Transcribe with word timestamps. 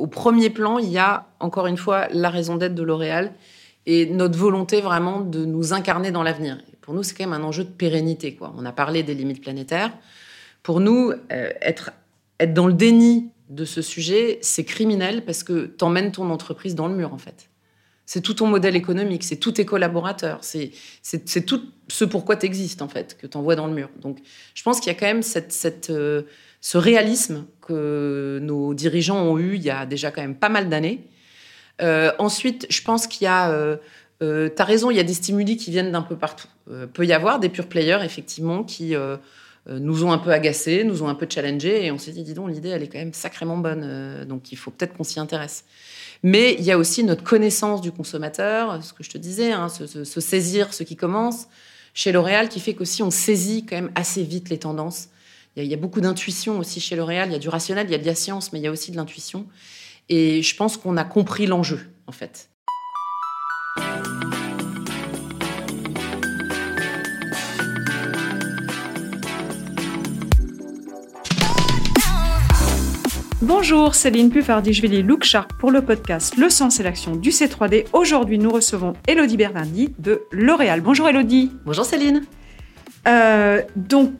au 0.00 0.06
premier 0.06 0.50
plan, 0.50 0.78
il 0.78 0.88
y 0.88 0.98
a 0.98 1.26
encore 1.40 1.66
une 1.66 1.76
fois 1.76 2.08
la 2.10 2.30
raison 2.30 2.56
d'être 2.56 2.74
de 2.74 2.82
L'Oréal 2.82 3.32
et 3.86 4.06
notre 4.06 4.38
volonté 4.38 4.80
vraiment 4.80 5.20
de 5.20 5.44
nous 5.44 5.72
incarner 5.72 6.10
dans 6.10 6.22
l'avenir. 6.22 6.58
Pour 6.80 6.94
nous, 6.94 7.02
c'est 7.02 7.14
quand 7.14 7.28
même 7.28 7.40
un 7.40 7.44
enjeu 7.44 7.64
de 7.64 7.70
pérennité. 7.70 8.34
Quoi. 8.34 8.52
On 8.56 8.64
a 8.64 8.72
parlé 8.72 9.02
des 9.02 9.14
limites 9.14 9.42
planétaires. 9.42 9.92
Pour 10.62 10.80
nous, 10.80 11.10
euh, 11.10 11.50
être, 11.60 11.92
être 12.38 12.54
dans 12.54 12.66
le 12.66 12.72
déni 12.72 13.30
de 13.50 13.64
ce 13.64 13.82
sujet, 13.82 14.38
c'est 14.42 14.64
criminel 14.64 15.24
parce 15.24 15.42
que 15.42 15.66
tu 15.66 15.84
emmènes 15.84 16.12
ton 16.12 16.30
entreprise 16.30 16.74
dans 16.74 16.88
le 16.88 16.94
mur, 16.94 17.12
en 17.12 17.18
fait. 17.18 17.50
C'est 18.06 18.22
tout 18.22 18.34
ton 18.34 18.46
modèle 18.46 18.74
économique, 18.74 19.22
c'est 19.22 19.36
tous 19.36 19.52
tes 19.52 19.64
collaborateurs, 19.64 20.40
c'est 20.42 20.72
tout 21.46 21.62
ce 21.88 22.04
pourquoi 22.04 22.36
tu 22.36 22.46
existes, 22.46 22.82
en 22.82 22.88
fait, 22.88 23.16
que 23.16 23.26
tu 23.26 23.36
envoies 23.36 23.54
dans 23.54 23.66
le 23.66 23.72
mur. 23.72 23.88
Donc, 24.00 24.18
je 24.54 24.62
pense 24.62 24.80
qu'il 24.80 24.92
y 24.92 24.96
a 24.96 24.98
quand 24.98 25.06
même 25.06 25.22
cette, 25.22 25.52
cette, 25.52 25.90
euh, 25.90 26.22
ce 26.60 26.78
réalisme 26.78 27.46
que 27.60 28.38
nos 28.42 28.74
dirigeants 28.74 29.22
ont 29.22 29.38
eu 29.38 29.54
il 29.54 29.62
y 29.62 29.70
a 29.70 29.86
déjà 29.86 30.10
quand 30.10 30.20
même 30.20 30.34
pas 30.34 30.48
mal 30.48 30.68
d'années. 30.68 31.08
Euh, 31.80 32.12
ensuite, 32.18 32.66
je 32.70 32.82
pense 32.82 33.06
qu'il 33.06 33.24
y 33.24 33.28
a... 33.28 33.50
Euh, 33.50 33.76
euh 34.22 34.50
raison, 34.58 34.90
il 34.90 34.96
y 34.96 35.00
a 35.00 35.04
des 35.04 35.14
stimuli 35.14 35.56
qui 35.56 35.70
viennent 35.70 35.92
d'un 35.92 36.02
peu 36.02 36.16
partout. 36.16 36.48
Euh, 36.70 36.86
peut 36.86 37.06
y 37.06 37.12
avoir 37.12 37.40
des 37.40 37.48
pure 37.48 37.66
players, 37.66 38.00
effectivement, 38.04 38.64
qui 38.64 38.94
nous 39.66 40.04
ont 40.04 40.10
un 40.12 40.18
peu 40.18 40.30
agacés, 40.30 40.84
nous 40.84 41.02
ont 41.02 41.08
un 41.08 41.14
peu 41.14 41.26
challengés, 41.28 41.84
et 41.84 41.90
on 41.90 41.98
s'est 41.98 42.12
dit, 42.12 42.22
dis 42.24 42.34
donc, 42.34 42.50
l'idée, 42.50 42.70
elle 42.70 42.82
est 42.82 42.88
quand 42.88 42.98
même 42.98 43.12
sacrément 43.12 43.56
bonne, 43.56 44.24
donc 44.26 44.52
il 44.52 44.56
faut 44.56 44.70
peut-être 44.70 44.94
qu'on 44.96 45.04
s'y 45.04 45.20
intéresse. 45.20 45.64
Mais 46.22 46.54
il 46.58 46.64
y 46.64 46.72
a 46.72 46.78
aussi 46.78 47.04
notre 47.04 47.22
connaissance 47.22 47.80
du 47.80 47.92
consommateur, 47.92 48.82
ce 48.82 48.92
que 48.92 49.02
je 49.02 49.10
te 49.10 49.18
disais, 49.18 49.52
hein, 49.52 49.68
se, 49.68 50.20
saisir 50.20 50.74
ce 50.74 50.82
qui 50.82 50.96
commence 50.96 51.46
chez 51.94 52.12
L'Oréal, 52.12 52.48
qui 52.48 52.60
fait 52.60 52.74
qu'aussi 52.74 53.02
on 53.02 53.10
saisit 53.10 53.64
quand 53.64 53.76
même 53.76 53.92
assez 53.94 54.22
vite 54.22 54.48
les 54.48 54.58
tendances. 54.58 55.08
Il 55.56 55.64
y, 55.64 55.74
a, 55.74 55.76
beaucoup 55.76 56.00
d'intuition 56.00 56.60
aussi 56.60 56.80
chez 56.80 56.94
L'Oréal. 56.94 57.28
Il 57.28 57.32
y 57.32 57.34
a 57.34 57.40
du 57.40 57.48
rationnel, 57.48 57.88
il 57.88 57.90
y 57.90 57.96
a 57.96 57.98
de 57.98 58.06
la 58.06 58.14
science, 58.14 58.52
mais 58.52 58.60
il 58.60 58.62
y 58.62 58.68
a 58.68 58.70
aussi 58.70 58.92
de 58.92 58.96
l'intuition. 58.96 59.46
Et 60.08 60.42
je 60.42 60.56
pense 60.56 60.76
qu'on 60.76 60.96
a 60.96 61.04
compris 61.04 61.46
l'enjeu, 61.46 61.90
en 62.06 62.12
fait. 62.12 62.50
Bonjour, 73.42 73.96
Céline 73.96 74.30
Puffardi-Jvili 74.30 75.02
Look 75.02 75.24
Sharp 75.24 75.52
pour 75.58 75.72
le 75.72 75.82
podcast 75.82 76.36
Le 76.36 76.48
sens 76.48 76.78
et 76.78 76.84
l'action 76.84 77.16
du 77.16 77.30
C3D. 77.30 77.86
Aujourd'hui, 77.92 78.38
nous 78.38 78.50
recevons 78.50 78.92
Elodie 79.08 79.36
Bernardi 79.36 79.92
de 79.98 80.22
L'Oréal. 80.30 80.80
Bonjour 80.80 81.08
Elodie. 81.08 81.50
Bonjour 81.64 81.84
Céline. 81.84 82.22
Euh, 83.08 83.62
donc, 83.74 84.12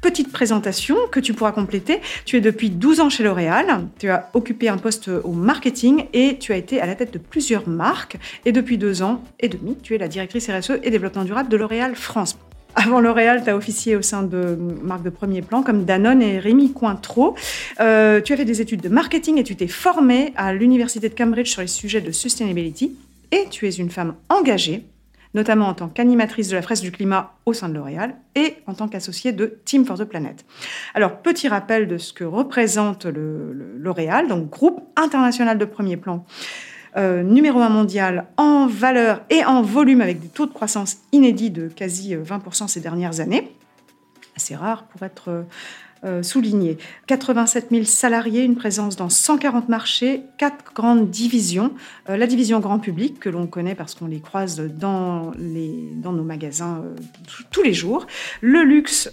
Petite 0.00 0.32
présentation 0.32 0.96
que 1.12 1.20
tu 1.20 1.34
pourras 1.34 1.52
compléter. 1.52 2.00
Tu 2.24 2.38
es 2.38 2.40
depuis 2.40 2.70
12 2.70 3.00
ans 3.00 3.10
chez 3.10 3.22
L'Oréal. 3.22 3.86
Tu 3.98 4.08
as 4.08 4.30
occupé 4.32 4.70
un 4.70 4.78
poste 4.78 5.08
au 5.08 5.32
marketing 5.32 6.06
et 6.14 6.38
tu 6.38 6.52
as 6.52 6.56
été 6.56 6.80
à 6.80 6.86
la 6.86 6.94
tête 6.94 7.12
de 7.12 7.18
plusieurs 7.18 7.68
marques. 7.68 8.16
Et 8.46 8.52
depuis 8.52 8.78
deux 8.78 9.02
ans 9.02 9.22
et 9.40 9.48
demi, 9.48 9.76
tu 9.82 9.94
es 9.94 9.98
la 9.98 10.08
directrice 10.08 10.48
RSE 10.48 10.78
et 10.82 10.90
développement 10.90 11.24
durable 11.24 11.50
de 11.50 11.56
L'Oréal 11.58 11.94
France. 11.96 12.38
Avant 12.76 13.00
L'Oréal, 13.00 13.42
tu 13.44 13.50
as 13.50 13.56
officié 13.56 13.94
au 13.94 14.00
sein 14.00 14.22
de 14.22 14.56
marques 14.82 15.02
de 15.02 15.10
premier 15.10 15.42
plan 15.42 15.62
comme 15.62 15.84
Danone 15.84 16.22
et 16.22 16.38
Rémi 16.38 16.72
Cointreau. 16.72 17.34
Euh, 17.80 18.22
tu 18.22 18.32
as 18.32 18.36
fait 18.38 18.46
des 18.46 18.62
études 18.62 18.80
de 18.80 18.88
marketing 18.88 19.38
et 19.38 19.44
tu 19.44 19.54
t'es 19.54 19.68
formée 19.68 20.32
à 20.36 20.54
l'Université 20.54 21.10
de 21.10 21.14
Cambridge 21.14 21.50
sur 21.50 21.60
les 21.60 21.66
sujets 21.66 22.00
de 22.00 22.10
sustainability. 22.10 22.96
Et 23.32 23.46
tu 23.50 23.68
es 23.68 23.70
une 23.70 23.90
femme 23.90 24.14
engagée 24.30 24.84
notamment 25.34 25.68
en 25.68 25.74
tant 25.74 25.88
qu'animatrice 25.88 26.48
de 26.48 26.56
la 26.56 26.62
fresque 26.62 26.82
du 26.82 26.92
climat 26.92 27.34
au 27.46 27.52
sein 27.52 27.68
de 27.68 27.74
L'Oréal 27.74 28.16
et 28.34 28.56
en 28.66 28.74
tant 28.74 28.88
qu'associée 28.88 29.32
de 29.32 29.58
Team 29.64 29.84
for 29.84 29.98
the 29.98 30.04
Planet. 30.04 30.44
Alors, 30.94 31.22
petit 31.22 31.48
rappel 31.48 31.86
de 31.86 31.98
ce 31.98 32.12
que 32.12 32.24
représente 32.24 33.06
L'Oréal, 33.06 34.28
donc 34.28 34.50
groupe 34.50 34.80
international 34.96 35.58
de 35.58 35.64
premier 35.64 35.96
plan. 35.96 36.24
Euh, 36.96 37.22
numéro 37.22 37.60
un 37.60 37.68
mondial 37.68 38.26
en 38.36 38.66
valeur 38.66 39.22
et 39.30 39.44
en 39.44 39.62
volume 39.62 40.00
avec 40.00 40.18
des 40.18 40.26
taux 40.26 40.46
de 40.46 40.52
croissance 40.52 40.96
inédits 41.12 41.50
de 41.50 41.68
quasi 41.68 42.16
20% 42.16 42.66
ces 42.66 42.80
dernières 42.80 43.20
années. 43.20 43.54
Assez 44.36 44.56
rare 44.56 44.84
pour 44.84 45.04
être 45.04 45.28
euh, 45.28 45.42
souligné. 46.22 46.78
87 47.06 47.68
000 47.70 47.84
salariés, 47.84 48.42
une 48.42 48.56
présence 48.56 48.96
dans 48.96 49.08
140 49.08 49.68
marchés, 49.68 50.22
quatre 50.38 50.72
grandes 50.74 51.10
divisions. 51.10 51.72
Euh, 52.08 52.16
la 52.16 52.26
division 52.26 52.60
grand 52.60 52.78
public, 52.78 53.18
que 53.20 53.28
l'on 53.28 53.46
connaît 53.46 53.74
parce 53.74 53.94
qu'on 53.94 54.06
les 54.06 54.20
croise 54.20 54.60
dans, 54.60 55.32
les, 55.38 55.90
dans 55.96 56.12
nos 56.12 56.22
magasins 56.22 56.82
euh, 56.84 56.96
tous 57.50 57.62
les 57.62 57.74
jours. 57.74 58.06
Le 58.40 58.62
luxe 58.62 59.10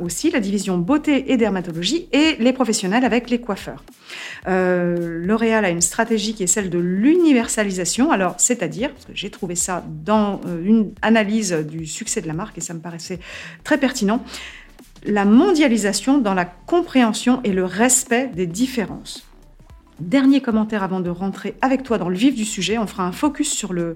aussi, 0.00 0.30
la 0.30 0.40
division 0.40 0.78
beauté 0.78 1.32
et 1.32 1.36
dermatologie, 1.36 2.08
et 2.12 2.36
les 2.38 2.52
professionnels 2.52 3.04
avec 3.04 3.30
les 3.30 3.40
coiffeurs. 3.40 3.84
L'Oréal 4.46 5.64
a 5.64 5.70
une 5.70 5.80
stratégie 5.80 6.34
qui 6.34 6.42
est 6.42 6.46
celle 6.46 6.70
de 6.70 6.78
l'universalisation. 6.78 8.10
Alors, 8.10 8.34
c'est-à-dire, 8.38 8.92
parce 8.92 9.04
que 9.06 9.12
j'ai 9.14 9.30
trouvé 9.30 9.54
ça 9.54 9.84
dans 10.04 10.40
une 10.64 10.92
analyse 11.02 11.52
du 11.52 11.86
succès 11.86 12.20
de 12.20 12.26
la 12.26 12.34
marque 12.34 12.58
et 12.58 12.60
ça 12.60 12.74
me 12.74 12.80
paraissait 12.80 13.18
très 13.64 13.78
pertinent, 13.78 14.22
la 15.06 15.24
mondialisation 15.24 16.18
dans 16.18 16.34
la 16.34 16.44
compréhension 16.44 17.40
et 17.44 17.52
le 17.52 17.64
respect 17.64 18.28
des 18.34 18.46
différences. 18.46 19.26
Dernier 19.98 20.42
commentaire 20.42 20.82
avant 20.82 21.00
de 21.00 21.08
rentrer 21.08 21.54
avec 21.62 21.82
toi 21.82 21.96
dans 21.96 22.10
le 22.10 22.16
vif 22.16 22.34
du 22.34 22.44
sujet. 22.44 22.76
On 22.76 22.86
fera 22.86 23.06
un 23.06 23.12
focus 23.12 23.50
sur 23.50 23.72
le, 23.72 23.94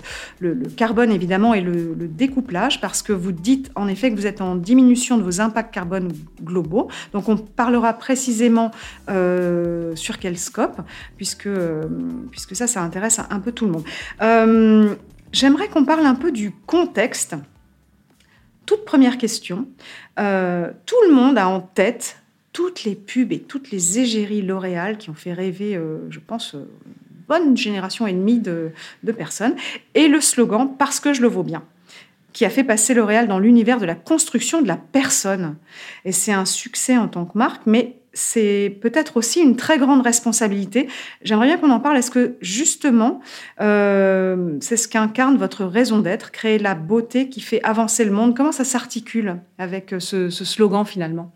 carbone 0.75 1.11
évidemment 1.11 1.53
et 1.53 1.61
le, 1.61 1.95
découplage 2.09 2.81
parce 2.81 3.03
que 3.03 3.13
vous 3.13 3.33
dites 3.33 3.71
en 3.75 3.87
effet 3.87 4.11
que 4.11 4.17
vous 4.17 4.27
êtes 4.27 4.41
en 4.41 4.57
diminution 4.57 5.19
de 5.19 5.23
vos 5.23 5.43
impacts 5.43 5.75
carbone 5.75 6.11
globaux. 6.43 6.89
Donc 7.13 7.29
on 7.29 7.37
parlera 7.37 7.93
précisément 7.93 8.71
euh, 9.11 9.95
sur 9.95 10.19
quel 10.19 10.39
scope 10.39 10.81
puisque, 11.19 11.47
euh, 11.47 11.85
puisque 12.31 12.57
ça, 12.57 12.67
ça 12.67 12.83
intéresse 12.83 13.21
un 13.29 13.41
peu 13.41 13.53
tout 13.53 13.67
le 13.67 13.73
monde. 13.73 13.85
Euh, 14.23 14.95
j'aimerais 15.33 15.69
qu'on 15.69 15.85
parle 15.85 16.07
un 16.07 16.15
peu 16.15 16.33
du 16.33 16.51
contexte 16.67 17.37
toute 18.71 18.85
première 18.85 19.19
question, 19.19 19.67
euh, 20.21 20.71
tout 20.87 20.95
le 21.09 21.13
monde 21.13 21.37
a 21.39 21.49
en 21.49 21.61
tête 21.61 22.19
toutes 22.53 22.85
les 22.85 22.95
pubs 22.95 23.33
et 23.33 23.41
toutes 23.41 23.73
les 23.73 23.99
égéries 23.99 24.43
L'Oréal 24.43 24.97
qui 24.97 25.11
ont 25.11 25.15
fait 25.15 25.33
rêver, 25.33 25.75
euh, 25.75 26.09
je 26.09 26.21
pense, 26.21 26.53
une 26.53 26.69
bonne 27.27 27.57
génération 27.57 28.07
et 28.07 28.13
demie 28.13 28.39
de, 28.39 28.71
de, 29.03 29.11
personnes, 29.11 29.57
et 29.95 30.07
le 30.07 30.21
slogan 30.21 30.77
Parce 30.79 31.01
que 31.01 31.13
je 31.13 31.21
le 31.21 31.27
vaux 31.27 31.43
bien 31.43 31.65
qui 32.33 32.45
a 32.45 32.51
fait 32.51 32.63
passer 32.63 32.95
L'Oréal 32.95 33.27
dans 33.27 33.41
l'univers 33.41 33.81
de 33.81 33.87
la 33.87 33.97
construction 33.97 34.63
de 34.63 34.69
la 34.69 34.77
personne. 34.77 35.57
Et 36.05 36.13
c'est 36.13 36.33
un 36.33 36.45
succès 36.45 36.97
en 36.97 37.09
tant 37.09 37.25
que 37.25 37.37
marque, 37.37 37.63
mais 37.67 37.97
c'est 38.13 38.79
peut-être 38.81 39.17
aussi 39.17 39.41
une 39.41 39.57
très 39.57 39.79
grande 39.79 40.03
responsabilité. 40.03 40.89
J'aimerais 41.23 41.47
bien 41.47 41.59
qu'on 41.59 41.71
en 41.71 41.81
parle. 41.81 41.97
Est-ce 41.97 42.11
que 42.11 42.37
justement, 42.41 43.21
euh, 43.61 44.57
c'est 44.61 44.77
ce 44.77 44.89
qu'incarne 44.89 45.37
votre 45.37 45.65
raison 45.65 45.99
d'être, 45.99 46.31
créer 46.31 46.59
la 46.59 46.75
beauté 46.75 47.29
qui 47.29 47.41
fait 47.41 47.63
avancer 47.63 48.05
le 48.05 48.11
monde? 48.11 48.37
Comment 48.37 48.53
ça 48.53 48.65
s'articule 48.65 49.37
avec 49.59 49.95
ce, 49.99 50.31
slogan 50.31 50.85
finalement? 50.85 51.33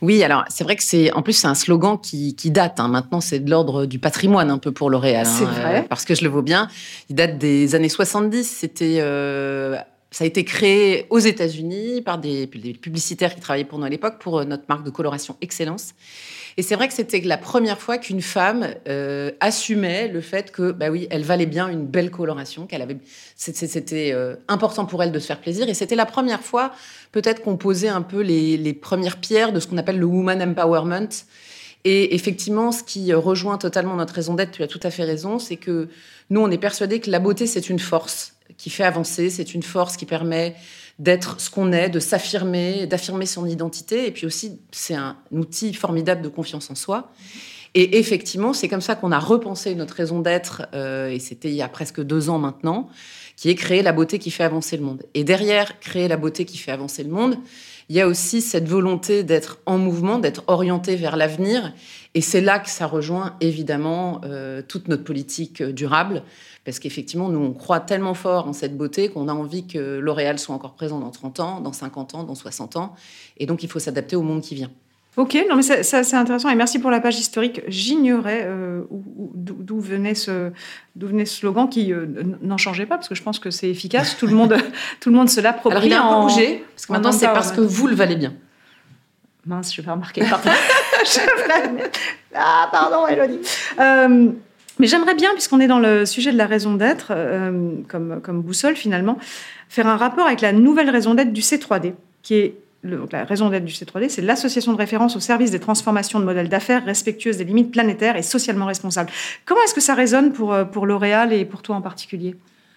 Oui, 0.00 0.22
alors 0.22 0.44
c'est 0.48 0.62
vrai 0.62 0.76
que 0.76 0.82
c'est 0.84 1.12
en 1.12 1.22
plus 1.22 1.32
c'est 1.32 1.48
un 1.48 1.56
slogan 1.56 1.98
qui, 2.00 2.34
date. 2.50 2.78
Hein. 2.78 2.88
Maintenant, 2.88 3.20
c'est 3.20 3.40
de 3.40 3.50
l'ordre 3.50 3.84
du 3.84 3.98
patrimoine 3.98 4.50
un 4.50 4.58
peu 4.58 4.70
pour 4.70 4.90
L'Oréal. 4.90 5.26
C'est 5.26 5.44
hein, 5.44 5.50
vrai. 5.50 5.78
Euh, 5.80 5.82
parce 5.88 6.04
que 6.04 6.14
je 6.14 6.22
le 6.22 6.30
vaux 6.30 6.42
bien. 6.42 6.68
Il 7.08 7.16
date 7.16 7.38
des 7.38 7.74
années 7.74 7.88
70. 7.88 8.44
C'était 8.44 8.98
euh, 9.00 9.76
ça 10.10 10.24
a 10.24 10.26
été 10.26 10.44
créé 10.44 11.06
aux 11.10 11.18
États-Unis 11.18 12.00
par 12.00 12.18
des, 12.18 12.46
publicitaires 12.46 13.34
qui 13.34 13.40
travaillaient 13.40 13.66
pour 13.66 13.78
nous 13.78 13.84
à 13.84 13.90
l'époque 13.90 14.18
pour 14.18 14.38
euh, 14.38 14.44
notre 14.44 14.64
marque 14.68 14.84
de 14.84 14.90
coloration 14.90 15.36
Excellence. 15.42 15.94
Et 16.56 16.62
c'est 16.62 16.74
vrai 16.74 16.88
que 16.88 16.94
c'était 16.94 17.20
la 17.20 17.36
première 17.36 17.78
fois 17.78 17.98
qu'une 17.98 18.22
femme 18.22 18.74
euh, 18.88 19.30
assumait 19.40 20.08
le 20.08 20.20
fait 20.20 20.50
que, 20.50 20.72
bah 20.72 20.88
oui, 20.90 21.06
elle 21.10 21.22
valait 21.22 21.46
bien 21.46 21.68
une 21.68 21.86
belle 21.86 22.10
coloration, 22.10 22.66
qu'elle 22.66 22.82
avait, 22.82 22.96
c'était 23.36 24.12
euh, 24.12 24.34
important 24.48 24.86
pour 24.86 25.02
elle 25.02 25.12
de 25.12 25.18
se 25.18 25.26
faire 25.26 25.40
plaisir. 25.40 25.68
Et 25.68 25.74
c'était 25.74 25.94
la 25.94 26.06
première 26.06 26.40
fois, 26.40 26.72
peut-être, 27.12 27.42
qu'on 27.42 27.56
posait 27.56 27.88
un 27.88 28.02
peu 28.02 28.22
les, 28.22 28.56
les, 28.56 28.72
premières 28.72 29.18
pierres 29.18 29.52
de 29.52 29.60
ce 29.60 29.68
qu'on 29.68 29.76
appelle 29.76 29.98
le 29.98 30.06
woman 30.06 30.42
empowerment. 30.42 31.08
Et 31.84 32.14
effectivement, 32.14 32.72
ce 32.72 32.82
qui 32.82 33.12
rejoint 33.12 33.58
totalement 33.58 33.94
notre 33.94 34.14
raison 34.14 34.34
d'être, 34.34 34.50
tu 34.50 34.62
as 34.62 34.66
tout 34.66 34.80
à 34.82 34.90
fait 34.90 35.04
raison, 35.04 35.38
c'est 35.38 35.56
que 35.56 35.88
nous, 36.30 36.40
on 36.40 36.50
est 36.50 36.58
persuadés 36.58 36.98
que 36.98 37.10
la 37.10 37.20
beauté, 37.20 37.46
c'est 37.46 37.70
une 37.70 37.78
force 37.78 38.37
qui 38.56 38.70
fait 38.70 38.84
avancer, 38.84 39.30
c'est 39.30 39.54
une 39.54 39.62
force 39.62 39.96
qui 39.96 40.06
permet 40.06 40.56
d'être 40.98 41.40
ce 41.40 41.50
qu'on 41.50 41.72
est, 41.72 41.88
de 41.90 42.00
s'affirmer, 42.00 42.86
d'affirmer 42.86 43.26
son 43.26 43.46
identité. 43.46 44.06
Et 44.06 44.10
puis 44.10 44.26
aussi, 44.26 44.58
c'est 44.72 44.94
un 44.94 45.16
outil 45.30 45.72
formidable 45.74 46.22
de 46.22 46.28
confiance 46.28 46.70
en 46.70 46.74
soi. 46.74 47.12
Et 47.74 47.98
effectivement, 47.98 48.52
c'est 48.52 48.68
comme 48.68 48.80
ça 48.80 48.96
qu'on 48.96 49.12
a 49.12 49.18
repensé 49.18 49.74
notre 49.74 49.94
raison 49.94 50.20
d'être, 50.20 50.66
euh, 50.74 51.10
et 51.10 51.18
c'était 51.18 51.48
il 51.50 51.54
y 51.54 51.62
a 51.62 51.68
presque 51.68 52.02
deux 52.02 52.30
ans 52.30 52.38
maintenant, 52.38 52.88
qui 53.36 53.50
est 53.50 53.54
créer 53.54 53.82
la 53.82 53.92
beauté 53.92 54.18
qui 54.18 54.30
fait 54.30 54.42
avancer 54.42 54.76
le 54.76 54.82
monde. 54.82 55.04
Et 55.14 55.22
derrière 55.22 55.78
créer 55.78 56.08
la 56.08 56.16
beauté 56.16 56.44
qui 56.44 56.58
fait 56.58 56.72
avancer 56.72 57.04
le 57.04 57.10
monde, 57.10 57.38
il 57.88 57.96
y 57.96 58.00
a 58.00 58.06
aussi 58.06 58.42
cette 58.42 58.68
volonté 58.68 59.22
d'être 59.22 59.58
en 59.64 59.78
mouvement, 59.78 60.18
d'être 60.18 60.42
orienté 60.46 60.96
vers 60.96 61.16
l'avenir. 61.16 61.72
Et 62.14 62.20
c'est 62.20 62.40
là 62.40 62.58
que 62.58 62.68
ça 62.68 62.86
rejoint 62.86 63.36
évidemment 63.40 64.20
euh, 64.24 64.60
toute 64.66 64.88
notre 64.88 65.04
politique 65.04 65.62
durable, 65.62 66.22
parce 66.64 66.78
qu'effectivement, 66.78 67.28
nous, 67.30 67.40
on 67.40 67.52
croit 67.52 67.80
tellement 67.80 68.14
fort 68.14 68.46
en 68.46 68.52
cette 68.52 68.76
beauté 68.76 69.08
qu'on 69.08 69.28
a 69.28 69.32
envie 69.32 69.66
que 69.66 69.98
L'Oréal 69.98 70.38
soit 70.38 70.54
encore 70.54 70.74
présent 70.74 71.00
dans 71.00 71.10
30 71.10 71.40
ans, 71.40 71.60
dans 71.60 71.72
50 71.72 72.14
ans, 72.14 72.24
dans 72.24 72.34
60 72.34 72.76
ans. 72.76 72.94
Et 73.38 73.46
donc, 73.46 73.62
il 73.62 73.70
faut 73.70 73.78
s'adapter 73.78 74.16
au 74.16 74.22
monde 74.22 74.42
qui 74.42 74.54
vient. 74.54 74.70
Ok, 75.18 75.36
non 75.50 75.56
mais 75.56 75.62
ça, 75.62 75.82
c'est 75.82 76.16
intéressant 76.16 76.48
et 76.48 76.54
merci 76.54 76.78
pour 76.78 76.92
la 76.92 77.00
page 77.00 77.18
historique. 77.18 77.62
J'ignorais 77.66 78.44
euh, 78.46 78.82
d'où 78.88 79.80
venait 79.80 80.14
ce 80.14 80.52
d'où 80.94 81.08
venait 81.08 81.24
ce 81.24 81.38
slogan 81.38 81.68
qui 81.68 81.92
euh, 81.92 82.06
n'en 82.40 82.56
changeait 82.56 82.86
pas 82.86 82.94
parce 82.94 83.08
que 83.08 83.16
je 83.16 83.22
pense 83.24 83.40
que 83.40 83.50
c'est 83.50 83.68
efficace. 83.68 84.16
Tout 84.16 84.28
le 84.28 84.36
monde 84.36 84.56
tout 85.00 85.10
le 85.10 85.16
monde 85.16 85.28
se 85.28 85.40
l'approprie. 85.40 85.72
Alors 85.72 85.84
il 85.84 85.92
a 85.92 86.04
un 86.04 86.20
peu 86.20 86.28
bougé 86.28 86.64
parce 86.72 86.86
que 86.86 86.92
maintenant 86.92 87.10
c'est 87.10 87.26
parce 87.26 87.50
que 87.50 87.60
vous 87.60 87.88
le 87.88 87.96
valez 87.96 88.14
bien. 88.14 88.32
Mince, 89.44 89.74
je 89.74 89.82
vais 89.82 89.90
remarquer. 89.90 90.22
ah 92.36 92.68
pardon, 92.70 93.08
Elodie. 93.08 93.40
Euh, 93.80 94.28
mais 94.78 94.86
j'aimerais 94.86 95.16
bien, 95.16 95.32
puisqu'on 95.32 95.58
est 95.58 95.66
dans 95.66 95.80
le 95.80 96.06
sujet 96.06 96.30
de 96.30 96.36
la 96.36 96.46
raison 96.46 96.74
d'être, 96.74 97.12
comme, 97.88 98.20
comme 98.22 98.42
boussole 98.42 98.76
finalement, 98.76 99.18
faire 99.68 99.88
un 99.88 99.96
rapport 99.96 100.28
avec 100.28 100.42
la 100.42 100.52
nouvelle 100.52 100.90
raison 100.90 101.14
d'être 101.14 101.32
du 101.32 101.40
C3D, 101.40 101.94
qui 102.22 102.34
est 102.34 102.54
la 102.84 103.24
raison 103.24 103.48
d'être 103.48 103.64
du 103.64 103.72
C3D, 103.72 104.08
c'est 104.08 104.22
l'association 104.22 104.72
de 104.72 104.78
référence 104.78 105.16
au 105.16 105.20
service 105.20 105.50
des 105.50 105.60
transformations 105.60 106.20
de 106.20 106.24
modèles 106.24 106.48
d'affaires 106.48 106.84
respectueuses 106.84 107.36
des 107.36 107.44
limites 107.44 107.72
planétaires 107.72 108.16
et 108.16 108.22
socialement 108.22 108.66
responsables. 108.66 109.10
Comment 109.44 109.60
est-ce 109.62 109.74
que 109.74 109.80
ça 109.80 109.94
résonne 109.94 110.32
pour, 110.32 110.52
euh, 110.52 110.64
pour 110.64 110.86
L'Oréal 110.86 111.32
et 111.32 111.44
pour 111.44 111.62
toi 111.62 111.76
en 111.76 111.82
particulier? 111.82 112.36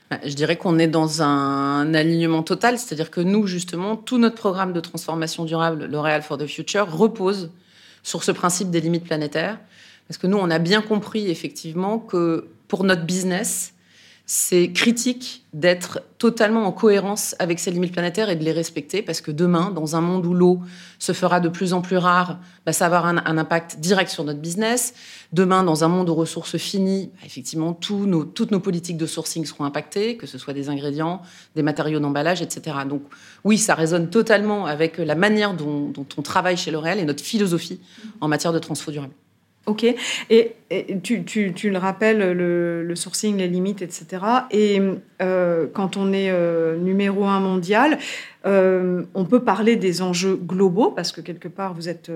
Bah, 0.09 0.19
je 0.25 0.33
dirais 0.33 0.57
qu'on 0.57 0.79
est 0.79 0.87
dans 0.87 1.21
un 1.21 1.93
alignement 1.93 2.43
total, 2.43 2.77
c'est-à-dire 2.77 3.11
que 3.11 3.21
nous, 3.21 3.47
justement, 3.47 3.95
tout 3.95 4.17
notre 4.17 4.35
programme 4.35 4.73
de 4.73 4.79
transformation 4.79 5.45
durable, 5.45 5.85
L'Oréal 5.85 6.23
for 6.23 6.37
the 6.37 6.47
Future, 6.47 6.91
repose 6.91 7.51
sur 8.03 8.23
ce 8.23 8.31
principe 8.31 8.71
des 8.71 8.81
limites 8.81 9.05
planétaires. 9.05 9.59
Parce 10.07 10.17
que 10.17 10.27
nous, 10.27 10.37
on 10.37 10.49
a 10.49 10.59
bien 10.59 10.81
compris, 10.81 11.29
effectivement, 11.29 11.99
que 11.99 12.47
pour 12.67 12.83
notre 12.83 13.03
business, 13.03 13.73
c'est 14.33 14.71
critique 14.71 15.43
d'être 15.51 16.03
totalement 16.17 16.65
en 16.65 16.71
cohérence 16.71 17.35
avec 17.37 17.59
ces 17.59 17.69
limites 17.69 17.91
planétaires 17.91 18.29
et 18.29 18.37
de 18.37 18.45
les 18.45 18.53
respecter 18.53 19.01
parce 19.01 19.19
que 19.19 19.29
demain, 19.29 19.71
dans 19.71 19.97
un 19.97 19.99
monde 19.99 20.25
où 20.25 20.33
l'eau 20.33 20.61
se 20.99 21.11
fera 21.11 21.41
de 21.41 21.49
plus 21.49 21.73
en 21.73 21.81
plus 21.81 21.97
rare, 21.97 22.39
bah, 22.65 22.71
ça 22.71 22.87
va 22.87 22.99
avoir 22.99 23.13
un, 23.13 23.37
impact 23.37 23.81
direct 23.81 24.09
sur 24.09 24.23
notre 24.23 24.39
business. 24.39 24.93
Demain, 25.33 25.65
dans 25.65 25.83
un 25.83 25.89
monde 25.89 26.09
aux 26.09 26.15
ressources 26.15 26.55
finies, 26.55 27.11
bah, 27.15 27.23
effectivement, 27.25 27.73
toutes 27.73 28.51
nos 28.51 28.59
politiques 28.61 28.95
de 28.95 29.05
sourcing 29.05 29.43
seront 29.43 29.65
impactées, 29.65 30.15
que 30.15 30.27
ce 30.27 30.37
soit 30.37 30.53
des 30.53 30.69
ingrédients, 30.69 31.21
des 31.57 31.61
matériaux 31.61 31.99
d'emballage, 31.99 32.41
etc. 32.41 32.77
Donc 32.87 33.01
oui, 33.43 33.57
ça 33.57 33.75
résonne 33.75 34.09
totalement 34.09 34.65
avec 34.65 34.97
la 34.97 35.15
manière 35.15 35.55
dont, 35.55 35.91
on 36.17 36.21
travaille 36.21 36.55
chez 36.55 36.71
L'Oréal 36.71 36.99
et 36.99 37.03
notre 37.03 37.21
philosophie 37.21 37.81
en 38.21 38.29
matière 38.29 38.53
de 38.53 38.59
transfo 38.59 38.91
durable. 38.91 39.11
Ok. 39.67 39.85
Et, 40.29 40.55
tu, 41.03 41.69
le 41.69 41.77
rappelles, 41.77 42.31
le, 42.31 42.95
sourcing, 42.95 43.37
les 43.37 43.47
limites, 43.47 43.81
etc. 43.81 44.23
Et 44.49 44.81
euh, 45.21 45.67
quand 45.71 45.97
on 45.97 46.13
est 46.13 46.31
euh, 46.31 46.77
numéro 46.77 47.25
un 47.25 47.39
mondial, 47.39 47.99
euh, 48.47 49.03
on 49.13 49.25
peut 49.25 49.43
parler 49.43 49.75
des 49.75 50.01
enjeux 50.01 50.35
globaux, 50.35 50.89
parce 50.89 51.11
que 51.11 51.21
quelque 51.21 51.47
part, 51.47 51.75
vous 51.75 51.89
êtes, 51.89 52.09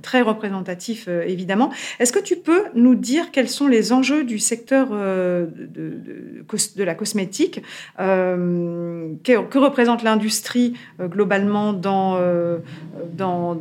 très 0.00 0.22
représentatif, 0.22 1.06
évidemment. 1.08 1.70
Est-ce 2.00 2.12
que 2.12 2.18
tu 2.18 2.36
peux 2.36 2.64
nous 2.74 2.96
dire 2.96 3.30
quels 3.30 3.48
sont 3.48 3.68
les 3.68 3.92
enjeux 3.92 4.24
du 4.24 4.40
secteur 4.40 4.88
de, 4.90 5.48
de, 6.76 6.84
la 6.84 6.94
cosmétique 6.94 7.62
que, 7.98 9.20
que, 9.22 9.58
représente 9.58 10.02
l'industrie 10.02 10.74
globalement 10.98 11.72
dans, 11.72 12.18
dans 13.12 13.60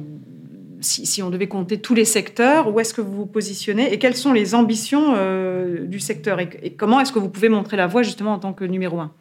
si, 0.82 1.22
on 1.22 1.30
devait 1.30 1.48
compter 1.48 1.80
tous 1.80 1.94
les 1.94 2.06
secteurs, 2.06 2.74
où 2.74 2.80
est-ce 2.80 2.94
que 2.94 3.02
vous 3.02 3.16
vous 3.16 3.26
positionnez 3.26 3.94
et 3.94 4.00
quelles 4.00 4.16
sont 4.16 4.34
les 4.34 4.56
ambitions 4.56 5.14
euh, 5.16 5.86
du 5.86 6.00
secteur 6.00 6.40
et, 6.40 6.74
comment 6.78 7.00
est-ce 7.00 7.12
que 7.12 7.20
vous 7.20 7.30
pouvez 7.30 7.50
montrer 7.50 7.78
la 7.78 7.88
voie 7.88 8.04
justement 8.04 8.34
en 8.34 8.40
tant 8.40 8.54
que 8.54 8.64
numéro 8.64 9.00
un? 9.00 9.12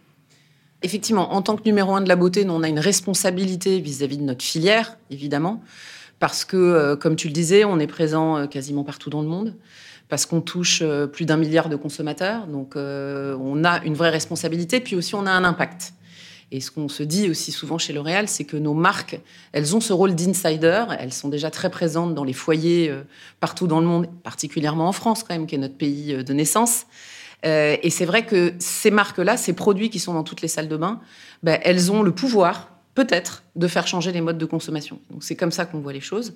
Effectivement, 0.82 1.34
en 1.34 1.42
tant 1.42 1.56
que 1.56 1.62
numéro 1.64 1.94
un 1.94 2.00
de 2.00 2.08
la 2.08 2.16
beauté, 2.16 2.44
nous, 2.44 2.54
on 2.54 2.62
a 2.62 2.68
une 2.68 2.78
responsabilité 2.78 3.80
vis-à-vis 3.80 4.16
de 4.16 4.22
notre 4.22 4.44
filière, 4.44 4.96
évidemment, 5.10 5.62
parce 6.18 6.44
que, 6.44 6.56
euh, 6.56 6.96
comme 6.96 7.16
tu 7.16 7.28
le 7.28 7.34
disais, 7.34 7.64
on 7.64 7.78
est 7.78 7.86
présent 7.86 8.38
euh, 8.38 8.46
quasiment 8.46 8.84
partout 8.84 9.10
dans 9.10 9.22
le 9.22 9.28
monde, 9.28 9.54
parce 10.08 10.26
qu'on 10.26 10.40
touche 10.40 10.82
plus 11.12 11.24
d'un 11.24 11.36
milliard 11.36 11.68
de 11.68 11.76
consommateurs, 11.76 12.48
donc 12.48 12.72
on 12.74 13.64
a 13.64 13.84
une 13.84 13.94
vraie 13.94 14.10
responsabilité, 14.10 14.80
puis 14.80 14.96
aussi 14.96 15.14
on 15.14 15.24
a 15.24 15.30
un 15.30 15.44
impact. 15.44 15.92
Et 16.52 16.60
ce 16.60 16.70
qu'on 16.70 16.88
se 16.88 17.02
dit 17.02 17.30
aussi 17.30 17.52
souvent 17.52 17.78
chez 17.78 17.92
L'Oréal, 17.92 18.26
c'est 18.28 18.44
que 18.44 18.56
nos 18.56 18.74
marques, 18.74 19.20
elles 19.52 19.76
ont 19.76 19.80
ce 19.80 19.92
rôle 19.92 20.14
d'insider. 20.14 20.84
Elles 20.98 21.12
sont 21.12 21.28
déjà 21.28 21.50
très 21.50 21.70
présentes 21.70 22.14
dans 22.14 22.24
les 22.24 22.32
foyers 22.32 22.90
euh, 22.90 23.02
partout 23.38 23.68
dans 23.68 23.80
le 23.80 23.86
monde, 23.86 24.08
particulièrement 24.24 24.88
en 24.88 24.92
France 24.92 25.22
quand 25.22 25.34
même, 25.34 25.46
qui 25.46 25.54
est 25.54 25.58
notre 25.58 25.76
pays 25.76 26.12
euh, 26.12 26.22
de 26.24 26.32
naissance. 26.32 26.86
Euh, 27.46 27.76
et 27.82 27.90
c'est 27.90 28.04
vrai 28.04 28.26
que 28.26 28.52
ces 28.58 28.90
marques-là, 28.90 29.36
ces 29.36 29.52
produits 29.52 29.90
qui 29.90 29.98
sont 29.98 30.14
dans 30.14 30.24
toutes 30.24 30.42
les 30.42 30.48
salles 30.48 30.68
de 30.68 30.76
bain, 30.76 31.00
ben, 31.42 31.58
elles 31.62 31.92
ont 31.92 32.02
le 32.02 32.12
pouvoir, 32.12 32.70
peut-être, 32.94 33.44
de 33.54 33.68
faire 33.68 33.86
changer 33.86 34.12
les 34.12 34.20
modes 34.20 34.38
de 34.38 34.44
consommation. 34.44 34.98
Donc 35.10 35.22
c'est 35.22 35.36
comme 35.36 35.52
ça 35.52 35.66
qu'on 35.66 35.78
voit 35.78 35.92
les 35.92 36.00
choses. 36.00 36.34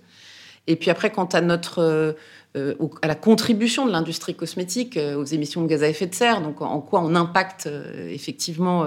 Et 0.67 0.77
puis 0.77 0.91
après, 0.91 1.11
quant 1.11 1.27
à 1.27 1.41
notre 1.41 2.17
euh, 2.57 2.75
à 3.03 3.09
la 3.09 3.17
contribution 3.17 3.85
de 3.85 3.91
l'industrie 3.91 4.37
cosmétique 4.37 4.97
euh, 4.97 5.17
aux 5.17 5.25
émissions 5.25 5.63
de 5.63 5.67
gaz 5.67 5.83
à 5.83 5.89
effet 5.89 6.07
de 6.07 6.15
serre, 6.15 6.41
donc 6.41 6.63
en 6.63 6.81
quoi 6.81 7.01
on 7.03 7.17
impacte 7.17 7.67
euh, 7.67 8.09
effectivement 8.09 8.87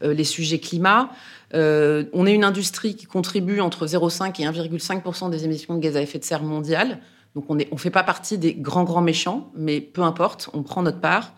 les 0.00 0.24
sujets 0.24 0.58
climat. 0.58 1.10
on 1.52 2.26
est 2.26 2.32
une 2.32 2.44
industrie 2.44 2.96
qui 2.96 3.04
contribue 3.04 3.60
entre 3.60 3.86
0,5 3.86 4.40
et 4.40 4.46
1,5% 4.46 5.30
des 5.30 5.44
émissions 5.44 5.74
de 5.74 5.80
gaz 5.80 5.96
à 5.96 6.00
effet 6.00 6.18
de 6.18 6.24
serre 6.24 6.42
mondiales. 6.42 7.00
Donc 7.34 7.44
on 7.50 7.54
ne 7.54 7.64
on 7.70 7.76
fait 7.76 7.90
pas 7.90 8.02
partie 8.02 8.38
des 8.38 8.54
grands, 8.54 8.84
grands 8.84 9.02
méchants, 9.02 9.50
mais 9.54 9.80
peu 9.80 10.02
importe, 10.02 10.48
on 10.54 10.62
prend 10.62 10.82
notre 10.82 11.00
part. 11.00 11.34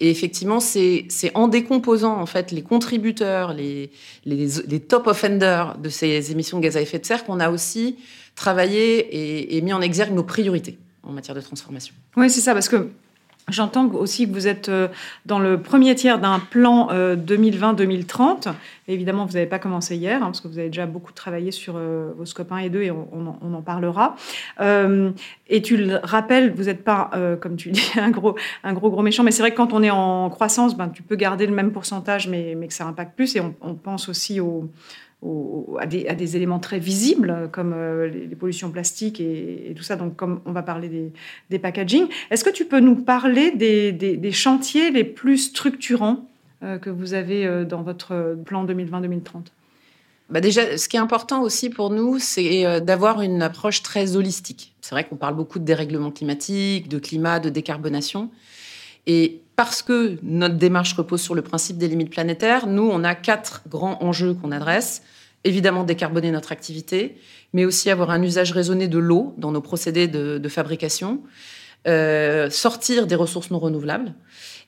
Et 0.00 0.10
effectivement, 0.10 0.58
c'est 0.58 1.06
en 1.34 1.46
décomposant 1.46 2.18
en 2.18 2.26
fait 2.26 2.50
les 2.50 2.62
contributeurs, 2.62 3.52
les, 3.52 3.90
les, 4.24 4.48
les, 4.66 4.80
top 4.80 5.06
offenders 5.06 5.76
de 5.78 5.88
ces 5.90 6.32
émissions 6.32 6.58
de 6.58 6.64
gaz 6.64 6.76
à 6.76 6.80
effet 6.80 6.98
de 6.98 7.06
serre 7.06 7.24
qu'on 7.24 7.38
a 7.38 7.50
aussi 7.50 7.98
travaillé 8.34 8.98
et, 8.98 9.56
et 9.56 9.60
mis 9.62 9.72
en 9.72 9.80
exergue 9.80 10.12
nos 10.12 10.24
priorités 10.24 10.78
en 11.02 11.12
matière 11.12 11.34
de 11.34 11.40
transformation. 11.40 11.94
Oui, 12.16 12.30
c'est 12.30 12.40
ça, 12.40 12.54
parce 12.54 12.68
que 12.68 12.88
J'entends 13.48 13.88
aussi 13.94 14.28
que 14.28 14.32
vous 14.32 14.46
êtes 14.46 14.68
euh, 14.68 14.86
dans 15.26 15.40
le 15.40 15.60
premier 15.60 15.96
tiers 15.96 16.20
d'un 16.20 16.38
plan 16.38 16.88
2020-2030. 16.92 18.48
Euh, 18.48 18.52
évidemment, 18.86 19.26
vous 19.26 19.32
n'avez 19.32 19.46
pas 19.46 19.58
commencé 19.58 19.96
hier, 19.96 20.18
hein, 20.18 20.26
parce 20.26 20.40
que 20.40 20.46
vous 20.46 20.58
avez 20.60 20.68
déjà 20.68 20.86
beaucoup 20.86 21.12
travaillé 21.12 21.50
sur 21.50 21.74
euh, 21.76 22.12
vos 22.16 22.24
scopes 22.24 22.52
1 22.52 22.58
et 22.58 22.70
2, 22.70 22.82
et 22.82 22.90
on, 22.92 23.26
en, 23.42 23.62
parlera. 23.62 24.14
et 24.60 25.62
tu 25.62 25.76
le 25.76 25.98
rappelles, 26.04 26.52
vous 26.54 26.64
n'êtes 26.64 26.84
pas, 26.84 27.10
comme 27.40 27.56
tu 27.56 27.70
dis, 27.70 27.92
un 27.96 28.10
gros, 28.10 28.36
un 28.62 28.72
gros, 28.72 28.90
gros 28.90 29.02
méchant, 29.02 29.24
mais 29.24 29.32
c'est 29.32 29.42
vrai 29.42 29.50
que 29.50 29.56
quand 29.56 29.72
on 29.72 29.82
est 29.82 29.90
en 29.90 30.30
croissance, 30.30 30.76
ben, 30.76 30.88
tu 30.88 31.02
peux 31.02 31.16
garder 31.16 31.46
le 31.46 31.54
même 31.54 31.72
pourcentage, 31.72 32.28
mais, 32.28 32.56
que 32.66 32.74
ça 32.74 32.86
impacte 32.86 33.16
plus. 33.16 33.36
Et 33.36 33.40
on, 33.40 33.54
on 33.60 33.74
pense 33.74 34.08
aussi 34.08 34.40
aux, 34.40 34.70
à, 35.78 35.86
des, 35.86 36.36
éléments 36.36 36.58
très 36.58 36.78
visibles 36.78 37.48
comme 37.52 37.72
euh, 37.74 38.08
les, 38.08 38.34
pollutions 38.36 38.70
plastiques 38.70 39.20
et, 39.20 39.72
tout 39.76 39.82
ça, 39.82 39.96
donc 39.96 40.16
comme 40.16 40.40
on 40.46 40.52
va 40.52 40.62
parler 40.62 41.12
des, 41.48 41.58
packaging. 41.58 42.06
Est-ce 42.30 42.42
que 42.44 42.50
tu 42.50 42.64
peux 42.64 42.80
nous 42.80 42.96
parler 42.96 43.52
des, 43.52 44.32
chantiers 44.32 44.90
les 44.90 45.04
plus 45.04 45.38
structurants 45.38 46.28
euh, 46.62 46.78
que 46.78 46.90
vous 46.90 47.14
avez 47.14 47.46
euh, 47.46 47.64
dans 47.64 47.82
votre 47.82 48.36
plan 48.44 48.64
2020-2030 48.66 49.20
bah 50.30 50.40
déjà, 50.40 50.78
ce 50.78 50.88
qui 50.88 50.96
est 50.96 51.00
important 51.00 51.42
aussi 51.42 51.68
pour 51.68 51.90
nous, 51.90 52.18
c'est 52.18 52.80
d'avoir 52.80 53.20
une 53.20 53.42
approche 53.42 53.82
très 53.82 54.16
holistique. 54.16 54.72
C'est 54.80 54.94
vrai 54.94 55.04
qu'on 55.04 55.16
parle 55.16 55.34
beaucoup 55.34 55.58
de 55.58 55.64
dérèglement 55.64 56.10
climatique, 56.10 56.88
de 56.88 56.98
climat, 56.98 57.38
de 57.38 57.50
décarbonation. 57.50 58.30
Et 59.06 59.42
parce 59.56 59.82
que 59.82 60.18
notre 60.22 60.56
démarche 60.56 60.94
repose 60.94 61.20
sur 61.20 61.34
le 61.34 61.42
principe 61.42 61.78
des 61.78 61.88
limites 61.88 62.10
planétaires, 62.10 62.66
nous, 62.66 62.88
on 62.90 63.04
a 63.04 63.14
quatre 63.14 63.62
grands 63.68 64.02
enjeux 64.02 64.34
qu'on 64.34 64.52
adresse. 64.52 65.02
Évidemment, 65.44 65.84
décarboner 65.84 66.30
notre 66.30 66.52
activité, 66.52 67.16
mais 67.52 67.64
aussi 67.64 67.90
avoir 67.90 68.10
un 68.10 68.22
usage 68.22 68.52
raisonné 68.52 68.86
de 68.88 68.98
l'eau 68.98 69.34
dans 69.38 69.50
nos 69.50 69.60
procédés 69.60 70.06
de, 70.06 70.48
fabrication, 70.48 71.20
euh, 71.88 72.48
sortir 72.48 73.08
des 73.08 73.16
ressources 73.16 73.50
non 73.50 73.58
renouvelables, 73.58 74.14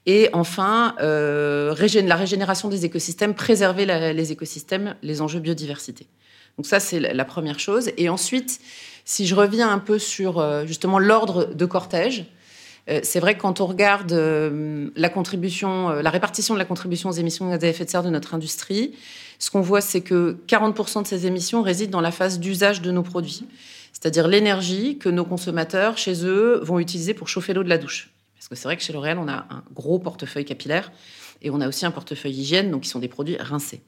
et 0.07 0.29
enfin, 0.33 0.95
euh, 1.01 1.75
la 2.03 2.17
régénération 2.17 2.69
des 2.69 2.85
écosystèmes, 2.85 3.35
préserver 3.35 3.87
les 3.87 4.33
écosystèmes, 4.33 4.97
les 5.03 5.23
enjeux 5.23 5.41
biodiversité. 5.41 6.07
Donc 6.57 6.67
ça, 6.67 6.79
c'est 6.79 7.01
la 7.01 7.25
première 7.25 7.59
chose. 7.59 7.91
Et 7.97 8.09
ensuite, 8.09 8.61
si 9.05 9.27
je 9.27 9.35
reviens 9.35 9.71
un 9.71 9.79
peu 9.79 9.99
sur 9.99 10.39
euh, 10.39 10.67
justement 10.67 10.99
l'ordre 10.99 11.47
de 11.47 11.65
cortège, 11.65 12.27
c'est 12.87 13.21
vrai 13.21 13.35
que 13.35 13.41
quand 13.41 13.61
on 13.61 13.67
regarde 13.67 14.13
euh, 14.13 14.91
euh, 14.97 16.03
la 16.03 16.11
répartition 16.11 16.55
de 16.55 16.59
la 16.59 16.65
contribution 16.65 17.09
aux 17.09 17.13
émissions 17.13 17.47
de 17.47 17.51
gaz 17.51 17.65
à 17.65 17.69
effet 17.69 17.85
de 17.85 17.91
serre 17.91 18.03
de 18.03 18.11
notre 18.11 18.35
industrie, 18.35 18.95
ce 19.39 19.51
qu'on 19.51 19.63
voit, 19.63 19.81
c'est 19.81 20.03
que 20.03 20.37
40% 20.47 21.03
de 21.03 21.07
ces 21.07 21.27
émissions 21.27 21.63
résident 21.63 21.93
dans 21.93 22.01
la 22.03 22.11
phase 22.11 22.39
d'usage 22.39 22.83
de 22.83 22.91
nos 22.91 23.03
produits, 23.03 23.47
c'est-à-dire 23.93 24.29
l'énergie 24.29 24.99
que 24.99 25.09
nos 25.09 25.25
consommateurs, 25.25 25.97
chez 25.97 26.27
eux, 26.27 26.61
vont 26.63 26.79
utiliser 26.79 27.15
pour 27.15 27.29
chauffer 27.29 27.55
l'eau 27.55 27.63
de 27.63 27.69
la 27.69 27.79
douche. 27.79 28.11
Parce 28.37 28.49
que 28.49 28.55
c'est 28.55 28.65
vrai 28.65 28.77
que 28.77 28.83
chez 28.83 28.93
L'Oréal, 28.93 29.19
on 29.19 29.29
a 29.29 29.47
un 29.51 29.65
gros 29.75 29.99
portefeuille 29.99 30.45
capillaire 30.45 30.93
et 31.41 31.51
on 31.51 31.61
a 31.61 31.69
aussi 31.69 31.87
un 31.87 31.91
portefeuille 31.91 32.35
hygiène, 32.35 32.71
donc 32.71 32.83
qui 32.83 32.91
sont 32.91 32.99
des 32.99 33.09
produits 33.09 33.39
rincés. 33.39 33.81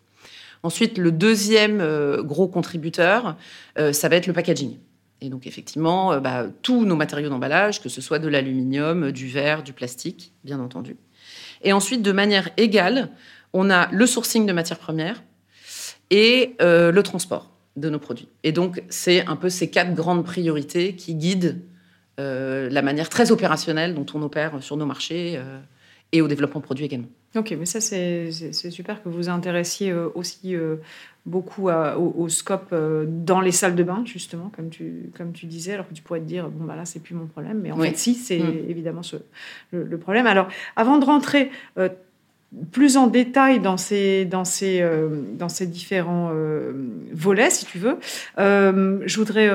Ensuite, 0.63 0.97
le 0.97 1.13
deuxième 1.13 1.79
gros 2.23 2.49
contributeur, 2.49 3.37
ça 3.77 4.09
va 4.09 4.17
être 4.17 4.27
le 4.27 4.33
packaging. 4.33 4.79
Et 5.21 5.31
donc 5.31 5.47
effectivement, 5.47 6.13
euh, 6.13 6.21
bah, 6.21 6.47
tous 6.63 6.85
nos 6.85 6.97
matériaux 6.97 7.29
d'emballage, 7.29 7.81
que 7.81 7.89
ce 7.89 8.01
soit 8.01 8.19
de 8.19 8.29
l'aluminium, 8.29 9.13
du 9.13 9.29
verre, 9.29 9.63
du 9.63 9.73
plastique, 9.73 10.33
bien 10.45 10.61
entendu. 10.61 10.97
Et 11.63 11.73
ensuite, 11.73 12.03
de 12.03 12.13
manière 12.13 12.51
égale, 12.57 13.11
on 13.53 13.71
a 13.71 13.91
le 13.91 14.07
sourcing 14.07 14.47
de 14.47 14.53
matières 14.53 14.79
premières 14.79 15.23
et 16.11 16.55
euh, 16.61 16.93
le 16.93 17.03
transport. 17.03 17.53
de 17.77 17.91
nos 17.91 17.99
produits. 17.99 18.29
Et 18.43 18.53
donc, 18.53 18.83
c'est 18.89 19.27
un 19.27 19.37
peu 19.37 19.51
ces 19.51 19.69
quatre 19.69 19.93
grandes 19.93 20.25
priorités 20.25 20.97
qui 20.97 21.15
guident 21.15 21.61
euh, 22.19 22.71
la 22.71 22.81
manière 22.81 23.11
très 23.11 23.31
opérationnelle 23.33 23.95
dont 23.95 24.07
on 24.15 24.23
opère 24.23 24.63
sur 24.63 24.79
nos 24.79 24.87
marchés 24.87 25.39
et 26.13 26.23
au 26.23 26.29
développement 26.29 26.63
produit 26.63 26.87
également. 26.87 27.09
Ok, 27.35 27.55
mais 27.59 27.67
ça, 27.67 27.83
c'est 27.83 28.31
super 28.71 29.03
que 29.03 29.11
vous 29.11 29.17
vous 29.17 29.29
intéressiez 29.29 29.93
aussi 29.93 30.57
beaucoup 31.27 31.69
au, 31.69 32.29
scope 32.29 32.75
dans 33.07 33.41
les 33.41 33.53
salles 33.53 33.75
de 33.75 33.83
bain, 33.83 34.03
justement, 34.05 34.51
comme 34.55 34.71
tu, 34.71 35.11
comme 35.17 35.33
tu 35.33 35.47
disais, 35.47 35.75
alors 35.75 35.89
que 35.89 35.95
tu 35.95 36.03
pourrais 36.03 36.21
te 36.21 36.25
dire, 36.25 36.49
bon, 36.49 36.65
bah 36.65 36.77
là, 36.77 36.85
c'est 36.85 37.01
plus 37.01 37.15
mon 37.15 37.27
problème. 37.27 37.61
Mais 37.63 37.73
en 37.73 37.77
fait, 37.77 37.99
si, 37.99 38.15
c'est 38.15 38.39
mm. 38.39 38.71
évidemment 38.71 39.03
ce, 39.03 39.17
le, 39.73 39.99
problème. 39.99 40.27
Alors, 40.27 40.49
avant 40.77 40.99
de 40.99 41.05
rentrer 41.05 41.51
plus 42.71 42.97
en 42.97 43.09
détail 43.09 43.61
dans 43.61 43.77
ces, 43.77 44.25
dans 44.25 44.45
ces, 44.45 44.89
dans 45.35 45.49
ces 45.49 45.67
différents 45.67 46.33
volets, 47.13 47.51
si 47.51 47.67
tu 47.67 47.79
veux, 47.79 47.99
je 48.39 49.17
voudrais 49.17 49.51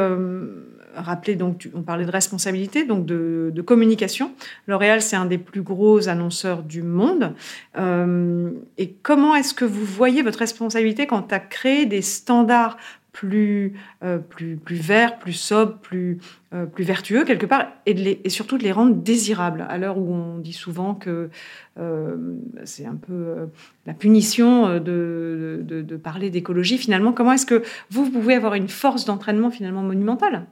rappeler, 0.95 1.35
donc, 1.35 1.69
on 1.73 1.81
parlait 1.81 2.05
de 2.05 2.11
responsabilité, 2.11 2.85
donc 2.85 3.05
de, 3.05 3.63
communication. 3.65 4.31
L'Oréal, 4.67 5.01
c'est 5.01 5.15
un 5.15 5.25
des 5.25 5.37
plus 5.37 5.61
gros 5.61 6.09
annonceurs 6.09 6.63
du 6.63 6.81
monde. 6.81 7.33
Euh, 7.77 8.49
et 8.77 8.93
comment 9.03 9.35
est-ce 9.35 9.53
que 9.53 9.65
vous 9.65 9.85
voyez 9.85 10.23
votre 10.23 10.39
responsabilité 10.39 11.07
quand 11.07 11.31
à 11.31 11.39
créer 11.39 11.85
des 11.85 12.01
standards 12.01 12.77
plus, 13.11 13.73
euh, 14.03 14.17
plus, 14.17 14.55
plus 14.55 14.77
verts, 14.77 15.19
plus 15.19 15.33
sobres, 15.33 15.77
plus, 15.79 16.19
euh, 16.53 16.65
plus 16.65 16.83
vertueux 16.85 17.25
quelque 17.25 17.45
part, 17.45 17.67
et, 17.85 18.29
surtout 18.29 18.57
de 18.57 18.63
les 18.63 18.71
rendre 18.71 18.95
désirables, 18.95 19.65
à 19.69 19.77
l'heure 19.77 19.97
où 19.97 20.13
on 20.13 20.37
dit 20.37 20.53
souvent 20.53 20.95
que 20.95 21.29
euh, 21.77 22.15
c'est 22.63 22.85
un 22.85 22.95
peu 22.95 23.49
la 23.85 23.93
punition 23.93 24.79
de, 24.79 25.99
parler 26.01 26.29
d'écologie. 26.29 26.77
Finalement, 26.77 27.11
comment 27.11 27.33
est-ce 27.33 27.45
que 27.45 27.63
vous, 27.89 28.09
pouvez 28.09 28.33
avoir 28.33 28.53
une 28.53 28.69
force 28.69 29.05
d'entraînement 29.05 29.51
finalement 29.51 29.83
monumentale? 29.83 30.47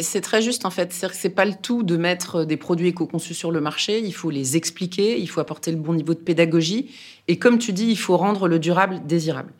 C'est 0.00 0.20
très 0.20 0.42
juste 0.42 0.64
en 0.66 0.70
fait. 0.70 0.88
Que 0.88 1.14
c'est 1.14 1.30
pas 1.30 1.44
le 1.44 1.54
tout 1.60 1.82
de 1.82 1.96
mettre 1.96 2.44
des 2.44 2.56
produits 2.56 2.88
éco-conçus 2.88 3.34
sur 3.34 3.50
le 3.50 3.60
marché. 3.60 4.00
Il 4.00 4.12
faut 4.12 4.30
les 4.30 4.56
expliquer, 4.56 5.20
il 5.20 5.28
faut 5.28 5.40
apporter 5.40 5.70
le 5.70 5.76
bon 5.76 5.94
niveau 5.94 6.14
de 6.14 6.20
pédagogie, 6.20 6.94
et 7.28 7.38
comme 7.38 7.58
tu 7.58 7.72
dis, 7.72 7.86
il 7.86 7.98
faut 7.98 8.16
rendre 8.16 8.48
le 8.48 8.58
durable 8.58 9.00
désirable. 9.06 9.52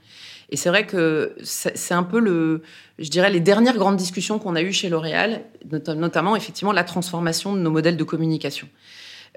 Et 0.50 0.56
c'est 0.56 0.68
vrai 0.68 0.86
que 0.86 1.34
c'est 1.42 1.94
un 1.94 2.02
peu 2.02 2.20
le, 2.20 2.62
je 2.98 3.08
dirais, 3.08 3.30
les 3.30 3.40
dernières 3.40 3.76
grandes 3.76 3.96
discussions 3.96 4.38
qu'on 4.38 4.54
a 4.54 4.62
eues 4.62 4.72
chez 4.72 4.88
L'Oréal, 4.88 5.42
notamment 5.70 6.36
effectivement 6.36 6.72
la 6.72 6.84
transformation 6.84 7.54
de 7.54 7.60
nos 7.60 7.70
modèles 7.70 7.96
de 7.96 8.04
communication. 8.04 8.68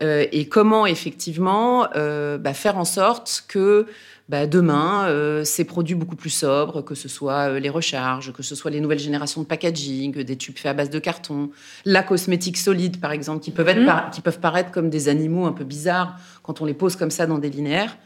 Euh, 0.04 0.26
et 0.32 0.48
comment 0.48 0.86
effectivement 0.86 1.88
euh, 1.96 2.38
bah, 2.38 2.54
faire 2.54 2.78
en 2.78 2.86
sorte 2.86 3.46
que 3.48 3.88
bah, 4.30 4.46
demain, 4.46 5.08
euh, 5.08 5.44
ces 5.44 5.64
produits 5.64 5.96
beaucoup 5.96 6.16
plus 6.16 6.30
sobres, 6.30 6.84
que 6.84 6.94
ce 6.94 7.08
soit 7.08 7.60
les 7.60 7.70
recharges, 7.70 8.32
que 8.34 8.44
ce 8.44 8.54
soit 8.54 8.70
les 8.70 8.80
nouvelles 8.80 9.00
générations 9.00 9.42
de 9.42 9.48
packaging, 9.48 10.24
des 10.24 10.36
tubes 10.36 10.58
faits 10.58 10.70
à 10.70 10.74
base 10.74 10.90
de 10.90 11.00
carton, 11.00 11.50
la 11.86 12.04
cosmétique 12.04 12.58
solide 12.58 13.00
par 13.00 13.12
exemple, 13.12 13.42
qui 13.42 13.52
peuvent, 13.52 13.70
être 13.70 13.80
mmh. 13.80 14.12
qui 14.12 14.22
peuvent 14.22 14.40
paraître 14.40 14.72
comme 14.72 14.90
des 14.90 15.10
animaux 15.10 15.46
un 15.46 15.54
peu 15.54 15.64
bizarres 15.64 16.20
quand 16.44 16.62
on 16.62 16.66
les 16.66 16.76
pose 16.76 16.96
comme 16.96 17.12
ça 17.12 17.26
dans 17.26 17.40
des 17.40 17.50
linéaires 17.50 17.98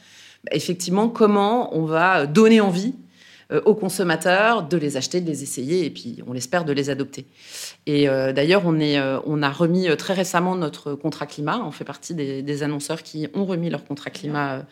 effectivement, 0.51 1.09
comment 1.09 1.75
on 1.75 1.85
va 1.85 2.25
donner 2.25 2.61
envie 2.61 2.95
aux 3.65 3.75
consommateurs 3.75 4.63
de 4.63 4.77
les 4.77 4.97
acheter, 4.97 5.21
de 5.21 5.27
les 5.27 5.43
essayer 5.43 5.85
et 5.85 5.89
puis 5.89 6.19
on 6.27 6.33
l'espère 6.33 6.65
de 6.65 6.73
les 6.73 6.89
adopter. 6.89 7.25
Et 7.85 8.07
euh, 8.07 8.31
d'ailleurs, 8.31 8.63
on, 8.65 8.79
euh, 8.79 9.19
on 9.25 9.41
a 9.41 9.49
remis 9.49 9.87
très 9.97 10.13
récemment 10.13 10.55
notre 10.55 10.93
contrat 10.93 11.25
climat. 11.25 11.61
On 11.65 11.71
fait 11.71 11.83
partie 11.83 12.13
des, 12.13 12.63
annonceurs 12.63 13.03
qui 13.03 13.27
ont 13.33 13.45
remis 13.45 13.69
leur 13.69 13.83
contrat 13.85 14.09
climat 14.09 14.65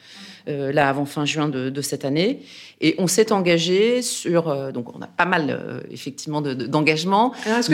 là 0.47 0.89
avant 0.89 1.05
fin 1.05 1.25
juin 1.25 1.47
de, 1.47 1.81
cette 1.81 2.05
année. 2.05 2.41
Et 2.81 2.95
on 2.97 3.07
s'est 3.07 3.31
engagé 3.31 4.01
sur. 4.01 4.71
donc, 4.71 4.95
on 4.95 5.01
a 5.01 5.07
pas 5.07 5.25
mal 5.25 5.83
effectivement 5.91 6.41
d'engagements. 6.41 7.33
Est-ce 7.45 7.69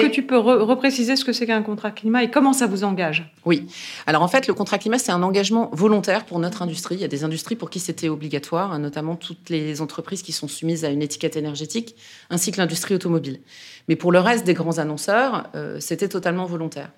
que, 0.00 0.06
tu 0.06 0.22
peux 0.22 0.38
repréciser 0.38 1.16
ce 1.16 1.24
que 1.24 1.32
c'est 1.32 1.46
qu'un 1.46 1.62
contrat 1.62 1.90
climat 1.90 2.22
et 2.22 2.30
comment 2.30 2.52
ça 2.52 2.66
vous 2.66 2.84
engage? 2.84 3.32
Oui. 3.44 3.66
Alors 4.06 4.22
en 4.22 4.28
fait, 4.28 4.46
le 4.46 4.54
contrat 4.54 4.78
climat, 4.78 4.98
c'est 4.98 5.12
un 5.12 5.22
engagement 5.22 5.70
volontaire 5.72 6.24
pour 6.24 6.38
notre 6.38 6.62
industrie. 6.62 6.96
Il 6.96 7.00
y 7.00 7.04
a 7.04 7.08
des 7.08 7.24
industries 7.24 7.56
pour 7.56 7.70
qui 7.70 7.80
c'était 7.80 8.08
obligatoire, 8.08 8.72
hein, 8.72 8.78
notamment 8.78 9.16
toutes 9.16 9.50
les 9.50 9.80
entreprises 9.80 10.22
qui 10.22 10.32
sont 10.32 10.45
soumises 10.48 10.84
à 10.84 10.90
une 10.90 11.02
étiquette 11.02 11.36
énergétique, 11.36 11.96
ainsi 12.30 12.52
que 12.52 12.58
l'industrie 12.58 12.94
automobile. 12.94 13.40
Mais 13.88 13.96
pour 13.96 14.12
le 14.12 14.18
reste 14.20 14.44
des 14.44 14.54
grands 14.54 14.78
annonceurs, 14.78 15.50
euh, 15.54 15.78
c'était 15.80 16.08
totalement 16.08 16.46
volontaire. 16.46 16.90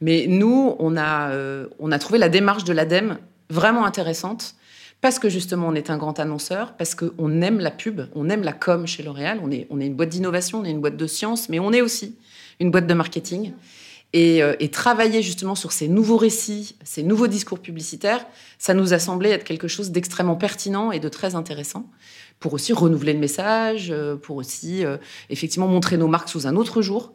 Mais 0.00 0.26
nous, 0.28 0.76
on 0.78 0.96
a, 0.96 1.30
euh, 1.30 1.66
on 1.78 1.92
a 1.92 1.98
trouvé 1.98 2.18
la 2.18 2.28
démarche 2.28 2.64
de 2.64 2.72
l'ADEME 2.72 3.18
vraiment 3.50 3.84
intéressante 3.84 4.54
parce 5.00 5.18
que 5.18 5.28
justement 5.28 5.68
on 5.68 5.74
est 5.74 5.90
un 5.90 5.98
grand 5.98 6.18
annonceur, 6.18 6.74
parce 6.76 6.94
qu'on 6.94 7.42
aime 7.42 7.60
la 7.60 7.70
pub, 7.70 8.02
on 8.14 8.28
aime 8.28 8.42
la 8.42 8.52
com 8.52 8.86
chez 8.86 9.02
L'Oréal, 9.02 9.40
on 9.42 9.50
est, 9.50 9.66
on 9.70 9.80
est 9.80 9.86
une 9.86 9.94
boîte 9.94 10.08
d'innovation, 10.08 10.60
on 10.60 10.64
est 10.64 10.70
une 10.70 10.80
boîte 10.80 10.96
de 10.96 11.06
science, 11.06 11.48
mais 11.48 11.58
on 11.58 11.72
est 11.72 11.82
aussi 11.82 12.16
une 12.60 12.70
boîte 12.70 12.86
de 12.86 12.94
marketing. 12.94 13.52
Et, 14.12 14.42
euh, 14.42 14.54
et, 14.60 14.70
travailler 14.70 15.20
justement 15.20 15.54
sur 15.54 15.72
ces 15.72 15.88
nouveaux 15.88 16.16
récits, 16.16 16.76
ces 16.84 17.02
nouveaux 17.02 17.26
discours 17.26 17.58
publicitaires, 17.58 18.24
ça 18.56 18.72
nous 18.72 18.94
a 18.94 18.98
semblé 18.98 19.30
être 19.30 19.44
quelque 19.44 19.68
chose 19.68 19.90
d'extrêmement 19.90 20.36
pertinent 20.36 20.92
et 20.92 21.00
de 21.00 21.08
très 21.08 21.34
intéressant 21.34 21.90
pour 22.40 22.52
aussi 22.54 22.72
renouveler 22.72 23.12
le 23.12 23.18
message, 23.18 23.88
euh, 23.90 24.16
pour 24.16 24.36
aussi 24.36 24.84
euh, 24.84 24.96
effectivement 25.30 25.66
montrer 25.66 25.96
nos 25.96 26.08
marques 26.08 26.28
sous 26.28 26.46
un 26.46 26.56
autre 26.56 26.82
jour. 26.82 27.12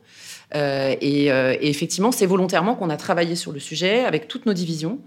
Euh, 0.56 0.96
et, 1.00 1.28
effectivement, 1.62 2.12
c'est 2.12 2.26
volontairement 2.26 2.76
qu'on 2.76 2.90
a 2.90 2.98
travaillé 2.98 3.36
sur 3.36 3.54
le 3.54 3.60
sujet 3.60 4.04
avec 4.04 4.28
toutes 4.28 4.46
nos 4.46 4.54
divisions. 4.54 5.00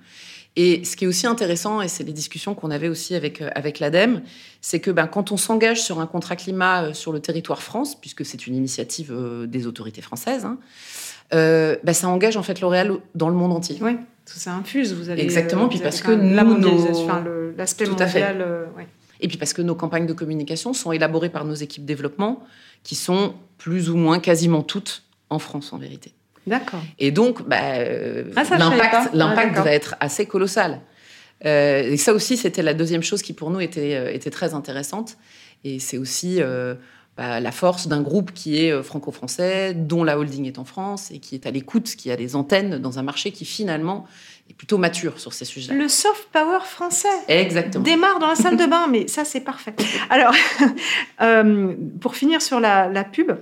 Et 0.57 0.85
ce 0.85 0.97
qui 0.97 1.05
est 1.05 1.09
aussi 1.09 1.27
intéressant, 1.27 1.83
et 1.83 1.89
c'est 1.89 2.05
les 2.05 2.13
discussions 2.13 2.55
qu'on 2.55 2.71
avait 2.71 2.89
aussi 2.89 3.15
avec, 3.17 3.43
avec 3.55 3.81
l'ADEME, 3.81 4.23
c'est 4.61 4.79
que 4.79 4.93
ben, 4.93 5.09
quand 5.09 5.33
on 5.33 5.37
s'engage 5.37 5.83
sur 5.83 6.01
un 6.01 6.07
contrat 6.07 6.37
climat 6.37 6.95
sur 6.95 7.13
le 7.13 7.21
territoire 7.21 7.61
France, 7.61 8.01
puisque 8.01 8.25
c'est 8.25 8.47
une 8.47 8.55
initiative 8.55 9.13
des 9.49 9.67
autorités 9.67 10.01
françaises, 10.01 10.47
hein, 10.47 10.59
ben, 11.33 11.93
ça 11.93 12.09
engage 12.09 12.39
en 12.39 12.43
fait 12.43 12.61
L'Oréal 12.61 12.93
dans 13.15 13.29
le 13.29 13.35
monde 13.35 13.53
entier. 13.53 13.77
Oui, 13.83 13.99
ça 14.25 14.55
infuse. 14.55 14.95
Vous 14.95 15.11
avez, 15.11 15.21
Exactement, 15.21 15.69
puis 15.69 15.81
parce 15.81 16.01
que 16.01 16.13
nous, 16.13 17.55
l'aspect 17.59 17.87
mondial. 17.87 18.71
Et 19.25 19.27
puis 19.27 19.39
parce 19.39 19.55
que 19.55 19.63
nos 19.63 19.75
campagnes 19.75 20.05
de 20.05 20.13
communication 20.13 20.75
sont 20.75 20.93
élaborées 20.93 21.31
par 21.31 21.47
nos 21.47 21.55
équipes 21.55 21.87
développement, 21.87 22.45
qui 22.83 22.95
sont 22.95 23.33
plus 23.57 23.89
ou 23.89 23.97
moins 23.97 24.19
quasiment 24.19 24.63
toutes 24.63 25.03
en 25.31 25.39
France 25.39 25.73
en 25.73 25.79
vérité. 25.79 26.13
D'accord. 26.47 26.83
Et 26.99 27.11
donc, 27.11 27.49
bah, 27.49 27.57
euh, 27.79 28.25
ah, 28.37 28.45
l'impact, 29.15 29.57
ah, 29.57 29.63
va 29.63 29.73
être 29.73 29.97
assez 29.99 30.27
colossal. 30.27 30.83
Euh, 31.47 31.91
et 31.91 31.97
ça 31.97 32.13
aussi, 32.13 32.37
c'était 32.37 32.61
la 32.61 32.75
deuxième 32.75 33.03
chose 33.03 33.23
qui 33.23 33.33
pour 33.33 33.49
nous 33.49 33.61
était, 33.61 33.95
euh, 33.95 34.13
était 34.13 34.29
très 34.29 34.53
intéressante. 34.53 35.17
Et 35.65 35.79
c'est 35.79 35.97
aussi 35.97 36.41
bah, 37.17 37.41
la 37.41 37.53
force 37.53 37.89
d'un 37.89 38.03
groupe 38.03 38.35
qui 38.35 38.59
est 38.59 38.83
franco-français, 38.83 39.73
dont 39.73 40.05
la 40.05 40.19
holding 40.19 40.45
est 40.45 40.59
en 40.59 40.67
France 40.67 41.11
et 41.11 41.19
qui 41.19 41.35
est 41.35 41.47
à 41.47 41.51
l'écoute, 41.51 41.97
qui 41.97 42.11
a 42.11 42.17
des 42.17 42.37
antennes 42.37 42.77
dans 42.77 42.99
un 42.99 43.03
marché 43.03 43.31
qui 43.31 43.47
finalement 43.47 44.05
est 44.49 44.55
plutôt 44.55 44.79
mature 44.79 45.19
sur 45.19 45.33
ces 45.33 45.45
sujets. 45.45 45.75
Le 45.75 45.89
soft 45.89 46.29
power 46.33 46.61
français. 46.65 47.09
Exactement. 47.29 47.85
Démarre 47.85 48.19
dans 48.19 48.29
la 48.29 48.35
salle 48.35 48.57
de 48.57 48.67
bain, 48.67 48.87
mais 48.91 49.09
ça 49.09 49.25
c'est 49.25 49.41
parfait. 49.41 49.75
Alors, 50.11 50.35
euh, 51.23 51.75
pour 52.01 52.17
finir 52.17 52.43
sur 52.43 52.61
la, 52.61 53.05
pub. 53.05 53.33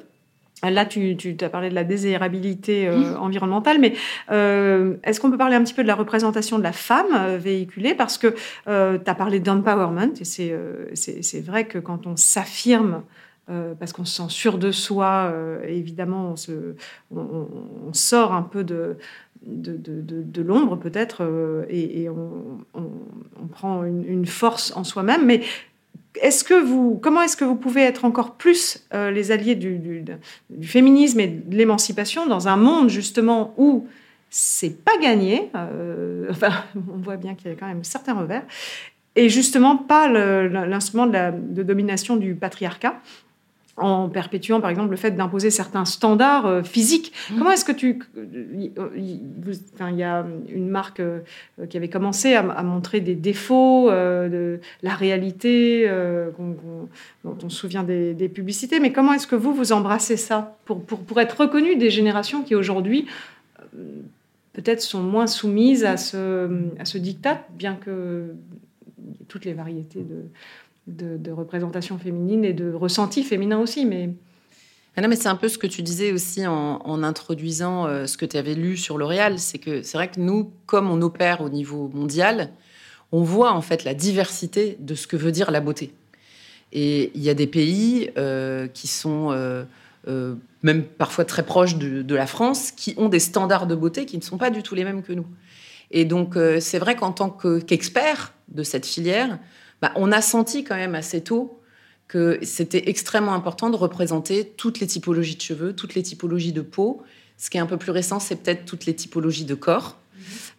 Là, 0.63 0.87
tu, 0.87 1.17
tu 1.17 1.37
as 1.41 1.49
parlé 1.49 1.71
de 1.71 1.75
la 1.75 1.83
désirabilité 1.83 2.87
euh, 2.87 2.97
mmh. 2.97 3.17
environnementale, 3.17 3.81
mais 3.81 3.95
euh, 4.31 4.95
est-ce 5.03 5.19
qu'on 5.19 5.29
peut 5.29 5.39
parler 5.39 5.57
un 5.57 5.65
petit 5.65 5.75
peu 5.75 5.83
de 5.83 5.89
la 5.89 5.97
représentation 5.97 6.57
de 6.57 6.63
la 6.63 6.73
femme 6.73 7.37
véhiculée? 7.37 7.95
Parce 7.95 8.17
que 8.17 8.29
tu 8.29 8.71
as 8.71 9.15
parlé 9.17 9.41
d'empowerment, 9.41 10.13
et 10.21 10.25
c'est 10.25 11.41
vrai 11.41 11.67
que 11.67 11.79
quand 11.79 12.07
on 12.07 12.17
s'affirme 12.17 13.03
parce 13.81 13.93
qu'on 13.93 14.05
se 14.05 14.23
sent 14.23 14.29
sûr 14.31 14.57
de 14.57 14.71
soi. 14.71 15.35
évidemment, 15.67 16.31
on, 16.31 16.37
se, 16.37 16.77
on, 17.11 17.93
sort 17.93 18.33
un 18.33 18.43
peu 18.43 18.63
de, 18.63 18.97
de, 19.47 20.43
l'ombre 20.43 20.77
peut-être 20.77 21.23
euh, 21.23 21.65
et, 21.69 22.09
on, 22.09 23.49
prend 23.51 23.85
une, 23.85 24.27
force 24.27 24.73
en 24.77 24.85
soi-même. 24.85 25.27
Mais 25.27 25.43
est-ce 26.21 26.45
que 26.45 26.55
vous, 26.55 26.99
comment 27.03 27.23
est-ce 27.23 27.37
que 27.37 27.45
vous 27.45 27.57
pouvez 27.57 27.83
être 27.83 28.05
encore 28.05 28.35
plus 28.35 28.87
euh, 28.95 29.11
les 29.11 29.31
alliés 29.31 29.55
du, 29.55 30.05
féminisme 30.63 31.21
et 31.21 31.29
de 31.29 31.57
l'émancipation 31.57 32.27
dans 32.27 32.49
un 32.49 32.57
monde 32.57 32.89
justement 32.89 33.55
où 33.57 33.87
c'est 34.31 34.83
pas 34.83 34.97
gagné, 34.99 35.51
euh, 35.55 36.27
enfin 36.31 36.53
on 36.77 36.99
voit 36.99 37.17
bien 37.17 37.35
qu'il 37.35 37.51
y 37.51 37.55
a 37.55 37.57
quand 37.57 37.67
même 37.67 37.85
certains 37.85 38.15
revers, 38.15 38.45
et 39.15 39.29
justement 39.29 39.77
pas 39.77 40.09
l'instrument 40.09 41.07
de 41.07 41.63
domination 41.63 42.17
du 42.17 42.35
patriarcat 42.35 42.95
en 43.77 44.09
perpétuant 44.09 44.61
par 44.61 44.71
exemple 44.71 44.91
le 44.91 44.97
fait 44.97 45.13
d'imposer 45.13 45.51
certains 45.51 45.85
standards 45.85 46.47
euh, 46.47 46.63
physiques. 46.63 47.13
Mmh. 47.31 47.39
Comment 47.39 47.51
est-ce 47.53 47.65
que 47.65 47.73
tu... 47.73 48.01
Euh, 48.17 48.91
il 48.97 49.97
y 49.97 50.03
a 50.03 50.27
une 50.49 50.69
marque 50.69 51.01
euh, 51.01 51.21
qui 51.69 51.77
avait 51.77 51.89
commencé 51.89 52.35
à, 52.35 52.63
montrer 52.63 53.01
des 53.01 53.15
défauts 53.15 53.91
de 53.91 54.61
la 54.83 54.95
réalité, 54.95 55.89
dont 56.39 57.37
on 57.43 57.49
se 57.49 57.57
souvient 57.57 57.83
des, 57.83 58.29
publicités, 58.29 58.81
mais 58.81 58.93
comment 58.93 59.13
est-ce 59.13 59.27
que 59.27 59.37
vous, 59.37 59.55
vous 59.55 59.73
embrassez 59.73 60.17
ça 60.17 60.57
pour, 60.65 60.83
pour, 60.85 61.01
pour 61.01 61.21
être 61.21 61.41
reconnu 61.41 61.77
des 61.77 61.91
générations 61.91 62.43
qui 62.43 62.55
aujourd'hui 62.55 63.07
peut-être 64.53 64.81
sont 64.81 65.03
moins 65.03 65.27
soumises 65.27 65.85
à 65.85 65.97
ce, 65.97 66.49
à 66.79 66.85
ce 66.85 66.99
diktat, 66.99 67.47
bien 67.51 67.75
que 67.75 68.35
toutes 69.29 69.45
les 69.45 69.55
variétés 69.55 70.03
de, 70.03 70.25
de, 70.87 71.31
représentation 71.31 71.99
féminine 71.99 72.45
et 72.45 72.53
de 72.53 72.73
ressenti 72.73 73.23
féminin 73.23 73.59
aussi. 73.59 73.85
Mais... 73.87 74.11
Ah 74.97 75.01
non, 75.01 75.09
mais 75.09 75.17
c'est 75.17 75.29
un 75.29 75.37
peu 75.37 75.49
ce 75.49 75.59
que 75.59 75.67
tu 75.67 75.83
disais 75.83 76.13
aussi 76.13 76.47
en, 76.47 77.03
introduisant 77.03 77.87
euh, 77.87 78.07
ce 78.07 78.17
que 78.17 78.27
tu 78.27 78.37
avais 78.37 78.55
lu 78.55 78.77
sur 78.77 78.99
L'Oréal. 78.99 79.39
C'est 79.39 79.59
que 79.59 79.83
c'est 79.83 79.97
vrai 79.97 80.11
que 80.11 80.21
nous, 80.21 80.53
comme 80.67 80.91
on 80.91 81.01
opère 81.03 81.41
au 81.41 81.49
niveau 81.49 81.91
mondial, 81.95 82.51
on 83.11 83.23
voit 83.23 83.53
en 83.53 83.63
fait 83.63 83.85
la 83.85 83.95
diversité 83.95 84.77
de 84.81 84.95
ce 84.95 85.07
que 85.07 85.17
veut 85.17 85.33
dire 85.33 85.51
la 85.51 85.61
beauté. 85.61 85.93
Et 86.73 87.13
il 87.15 87.23
y 87.23 87.29
a 87.29 87.35
des 87.35 87.47
pays 87.47 88.11
euh, 88.17 88.67
qui 88.67 88.87
sont 88.87 89.29
euh, 89.31 89.65
même 90.63 90.85
parfois 90.85 91.27
très 91.27 91.43
proches 91.43 91.77
de, 91.77 92.15
la 92.15 92.27
France, 92.27 92.71
qui 92.71 92.95
ont 92.97 93.11
des 93.11 93.21
standards 93.21 93.67
de 93.67 93.75
beauté 93.75 94.07
qui 94.07 94.17
ne 94.17 94.23
sont 94.23 94.39
pas 94.39 94.51
du 94.51 94.63
tout 94.63 94.75
les 94.75 94.85
mêmes 94.85 95.03
que 95.03 95.13
nous. 95.13 95.27
Et 95.91 96.07
donc, 96.07 96.39
c'est 96.61 96.79
vrai 96.79 96.97
qu'en 96.97 97.13
tant 97.13 97.29
qu'expert 97.29 98.33
de 98.49 98.63
cette 98.63 98.87
filière, 98.87 99.39
bah, 99.83 99.93
on 99.97 100.13
a 100.13 100.23
senti 100.23 100.63
quand 100.63 100.77
même 100.77 100.95
assez 100.95 101.23
tôt 101.23 101.61
que 102.07 102.39
c'était 102.43 102.89
extrêmement 102.89 103.35
important 103.35 103.69
de 103.69 103.77
représenter 103.77 104.47
toutes 104.57 104.81
les 104.81 104.87
typologies 104.87 105.37
de 105.37 105.41
cheveux, 105.41 105.75
toutes 105.75 105.95
les 105.95 106.03
typologies 106.03 106.53
de 106.53 106.61
peau. 106.61 107.03
Ce 107.37 107.51
qui 107.51 107.57
est 107.57 107.61
un 107.61 107.67
peu 107.67 107.79
plus 107.79 107.91
récent, 107.91 108.21
c'est 108.21 108.37
peut-être 108.37 108.65
toutes 108.65 108.87
les 108.87 108.95
typologies 108.95 109.45
de 109.45 109.55
corps. 109.55 109.99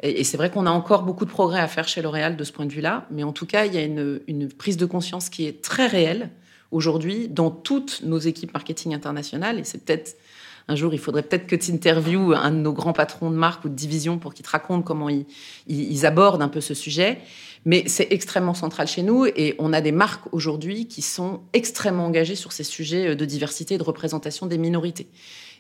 Et, 0.01 0.25
c'est 0.25 0.36
vrai 0.36 0.51
qu'on 0.51 0.65
a 0.65 0.72
encore 0.72 1.03
beaucoup 1.03 1.24
de 1.24 1.30
progrès 1.30 1.62
à 1.62 1.68
faire 1.68 1.88
chez 1.88 2.01
L'Oréal 2.01 2.36
de 2.36 2.44
ce 2.44 2.51
point 2.51 2.65
de 2.65 2.74
vue-là. 2.74 3.08
Mais 3.12 3.24
en 3.24 3.32
tout 3.32 3.46
cas, 3.46 3.65
il 3.65 3.74
y 3.74 3.77
a 3.77 3.84
une, 3.84 4.20
une 4.27 4.50
prise 4.50 4.75
de 4.75 4.86
conscience 4.86 5.30
qui 5.30 5.46
est 5.46 5.63
très 5.63 5.88
réelle 5.88 6.30
aujourd'hui 6.72 7.30
dans 7.30 7.51
toutes 7.51 8.01
nos 8.03 8.18
équipes 8.18 8.53
marketing 8.53 8.94
internationales. 8.94 9.60
Et 9.60 9.63
c'est 9.63 9.86
peut-être 9.86 10.18
un 10.68 10.75
jour, 10.75 10.94
il 10.94 11.00
faudrait 11.00 11.24
peut-être 11.24 11.48
que 11.48 11.56
tu 11.56 11.72
interviewes 11.72 12.34
un 12.34 12.51
de 12.51 12.58
nos 12.58 12.72
grands 12.72 12.94
patrons 12.94 13.30
de 13.30 13.36
marque 13.36 13.65
ou 13.65 13.70
de 13.70 13.75
division 13.75 14.18
pour 14.18 14.34
qu'il 14.34 14.46
te 14.46 14.51
raconte 14.51 14.86
comment 14.86 15.10
ils, 15.68 16.06
abordent 16.06 16.42
un 16.42 16.48
peu 16.48 16.62
ce 16.62 16.74
sujet. 16.74 17.20
Mais 17.65 17.84
c'est 17.88 18.08
extrêmement 18.12 18.53
central 18.53 18.88
chez 18.88 19.03
nous 19.03 19.25
et 19.25 19.55
on 19.58 19.72
a 19.74 19.82
des 19.82 19.91
marques 19.91 20.25
aujourd'hui 20.32 20.88
qui 20.88 21.01
sont 21.01 21.41
extrêmement 21.53 22.05
engagées 22.05 22.36
sur 22.36 22.51
ces 22.51 22.63
sujets 22.63 23.15
de 23.15 23.25
diversité 23.25 23.75
et 23.75 23.77
de 23.77 23.84
représentation 23.84 24.48
des 24.48 24.58
minorités. 24.58 25.08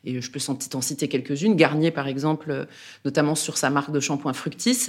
Et 0.05 0.19
je 0.19 0.31
peux 0.31 0.39
t'en 0.69 0.81
citer 0.81 1.07
quelques-unes. 1.07 1.55
Garnier, 1.55 1.89
par 1.89 2.07
exemple, 2.07 2.67
notamment 3.05 3.35
sur 3.35 3.57
sa 3.57 3.69
marque 3.69 3.91
de 3.91 4.01
shampoing 4.01 4.33
Fructis, 4.33 4.87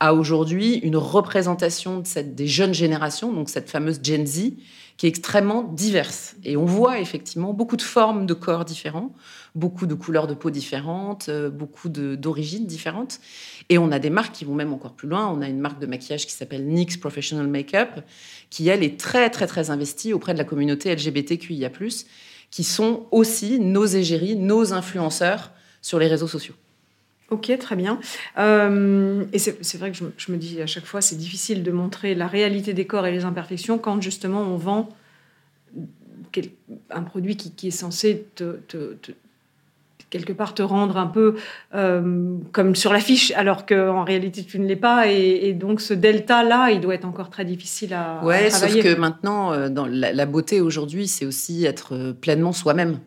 a 0.00 0.14
aujourd'hui 0.14 0.76
une 0.76 0.96
représentation 0.96 2.00
de 2.00 2.06
cette, 2.06 2.34
des 2.34 2.46
jeunes 2.46 2.72
générations, 2.72 3.32
donc 3.32 3.50
cette 3.50 3.68
fameuse 3.68 4.00
Gen 4.02 4.26
Z, 4.26 4.52
qui 4.96 5.06
est 5.06 5.08
extrêmement 5.08 5.62
diverse. 5.62 6.36
Et 6.44 6.56
on 6.56 6.64
voit 6.64 7.00
effectivement 7.00 7.52
beaucoup 7.52 7.76
de 7.76 7.82
formes 7.82 8.26
de 8.26 8.34
corps 8.34 8.64
différents, 8.64 9.12
beaucoup 9.54 9.86
de 9.86 9.94
couleurs 9.94 10.26
de 10.26 10.34
peau 10.34 10.50
différentes, 10.50 11.28
euh, 11.28 11.50
beaucoup 11.50 11.88
d'origines 11.88 12.66
différentes. 12.66 13.20
Et 13.68 13.78
on 13.78 13.90
a 13.90 13.98
des 13.98 14.10
marques 14.10 14.34
qui 14.34 14.44
vont 14.44 14.54
même 14.54 14.72
encore 14.72 14.94
plus 14.94 15.08
loin. 15.08 15.28
On 15.28 15.42
a 15.42 15.48
une 15.48 15.58
marque 15.58 15.80
de 15.80 15.86
maquillage 15.86 16.26
qui 16.26 16.32
s'appelle 16.32 16.66
NYX 16.66 16.96
Professional 16.98 17.46
Makeup, 17.48 18.04
qui, 18.50 18.68
elle, 18.68 18.84
est 18.84 18.98
très, 18.98 19.30
très, 19.30 19.46
très 19.46 19.70
investie 19.70 20.12
auprès 20.12 20.32
de 20.32 20.38
la 20.38 20.44
communauté 20.44 20.94
LGBTQIA+, 20.94 21.70
qui 22.50 22.64
sont 22.64 23.06
aussi 23.10 23.58
nos 23.58 23.86
égéries, 23.86 24.36
nos 24.36 24.72
influenceurs 24.72 25.50
sur 25.82 25.98
les 25.98 26.06
réseaux 26.06 26.28
sociaux. 26.28 26.54
Ok, 27.34 27.50
très 27.58 27.74
bien. 27.74 27.98
Euh, 28.38 29.24
et 29.32 29.40
c'est 29.40 29.76
vrai 29.76 29.90
que 29.90 29.98
je, 30.16 30.32
me 30.32 30.36
dis 30.36 30.62
à 30.62 30.66
chaque 30.66 30.84
fois, 30.86 31.00
c'est 31.00 31.16
difficile 31.16 31.64
de 31.64 31.72
montrer 31.72 32.14
la 32.14 32.28
réalité 32.28 32.74
des 32.74 32.86
corps 32.86 33.08
et 33.08 33.10
les 33.10 33.24
imperfections 33.24 33.76
quand 33.76 34.00
justement 34.00 34.40
on 34.42 34.56
vend 34.56 34.88
un 36.90 37.02
produit 37.02 37.36
qui, 37.36 37.68
est 37.68 37.72
censé 37.72 38.26
te, 38.36 38.56
quelque 40.10 40.32
part 40.32 40.54
te 40.54 40.62
rendre 40.62 40.96
un 40.96 41.08
peu 41.08 41.34
euh, 41.74 42.36
comme 42.52 42.76
sur 42.76 42.92
l'affiche, 42.92 43.32
alors 43.32 43.66
qu'en 43.66 44.04
réalité 44.04 44.44
tu 44.44 44.60
ne 44.60 44.66
l'es 44.66 44.76
pas. 44.76 45.08
Et, 45.08 45.54
donc 45.54 45.80
ce 45.80 45.92
delta-là, 45.92 46.70
il 46.70 46.80
doit 46.80 46.94
être 46.94 47.04
encore 47.04 47.30
très 47.30 47.44
difficile 47.44 47.94
à, 47.94 48.24
ouais, 48.24 48.48
travailler. 48.48 48.82
sauf 48.82 48.94
que 48.94 49.00
maintenant, 49.00 49.52
euh, 49.52 49.68
dans 49.68 49.86
la, 49.86 50.26
beauté 50.26 50.60
aujourd'hui, 50.60 51.08
c'est 51.08 51.26
aussi 51.26 51.64
être 51.64 52.12
pleinement 52.20 52.52
soi-même. 52.52 53.00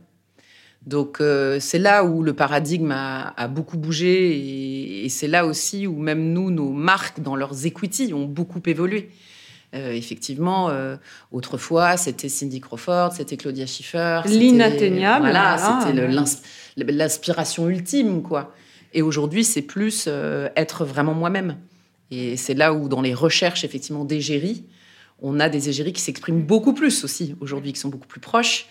Donc 0.88 1.22
c'est 1.60 1.80
là 1.80 2.04
où 2.04 2.24
le 2.24 2.34
paradigme 2.34 2.92
a, 2.92 3.48
beaucoup 3.48 3.78
bougé 3.78 4.32
et, 4.32 5.06
et 5.06 5.10
c'est 5.10 5.28
là 5.28 5.46
aussi 5.46 5.86
où 5.86 6.00
même 6.00 6.34
nous, 6.34 6.50
nos 6.50 6.72
marques 6.72 7.20
dans 7.20 7.36
leurs 7.36 7.66
equity 7.66 8.14
ont 8.14 8.26
beaucoup 8.26 8.62
évolué. 8.66 9.12
Euh, 9.76 9.92
effectivement, 9.92 10.70
euh, 10.70 10.96
autrefois, 11.32 11.98
c'était 11.98 12.30
Cindy 12.30 12.62
Crawford, 12.62 13.12
c'était 13.14 13.36
Claudia 13.36 13.66
Schiffer. 13.66 14.22
L'inatteignable. 14.26 15.26
Voilà, 15.26 15.82
c'était 15.82 16.92
l'inspiration 16.92 17.68
ultime, 17.68 18.22
quoi. 18.22 18.54
Et 18.94 19.02
aujourd'hui, 19.02 19.44
c'est 19.44 19.62
plus 19.62 20.06
euh, 20.08 20.48
être 20.56 20.86
vraiment 20.86 21.14
moi-même. 21.14 21.58
Et 22.12 22.38
c'est 22.38 22.54
là 22.54 22.74
où, 22.74 22.88
dans 22.88 23.02
les 23.02 23.14
recherches, 23.14 23.66
effectivement, 23.66 24.06
d'égérie, 24.06 24.64
on 25.22 25.40
a 25.40 25.50
des 25.50 25.68
égéries 25.68 25.92
qui 25.92 26.02
s'expriment 26.02 26.44
beaucoup 26.44 26.74
plus 26.74 27.04
aussi 27.04 27.36
aujourd'hui, 27.42 27.74
qui 27.74 27.80
sont 27.80 27.90
beaucoup 27.90 28.08
plus 28.08 28.22
proches. 28.22 28.68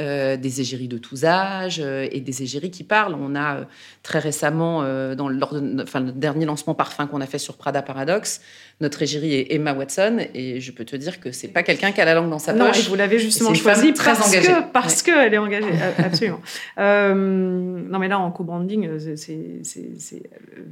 Euh, 0.00 0.36
des 0.36 0.60
égéries 0.60 0.88
de 0.88 0.98
tous 0.98 1.24
âges 1.24 1.80
euh, 1.80 2.08
et 2.10 2.20
des 2.20 2.42
égéries 2.42 2.72
qui 2.72 2.82
parlent. 2.82 3.14
On 3.14 3.36
a 3.36 3.58
euh, 3.58 3.64
très 4.02 4.18
récemment, 4.18 4.82
dans, 5.14 5.28
lors 5.28 5.54
de, 5.54 5.82
enfin, 5.82 6.00
le 6.00 6.10
dernier 6.10 6.46
lancement 6.46 6.74
parfum 6.74 7.06
qu'on 7.06 7.20
a 7.20 7.26
fait 7.26 7.38
sur 7.38 7.56
Prada 7.56 7.80
Paradox, 7.80 8.40
notre 8.80 9.02
égérie 9.02 9.34
est 9.34 9.54
Emma 9.54 9.72
Watson 9.72 10.18
et 10.34 10.60
je 10.60 10.72
peux 10.72 10.84
te 10.84 10.96
dire 10.96 11.20
que 11.20 11.30
c'est 11.30 11.48
pas 11.48 11.62
quelqu'un 11.62 11.92
qui 11.92 12.00
a 12.00 12.04
la 12.04 12.14
langue 12.14 12.28
dans 12.28 12.40
sa 12.40 12.52
non, 12.52 12.66
poche. 12.66 12.80
Et 12.80 12.88
vous 12.88 12.96
l'avez 12.96 13.20
justement 13.20 13.54
choisi 13.54 13.92
parce 13.92 14.34
que 14.34 14.72
parce 14.72 15.02
qu'elle 15.02 15.32
est 15.32 15.38
engagée, 15.38 15.70
absolument. 15.98 16.40
non 16.76 17.98
mais 18.00 18.08
là 18.08 18.18
en 18.18 18.32
co-branding, 18.32 18.98
c'est 19.14 20.22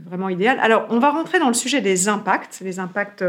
vraiment 0.04 0.30
idéal. 0.30 0.58
Alors 0.60 0.86
on 0.90 0.98
va 0.98 1.10
rentrer 1.10 1.38
dans 1.38 1.48
le 1.48 1.54
sujet 1.54 1.80
des 1.80 2.08
impacts, 2.08 2.60
les 2.60 2.80
impacts 2.80 3.24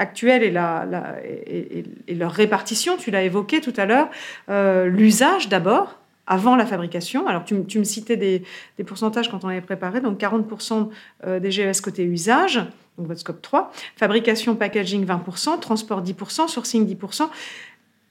actuelle 0.00 0.42
et, 0.42 2.14
leur 2.14 2.32
répartition. 2.32 2.96
Tu 2.96 3.10
l'as 3.10 3.22
évoqué 3.22 3.60
tout 3.60 3.74
à 3.76 3.84
l'heure. 3.84 4.08
Euh, 4.48 4.86
l'usage 4.86 5.48
d'abord, 5.48 5.98
avant 6.26 6.56
la 6.56 6.66
fabrication. 6.66 7.28
Alors, 7.28 7.44
tu, 7.44 7.54
me 7.54 7.84
citais 7.84 8.16
des, 8.16 8.42
pourcentages 8.84 9.30
quand 9.30 9.44
on 9.44 9.48
avait 9.48 9.60
préparé. 9.60 10.00
Donc, 10.00 10.18
40% 10.18 10.88
euh, 11.26 11.38
des 11.38 11.50
GES 11.50 11.80
côté 11.82 12.04
usage, 12.04 12.56
donc 12.96 13.06
votre 13.06 13.20
scope 13.20 13.42
3. 13.42 13.70
Fabrication, 13.96 14.56
packaging, 14.56 15.06
20%. 15.06 15.60
Transport, 15.60 16.02
10%. 16.02 16.48
Sourcing, 16.48 16.86
10%. 16.86 17.28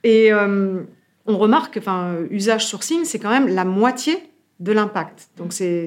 Et 0.03 0.31
euh, 0.31 0.83
on 1.25 1.37
remarque, 1.37 1.77
enfin, 1.77 2.17
usage, 2.29 2.67
sourcing, 2.67 3.03
c'est 3.03 3.19
quand 3.19 3.31
même 3.31 3.47
la 3.47 3.65
moitié 3.65 4.17
de 4.59 4.73
l'impact. 4.73 5.29
Donc, 5.37 5.53
c'est 5.53 5.85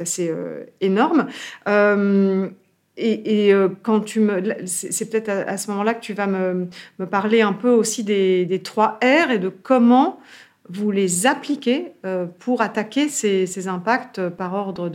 assez 0.00 0.34
énorme. 0.80 1.28
Et, 2.98 3.52
euh, 3.52 3.68
quand 3.82 4.00
tu 4.00 4.20
me, 4.20 4.42
c'est 4.64 5.10
peut-être 5.10 5.28
à, 5.28 5.56
ce 5.58 5.70
moment-là 5.70 5.94
que 5.94 6.00
tu 6.00 6.14
vas 6.14 6.26
me, 6.26 6.68
parler 7.10 7.42
un 7.42 7.52
peu 7.52 7.70
aussi 7.70 8.04
des, 8.04 8.60
3 8.62 8.98
R 9.02 9.30
et 9.30 9.38
de 9.38 9.48
comment 9.48 10.18
vous 10.68 10.90
les 10.90 11.26
appliquez 11.26 11.92
euh, 12.04 12.26
pour 12.38 12.62
attaquer 12.62 13.08
ces, 13.08 13.68
impacts 13.68 14.28
par 14.30 14.54
ordre 14.54 14.88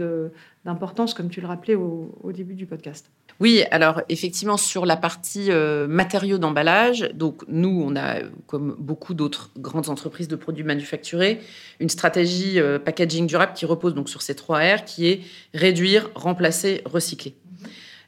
d'importance, 0.66 1.14
comme 1.14 1.30
tu 1.30 1.42
le 1.42 1.48
rappelais 1.48 1.76
au, 1.76 2.18
au, 2.24 2.32
début 2.32 2.56
du 2.56 2.66
podcast. 2.66 3.12
Oui, 3.40 3.64
alors 3.72 4.02
effectivement 4.10 4.58
sur 4.58 4.86
la 4.86 4.98
partie 4.98 5.48
euh, 5.50 5.88
matériaux 5.88 6.38
d'emballage, 6.38 7.10
donc 7.14 7.44
nous 7.48 7.84
on 7.88 7.96
a 7.96 8.18
comme 8.48 8.76
beaucoup 8.78 9.14
d'autres 9.14 9.52
grandes 9.58 9.90
entreprises 9.90 10.28
de 10.28 10.36
produits 10.36 10.64
manufacturés 10.64 11.40
une 11.80 11.90
stratégie 11.90 12.60
packaging 12.84 13.26
durable 13.28 13.54
qui 13.54 13.66
repose 13.66 13.94
donc 13.94 14.10
sur 14.10 14.22
ces 14.22 14.36
trois 14.36 14.60
R 14.60 14.86
qui 14.86 15.08
est 15.08 15.22
réduire, 15.54 16.10
remplacer, 16.16 16.82
recycler. 16.86 17.36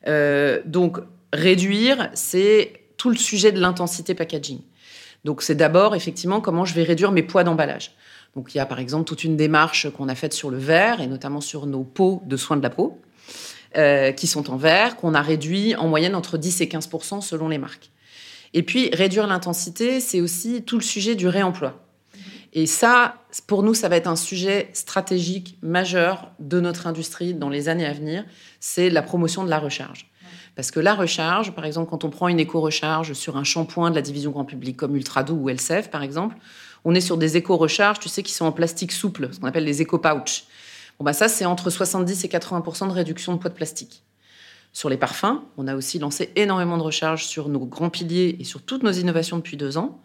Euh, 0.07 0.61
donc, 0.65 0.99
réduire, 1.31 2.09
c'est 2.13 2.73
tout 2.97 3.09
le 3.09 3.15
sujet 3.15 3.51
de 3.51 3.59
l'intensité 3.59 4.13
packaging. 4.13 4.59
Donc, 5.23 5.41
c'est 5.41 5.55
d'abord, 5.55 5.95
effectivement, 5.95 6.41
comment 6.41 6.65
je 6.65 6.73
vais 6.73 6.83
réduire 6.83 7.11
mes 7.11 7.23
poids 7.23 7.43
d'emballage. 7.43 7.95
Donc, 8.35 8.53
il 8.53 8.57
y 8.57 8.61
a 8.61 8.65
par 8.65 8.79
exemple 8.79 9.05
toute 9.05 9.23
une 9.23 9.37
démarche 9.37 9.89
qu'on 9.91 10.09
a 10.09 10.15
faite 10.15 10.33
sur 10.33 10.49
le 10.49 10.57
verre 10.57 11.01
et 11.01 11.07
notamment 11.07 11.41
sur 11.41 11.65
nos 11.65 11.83
pots 11.83 12.21
de 12.25 12.35
soins 12.35 12.57
de 12.57 12.63
la 12.63 12.69
peau, 12.69 12.99
euh, 13.77 14.11
qui 14.11 14.27
sont 14.27 14.49
en 14.49 14.57
verre, 14.57 14.97
qu'on 14.97 15.13
a 15.13 15.21
réduit 15.21 15.75
en 15.75 15.87
moyenne 15.87 16.15
entre 16.15 16.37
10 16.37 16.61
et 16.61 16.65
15% 16.67 17.21
selon 17.21 17.47
les 17.47 17.57
marques. 17.57 17.91
Et 18.53 18.63
puis, 18.63 18.89
réduire 18.93 19.27
l'intensité, 19.27 19.99
c'est 19.99 20.21
aussi 20.21 20.63
tout 20.63 20.77
le 20.77 20.83
sujet 20.83 21.15
du 21.15 21.27
réemploi. 21.27 21.82
Et 22.55 22.67
ça, 22.67 23.15
pour 23.47 23.63
nous, 23.63 23.73
ça 23.73 23.89
va 23.89 23.95
être 23.95 24.07
un 24.07 24.15
sujet 24.15 24.69
stratégique 24.73 25.57
majeur 25.63 26.31
de 26.39 26.59
notre 26.59 26.85
industrie 26.85 27.33
dans 27.33 27.49
les 27.49 27.67
années 27.67 27.85
à 27.85 27.93
venir, 27.93 28.23
c'est 28.59 28.91
la 28.91 29.01
promotion 29.01 29.43
de 29.43 29.49
la 29.49 29.57
recharge. 29.57 30.11
Parce 30.55 30.69
que 30.69 30.79
la 30.79 30.93
recharge, 30.93 31.51
par 31.55 31.65
exemple, 31.65 31.89
quand 31.89 32.03
on 32.03 32.11
prend 32.11 32.27
une 32.27 32.39
éco-recharge 32.39 33.13
sur 33.13 33.37
un 33.37 33.43
shampoing 33.43 33.89
de 33.89 33.95
la 33.95 34.03
division 34.03 34.29
grand 34.29 34.45
public 34.45 34.77
comme 34.77 34.95
Ultrado 34.95 35.33
ou 35.33 35.49
Elsef, 35.49 35.89
par 35.89 36.03
exemple, 36.03 36.35
on 36.85 36.93
est 36.93 37.01
sur 37.01 37.17
des 37.17 37.37
éco-recharges, 37.37 37.99
tu 37.99 38.07
sais, 38.07 38.21
qui 38.21 38.33
sont 38.33 38.45
en 38.45 38.51
plastique 38.51 38.91
souple, 38.91 39.29
ce 39.31 39.39
qu'on 39.39 39.47
appelle 39.47 39.63
les 39.63 39.81
éco-pouch. 39.81 40.43
Bon, 40.99 41.05
bah 41.05 41.13
ça, 41.13 41.27
c'est 41.27 41.45
entre 41.45 41.71
70 41.71 42.23
et 42.23 42.27
80% 42.27 42.87
de 42.87 42.93
réduction 42.93 43.33
de 43.33 43.39
poids 43.39 43.49
de 43.49 43.55
plastique. 43.55 44.03
Sur 44.73 44.89
les 44.89 44.97
parfums, 44.97 45.41
on 45.57 45.67
a 45.67 45.75
aussi 45.75 45.97
lancé 45.97 46.31
énormément 46.35 46.77
de 46.77 46.83
recharges 46.83 47.25
sur 47.25 47.49
nos 47.49 47.65
grands 47.65 47.89
piliers 47.89 48.37
et 48.39 48.43
sur 48.43 48.61
toutes 48.61 48.83
nos 48.83 48.91
innovations 48.91 49.37
depuis 49.37 49.57
deux 49.57 49.77
ans. 49.77 50.01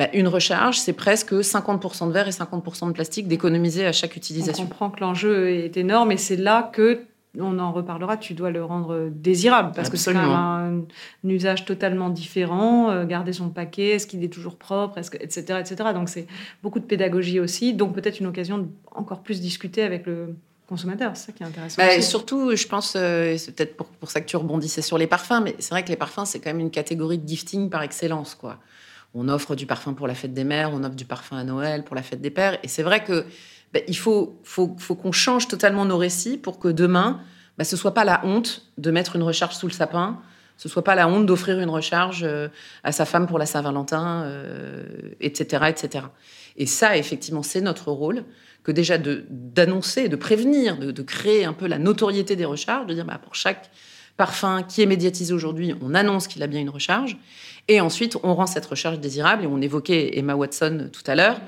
Bah, 0.00 0.08
une 0.14 0.28
recharge, 0.28 0.78
c'est 0.78 0.94
presque 0.94 1.34
50% 1.34 2.08
de 2.08 2.12
verre 2.12 2.26
et 2.26 2.30
50% 2.30 2.86
de 2.88 2.92
plastique 2.92 3.28
d'économiser 3.28 3.84
à 3.84 3.92
chaque 3.92 4.16
utilisation. 4.16 4.64
On 4.64 4.66
comprend 4.66 4.88
que 4.88 5.00
l'enjeu 5.00 5.50
est 5.50 5.76
énorme 5.76 6.10
et 6.10 6.16
c'est 6.16 6.36
là 6.36 6.70
que 6.72 7.02
on 7.38 7.58
en 7.58 7.70
reparlera, 7.70 8.16
tu 8.16 8.32
dois 8.32 8.50
le 8.50 8.64
rendre 8.64 9.10
désirable 9.10 9.72
parce 9.76 9.90
que 9.90 9.98
c'est 9.98 10.16
un, 10.16 10.84
usage 11.22 11.66
totalement 11.66 12.08
différent. 12.08 12.90
Euh, 12.90 13.04
garder 13.04 13.34
son 13.34 13.50
paquet, 13.50 13.88
est-ce 13.90 14.06
qu'il 14.06 14.24
est 14.24 14.32
toujours 14.32 14.56
propre, 14.56 14.96
est-ce 14.96 15.10
que, 15.10 15.18
etc., 15.18 15.60
etc. 15.60 15.90
Donc 15.92 16.08
c'est 16.08 16.26
beaucoup 16.62 16.80
de 16.80 16.86
pédagogie 16.86 17.38
aussi, 17.38 17.74
donc 17.74 17.94
peut-être 17.94 18.20
une 18.20 18.26
occasion 18.26 18.56
de 18.56 18.68
encore 18.92 19.20
plus 19.20 19.42
discuter 19.42 19.82
avec 19.82 20.06
le 20.06 20.34
consommateur. 20.66 21.14
C'est 21.14 21.26
ça 21.26 21.32
qui 21.32 21.42
est 21.42 21.46
intéressant. 21.46 21.76
Bah, 21.76 22.00
surtout, 22.00 22.56
je 22.56 22.66
pense, 22.66 22.94
euh, 22.96 23.36
c'est 23.36 23.54
peut-être 23.54 23.76
pour, 23.76 23.86
pour, 23.88 24.10
ça 24.10 24.22
que 24.22 24.26
tu 24.26 24.38
rebondissais 24.38 24.80
sur 24.80 24.96
les 24.96 25.06
parfums, 25.06 25.42
mais 25.44 25.54
c'est 25.58 25.74
vrai 25.74 25.84
que 25.84 25.90
les 25.90 25.96
parfums 25.96 26.24
c'est 26.24 26.40
quand 26.40 26.48
même 26.48 26.60
une 26.60 26.70
catégorie 26.70 27.18
de 27.18 27.28
gifting 27.28 27.68
par 27.68 27.82
excellence, 27.82 28.34
quoi. 28.34 28.56
On 29.14 29.28
offre 29.28 29.56
du 29.56 29.66
parfum 29.66 29.92
pour 29.92 30.06
la 30.06 30.14
fête 30.14 30.34
des 30.34 30.44
mères, 30.44 30.70
on 30.72 30.84
offre 30.84 30.94
du 30.94 31.04
parfum 31.04 31.36
à 31.36 31.44
Noël 31.44 31.84
pour 31.84 31.96
la 31.96 32.02
fête 32.02 32.20
des 32.20 32.30
pères, 32.30 32.58
et 32.62 32.68
c'est 32.68 32.82
vrai 32.82 33.02
que 33.02 33.24
ben, 33.72 33.82
il 33.86 33.96
faut, 33.96 34.40
qu'on 34.54 35.12
change 35.12 35.48
totalement 35.48 35.84
nos 35.84 35.96
récits 35.96 36.36
pour 36.36 36.58
que 36.58 36.68
demain, 36.68 37.20
ben, 37.58 37.64
ce 37.64 37.76
soit 37.76 37.94
pas 37.94 38.04
la 38.04 38.24
honte 38.24 38.70
de 38.78 38.90
mettre 38.90 39.16
une 39.16 39.22
recharge 39.22 39.54
sous 39.54 39.66
le 39.66 39.72
sapin, 39.72 40.20
ce 40.56 40.68
soit 40.68 40.84
pas 40.84 40.94
la 40.94 41.08
honte 41.08 41.24
d'offrir 41.24 41.58
une 41.60 41.70
recharge 41.70 42.22
euh, 42.22 42.48
à 42.84 42.92
sa 42.92 43.06
femme 43.06 43.26
pour 43.26 43.38
la 43.38 43.46
Saint-Valentin, 43.46 44.30
etc., 45.20 45.62
euh, 45.62 45.66
etc. 45.66 46.04
Et 46.56 46.66
ça, 46.66 46.96
effectivement, 46.96 47.42
c'est 47.42 47.60
notre 47.60 47.90
rôle, 47.90 48.24
que 48.62 48.72
déjà 48.72 48.98
d'annoncer, 48.98 50.08
de, 50.08 50.16
prévenir, 50.16 50.78
de, 50.78 51.02
créer 51.02 51.44
un 51.44 51.54
peu 51.54 51.66
la 51.66 51.78
notoriété 51.78 52.36
des 52.36 52.44
recharges, 52.44 52.86
de 52.86 52.94
dire 52.94 53.06
bah, 53.06 53.18
pour 53.22 53.34
chaque 53.34 53.70
parfum 54.20 54.62
qui 54.62 54.82
est 54.82 54.86
médiatisé 54.86 55.32
aujourd'hui, 55.32 55.74
on 55.80 55.94
annonce 55.94 56.28
qu'il 56.28 56.42
a 56.42 56.46
bien 56.46 56.60
une 56.60 56.68
recharge, 56.68 57.16
et 57.68 57.80
ensuite 57.80 58.16
on 58.22 58.34
rend 58.34 58.46
cette 58.46 58.66
recharge 58.66 59.00
désirable. 59.00 59.44
Et 59.44 59.46
on 59.46 59.60
évoquait 59.60 60.18
Emma 60.18 60.34
Watson 60.34 60.90
tout 60.92 61.06
à 61.06 61.14
l'heure 61.14 61.40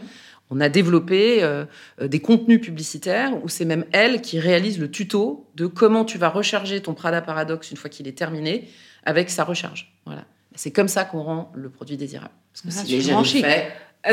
on 0.52 0.60
a 0.60 0.68
développé 0.68 1.42
euh, 1.42 1.64
euh, 2.00 2.08
des 2.08 2.20
contenus 2.20 2.60
publicitaires 2.60 3.32
où 3.42 3.48
c'est 3.48 3.64
même 3.64 3.86
elle 3.90 4.20
qui 4.20 4.38
réalise 4.38 4.78
le 4.78 4.90
tuto 4.90 5.46
de 5.54 5.66
comment 5.66 6.04
tu 6.04 6.18
vas 6.18 6.28
recharger 6.28 6.82
ton 6.82 6.92
Prada 6.92 7.22
Paradox 7.22 7.70
une 7.70 7.78
fois 7.78 7.88
qu'il 7.88 8.06
est 8.06 8.16
terminé 8.16 8.68
avec 9.04 9.30
sa 9.30 9.44
recharge. 9.44 9.90
Voilà. 10.04 10.24
C'est 10.54 10.70
comme 10.70 10.88
ça 10.88 11.06
qu'on 11.06 11.22
rend 11.22 11.52
le 11.54 11.70
produit 11.70 11.96
désirable. 11.96 12.34
Parce 12.52 12.76
que 12.76 12.86
si 12.86 12.98
les 12.98 13.24
fait... 13.24 13.72
Ah, 14.04 14.12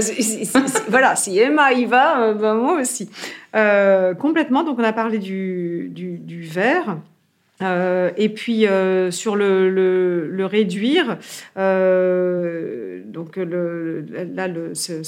voilà, 0.88 1.16
si 1.18 1.38
Emma 1.38 1.74
y 1.74 1.84
va, 1.84 2.22
euh, 2.22 2.34
ben 2.36 2.54
moi 2.54 2.80
aussi. 2.80 3.10
complètement, 4.18 4.64
donc 4.64 4.80
on 4.80 4.84
a 4.84 4.94
parlé 4.94 5.18
du, 5.18 5.90
du, 5.92 6.42
verre. 6.44 7.00
Et 7.62 8.30
puis 8.30 8.66
sur 9.12 9.36
le, 9.36 10.46
réduire, 10.46 11.18
donc 13.06 13.36
le, 13.36 14.06
là, 14.34 14.48
ce, 14.74 15.04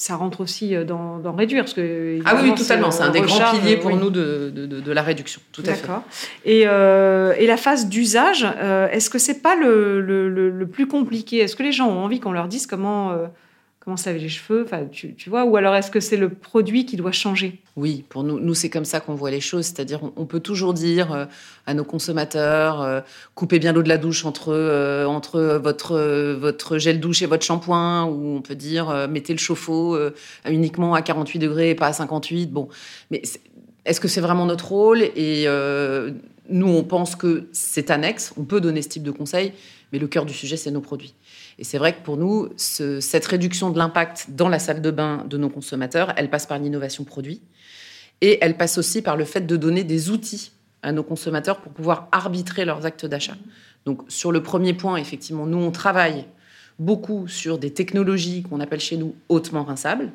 ça 0.00 0.16
rentre 0.16 0.40
aussi 0.40 0.74
euh, 0.74 0.84
dans, 0.84 1.20
réduire. 1.36 1.62
Parce 1.62 1.74
que, 1.74 2.18
ah 2.24 2.40
oui, 2.42 2.54
totalement. 2.54 2.90
C'est 2.90 3.02
un 3.02 3.10
des 3.10 3.20
grands 3.20 3.52
piliers 3.52 3.76
pour 3.76 3.94
nous 3.94 4.08
de, 4.08 4.50
de, 4.50 4.92
la 4.92 5.02
réduction. 5.02 5.42
Tout 5.52 5.62
à 5.66 5.74
fait. 5.74 5.82
D'accord. 5.82 6.02
Et, 6.46 6.62
euh, 6.66 7.34
et, 7.36 7.46
la 7.46 7.58
phase 7.58 7.86
d'usage, 7.86 8.46
euh, 8.58 8.88
est-ce 8.88 9.10
que 9.10 9.18
c'est 9.18 9.42
pas 9.42 9.56
le, 9.56 10.66
plus 10.72 10.86
compliqué? 10.86 11.38
Est-ce 11.38 11.54
que 11.54 11.62
les 11.62 11.72
gens 11.72 11.88
ont 11.88 12.02
envie 12.02 12.18
qu'on 12.18 12.32
leur 12.32 12.48
dise 12.48 12.66
comment 12.66 13.12
comment 13.90 13.96
ça 13.96 14.12
les 14.12 14.28
cheveux, 14.28 14.62
enfin, 14.64 14.86
tu, 14.86 15.16
vois, 15.26 15.44
ou 15.44 15.56
alors 15.56 15.74
est-ce 15.74 15.90
que 15.90 15.98
c'est 15.98 16.16
le 16.16 16.28
produit 16.28 16.86
qui 16.86 16.96
doit 16.96 17.10
changer? 17.10 17.58
Oui, 17.74 18.04
pour 18.08 18.22
nous, 18.22 18.38
nous 18.38 18.54
c'est 18.54 18.70
comme 18.70 18.84
ça 18.84 19.00
qu'on 19.00 19.16
voit 19.16 19.32
les 19.32 19.40
choses, 19.40 19.64
c'est-à-dire 19.66 19.98
on, 20.14 20.26
peut 20.26 20.38
toujours 20.38 20.74
dire 20.74 21.12
euh, 21.12 21.24
à 21.66 21.74
nos 21.74 21.82
consommateurs, 21.82 22.82
euh, 22.82 23.00
coupez 23.34 23.58
bien 23.58 23.72
l'eau 23.72 23.82
de 23.82 23.88
la 23.88 23.98
douche 23.98 24.24
entre, 24.24 24.52
euh, 24.52 25.06
entre 25.06 25.40
votre, 25.60 25.98
votre 26.34 26.78
gel 26.78 27.00
douche 27.00 27.22
et 27.22 27.26
votre 27.26 27.44
shampoing, 27.44 28.04
ou 28.04 28.36
on 28.36 28.42
peut 28.42 28.54
dire 28.54 29.08
mettez 29.10 29.32
le 29.32 29.40
chauffe-eau 29.40 29.98
uniquement 30.48 30.94
à 30.94 31.02
48 31.02 31.40
degrés 31.40 31.70
et 31.70 31.74
pas 31.74 31.88
à 31.88 31.92
58. 31.92 32.52
Bon, 32.52 32.68
mais 33.10 33.22
est-ce 33.86 34.00
que 34.00 34.06
c'est 34.06 34.20
vraiment 34.20 34.46
notre 34.46 34.68
rôle? 34.68 35.02
Et 35.02 35.46
nous, 36.48 36.68
on 36.68 36.84
pense 36.84 37.16
que 37.16 37.48
c'est 37.50 37.90
annexe, 37.90 38.32
on 38.36 38.44
peut 38.44 38.60
donner 38.60 38.82
ce 38.82 38.88
type 38.88 39.02
de 39.02 39.10
conseil, 39.10 39.52
mais 39.92 39.98
le 39.98 40.06
cœur 40.06 40.26
du 40.26 40.32
sujet, 40.32 40.56
c'est 40.56 40.70
nos 40.70 40.80
produits. 40.80 41.14
Et 41.60 41.64
c'est 41.64 41.76
vrai 41.76 41.94
que 41.94 42.00
pour 42.02 42.16
nous, 42.16 42.48
cette 42.56 43.26
réduction 43.26 43.68
de 43.70 43.76
l'impact 43.76 44.28
dans 44.30 44.48
la 44.48 44.58
salle 44.58 44.80
de 44.80 44.90
bain 44.90 45.26
de 45.28 45.36
nos 45.36 45.50
consommateurs, 45.50 46.14
elle 46.16 46.30
passe 46.30 46.46
par 46.46 46.58
l'innovation 46.58 47.04
produit. 47.04 47.42
Et 48.22 48.38
elle 48.40 48.56
passe 48.56 48.78
aussi 48.78 49.02
par 49.02 49.18
le 49.18 49.26
fait 49.26 49.42
de 49.42 49.56
donner 49.56 49.84
des 49.84 50.08
outils 50.08 50.52
à 50.82 50.92
nos 50.92 51.02
consommateurs 51.02 51.60
pour 51.60 51.72
pouvoir 51.72 52.08
arbitrer 52.12 52.64
leurs 52.64 52.86
actes 52.86 53.04
d'achat. 53.04 53.36
Donc 53.84 54.00
sur 54.08 54.32
le 54.32 54.42
premier 54.42 54.72
point, 54.72 54.96
effectivement, 54.96 55.44
nous, 55.44 55.58
on 55.58 55.70
travaille 55.70 56.24
beaucoup 56.78 57.28
sur 57.28 57.58
des 57.58 57.74
technologies 57.74 58.42
qu'on 58.42 58.60
appelle 58.60 58.80
chez 58.80 58.96
nous 58.96 59.14
hautement 59.28 59.64
rinçables. 59.64 60.12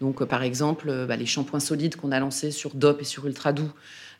Donc, 0.00 0.22
euh, 0.22 0.26
par 0.26 0.44
exemple, 0.44 0.88
euh, 0.88 1.06
bah, 1.06 1.16
les 1.16 1.26
shampoings 1.26 1.58
solides 1.58 1.96
qu'on 1.96 2.12
a 2.12 2.20
lancés 2.20 2.52
sur 2.52 2.76
DOP 2.76 3.02
et 3.02 3.04
sur 3.04 3.26
Ultra 3.26 3.52
Doux, 3.52 3.70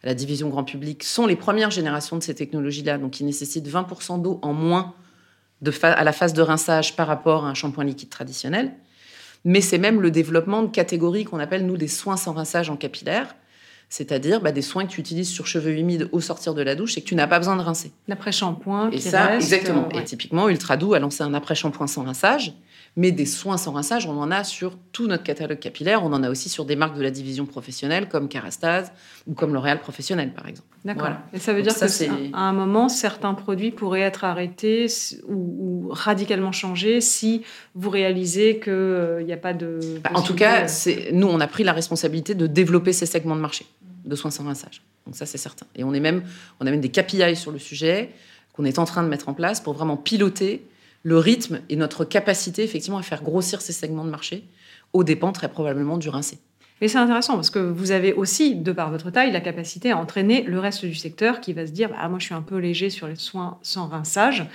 la 0.03 0.15
division 0.15 0.49
grand 0.49 0.65
public, 0.65 1.05
sont 1.05 1.27
les 1.27 1.37
premières 1.37 1.71
générations 1.71 2.17
de 2.17 2.23
ces 2.23 2.35
technologies-là, 2.35 2.99
donc 2.99 3.13
qui 3.13 3.23
nécessitent 3.23 3.69
20% 3.69 4.21
d'eau 4.21 4.41
en 4.43 4.53
moins 4.53 4.95
à 5.83 6.05
la 6.05 6.13
phase 6.13 6.33
de 6.33 6.43
rinçage 6.43 6.97
par 6.97 7.07
rapport 7.07 7.45
à 7.45 7.49
un 7.49 7.55
shampoing 7.55 7.85
liquide 7.85 8.11
traditionnel. 8.11 8.73
Mais 9.45 9.61
c'est 9.61 9.79
même 9.79 10.01
le 10.01 10.11
développement 10.11 10.63
de 10.63 10.69
catégories 10.69 11.25
qu'on 11.25 11.39
appelle, 11.39 11.67
nous, 11.67 11.77
des 11.77 11.89
soins 11.89 12.17
sans 12.17 12.33
rinçage 12.33 12.71
en 12.71 12.77
capillaire, 12.77 13.35
c'est-à-dire 13.89 14.41
bah, 14.41 14.53
des 14.53 14.63
soins 14.63 14.85
que 14.85 14.91
tu 14.91 15.01
utilises 15.01 15.31
sur 15.31 15.47
cheveux 15.47 15.73
humides 15.73 16.09
au 16.13 16.21
sortir 16.21 16.55
de 16.55 16.63
la 16.63 16.75
douche 16.75 16.99
et 16.99 17.03
que 17.03 17.07
tu 17.07 17.15
n'as 17.15 17.27
pas 17.27 17.39
besoin 17.39 17.57
de 17.57 17.63
rincer. 17.63 17.93
L'après-shampoing. 18.09 18.91
Et 18.91 19.01
ça, 19.01 19.37
exactement. 19.37 19.89
Et 19.91 20.05
typiquement, 20.05 20.49
Ultra 20.49 20.77
Doux 20.77 20.95
a 20.95 20.99
lancé 20.99 21.23
un 21.23 21.35
après-shampoing 21.35 21.87
sans 21.87 22.05
rinçage 22.05 22.53
mais 22.97 23.13
des 23.13 23.27
soins 23.27 23.57
sans 23.57 23.73
rinçage, 23.73 24.07
on 24.07 24.19
en 24.21 24.31
a 24.31 24.45
sur 24.45 24.77
tout 24.93 25.07
notre 25.07 25.23
catalogue 25.23 25.59
capillaire. 25.59 26.03
On 26.05 26.13
en 26.13 26.23
a 26.23 26.31
aussi 26.31 26.49
sur 26.49 26.65
des 26.65 26.77
marques 26.77 26.97
de 26.97 27.03
la 27.03 27.11
division 27.11 27.47
professionnelle 27.47 28.09
comme 28.09 28.29
Carastase 28.29 28.93
ou 29.27 29.35
comme 29.35 29.55
L'Oréal 29.55 29.81
Professionnel, 29.81 30.33
par 30.33 30.49
exemple. 30.49 30.69
D'accord. 30.85 31.11
Et 31.33 31.39
ça 31.39 31.53
veut 31.53 31.63
dire 31.63 31.75
qu'à 31.75 32.39
un 32.39 32.53
moment, 32.53 32.89
certains 32.89 33.35
produits 33.35 33.71
pourraient 33.71 34.01
être 34.01 34.25
arrêtés 34.25 34.87
ou, 35.29 35.89
radicalement 35.91 36.53
changés 36.53 37.01
si 37.01 37.43
vous 37.75 37.91
réalisez 37.91 38.59
qu'il 38.59 38.73
n'y 38.73 39.33
euh, 39.33 39.35
a 39.35 39.37
pas 39.37 39.55
de. 39.55 39.81
Bah, 40.03 40.11
en 40.15 40.23
tout 40.23 40.35
cas, 40.35 40.67
nous, 41.13 41.29
on 41.29 41.41
a 41.41 41.47
pris 41.47 41.65
la 41.65 41.73
responsabilité 41.73 42.35
de 42.35 42.47
développer 42.47 42.93
ces 42.93 43.07
segments 43.07 43.37
de 43.37 43.41
marché 43.41 43.67
de 44.05 44.17
soins 44.17 44.31
sans 44.31 44.45
rinçage. 44.45 44.83
Donc 45.07 45.17
ça, 45.17 45.27
c'est 45.27 45.39
certain. 45.39 45.67
Et 45.77 45.85
on, 45.85 45.95
est 45.95 46.01
même, 46.01 46.23
on 46.61 46.67
a 46.67 46.71
même 46.71 46.81
des 46.81 46.91
KPI 46.91 47.37
sur 47.37 47.51
le 47.51 47.59
sujet 47.59 48.11
qu'on 48.55 48.65
est 48.65 48.79
en 48.79 48.85
train 48.85 49.03
de 49.03 49.09
mettre 49.09 49.29
en 49.29 49.35
place 49.35 49.61
pour 49.61 49.75
vraiment 49.75 49.97
piloter 49.97 50.67
le 51.03 51.19
rythme 51.19 51.61
et 51.69 51.77
notre 51.77 52.05
capacité 52.05 52.63
effectivement 52.63 52.99
à 52.99 53.03
faire 53.03 53.23
grossir 53.23 53.61
ces 53.61 53.73
segments 53.73 54.05
de 54.05 54.11
marché 54.11 54.45
au 54.93 55.05
dépens 55.05 55.33
très 55.33 55.49
probablement 55.49 55.99
du 55.99 56.09
rincé. 56.09 56.39
Mais 56.81 56.89
c'est 56.89 56.99
intéressant 56.99 57.35
parce 57.35 57.51
que 57.51 57.59
vous 57.59 57.91
avez 57.91 58.13
aussi, 58.13 58.55
de 58.55 58.73
par 58.73 58.91
votre 58.91 59.11
taille, 59.11 59.33
la 59.33 59.41
capacité 59.41 59.91
à 59.91 59.99
entraîner 59.99 60.43
le 60.43 60.61
reste 60.61 60.85
du 60.85 60.95
secteur 60.95 61.41
qui 61.41 61.53
va 61.53 61.67
se 61.67 61.73
dire 61.73 61.91
ah, 61.99 62.09
moi 62.09 62.19
je 62.19 62.27
suis 62.27 62.35
un 62.35 62.43
peu 62.43 62.57
léger 62.57 62.89
sur 62.89 63.09
les 63.09 63.17
soins 63.17 63.59
sans 63.63 63.89
rinçage. 63.89 64.47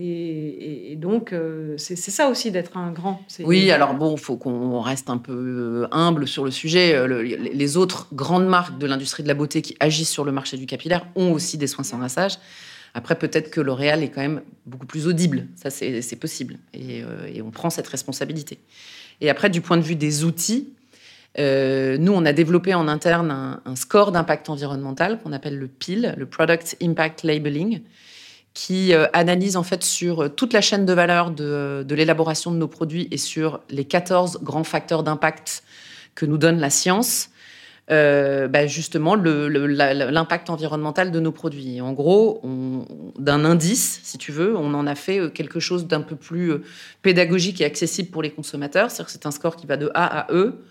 Et, 0.00 0.94
donc, 0.96 1.32
euh, 1.32 1.74
c'est 1.76 1.96
ça 1.96 2.28
aussi 2.28 2.52
d'être 2.52 2.76
un 2.76 2.92
grand. 2.92 3.20
Oui, 3.40 3.72
alors 3.72 3.94
bon, 3.94 4.14
il 4.14 4.20
faut 4.20 4.36
qu'on 4.36 4.80
reste 4.80 5.10
un 5.10 5.18
peu 5.18 5.32
euh, 5.32 5.88
humble 5.90 6.28
sur 6.28 6.44
le 6.44 6.52
sujet. 6.52 6.94
Euh, 6.94 7.22
les 7.22 7.76
autres 7.76 8.06
grandes 8.12 8.46
marques 8.46 8.78
de 8.78 8.86
l'industrie 8.86 9.24
de 9.24 9.28
la 9.28 9.34
beauté 9.34 9.60
qui 9.60 9.76
agissent 9.80 10.10
sur 10.10 10.24
le 10.24 10.30
marché 10.30 10.56
du 10.56 10.66
capillaire 10.66 11.04
ont 11.16 11.32
aussi 11.32 11.58
des 11.58 11.66
soins 11.66 11.82
sans 11.82 11.98
rinçage. 11.98 12.38
Après, 12.94 13.14
peut-être 13.14 13.50
que 13.50 13.60
L'Oréal 13.60 14.02
est 14.02 14.08
quand 14.08 14.20
même 14.20 14.42
beaucoup 14.66 14.86
plus 14.86 15.06
audible. 15.06 15.46
Ça, 15.56 15.70
c'est 15.70 16.16
possible. 16.16 16.58
Euh, 16.76 17.26
et, 17.32 17.42
on 17.42 17.50
prend 17.50 17.70
cette 17.70 17.88
responsabilité. 17.88 18.58
Et 19.20 19.30
après, 19.30 19.50
du 19.50 19.60
point 19.60 19.76
de 19.76 19.82
vue 19.82 19.96
des 19.96 20.24
outils, 20.24 20.72
euh, 21.38 21.98
nous, 21.98 22.12
on 22.12 22.24
a 22.24 22.32
développé 22.32 22.74
en 22.74 22.88
interne 22.88 23.60
un, 23.64 23.76
score 23.76 24.12
d'impact 24.12 24.48
environnemental 24.48 25.20
qu'on 25.20 25.32
appelle 25.32 25.58
le 25.58 25.68
PIL, 25.68 26.14
le 26.16 26.26
Product 26.26 26.76
Impact 26.82 27.22
Labeling, 27.22 27.82
qui 28.54 28.92
euh, 28.92 29.06
analyse 29.12 29.56
en 29.56 29.62
fait 29.62 29.84
sur 29.84 30.34
toute 30.34 30.52
la 30.52 30.60
chaîne 30.60 30.86
de 30.86 30.92
valeur 30.92 31.30
de, 31.30 31.84
de 31.86 31.94
l'élaboration 31.94 32.50
de 32.50 32.56
nos 32.56 32.68
produits 32.68 33.06
et 33.10 33.18
sur 33.18 33.60
les 33.70 33.84
14 33.84 34.40
grands 34.42 34.64
facteurs 34.64 35.02
d'impact 35.02 35.62
que 36.14 36.26
nous 36.26 36.38
donne 36.38 36.58
la 36.58 36.70
science 36.70 37.28
euh, 37.90 38.48
bah, 38.48 38.66
justement 38.66 39.14
l'impact 39.14 40.50
environnemental 40.50 41.10
de 41.10 41.20
nos 41.20 41.32
produits. 41.32 41.80
En 41.80 41.92
gros, 41.92 42.42
d'un 43.18 43.44
indice, 43.46 44.00
si 44.02 44.18
tu 44.18 44.30
veux, 44.30 44.56
on 44.56 44.74
en 44.74 44.86
a 44.86 44.94
fait 44.94 45.18
euh, 45.18 45.28
quelque 45.30 45.58
chose 45.58 45.86
d'un 45.86 46.02
peu 46.02 46.14
plus 46.14 46.52
euh, 46.52 46.62
pédagogique 47.00 47.62
et 47.62 47.64
accessible 47.64 48.10
pour 48.10 48.22
les 48.22 48.30
consommateurs. 48.30 48.88
Que 48.88 49.10
c'est 49.10 49.24
un 49.24 49.30
score 49.30 49.56
qui 49.56 49.66
va 49.66 49.78
de 49.78 49.90
A 49.94 50.20
à 50.20 50.32
E, 50.32 50.62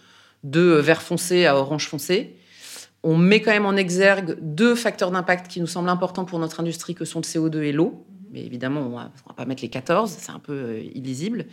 de 0.44 0.62
vert 0.62 1.02
foncé 1.02 1.48
à 1.48 1.58
orange 1.58 1.88
foncé. 1.88 2.36
On 3.02 3.18
met 3.18 3.42
quand 3.42 3.52
même 3.52 3.66
en 3.66 3.76
exergue 3.76 4.38
deux 4.42 4.76
facteurs 4.76 5.10
d'impact 5.10 5.48
qui 5.48 5.60
nous 5.60 5.68
semblent 5.68 5.90
importants 5.90 6.26
pour 6.26 6.38
notre 6.38 6.60
industrie, 6.60 6.94
que 6.94 7.06
sont 7.06 7.20
le 7.20 7.26
CO2 7.26 7.64
et 7.64 7.72
l'eau 7.72 8.06
mais 8.32 8.44
évidemment, 8.46 8.82
on 8.82 8.90
ne 8.90 8.96
va 8.96 9.12
pas 9.36 9.46
mettre 9.46 9.62
les 9.62 9.70
14, 9.70 10.16
c'est 10.18 10.32
un 10.32 10.40
peu 10.40 10.54
euh, 10.54 10.84
illisible. 10.94 11.46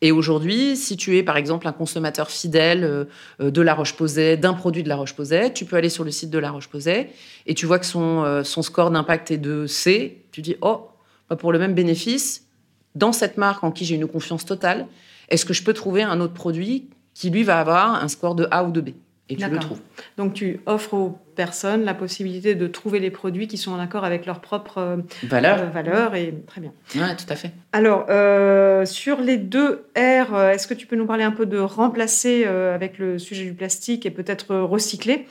Et 0.00 0.12
aujourd'hui, 0.12 0.76
si 0.76 0.96
tu 0.96 1.16
es 1.16 1.22
par 1.22 1.36
exemple 1.36 1.68
un 1.68 1.72
consommateur 1.72 2.30
fidèle 2.30 2.84
euh, 2.84 3.04
euh, 3.40 3.50
de 3.50 3.60
La 3.60 3.74
Roche-Posay, 3.74 4.36
d'un 4.36 4.54
produit 4.54 4.82
de 4.82 4.88
La 4.88 4.96
Roche-Posay, 4.96 5.52
tu 5.52 5.64
peux 5.64 5.76
aller 5.76 5.88
sur 5.88 6.04
le 6.04 6.10
site 6.10 6.30
de 6.30 6.38
La 6.38 6.50
Roche-Posay 6.50 7.10
et 7.46 7.54
tu 7.54 7.66
vois 7.66 7.78
que 7.78 7.86
son, 7.86 8.42
son 8.44 8.62
score 8.62 8.90
d'impact 8.90 9.30
est 9.30 9.38
de 9.38 9.66
C. 9.66 10.24
Tu 10.32 10.42
dis, 10.42 10.56
oh, 10.62 10.88
bah, 11.28 11.36
pour 11.36 11.52
le 11.52 11.58
même 11.58 11.74
bénéfice, 11.74 12.46
dans 12.94 13.12
cette 13.12 13.36
marque 13.36 13.62
en 13.62 13.70
qui 13.70 13.84
j'ai 13.84 13.94
une 13.94 14.06
confiance 14.06 14.44
totale, 14.44 14.86
est-ce 15.28 15.44
que 15.44 15.52
je 15.52 15.62
peux 15.62 15.74
trouver 15.74 16.02
un 16.02 16.20
autre 16.20 16.34
produit 16.34 16.90
qui, 17.14 17.30
lui, 17.30 17.42
va 17.42 17.60
avoir 17.60 18.02
un 18.02 18.08
score 18.08 18.34
de 18.34 18.48
A 18.50 18.64
ou 18.64 18.70
de 18.70 18.80
B? 18.80 18.90
Et 19.28 19.36
tu 19.36 19.48
le 19.48 19.58
trouves. 19.58 19.80
Donc 20.16 20.34
tu 20.34 20.60
offres 20.66 20.94
aux 20.94 21.18
personnes 21.34 21.84
la 21.84 21.94
possibilité 21.94 22.54
de 22.54 22.66
trouver 22.66 23.00
les 23.00 23.10
produits 23.10 23.48
qui 23.48 23.58
sont 23.58 23.72
en 23.72 23.80
accord 23.80 24.04
avec 24.04 24.24
leur 24.24 24.40
propre 24.40 24.78
euh, 24.78 24.96
valeur. 25.24 25.70
valeur 25.70 26.14
et 26.14 26.32
très 26.46 26.60
bien. 26.60 26.72
Oui, 26.94 27.16
tout 27.16 27.26
à 27.28 27.34
fait. 27.34 27.50
Alors 27.72 28.06
euh, 28.08 28.86
sur 28.86 29.20
les 29.20 29.36
deux 29.36 29.86
R, 29.96 30.34
euh, 30.34 30.50
est-ce 30.52 30.68
que 30.68 30.74
tu 30.74 30.86
peux 30.86 30.96
nous 30.96 31.06
parler 31.06 31.24
un 31.24 31.32
peu 31.32 31.44
de 31.44 31.58
remplacer 31.58 32.44
avec 32.44 32.98
le 32.98 33.18
sujet 33.18 33.44
du 33.44 33.52
plastique 33.52 34.06
et 34.06 34.10
peut-être 34.10 34.54
recycler 34.56 35.26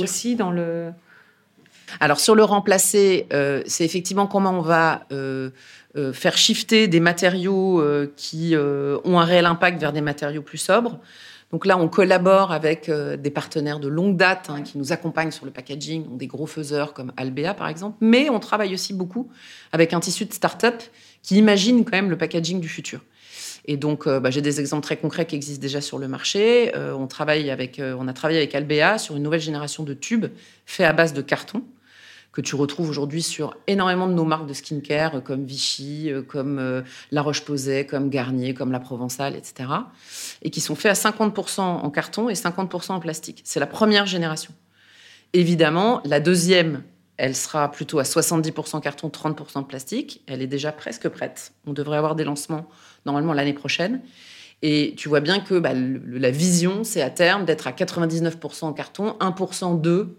aussi 0.00 0.36
dans 0.36 0.50
le. 0.50 0.90
Alors 2.00 2.20
sur 2.20 2.34
le 2.34 2.44
remplacer, 2.44 3.26
c'est 3.66 3.84
effectivement 3.84 4.26
comment 4.26 4.50
on 4.50 4.60
va 4.60 5.06
faire 6.12 6.36
shifter 6.36 6.88
des 6.88 7.00
matériaux 7.00 7.82
qui 8.16 8.54
ont 8.56 9.18
un 9.18 9.24
réel 9.24 9.46
impact 9.46 9.80
vers 9.80 9.92
des 9.92 10.00
matériaux 10.02 10.42
plus 10.42 10.58
sobres. 10.58 10.98
Donc 11.54 11.66
là, 11.66 11.78
on 11.78 11.86
collabore 11.86 12.50
avec 12.50 12.88
euh, 12.88 13.16
des 13.16 13.30
partenaires 13.30 13.78
de 13.78 13.86
longue 13.86 14.16
date 14.16 14.50
hein, 14.50 14.62
qui 14.62 14.76
nous 14.76 14.90
accompagnent 14.90 15.30
sur 15.30 15.44
le 15.44 15.52
packaging, 15.52 16.18
des 16.18 16.26
gros 16.26 16.48
faiseurs 16.48 16.94
comme 16.94 17.12
Albea 17.16 17.54
par 17.54 17.68
exemple, 17.68 17.96
mais 18.00 18.28
on 18.28 18.40
travaille 18.40 18.74
aussi 18.74 18.92
beaucoup 18.92 19.30
avec 19.70 19.92
un 19.92 20.00
tissu 20.00 20.24
de 20.24 20.32
start-up 20.32 20.82
qui 21.22 21.36
imagine 21.36 21.84
quand 21.84 21.92
même 21.92 22.10
le 22.10 22.18
packaging 22.18 22.58
du 22.58 22.68
futur. 22.68 23.04
Et 23.66 23.76
donc, 23.76 24.08
euh, 24.08 24.18
bah, 24.18 24.32
j'ai 24.32 24.42
des 24.42 24.58
exemples 24.58 24.82
très 24.82 24.96
concrets 24.96 25.26
qui 25.26 25.36
existent 25.36 25.62
déjà 25.62 25.80
sur 25.80 26.00
le 26.00 26.08
marché. 26.08 26.74
Euh, 26.74 26.92
on, 26.92 27.06
travaille 27.06 27.48
avec, 27.52 27.80
on 27.80 28.08
a 28.08 28.12
travaillé 28.12 28.40
avec 28.40 28.52
Albea 28.56 28.98
sur 28.98 29.14
une 29.14 29.22
nouvelle 29.22 29.38
génération 29.38 29.84
de 29.84 29.94
tubes 29.94 30.26
faits 30.66 30.88
à 30.88 30.92
base 30.92 31.12
de 31.12 31.22
carton 31.22 31.62
que 32.34 32.40
tu 32.40 32.56
retrouves 32.56 32.90
aujourd'hui 32.90 33.22
sur 33.22 33.56
énormément 33.68 34.08
de 34.08 34.12
nos 34.12 34.24
marques 34.24 34.46
de 34.46 34.52
skincare, 34.52 35.22
comme 35.22 35.44
Vichy, 35.44 36.10
euh, 36.10 36.20
comme 36.20 36.58
euh, 36.58 36.82
La 37.12 37.22
Roche-Posay, 37.22 37.86
comme 37.86 38.10
Garnier, 38.10 38.54
comme 38.54 38.72
La 38.72 38.80
Provençale, 38.80 39.36
etc. 39.36 39.70
Et 40.42 40.50
qui 40.50 40.60
sont 40.60 40.74
faits 40.74 40.90
à 40.90 41.10
50% 41.10 41.60
en 41.60 41.90
carton 41.90 42.28
et 42.28 42.34
50% 42.34 42.90
en 42.90 43.00
plastique. 43.00 43.40
C'est 43.44 43.60
la 43.60 43.68
première 43.68 44.06
génération. 44.06 44.52
Évidemment, 45.32 46.00
la 46.04 46.18
deuxième, 46.18 46.82
elle 47.18 47.36
sera 47.36 47.70
plutôt 47.70 48.00
à 48.00 48.02
70% 48.02 48.80
carton, 48.80 49.08
30% 49.08 49.64
plastique. 49.64 50.22
Elle 50.26 50.42
est 50.42 50.48
déjà 50.48 50.72
presque 50.72 51.08
prête. 51.08 51.52
On 51.68 51.72
devrait 51.72 51.98
avoir 51.98 52.16
des 52.16 52.24
lancements 52.24 52.68
normalement 53.06 53.32
l'année 53.32 53.52
prochaine. 53.52 54.02
Et 54.62 54.94
tu 54.96 55.08
vois 55.08 55.20
bien 55.20 55.40
que 55.40 55.58
bah, 55.58 55.72
la 55.74 56.30
vision, 56.30 56.82
c'est 56.82 57.02
à 57.02 57.10
terme 57.10 57.44
d'être 57.44 57.68
à 57.68 57.72
99% 57.72 58.64
en 58.64 58.72
carton, 58.72 59.16
1% 59.20 59.80
de 59.80 60.16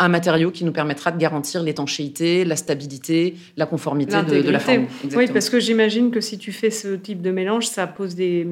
un 0.00 0.08
matériau 0.08 0.50
qui 0.50 0.64
nous 0.64 0.72
permettra 0.72 1.12
de 1.12 1.18
garantir 1.18 1.62
l'étanchéité, 1.62 2.44
la 2.44 2.56
stabilité, 2.56 3.36
la 3.56 3.66
conformité 3.66 4.22
de, 4.22 4.50
la 4.50 4.58
forme. 4.58 4.86
Oui, 5.14 5.28
parce 5.32 5.50
que 5.50 5.60
j'imagine 5.60 6.10
que 6.10 6.20
si 6.20 6.38
tu 6.38 6.52
fais 6.52 6.70
ce 6.70 6.94
type 6.94 7.20
de 7.20 7.30
mélange, 7.30 7.68
ça 7.68 7.86
pose 7.86 8.14
des, 8.14 8.46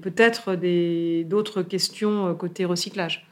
peut-être 0.00 0.54
d'autres 1.24 1.62
questions 1.62 2.28
euh, 2.28 2.34
côté 2.34 2.64
recyclage. 2.64 3.26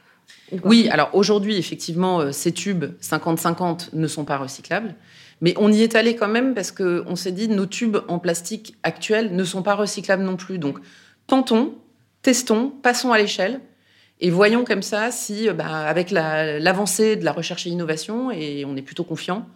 Oui, 0.63 0.89
alors 0.91 1.09
aujourd'hui, 1.13 1.57
effectivement, 1.57 2.19
euh, 2.19 2.31
ces 2.31 2.51
tubes 2.51 2.85
50-50 3.01 3.89
ne 3.93 4.07
sont 4.07 4.25
pas 4.25 4.37
recyclables. 4.37 4.93
Mais 5.41 5.53
on 5.57 5.71
y 5.71 5.81
est 5.81 5.95
allé 5.95 6.15
quand 6.15 6.27
même 6.27 6.53
parce 6.53 6.71
qu'on 6.71 7.15
s'est 7.15 7.31
dit 7.31 7.47
nos 7.47 7.65
tubes 7.65 7.97
en 8.07 8.19
plastique 8.19 8.75
actuels 8.83 9.33
ne 9.35 9.43
sont 9.43 9.63
pas 9.63 9.75
recyclables 9.75 10.23
non 10.23 10.35
plus. 10.35 10.59
Donc, 10.59 10.79
tentons, 11.27 11.73
testons, 12.21 12.69
passons 12.81 13.11
à 13.11 13.17
l'échelle 13.17 13.61
et 14.21 14.29
voyons 14.29 14.63
comme 14.63 14.81
ça 14.81 15.11
si, 15.11 15.49
euh, 15.49 15.53
bah, 15.53 15.65
avec 15.65 16.11
l'avancée 16.11 17.15
de 17.15 17.25
la 17.25 17.31
recherche 17.31 17.65
et 17.67 17.69
l'innovation, 17.69 18.31
et 18.31 18.65
on 18.65 18.75
est 18.75 18.81
plutôt 18.81 19.03
confiant, 19.03 19.47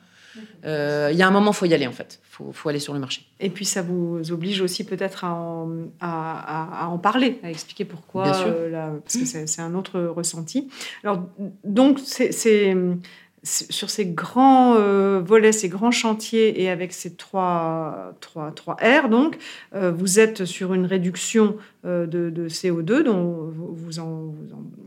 euh, 0.65 1.09
il 1.11 1.17
y 1.17 1.21
a 1.21 1.27
un 1.27 1.31
moment, 1.31 1.51
il 1.51 1.55
faut 1.55 1.65
y 1.65 1.73
aller 1.73 1.87
en 1.87 1.91
fait. 1.91 2.19
Il 2.41 2.53
faut, 2.53 2.69
aller 2.69 2.79
sur 2.79 2.93
le 2.93 2.99
marché. 2.99 3.25
Et 3.41 3.49
puis 3.49 3.65
ça 3.65 3.81
vous 3.81 4.31
oblige 4.31 4.61
aussi 4.61 4.85
peut-être 4.85 5.25
à, 5.25 5.65
à, 5.99 6.87
en 6.87 6.97
parler, 6.97 7.39
à 7.43 7.49
expliquer 7.49 7.83
pourquoi. 7.83 8.27
Euh, 8.45 8.97
parce 9.03 9.17
que 9.17 9.25
c'est 9.25 9.61
un 9.61 9.75
autre 9.75 9.99
ressenti. 9.99 10.69
Alors, 11.03 11.25
donc, 11.65 11.99
c'est 11.99 12.75
sur 13.43 13.89
ces 13.89 14.05
grands 14.05 14.75
euh, 14.75 15.21
volets, 15.23 15.51
ces 15.51 15.69
grands 15.69 15.91
chantiers 15.91 16.61
et 16.61 16.69
avec 16.69 16.91
ces 16.91 17.13
trois, 17.13 18.13
R, 18.67 19.09
donc, 19.09 19.37
euh, 19.75 19.91
vous 19.91 20.19
êtes 20.19 20.45
sur 20.45 20.73
une 20.73 20.85
réduction 20.85 21.55
euh, 21.85 22.05
de, 22.05 22.49
CO2 22.49 23.03
dont 23.03 23.49
vous 23.55 23.99
en, 23.99 24.33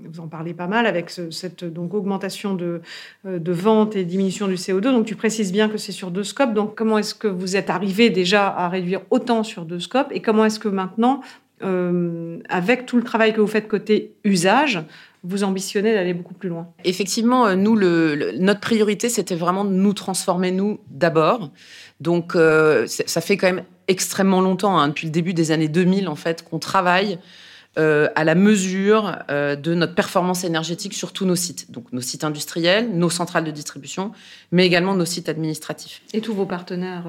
vous 0.04 0.20
en, 0.20 0.28
parlez 0.28 0.52
pas 0.52 0.66
mal 0.66 0.86
avec 0.86 1.10
cette 1.10 1.64
donc, 1.64 1.94
augmentation 1.94 2.54
de, 2.54 2.82
de 3.24 3.52
vente 3.52 3.96
et 3.96 4.04
diminution 4.04 4.48
du 4.48 4.56
CO2. 4.56 4.80
Donc, 4.80 5.06
tu 5.06 5.16
précises 5.16 5.52
bien 5.52 5.68
que 5.68 5.78
c'est 5.78 5.92
sur 5.92 6.10
deux 6.10 6.24
scopes. 6.24 6.52
Donc, 6.52 6.74
comment 6.76 6.98
est-ce 6.98 7.14
que 7.14 7.28
vous 7.28 7.56
êtes 7.56 7.70
arrivé 7.70 8.10
déjà 8.10 8.48
à 8.48 8.68
réduire 8.68 9.00
autant 9.10 9.44
sur 9.44 9.64
deux 9.64 9.80
scopes 9.80 10.08
et 10.10 10.20
comment 10.20 10.44
est-ce 10.44 10.60
que 10.60 10.68
maintenant, 10.68 11.22
avec 12.48 12.86
tout 12.86 12.96
le 12.96 13.04
travail 13.04 13.32
que 13.32 13.40
vous 13.40 13.46
faites 13.46 13.68
côté 13.68 14.14
usage, 14.24 14.84
vous 15.24 15.44
ambitionnez 15.44 15.94
d'aller 15.94 16.14
beaucoup 16.14 16.34
plus 16.34 16.48
loin. 16.48 16.68
Effectivement, 16.84 17.46
euh, 17.46 17.54
nous, 17.54 17.76
notre 17.76 18.60
priorité, 18.60 19.08
c'était 19.08 19.36
vraiment 19.36 19.64
de 19.64 19.70
nous 19.70 19.92
transformer, 19.92 20.50
nous, 20.50 20.80
d'abord. 20.90 21.50
Donc, 22.00 22.34
euh, 22.34 22.86
ça 22.86 23.20
fait 23.20 23.36
quand 23.36 23.46
même 23.46 23.64
extrêmement 23.88 24.40
longtemps, 24.40 24.78
hein, 24.78 24.88
depuis 24.88 25.06
le 25.06 25.12
début 25.12 25.34
des 25.34 25.52
années 25.52 25.68
2000, 25.68 26.08
en 26.08 26.16
fait, 26.16 26.42
qu'on 26.42 26.58
travaille 26.58 27.18
euh, 27.78 28.08
à 28.16 28.24
la 28.24 28.34
mesure 28.34 29.18
de 29.28 29.74
notre 29.74 29.94
performance 29.94 30.44
énergétique 30.44 30.94
sur 30.94 31.12
tous 31.12 31.24
nos 31.24 31.36
sites. 31.36 31.70
Donc, 31.70 31.92
nos 31.92 32.00
sites 32.00 32.24
industriels, 32.24 32.90
nos 32.92 33.10
centrales 33.10 33.44
de 33.44 33.50
distribution, 33.50 34.12
mais 34.50 34.66
également 34.66 34.94
nos 34.94 35.04
sites 35.04 35.28
administratifs. 35.28 36.02
Et 36.12 36.20
tous 36.20 36.34
vos 36.34 36.46
partenaires 36.46 37.04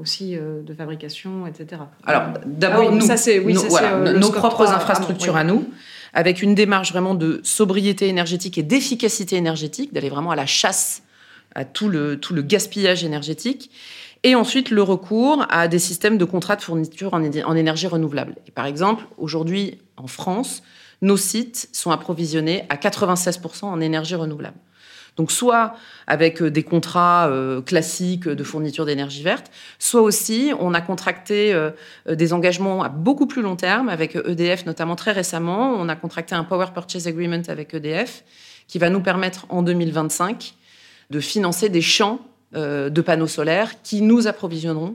aussi 0.00 0.36
de 0.36 0.74
fabrication, 0.74 1.46
etc. 1.46 1.82
Alors, 2.06 2.22
d'abord, 2.46 2.88
ah 2.90 2.94
nous, 2.94 3.00
ça, 3.00 3.16
oui, 3.42 3.54
nos, 3.54 4.30
propres 4.30 4.70
infrastructures 4.70 5.36
à 5.36 5.44
nous 5.44 5.66
avec 6.14 6.42
une 6.42 6.54
démarche 6.54 6.92
vraiment 6.92 7.14
de 7.14 7.40
sobriété 7.42 8.08
énergétique 8.08 8.56
et 8.56 8.62
d'efficacité 8.62 9.36
énergétique, 9.36 9.92
d'aller 9.92 10.08
vraiment 10.08 10.30
à 10.30 10.36
la 10.36 10.46
chasse 10.46 11.02
à 11.54 11.64
tout 11.64 11.88
le, 11.88 12.18
tout 12.18 12.34
le 12.34 12.42
gaspillage 12.42 13.04
énergétique. 13.04 13.70
Et 14.26 14.34
ensuite, 14.34 14.70
le 14.70 14.82
recours 14.82 15.44
à 15.50 15.68
des 15.68 15.78
systèmes 15.78 16.16
de 16.16 16.24
contrats 16.24 16.56
de 16.56 16.62
fourniture 16.62 17.12
en, 17.12 17.22
énergie 17.22 17.86
renouvelable. 17.86 18.36
Et 18.46 18.50
par 18.50 18.64
exemple, 18.64 19.04
aujourd'hui, 19.18 19.82
en 19.98 20.06
France, 20.06 20.62
nos 21.02 21.18
sites 21.18 21.68
sont 21.72 21.90
approvisionnés 21.90 22.64
à 22.70 22.76
96% 22.76 23.66
en 23.66 23.80
énergie 23.82 24.14
renouvelable. 24.14 24.56
Donc 25.16 25.30
soit 25.30 25.74
avec 26.06 26.42
euh, 26.42 26.50
des 26.50 26.62
contrats 26.64 27.28
euh, 27.28 27.60
classiques 27.60 28.26
de 28.26 28.42
fourniture 28.42 28.86
d'énergie 28.86 29.22
verte, 29.22 29.50
soit 29.78 30.00
aussi 30.00 30.52
on 30.58 30.74
a 30.74 30.80
contracté 30.80 31.52
euh, 31.52 31.70
des 32.10 32.32
engagements 32.32 32.82
à 32.82 32.88
beaucoup 32.88 33.26
plus 33.26 33.42
long 33.42 33.54
terme 33.54 33.88
avec 33.88 34.16
EDF 34.16 34.66
notamment 34.66 34.96
très 34.96 35.12
récemment. 35.12 35.76
On 35.78 35.88
a 35.88 35.94
contracté 35.94 36.34
un 36.34 36.42
Power 36.42 36.66
Purchase 36.74 37.06
Agreement 37.06 37.42
avec 37.46 37.74
EDF 37.74 38.24
qui 38.66 38.78
va 38.78 38.90
nous 38.90 39.00
permettre 39.00 39.46
en 39.50 39.62
2025 39.62 40.54
de 41.10 41.20
financer 41.20 41.68
des 41.68 41.82
champs 41.82 42.18
de 42.54 43.00
panneaux 43.00 43.26
solaires 43.26 43.82
qui 43.82 44.00
nous 44.00 44.26
approvisionneront 44.26 44.94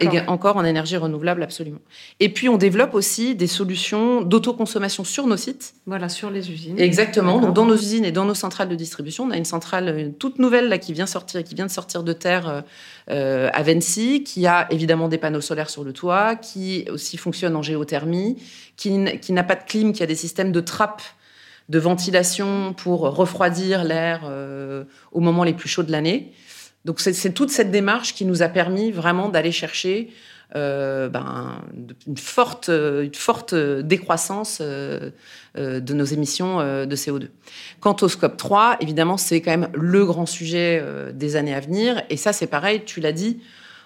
et 0.00 0.20
encore 0.26 0.56
en 0.56 0.64
énergie 0.64 0.96
renouvelable, 0.96 1.42
absolument. 1.42 1.80
Et 2.18 2.30
puis, 2.30 2.48
on 2.48 2.56
développe 2.56 2.94
aussi 2.94 3.34
des 3.34 3.46
solutions 3.46 4.22
d'autoconsommation 4.22 5.04
sur 5.04 5.26
nos 5.26 5.36
sites. 5.36 5.74
Voilà, 5.86 6.08
sur 6.08 6.30
les 6.30 6.50
usines. 6.50 6.78
Exactement. 6.80 7.40
Donc, 7.40 7.52
dans 7.54 7.66
nos 7.66 7.76
usines 7.76 8.04
et 8.04 8.12
dans 8.12 8.24
nos 8.24 8.34
centrales 8.34 8.68
de 8.68 8.74
distribution, 8.74 9.24
on 9.24 9.30
a 9.30 9.36
une 9.36 9.44
centrale 9.44 10.14
toute 10.18 10.38
nouvelle 10.38 10.68
là, 10.68 10.78
qui, 10.78 10.94
vient 10.94 11.06
sortir, 11.06 11.44
qui 11.44 11.54
vient 11.54 11.66
de 11.66 11.70
sortir 11.70 12.02
de 12.02 12.12
terre 12.14 12.64
euh, 13.10 13.50
à 13.52 13.62
Vency, 13.62 14.24
qui 14.24 14.46
a 14.46 14.66
évidemment 14.70 15.08
des 15.08 15.18
panneaux 15.18 15.42
solaires 15.42 15.70
sur 15.70 15.84
le 15.84 15.92
toit, 15.92 16.36
qui 16.36 16.86
aussi 16.90 17.18
fonctionne 17.18 17.54
en 17.54 17.62
géothermie, 17.62 18.36
qui, 18.76 19.04
qui 19.20 19.32
n'a 19.32 19.44
pas 19.44 19.56
de 19.56 19.64
clim, 19.64 19.92
qui 19.92 20.02
a 20.02 20.06
des 20.06 20.14
systèmes 20.14 20.52
de 20.52 20.60
trappe 20.60 21.02
de 21.68 21.78
ventilation 21.78 22.72
pour 22.72 23.00
refroidir 23.00 23.84
l'air 23.84 24.22
euh, 24.24 24.84
au 25.12 25.20
moment 25.20 25.44
les 25.44 25.52
plus 25.52 25.68
chauds 25.68 25.82
de 25.82 25.92
l'année. 25.92 26.32
Donc 26.86 27.00
c'est 27.00 27.32
toute 27.32 27.50
cette 27.50 27.72
démarche 27.72 28.14
qui 28.14 28.24
nous 28.24 28.42
a 28.42 28.48
permis 28.48 28.92
vraiment 28.92 29.28
d'aller 29.28 29.50
chercher 29.50 30.08
euh, 30.54 31.08
ben, 31.08 31.60
une, 32.06 32.16
forte, 32.16 32.70
décroissance 33.82 34.58
euh, 34.60 35.10
euh, 35.58 35.80
de 35.80 35.94
nos 35.94 36.04
émissions 36.04 36.58
de 36.58 36.96
CO2. 36.96 37.30
Quant 37.80 37.96
au 38.02 38.08
scope 38.08 38.36
3, 38.36 38.76
évidemment, 38.78 39.16
c'est 39.16 39.40
quand 39.40 39.50
même 39.50 39.68
le 39.74 40.06
grand 40.06 40.26
sujet 40.26 40.80
des 41.12 41.34
années 41.34 41.54
à 41.54 41.58
venir. 41.58 42.00
Et 42.08 42.16
ça, 42.16 42.32
c'est 42.32 42.46
pareil, 42.46 42.82
tu 42.86 43.00
l'as 43.00 43.10
dit. 43.10 43.40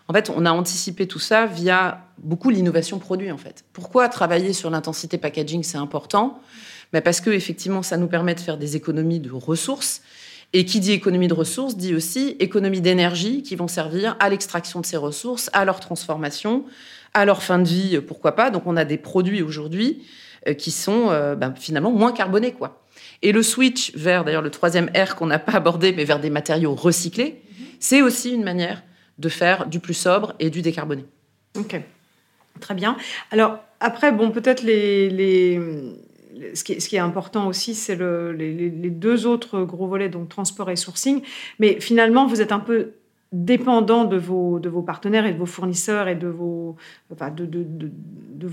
En 0.07 0.13
fait, 0.13 0.31
on 0.37 0.45
a 0.45 0.51
anticipé 0.51 1.07
tout 1.07 1.19
ça 1.19 1.47
via 1.47 2.05
beaucoup 2.19 2.51
l'innovation 2.51 2.99
produit. 2.99 3.33
En 3.33 3.39
fait, 3.39 3.65
pourquoi 3.73 4.11
travailler 4.11 4.53
sur 4.53 4.69
l'intensité 4.69 5.17
packaging, 5.17 5.63
c'est 5.63 5.79
important? 5.79 6.39
Ben 6.93 7.01
Parce 7.01 7.23
que 7.23 7.31
effectivement, 7.31 7.83
ça 7.83 7.97
nous 7.97 8.09
permet 8.09 8.35
de 8.35 8.41
faire 8.41 8.59
des 8.59 8.77
économies 8.77 9.21
de 9.21 9.33
ressources 9.33 10.03
et 10.53 10.65
qui 10.65 10.81
dit 10.81 10.93
économie 10.93 11.29
de 11.29 11.35
ressources 11.35 11.77
dit 11.77 11.95
aussi 11.95 12.37
économie 12.41 12.81
d'énergie 12.81 13.43
qui 13.43 13.57
vont 13.57 13.69
servir 13.69 14.17
à 14.19 14.29
l'extraction 14.29 14.81
de 14.81 14.87
ces 14.87 14.97
ressources, 14.97 15.51
à 15.53 15.65
leur 15.65 15.81
transformation, 15.81 16.65
à 17.15 17.25
leur 17.25 17.43
fin 17.43 17.59
de 17.59 17.69
vie, 17.69 18.01
pourquoi 18.01 18.35
pas. 18.35 18.51
Donc 18.51 18.65
on 18.67 18.77
a 18.77 18.85
des 18.85 18.99
produits 18.99 19.43
aujourd'hui 19.43 20.03
euh, 20.49 20.55
qui 20.55 20.71
sont 20.71 21.11
euh, 21.11 21.37
ben, 21.37 21.55
finalement 21.55 21.93
moins 21.93 22.13
carbonés, 22.13 22.53
quoi. 22.53 22.83
Et 23.23 23.33
le 23.33 23.43
switch 23.43 23.95
vers, 23.95 24.25
d'ailleurs, 24.25 24.43
le 24.43 24.51
troisième 24.51 24.91
R 24.97 25.15
qu'on 25.15 25.27
n'a 25.27 25.39
pas 25.39 25.53
abordé, 25.53 25.93
mais 25.93 26.05
vers 26.05 26.19
des 26.19 26.31
matériaux 26.31 26.75
recyclés, 26.75 27.43
c'est 27.79 28.03
aussi 28.03 28.33
une 28.33 28.43
manière 28.43 28.83
de 29.19 29.29
faire 29.29 29.67
du 29.67 29.79
plus 29.79 29.95
sobre 29.95 30.35
et 30.39 30.51
du 30.51 30.63
décarboné. 30.63 31.05
Ok, 31.57 31.79
très 32.61 32.75
bien. 32.75 32.97
Alors 33.31 33.59
après, 33.81 34.13
bon, 34.13 34.31
peut-être 34.31 34.63
les 34.63 35.79
ce 36.55 36.65
qui, 36.65 36.97
est, 36.97 36.99
important 36.99 37.49
aussi, 37.49 37.75
c'est 37.75 37.97
le, 37.97 38.33
les, 38.33 38.71
deux 38.71 39.27
autres 39.27 39.63
gros 39.63 39.87
volets, 39.87 40.09
donc 40.09 40.29
transport 40.29 40.71
et 40.71 40.77
sourcing. 40.77 41.23
Mais 41.59 41.81
finalement, 41.81 42.27
vous 42.27 42.41
êtes 42.41 42.53
un 42.53 42.61
peu 42.61 42.93
dépendant 43.33 44.05
de 44.05 44.17
vos, 44.17 44.83
partenaires 44.83 45.27
et 45.27 45.33
de 45.33 45.39
vos 45.39 45.47
fournisseurs 45.47 46.09
et 46.09 46.17
de 46.17 46.27
vos, 46.27 46.77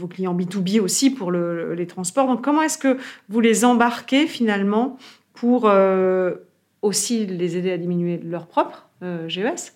clients 0.09 0.35
B2B 0.35 0.79
aussi 0.79 1.09
pour 1.09 1.31
le, 1.31 1.73
les 1.73 1.87
transports. 1.87 2.27
Donc, 2.27 2.43
comment 2.43 2.61
est-ce 2.61 2.77
que 2.77 2.97
vous 3.29 3.39
les 3.39 3.65
embarquez 3.65 4.27
finalement 4.27 4.97
pour 5.33 5.65
euh, 5.65 6.35
aussi 6.81 7.25
les 7.25 7.57
aider 7.57 7.71
à 7.71 7.77
diminuer 7.77 8.19
leur 8.23 8.47
propre 8.47 8.87
euh, 9.03 9.27
GES 9.27 9.73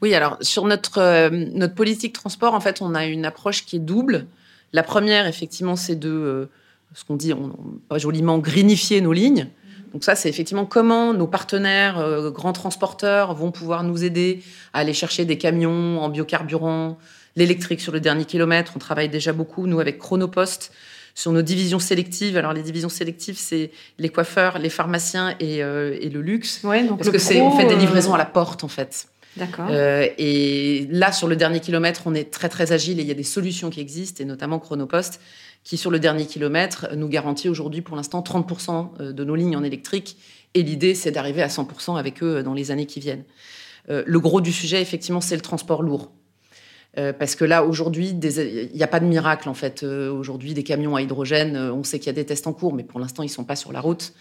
Oui, 0.00 0.14
alors 0.14 0.36
sur 0.40 0.64
notre, 0.64 0.98
euh, 0.98 1.30
notre 1.30 1.74
politique 1.74 2.12
transport, 2.12 2.54
en 2.54 2.60
fait, 2.60 2.82
on 2.82 2.94
a 2.94 3.06
une 3.06 3.24
approche 3.24 3.64
qui 3.64 3.76
est 3.76 3.80
double. 3.80 4.26
La 4.72 4.82
première, 4.82 5.26
effectivement, 5.26 5.76
c'est 5.76 5.96
de 5.96 6.10
euh, 6.10 6.50
ce 6.94 7.04
qu'on 7.04 7.16
dit 7.16 7.32
on, 7.32 7.52
on, 7.90 7.98
joliment 7.98 8.38
greenifier 8.38 9.00
nos 9.00 9.12
lignes. 9.12 9.48
Donc 9.92 10.04
ça, 10.04 10.14
c'est 10.14 10.28
effectivement 10.28 10.64
comment 10.64 11.12
nos 11.12 11.26
partenaires 11.26 11.98
euh, 11.98 12.30
grands 12.30 12.52
transporteurs 12.52 13.34
vont 13.34 13.50
pouvoir 13.50 13.84
nous 13.84 14.04
aider 14.04 14.42
à 14.72 14.78
aller 14.78 14.94
chercher 14.94 15.24
des 15.24 15.36
camions 15.36 16.00
en 16.00 16.08
biocarburant, 16.08 16.98
l'électrique 17.36 17.80
sur 17.80 17.92
le 17.92 18.00
dernier 18.00 18.24
kilomètre. 18.24 18.72
On 18.74 18.78
travaille 18.78 19.08
déjà 19.08 19.32
beaucoup, 19.32 19.66
nous, 19.66 19.80
avec 19.80 19.98
Chronopost, 19.98 20.72
sur 21.14 21.32
nos 21.32 21.42
divisions 21.42 21.78
sélectives. 21.78 22.38
Alors, 22.38 22.54
les 22.54 22.62
divisions 22.62 22.88
sélectives, 22.88 23.36
c'est 23.38 23.70
les 23.98 24.08
coiffeurs, 24.08 24.58
les 24.58 24.70
pharmaciens 24.70 25.34
et, 25.40 25.62
euh, 25.62 25.98
et 26.00 26.08
le 26.08 26.22
luxe. 26.22 26.62
Ouais, 26.64 26.84
donc 26.84 26.98
parce 26.98 27.10
que 27.10 27.18
c'est, 27.18 27.42
on 27.42 27.50
fait 27.50 27.66
des 27.66 27.76
livraisons 27.76 28.14
à 28.14 28.18
la 28.18 28.24
porte, 28.24 28.64
en 28.64 28.68
fait. 28.68 29.08
D'accord. 29.36 29.68
Euh, 29.70 30.06
et 30.18 30.86
là, 30.90 31.10
sur 31.12 31.26
le 31.26 31.36
dernier 31.36 31.60
kilomètre, 31.60 32.02
on 32.06 32.14
est 32.14 32.30
très, 32.30 32.48
très 32.48 32.72
agile 32.72 32.98
et 32.98 33.02
il 33.02 33.08
y 33.08 33.12
a 33.12 33.14
des 33.14 33.22
solutions 33.22 33.70
qui 33.70 33.80
existent, 33.80 34.22
et 34.22 34.26
notamment 34.26 34.58
Chronopost, 34.58 35.20
qui, 35.64 35.76
sur 35.76 35.90
le 35.90 35.98
dernier 35.98 36.26
kilomètre, 36.26 36.88
nous 36.96 37.08
garantit 37.08 37.48
aujourd'hui, 37.48 37.82
pour 37.82 37.96
l'instant, 37.96 38.20
30% 38.20 38.88
euh, 39.00 39.12
de 39.12 39.24
nos 39.24 39.34
lignes 39.34 39.56
en 39.56 39.62
électrique. 39.62 40.16
Et 40.54 40.62
l'idée, 40.62 40.94
c'est 40.94 41.10
d'arriver 41.10 41.42
à 41.42 41.48
100% 41.48 41.98
avec 41.98 42.22
eux 42.22 42.42
dans 42.42 42.54
les 42.54 42.70
années 42.70 42.86
qui 42.86 43.00
viennent. 43.00 43.24
Euh, 43.90 44.02
le 44.06 44.20
gros 44.20 44.40
du 44.40 44.52
sujet, 44.52 44.82
effectivement, 44.82 45.20
c'est 45.20 45.36
le 45.36 45.42
transport 45.42 45.82
lourd. 45.82 46.12
Euh, 46.98 47.12
parce 47.12 47.36
que 47.36 47.44
là, 47.44 47.64
aujourd'hui, 47.64 48.10
il 48.10 48.70
n'y 48.74 48.82
a 48.82 48.88
pas 48.88 49.00
de 49.00 49.06
miracle, 49.06 49.48
en 49.48 49.54
fait. 49.54 49.82
Euh, 49.82 50.12
aujourd'hui, 50.12 50.52
des 50.54 50.62
camions 50.62 50.94
à 50.94 51.02
hydrogène, 51.02 51.56
euh, 51.56 51.72
on 51.72 51.84
sait 51.84 51.98
qu'il 51.98 52.08
y 52.08 52.10
a 52.10 52.14
des 52.14 52.26
tests 52.26 52.46
en 52.46 52.52
cours, 52.52 52.74
mais 52.74 52.84
pour 52.84 53.00
l'instant, 53.00 53.22
ils 53.22 53.28
ne 53.28 53.32
sont 53.32 53.44
pas 53.44 53.56
sur 53.56 53.72
la 53.72 53.80
route. 53.80 54.12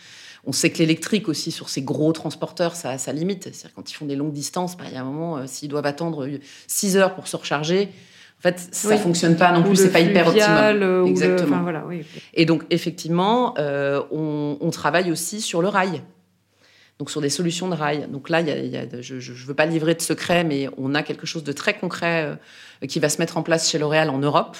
On 0.46 0.54
sait 0.54 0.72
que 0.72 0.80
l'électrique 0.80 1.28
aussi, 1.28 1.52
sur 1.52 1.70
ces 1.70 1.82
gros 1.82 2.14
transporteurs, 2.14 2.76
ça 2.76 2.92
a 2.92 2.98
sa 2.98 3.12
limite. 3.12 3.44
C'est-à-dire 3.44 3.74
quand 3.76 3.92
ils 3.92 3.94
font 3.94 4.06
des 4.06 4.16
longues 4.16 4.34
distances, 4.34 4.78
bah, 4.78 4.86
il 4.88 4.94
y 4.94 4.98
a 4.98 5.02
un 5.02 5.06
moment, 5.06 5.38
euh, 5.38 5.44
s'ils 5.48 5.70
doivent 5.70 5.86
attendre 5.86 6.28
6 6.68 6.98
heures 6.98 7.14
pour 7.14 7.28
se 7.28 7.36
recharger, 7.36 7.90
en 8.42 8.44
fait, 8.44 8.60
ça 8.72 8.88
Oui. 8.90 8.96
ne 8.96 9.00
fonctionne 9.00 9.38
pas 9.38 9.52
non 9.52 9.62
plus, 9.62 9.76
c'est 9.76 9.92
pas 9.92 10.00
hyper 10.00 10.28
optimal. 10.28 10.82
euh, 10.82 11.02
ou 11.02 11.06
le- 11.06 11.10
Exactement. 11.12 11.48
enfin, 11.58 11.62
voilà, 11.62 11.86
oui. 11.88 12.04
Et 12.34 12.46
donc, 12.48 12.64
effectivement, 12.72 13.54
euh, 13.60 14.02
on, 14.12 14.58
on 14.60 14.70
travaille 14.72 15.12
aussi 15.12 15.42
sur 15.42 15.62
le 15.62 15.68
rail. 15.68 16.02
Donc, 16.98 17.12
sur 17.12 17.22
des 17.22 17.30
solutions 17.30 17.68
de 17.70 17.76
rail. 17.76 18.08
Donc 18.12 18.30
là, 18.30 18.42
il 18.42 18.48
y 18.48 18.52
a, 18.52 18.58
il 18.58 18.72
y 18.72 18.78
a 18.78 18.86
de- 18.88 19.02
je 19.02 19.14
ne 19.16 19.38
veux 19.48 19.54
pas 19.54 19.68
livrer 19.68 19.94
de 19.94 20.02
secret, 20.02 20.44
mais 20.44 20.70
on 20.78 20.96
a 20.96 21.04
quelque 21.04 21.28
chose 21.28 21.44
de 21.44 21.52
très 21.52 21.76
concret 21.78 22.36
euh, 22.84 22.88
qui 22.88 23.00
va 23.00 23.10
se 23.10 23.20
mettre 23.20 23.38
en 23.38 23.44
place 23.44 23.70
chez 23.70 23.78
L'Oréal 23.78 24.10
en 24.10 24.18
Europe, 24.18 24.58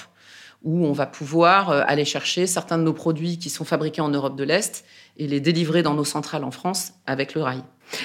où 0.62 0.86
on 0.86 0.92
va 0.92 1.06
pouvoir 1.06 1.70
euh, 1.70 1.82
aller 1.84 2.04
chercher 2.04 2.46
certains 2.46 2.78
de 2.78 2.84
nos 2.84 2.92
produits 2.92 3.36
qui 3.38 3.50
sont 3.50 3.64
fabriqués 3.64 4.00
en 4.00 4.10
Europe 4.10 4.36
de 4.36 4.44
l'Est 4.44 4.84
et 5.18 5.26
les 5.26 5.40
délivrer 5.40 5.82
dans 5.82 5.94
nos 5.94 6.04
centrales 6.04 6.44
en 6.44 6.52
France 6.52 6.92
avec 7.06 7.34
le 7.34 7.42
rail. 7.42 7.62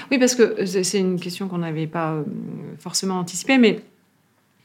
Oui, 0.10 0.18
parce 0.18 0.34
que 0.34 0.66
c'est 0.66 0.98
une 1.00 1.20
question 1.20 1.48
qu'on 1.48 1.60
n'avait 1.60 1.86
pas 1.88 2.16
forcément 2.80 3.20
anticipée, 3.20 3.58
mais 3.60 3.80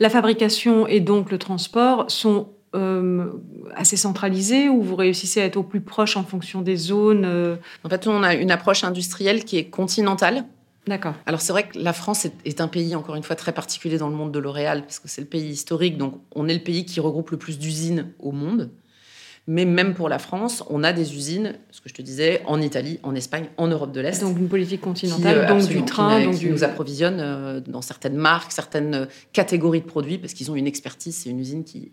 la 0.03 0.11
fabrication 0.11 0.89
et 0.89 0.99
donc 0.99 1.31
le 1.31 1.39
transport 1.39 2.11
sont 2.11 2.49
euh, 2.75 3.31
assez 3.77 3.97
centralisés 3.97 4.69
ou 4.69 4.83
vous 4.83 4.97
réussissez 4.97 5.41
à 5.41 5.45
être 5.45 5.57
au 5.57 5.63
plus 5.63 5.81
proche 5.81 6.17
en 6.17 6.25
fonction 6.25 6.61
des 6.61 6.75
zones 6.77 7.25
euh, 7.25 7.55
En 7.85 7.89
fait, 7.89 8.09
on 8.09 8.25
a 8.25 8.35
une 8.35 8.51
approche 8.51 8.83
industrielle 8.83 9.45
qui 9.45 9.59
est 9.59 9.67
continentale. 9.67 10.45
D'accord. 10.89 11.15
Alors 11.27 11.41
c'est 11.41 11.53
vrai 11.53 11.69
que 11.69 11.79
la 11.79 11.93
France 11.93 12.25
est, 12.25 12.35
est 12.45 12.61
un 12.61 12.67
pays, 12.67 12.97
encore 12.97 13.15
une 13.15 13.23
fois, 13.23 13.37
très 13.37 13.53
particulier 13.53 13.97
dans 13.97 14.09
le 14.09 14.17
monde 14.17 14.33
de 14.33 14.41
L'Oréal, 14.41 14.83
parce 14.83 14.99
que 14.99 15.07
c'est 15.07 15.21
le 15.21 15.29
pays 15.29 15.51
historique, 15.51 15.97
donc 15.97 16.21
on 16.35 16.49
est 16.49 16.55
le 16.55 16.65
pays 16.65 16.85
qui 16.85 16.99
regroupe 16.99 17.31
le 17.31 17.37
plus 17.37 17.61
d'usines 17.61 18.13
au 18.19 18.33
monde. 18.33 18.71
Mais 19.49 19.65
même 19.65 19.95
pour 19.95 20.09
la 20.09 20.21
France, 20.21 20.63
on 20.71 20.85
a 20.85 20.93
des 20.93 21.17
usines, 21.17 21.55
ce 21.73 21.81
que 21.81 21.89
je 21.89 21.95
te 21.95 22.03
disais, 22.03 22.43
en 22.47 22.61
Italie, 22.61 23.01
en 23.03 23.15
Espagne, 23.15 23.47
en 23.57 23.67
Europe 23.67 23.91
de 23.91 24.01
l'Est. 24.01 24.21
Donc 24.21 24.39
une 24.39 24.49
politique 24.49 24.81
continentale, 24.81 25.39
euh, 25.39 25.49
donc 25.49 25.67
du 25.67 25.85
train, 25.85 26.21
qui, 26.21 26.25
donc 26.27 26.35
qui 26.35 26.41
du... 26.41 26.51
nous 26.51 26.63
approvisionne 26.63 27.19
euh, 27.19 27.61
dans 27.61 27.83
certaines 27.83 28.15
marques, 28.15 28.53
certaines 28.53 28.95
euh, 28.95 29.07
catégories 29.33 29.81
de 29.81 29.87
produits, 29.87 30.19
parce 30.19 30.33
qu'ils 30.33 30.53
ont 30.53 30.55
une 30.55 30.69
expertise. 30.69 31.17
C'est 31.17 31.31
une 31.31 31.41
usine 31.41 31.65
qui 31.65 31.91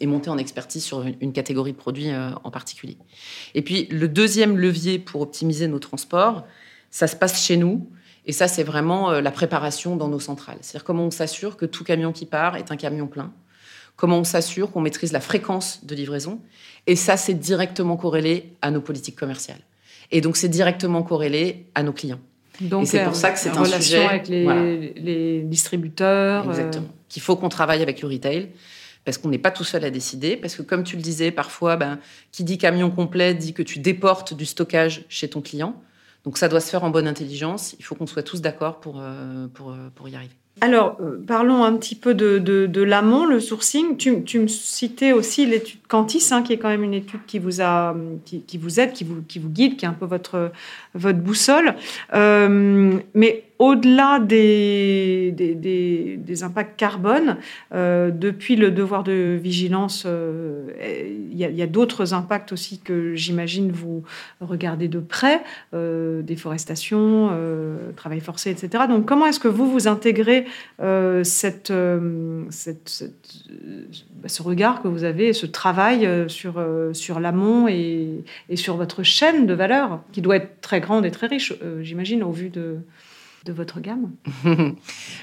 est 0.00 0.06
montée 0.06 0.28
en 0.28 0.36
expertise 0.36 0.84
sur 0.84 1.00
une, 1.00 1.16
une 1.22 1.32
catégorie 1.32 1.72
de 1.72 1.78
produits 1.78 2.10
en 2.44 2.50
particulier. 2.50 2.98
Et 3.54 3.62
puis, 3.62 3.86
le 3.90 4.08
deuxième 4.08 4.56
levier 4.58 4.98
pour 4.98 5.22
optimiser 5.22 5.68
nos 5.68 5.78
transports, 5.78 6.46
ça 6.90 7.06
se 7.06 7.16
passe 7.16 7.42
chez 7.42 7.56
nous. 7.56 7.88
Et 8.24 8.32
ça, 8.32 8.48
c'est 8.48 8.62
vraiment 8.62 9.10
la 9.10 9.30
préparation 9.30 9.96
dans 9.96 10.08
nos 10.08 10.20
centrales. 10.20 10.58
C'est-à-dire 10.60 10.84
comment 10.84 11.04
on 11.04 11.10
s'assure 11.10 11.56
que 11.56 11.66
tout 11.66 11.84
camion 11.84 12.12
qui 12.12 12.24
part 12.24 12.56
est 12.56 12.70
un 12.70 12.76
camion 12.76 13.06
plein. 13.06 13.32
Comment 13.96 14.18
on 14.18 14.24
s'assure 14.24 14.70
qu'on 14.72 14.80
maîtrise 14.80 15.12
la 15.12 15.20
fréquence 15.20 15.84
de 15.84 15.94
livraison. 15.94 16.40
Et 16.86 16.96
ça, 16.96 17.16
c'est 17.16 17.34
directement 17.34 17.96
corrélé 17.96 18.54
à 18.62 18.70
nos 18.70 18.80
politiques 18.80 19.16
commerciales. 19.16 19.60
Et 20.10 20.20
donc, 20.20 20.36
c'est 20.36 20.48
directement 20.48 21.02
corrélé 21.02 21.66
à 21.74 21.82
nos 21.82 21.92
clients. 21.92 22.20
Donc, 22.60 22.82
Et 22.82 22.86
c'est 22.86 23.04
pour 23.04 23.14
ça 23.14 23.30
que 23.30 23.38
c'est 23.38 23.48
un 23.50 23.54
relation 23.54 23.80
sujet, 23.80 24.04
avec 24.04 24.28
les, 24.28 24.44
voilà. 24.44 24.62
les 24.62 25.42
distributeurs. 25.42 26.46
euh, 26.46 26.50
Exactement. 26.50 26.88
Qu'il 27.08 27.22
faut 27.22 27.36
qu'on 27.36 27.48
travaille 27.48 27.82
avec 27.82 28.02
le 28.02 28.08
retail. 28.08 28.50
Parce 29.04 29.18
qu'on 29.18 29.30
n'est 29.30 29.38
pas 29.38 29.50
tout 29.50 29.64
seul 29.64 29.84
à 29.84 29.90
décider. 29.90 30.36
Parce 30.36 30.54
que, 30.54 30.62
comme 30.62 30.84
tu 30.84 30.96
le 30.96 31.02
disais, 31.02 31.30
parfois, 31.30 31.76
ben, 31.76 31.98
qui 32.30 32.44
dit 32.44 32.58
camion 32.58 32.90
complet 32.90 33.34
dit 33.34 33.52
que 33.52 33.62
tu 33.62 33.78
déportes 33.78 34.34
du 34.34 34.44
stockage 34.46 35.04
chez 35.08 35.28
ton 35.28 35.40
client. 35.40 35.80
Donc, 36.24 36.38
ça 36.38 36.48
doit 36.48 36.60
se 36.60 36.70
faire 36.70 36.84
en 36.84 36.90
bonne 36.90 37.08
intelligence. 37.08 37.74
Il 37.78 37.84
faut 37.84 37.94
qu'on 37.94 38.06
soit 38.06 38.22
tous 38.22 38.40
d'accord 38.40 38.80
pour, 38.80 38.96
euh, 39.00 39.48
pour, 39.48 39.70
euh, 39.70 39.88
pour 39.94 40.08
y 40.08 40.14
arriver. 40.14 40.34
Alors, 40.62 40.96
euh, 41.00 41.20
parlons 41.26 41.64
un 41.64 41.76
petit 41.76 41.96
peu 41.96 42.14
de, 42.14 42.82
l'amont, 42.82 43.26
le 43.26 43.40
sourcing. 43.40 43.96
Tu, 43.96 44.38
me 44.38 44.46
citais 44.46 45.10
aussi 45.10 45.44
l'étude 45.44 45.80
Cantis, 45.88 46.28
hein, 46.30 46.42
qui 46.42 46.52
est 46.52 46.56
quand 46.56 46.68
même 46.68 46.84
une 46.84 46.94
étude 46.94 47.18
qui 47.26 47.40
vous, 47.40 47.60
a, 47.60 47.96
qui, 48.24 48.58
vous 48.58 48.78
aide, 48.78 48.92
qui 48.92 49.02
vous, 49.02 49.24
guide, 49.48 49.76
qui 49.76 49.84
est 49.84 49.88
un 49.88 49.92
peu 49.92 50.06
votre, 50.06 50.52
votre 50.94 51.18
boussole. 51.18 51.74
Euh, 52.14 52.96
mais 53.12 53.42
au-delà 53.62 54.18
des, 54.18 55.32
impacts 56.42 56.76
carbone, 56.76 57.36
euh, 57.72 58.10
depuis 58.10 58.56
le 58.56 58.72
devoir 58.72 59.04
de 59.04 59.38
vigilance, 59.40 60.02
euh, 60.04 60.66
il 61.30 61.36
y 61.36 61.62
a, 61.62 61.66
d'autres 61.68 62.12
impacts 62.12 62.50
aussi 62.50 62.80
que 62.80 63.14
j'imagine 63.14 63.70
vous 63.70 64.02
regardez 64.40 64.88
de 64.88 64.98
près, 64.98 65.42
euh, 65.74 66.22
déforestation, 66.22 67.30
travail 67.94 68.18
forcé, 68.18 68.50
etc. 68.50 68.84
Donc, 68.88 69.06
comment 69.06 69.26
est-ce 69.26 69.38
que 69.38 69.46
vous 69.46 69.70
vous 69.70 69.86
intégrez 69.86 70.46
ce 70.80 71.22
regard 74.42 74.82
que 74.82 74.88
vous 74.88 75.04
avez, 75.04 75.32
ce 75.32 75.46
travail 75.46 76.08
sur, 76.26 76.60
sur 76.94 77.20
l'amont 77.20 77.68
et, 77.68 78.24
et 78.48 78.56
sur 78.56 78.76
votre 78.76 79.04
chaîne 79.04 79.46
de 79.46 79.54
valeur, 79.54 80.00
qui 80.10 80.20
doit 80.20 80.34
être 80.36 80.60
très 80.60 80.80
grande 80.80 81.06
et 81.06 81.12
très 81.12 81.28
riche, 81.28 81.54
j'imagine, 81.80 82.24
au 82.24 82.32
vu 82.32 82.48
de, 82.48 82.78
de 83.44 83.52
votre 83.52 83.80
gamme 83.80 84.12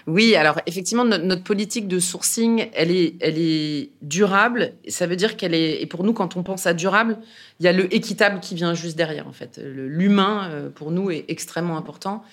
oui, 0.07 0.35
alors 0.35 0.59
effectivement, 0.65 1.05
notre, 1.05 1.43
politique 1.43 1.87
de 1.87 1.99
sourcing, 1.99 2.67
elle 2.73 2.91
est, 2.91 3.15
elle 3.21 3.37
est 3.37 3.91
durable. 4.01 4.73
Ça 4.87 5.07
veut 5.07 5.15
dire 5.15 5.37
qu'elle 5.37 5.53
est. 5.53 5.81
Et 5.81 5.85
pour 5.85 6.03
nous, 6.03 6.13
quand 6.13 6.35
on 6.35 6.43
pense 6.43 6.65
à 6.67 6.73
durable, 6.73 7.17
il 7.59 7.65
y 7.65 7.69
a 7.69 7.73
le 7.73 7.93
équitable 7.93 8.39
qui 8.39 8.55
vient 8.55 8.73
juste 8.73 8.97
derrière, 8.97 9.27
en 9.27 9.31
fait. 9.31 9.59
L'humain, 9.63 10.49
euh, 10.51 10.69
pour 10.69 10.91
nous, 10.91 11.11
est 11.11 11.25
extrêmement 11.27 11.77
important. 11.77 12.23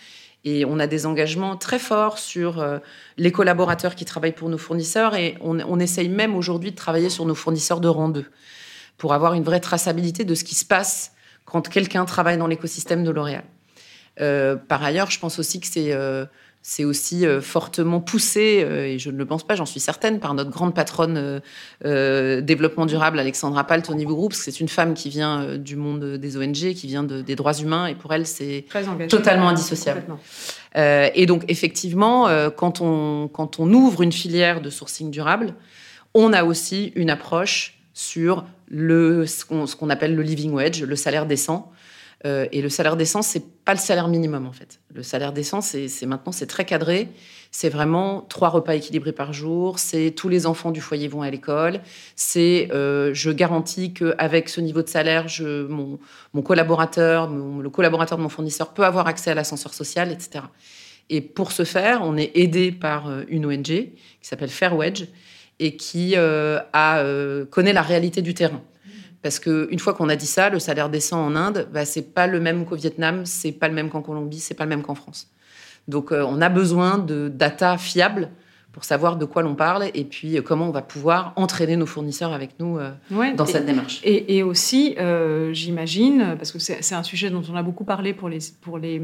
Et 0.44 0.64
on 0.64 0.78
a 0.78 0.86
des 0.86 1.06
engagements 1.06 1.56
très 1.56 1.78
forts 1.78 2.18
sur 2.18 2.60
euh, 2.60 2.78
les 3.16 3.32
collaborateurs 3.32 3.94
qui 3.94 4.04
travaillent 4.04 4.32
pour 4.32 4.48
nos 4.48 4.58
fournisseurs. 4.58 5.14
Et 5.14 5.36
on, 5.40 5.58
on 5.60 5.78
essaye 5.78 6.08
même 6.08 6.36
aujourd'hui 6.36 6.70
de 6.70 6.76
travailler 6.76 7.10
sur 7.10 7.24
nos 7.26 7.34
fournisseurs 7.34 7.80
de 7.80 7.88
rang 7.88 8.08
2 8.08 8.24
pour 8.98 9.12
avoir 9.12 9.34
une 9.34 9.42
vraie 9.42 9.60
traçabilité 9.60 10.24
de 10.24 10.34
ce 10.34 10.44
qui 10.44 10.54
se 10.54 10.64
passe 10.64 11.12
quand 11.44 11.68
quelqu'un 11.68 12.04
travaille 12.04 12.38
dans 12.38 12.46
l'écosystème 12.46 13.04
de 13.04 13.10
L'Oréal. 13.10 13.44
Euh, 14.20 14.56
par 14.56 14.82
ailleurs, 14.82 15.10
je 15.10 15.18
pense 15.18 15.38
aussi 15.38 15.60
que 15.60 15.66
c'est 15.66 15.92
euh, 15.92 16.24
c'est 16.68 16.84
aussi 16.84 17.24
euh, 17.24 17.40
fortement 17.40 18.00
poussé, 18.00 18.66
et 18.68 18.98
je 18.98 19.10
ne 19.10 19.16
le 19.16 19.24
pense 19.24 19.46
pas, 19.46 19.54
j'en 19.54 19.66
suis 19.66 19.78
certaine, 19.78 20.18
par 20.18 20.34
notre 20.34 20.50
grande 20.50 20.74
patronne 20.74 21.16
euh, 21.16 21.38
euh, 21.84 22.40
développement 22.40 22.86
durable, 22.86 23.20
Alexandra 23.20 23.62
Palt, 23.64 23.88
au 23.88 23.94
niveau 23.94 24.16
groupe, 24.16 24.32
parce 24.32 24.42
que 24.42 24.50
c'est 24.50 24.58
une 24.58 24.68
femme 24.68 24.94
qui 24.94 25.08
vient 25.08 25.56
du 25.58 25.76
monde 25.76 26.16
des 26.16 26.36
ONG, 26.36 26.74
qui 26.74 26.88
vient 26.88 27.04
de- 27.04 27.22
des 27.22 27.36
droits 27.36 27.54
humains, 27.54 27.86
et 27.86 27.94
pour 27.94 28.12
elle, 28.12 28.26
c'est. 28.26 28.64
Totalement 29.06 29.48
indissociable. 29.48 30.02
Euh, 30.76 31.08
et 31.14 31.26
donc, 31.26 31.44
effectivement, 31.46 32.28
quand, 32.56 32.80
on, 32.80 33.28
quand 33.32 33.60
on 33.60 33.72
ouvre 33.72 34.02
une 34.02 34.12
filière 34.12 34.60
de 34.60 34.68
sourcing 34.70 35.12
durable, 35.12 35.54
on 36.14 36.32
a 36.32 36.42
aussi 36.42 36.92
une 36.96 37.10
approche 37.10 37.78
sur 37.94 38.44
le, 38.68 39.24
ce 39.26 39.44
qu'on 39.44 39.66
ce 39.66 39.76
qu'on 39.76 39.88
appelle 39.88 40.16
le 40.16 40.22
living 40.22 40.52
wage, 40.52 40.82
le 40.82 40.96
salaire 40.96 41.26
décent, 41.26 41.70
et 42.24 42.60
le 42.60 42.68
salaire 42.68 42.96
décent, 42.96 43.22
c'est 43.22 43.44
pas 43.64 43.72
le 43.72 43.78
salaire 43.78 44.08
minimum 44.08 44.46
en 44.46 44.52
fait. 44.52 44.80
Le 44.92 45.04
salaire 45.04 45.32
décent, 45.32 45.60
c'est 45.60 45.88
maintenant 46.06 46.32
c'est 46.32 46.46
très 46.46 46.64
cadré. 46.64 47.08
C'est 47.52 47.68
vraiment 47.68 48.22
trois 48.22 48.48
repas 48.48 48.74
équilibrés 48.74 49.12
par 49.12 49.32
jour. 49.32 49.78
C'est 49.78 50.10
tous 50.10 50.28
les 50.28 50.46
enfants 50.46 50.72
du 50.72 50.80
foyer 50.80 51.06
vont 51.06 51.22
à 51.22 51.30
l'école. 51.30 51.80
C'est 52.16 52.68
je 52.72 53.30
garantis 53.30 53.94
qu'avec 53.94 54.48
ce 54.48 54.60
niveau 54.60 54.82
de 54.82 54.88
salaire, 54.88 55.26
mon, 55.40 56.00
mon 56.34 56.42
collaborateur, 56.42 57.30
le 57.30 57.70
collaborateur 57.70 58.18
de 58.18 58.22
mon 58.22 58.28
fournisseur 58.28 58.74
peut 58.74 58.84
avoir 58.84 59.06
accès 59.06 59.30
à 59.30 59.34
l'ascenseur 59.34 59.72
social, 59.72 60.10
etc. 60.10 60.46
Et 61.08 61.20
pour 61.20 61.52
ce 61.52 61.64
faire, 61.64 62.00
on 62.02 62.16
est 62.16 62.32
aidé 62.34 62.72
par 62.72 63.08
une 63.28 63.46
ONG 63.46 63.62
qui 63.62 63.92
s'appelle 64.22 64.50
Fairwedge 64.50 65.04
et 65.58 65.76
qui 65.76 66.14
euh, 66.16 66.58
euh, 66.74 67.44
connaît 67.46 67.72
la 67.72 67.82
réalité 67.82 68.22
du 68.22 68.34
terrain. 68.34 68.62
Parce 69.26 69.40
qu'une 69.40 69.80
fois 69.80 69.92
qu'on 69.92 70.08
a 70.08 70.14
dit 70.14 70.24
ça, 70.24 70.50
le 70.50 70.60
salaire 70.60 70.88
décent 70.88 71.20
en 71.20 71.34
Inde, 71.34 71.66
bah, 71.72 71.84
c'est 71.84 72.14
pas 72.14 72.28
le 72.28 72.38
même 72.38 72.64
qu'au 72.64 72.76
Vietnam, 72.76 73.26
c'est 73.26 73.50
pas 73.50 73.66
le 73.66 73.74
même 73.74 73.90
qu'en 73.90 74.00
Colombie, 74.00 74.38
c'est 74.38 74.54
pas 74.54 74.62
le 74.62 74.68
même 74.68 74.82
qu'en 74.82 74.94
France. 74.94 75.32
Donc 75.88 76.12
euh, 76.12 76.24
on 76.28 76.40
a 76.40 76.48
besoin 76.48 76.98
de 76.98 77.28
data 77.28 77.76
fiables 77.76 78.30
pour 78.70 78.84
savoir 78.84 79.16
de 79.16 79.24
quoi 79.24 79.42
l'on 79.42 79.56
parle 79.56 79.90
et 79.94 80.04
puis 80.04 80.40
comment 80.44 80.68
on 80.68 80.70
va 80.70 80.82
pouvoir 80.82 81.32
entraîner 81.34 81.74
nos 81.74 81.86
fournisseurs 81.86 82.32
avec 82.32 82.50
nous 82.60 82.78
dans 83.10 83.46
cette 83.46 83.66
démarche. 83.66 84.00
Et, 84.04 84.44
aussi, 84.44 84.94
j'imagine, 85.50 86.36
parce 86.36 86.52
que 86.52 86.60
c'est 86.60 86.94
un 86.94 87.02
sujet 87.02 87.28
dont 87.28 87.42
on 87.50 87.56
a 87.56 87.64
beaucoup 87.64 87.84
parlé 87.84 88.14
pour 88.14 88.28
les, 88.28 88.38
pour 88.60 88.78
les, 88.78 89.02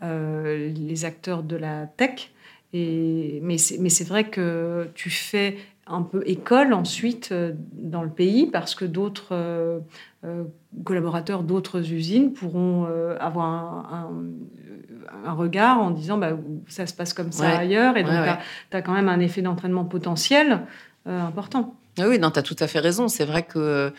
les 0.00 1.04
acteurs 1.04 1.42
de 1.42 1.56
la 1.56 1.86
tech, 1.86 2.30
et, 2.72 3.40
mais 3.42 3.58
c'est 3.58 4.08
vrai 4.08 4.30
que 4.30 4.88
tu 4.94 5.10
fais 5.10 5.58
un 5.90 6.02
peu 6.02 6.22
école 6.26 6.72
ensuite 6.72 7.30
euh, 7.32 7.52
dans 7.72 8.02
le 8.02 8.10
pays 8.10 8.46
parce 8.46 8.74
que 8.74 8.84
d'autres 8.84 9.32
euh, 9.32 9.80
euh, 10.24 10.44
collaborateurs 10.84 11.42
d'autres 11.42 11.92
usines 11.92 12.32
pourront 12.32 12.86
avoir 13.18 13.46
un, 13.48 14.10
un, 15.24 15.32
regard 15.32 15.80
en 15.80 15.90
disant 15.90 16.18
bah, 16.18 16.32
ça 16.68 16.86
se 16.86 16.94
passe 16.94 17.12
comme 17.12 17.32
ça 17.32 17.58
ailleurs 17.58 17.96
et 17.96 18.02
donc 18.02 18.12
tu 18.70 18.76
as, 18.76 18.82
quand 18.82 18.92
même 18.92 19.08
un 19.08 19.20
effet 19.20 19.42
d'entraînement 19.42 19.84
potentiel 19.84 20.60
important. 21.06 21.74
Ah 21.98 22.04
oui, 22.06 22.20
tu 22.20 22.38
as 22.38 22.42
tout 22.42 22.56
à 22.60 22.66
fait 22.66 22.78
raison. 22.78 23.08
C'est 23.08 23.24
vrai 23.24 23.42
que 23.42 23.92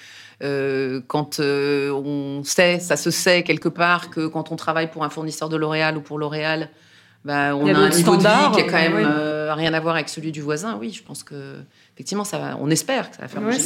quand 1.07 1.39
on 1.39 2.41
sait, 2.43 2.79
ça 2.79 2.95
se 2.95 3.11
sait 3.11 3.43
quelque 3.43 3.69
part 3.69 4.09
que 4.09 4.27
quand 4.27 4.51
on 4.51 4.55
travaille 4.55 4.89
pour 4.89 5.03
un 5.03 5.09
fournisseur 5.09 5.49
de 5.49 5.57
L'Oréal 5.57 5.97
ou 5.97 6.01
pour 6.01 6.17
L'Oréal, 6.17 6.69
bah, 7.23 7.55
on 7.55 7.67
a, 7.67 7.77
un 7.77 7.89
niveau 7.89 8.15
de 8.15 8.21
vie 8.21 8.55
qui 8.55 8.61
a 8.61 8.63
quand 8.63 8.71
même 8.71 8.95
euh, 8.95 9.53
rien 9.53 9.73
à 9.73 9.79
voir 9.79 9.95
avec 9.95 10.09
celui 10.09 10.31
du 10.31 10.41
voisin. 10.41 10.77
Oui, 10.79 10.91
je 10.91 11.03
pense 11.03 11.23
que 11.23 11.57
effectivement, 11.95 12.23
ça, 12.23 12.57
on 12.59 12.69
espère 12.69 13.09
que 13.09 13.17
ça 13.17 13.23
va 13.23 13.27
faire 13.27 13.41
bouger 13.41 13.59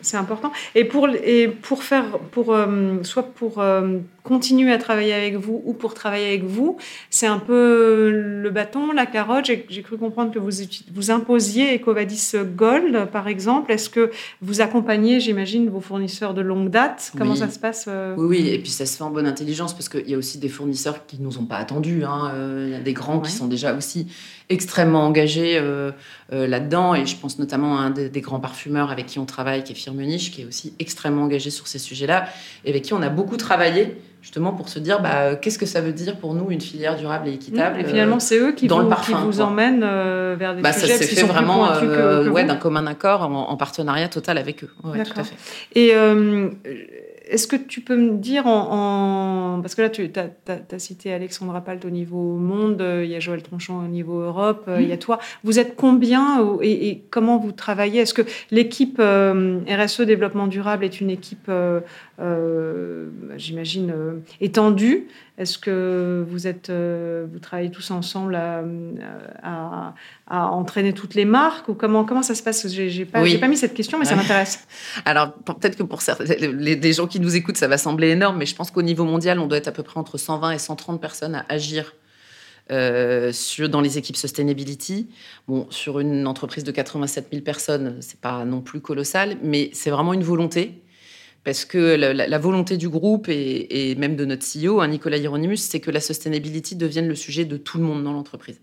C'est 0.00 0.16
important. 0.16 0.52
Et 0.74 0.84
pour, 0.84 1.08
et 1.08 1.48
pour 1.48 1.82
faire, 1.82 2.18
pour, 2.18 2.54
euh, 2.54 3.02
soit 3.02 3.34
pour 3.34 3.60
euh, 3.60 3.98
continuer 4.22 4.72
à 4.72 4.78
travailler 4.78 5.14
avec 5.14 5.36
vous 5.36 5.62
ou 5.64 5.72
pour 5.72 5.94
travailler 5.94 6.28
avec 6.28 6.44
vous, 6.44 6.76
c'est 7.10 7.26
un 7.26 7.38
peu 7.38 8.10
le 8.10 8.50
bâton, 8.50 8.92
la 8.92 9.06
carotte. 9.06 9.46
J'ai 9.46 9.82
cru 9.82 9.98
comprendre 9.98 10.32
que 10.32 10.38
vous, 10.38 10.50
vous 10.94 11.10
imposiez 11.10 11.76
Ecovadis 11.76 12.32
Gold, 12.56 13.06
par 13.10 13.28
exemple. 13.28 13.72
Est-ce 13.72 13.90
que 13.90 14.10
vous 14.40 14.60
accompagnez, 14.60 15.20
j'imagine, 15.20 15.68
vos 15.68 15.80
fournisseurs 15.80 16.34
de 16.34 16.40
longue 16.40 16.70
date? 16.70 17.12
Comment 17.18 17.34
ça 17.34 17.50
se 17.50 17.58
passe 17.58 17.86
euh? 17.88 18.14
oui, 18.16 18.26
oui, 18.42 18.48
et 18.48 18.58
puis 18.58 18.70
ça 18.70 18.86
se 18.86 18.96
fait 18.96 19.02
en 19.02 19.10
bonne 19.10 19.26
intelligence 19.26 19.72
parce 19.72 19.88
qu'il 19.88 20.08
y 20.08 20.14
a 20.14 20.18
aussi 20.18 20.38
des 20.38 20.48
fournisseurs 20.48 21.06
qui 21.06 21.18
ne 21.18 21.24
nous 21.24 21.38
ont 21.38 21.46
pas 21.46 21.56
attendus. 21.56 22.04
Hein. 22.04 22.32
Il 22.66 22.72
y 22.72 22.74
a 22.74 22.80
des 22.80 22.92
grands 22.92 23.20
qui 23.20 23.32
sont 23.32 23.48
déjà 23.48 23.74
aussi 23.74 24.06
extrêmement 24.48 25.04
engagés 25.04 25.60
là-dedans. 26.30 26.94
Et 26.94 27.06
je 27.06 27.16
pense 27.16 27.38
notamment 27.38 27.78
à 27.78 27.82
un 27.82 27.90
des, 27.90 28.20
grands 28.20 28.40
parfumeurs 28.40 28.90
avec 28.90 29.06
qui 29.06 29.18
on 29.18 29.26
travaille, 29.26 29.64
qui 29.64 29.72
est 29.72 29.76
Firmenich, 29.76 30.30
qui 30.30 30.42
est 30.42 30.44
aussi 30.44 30.74
extrêmement 30.78 31.22
engagé 31.22 31.50
sur 31.50 31.66
ces 31.66 31.78
sujets-là, 31.78 32.28
et 32.64 32.70
avec 32.70 32.82
qui 32.82 32.94
on 32.94 33.02
a 33.02 33.08
beaucoup 33.08 33.36
travaillé 33.36 33.96
justement 34.22 34.52
pour 34.52 34.68
se 34.68 34.78
dire 34.78 35.02
bah, 35.02 35.34
qu'est-ce 35.34 35.58
que 35.58 35.66
ça 35.66 35.80
veut 35.80 35.92
dire 35.92 36.16
pour 36.16 36.32
nous 36.32 36.50
une 36.50 36.60
filière 36.60 36.96
durable 36.96 37.28
et 37.28 37.34
équitable. 37.34 37.80
et 37.80 37.84
finalement, 37.84 38.20
c'est 38.20 38.38
eux 38.38 38.52
qui, 38.52 38.68
dans 38.68 38.76
vous, 38.76 38.82
le 38.84 38.88
parfum, 38.88 39.18
qui 39.18 39.24
vous 39.24 39.40
emmènent 39.40 39.82
euh, 39.84 40.36
vers 40.38 40.54
des 40.54 40.62
bah, 40.62 40.72
sujets 40.72 40.96
ça 40.96 41.04
qui 41.04 41.16
fait 41.16 41.26
vraiment 41.26 41.70
euh, 41.70 42.28
ouais, 42.28 42.44
d'un 42.44 42.56
commun 42.56 42.86
accord 42.86 43.22
en, 43.22 43.56
partenariat 43.56 44.08
total 44.08 44.38
avec 44.38 44.64
eux. 44.64 44.70
Ouais, 44.84 45.02
tout 45.02 45.18
à 45.18 45.24
fait. 45.24 45.34
Et 45.74 45.90
euh, 45.94 46.50
est-ce 47.32 47.46
que 47.46 47.56
tu 47.56 47.80
peux 47.80 47.96
me 47.96 48.16
dire, 48.18 48.46
en, 48.46 49.60
parce 49.62 49.74
que 49.74 49.82
là, 49.82 49.90
tu 49.90 50.10
as, 50.14 50.78
cité 50.78 51.12
Alexandra 51.12 51.60
Palt 51.60 51.84
au 51.84 51.90
niveau 51.90 52.36
monde, 52.36 52.84
il 53.02 53.10
y 53.10 53.14
a 53.14 53.20
Joël 53.20 53.42
Tronchon 53.42 53.78
au 53.78 53.88
niveau 53.88 54.20
Europe, 54.20 54.68
il 54.78 54.86
y 54.86 54.92
a 54.92 54.96
mmh. 54.96 54.98
toi. 54.98 55.18
Vous 55.44 55.58
êtes 55.58 55.76
combien 55.76 56.38
et, 56.62 57.02
comment 57.10 57.38
vous 57.38 57.52
travaillez? 57.52 58.00
Est-ce 58.00 58.14
que 58.14 58.22
l'équipe 58.50 58.98
euh, 59.00 59.60
RSE 59.68 60.02
Développement 60.02 60.46
Durable 60.46 60.84
est 60.84 61.00
une 61.00 61.10
équipe, 61.10 61.46
euh, 61.48 61.80
euh, 62.20 63.08
j'imagine, 63.36 63.94
étendue? 64.40 65.08
Est-ce 65.38 65.58
que 65.58 66.24
vous, 66.28 66.46
êtes, 66.46 66.70
vous 66.70 67.38
travaillez 67.38 67.70
tous 67.70 67.90
ensemble 67.90 68.36
à, 68.36 69.94
entraîner 70.28 70.92
toutes 70.92 71.14
les 71.14 71.24
marques 71.24 71.68
ou 71.68 71.74
comment, 71.74 72.04
comment 72.04 72.22
ça 72.22 72.34
se 72.34 72.42
passe? 72.42 72.68
J'ai 72.68 73.04
pas, 73.06 73.22
pas 73.40 73.48
mis 73.48 73.56
cette 73.56 73.74
question, 73.74 73.98
mais 73.98 74.04
ça 74.04 74.14
m'intéresse. 74.14 74.66
Alors, 75.04 75.32
peut-être 75.32 75.76
que 75.76 75.82
pour 75.82 76.02
certains, 76.02 76.24
les, 76.24 76.76
les 76.76 76.92
gens 76.92 77.06
qui 77.06 77.18
nous 77.18 77.34
écoutent, 77.34 77.56
ça 77.56 77.68
va 77.68 77.78
sembler 77.78 78.10
énorme, 78.10 78.36
mais 78.38 78.46
je 78.46 78.54
pense 78.54 78.70
qu'au 78.70 78.82
niveau 78.82 79.04
mondial, 79.04 79.38
on 79.38 79.46
doit 79.46 79.58
être 79.58 79.68
à 79.68 79.72
peu 79.72 79.82
près 79.82 79.98
entre 79.98 80.18
120 80.18 80.50
et 80.52 80.58
130 80.58 81.00
personnes 81.00 81.34
à 81.34 81.44
agir 81.48 81.94
euh, 82.70 83.32
sur, 83.32 83.68
dans 83.68 83.80
les 83.80 83.98
équipes 83.98 84.16
sustainability. 84.16 85.08
Bon, 85.48 85.66
sur 85.70 85.98
une 85.98 86.26
entreprise 86.26 86.62
de 86.62 86.70
87 86.70 87.28
000 87.32 87.42
personnes, 87.42 87.96
c'est 88.00 88.20
pas 88.20 88.44
non 88.44 88.60
plus 88.60 88.80
colossal, 88.80 89.36
mais 89.42 89.70
c'est 89.72 89.90
vraiment 89.90 90.12
une 90.12 90.22
volonté. 90.22 90.81
Parce 91.44 91.64
que 91.64 91.96
la, 91.96 92.38
volonté 92.38 92.76
du 92.76 92.88
groupe 92.88 93.28
et, 93.28 93.96
même 93.96 94.14
de 94.14 94.24
notre 94.24 94.44
CEO, 94.44 94.80
hein, 94.80 94.88
Nicolas 94.88 95.16
Hieronymus, 95.16 95.56
c'est 95.56 95.80
que 95.80 95.90
la 95.90 96.00
sustainability 96.00 96.76
devienne 96.76 97.08
le 97.08 97.16
sujet 97.16 97.44
de 97.44 97.56
tout 97.56 97.78
le 97.78 97.84
monde 97.84 98.04
dans 98.04 98.12
l'entreprise. 98.12 98.60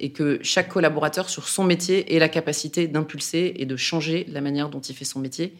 Et 0.00 0.10
que 0.10 0.40
chaque 0.42 0.68
collaborateur 0.68 1.30
sur 1.30 1.48
son 1.48 1.62
métier 1.62 2.16
ait 2.16 2.18
la 2.18 2.28
capacité 2.28 2.88
d'impulser 2.88 3.54
et 3.56 3.64
de 3.64 3.76
changer 3.76 4.26
la 4.28 4.40
manière 4.40 4.70
dont 4.70 4.80
il 4.80 4.94
fait 4.94 5.04
son 5.04 5.20
métier. 5.20 5.54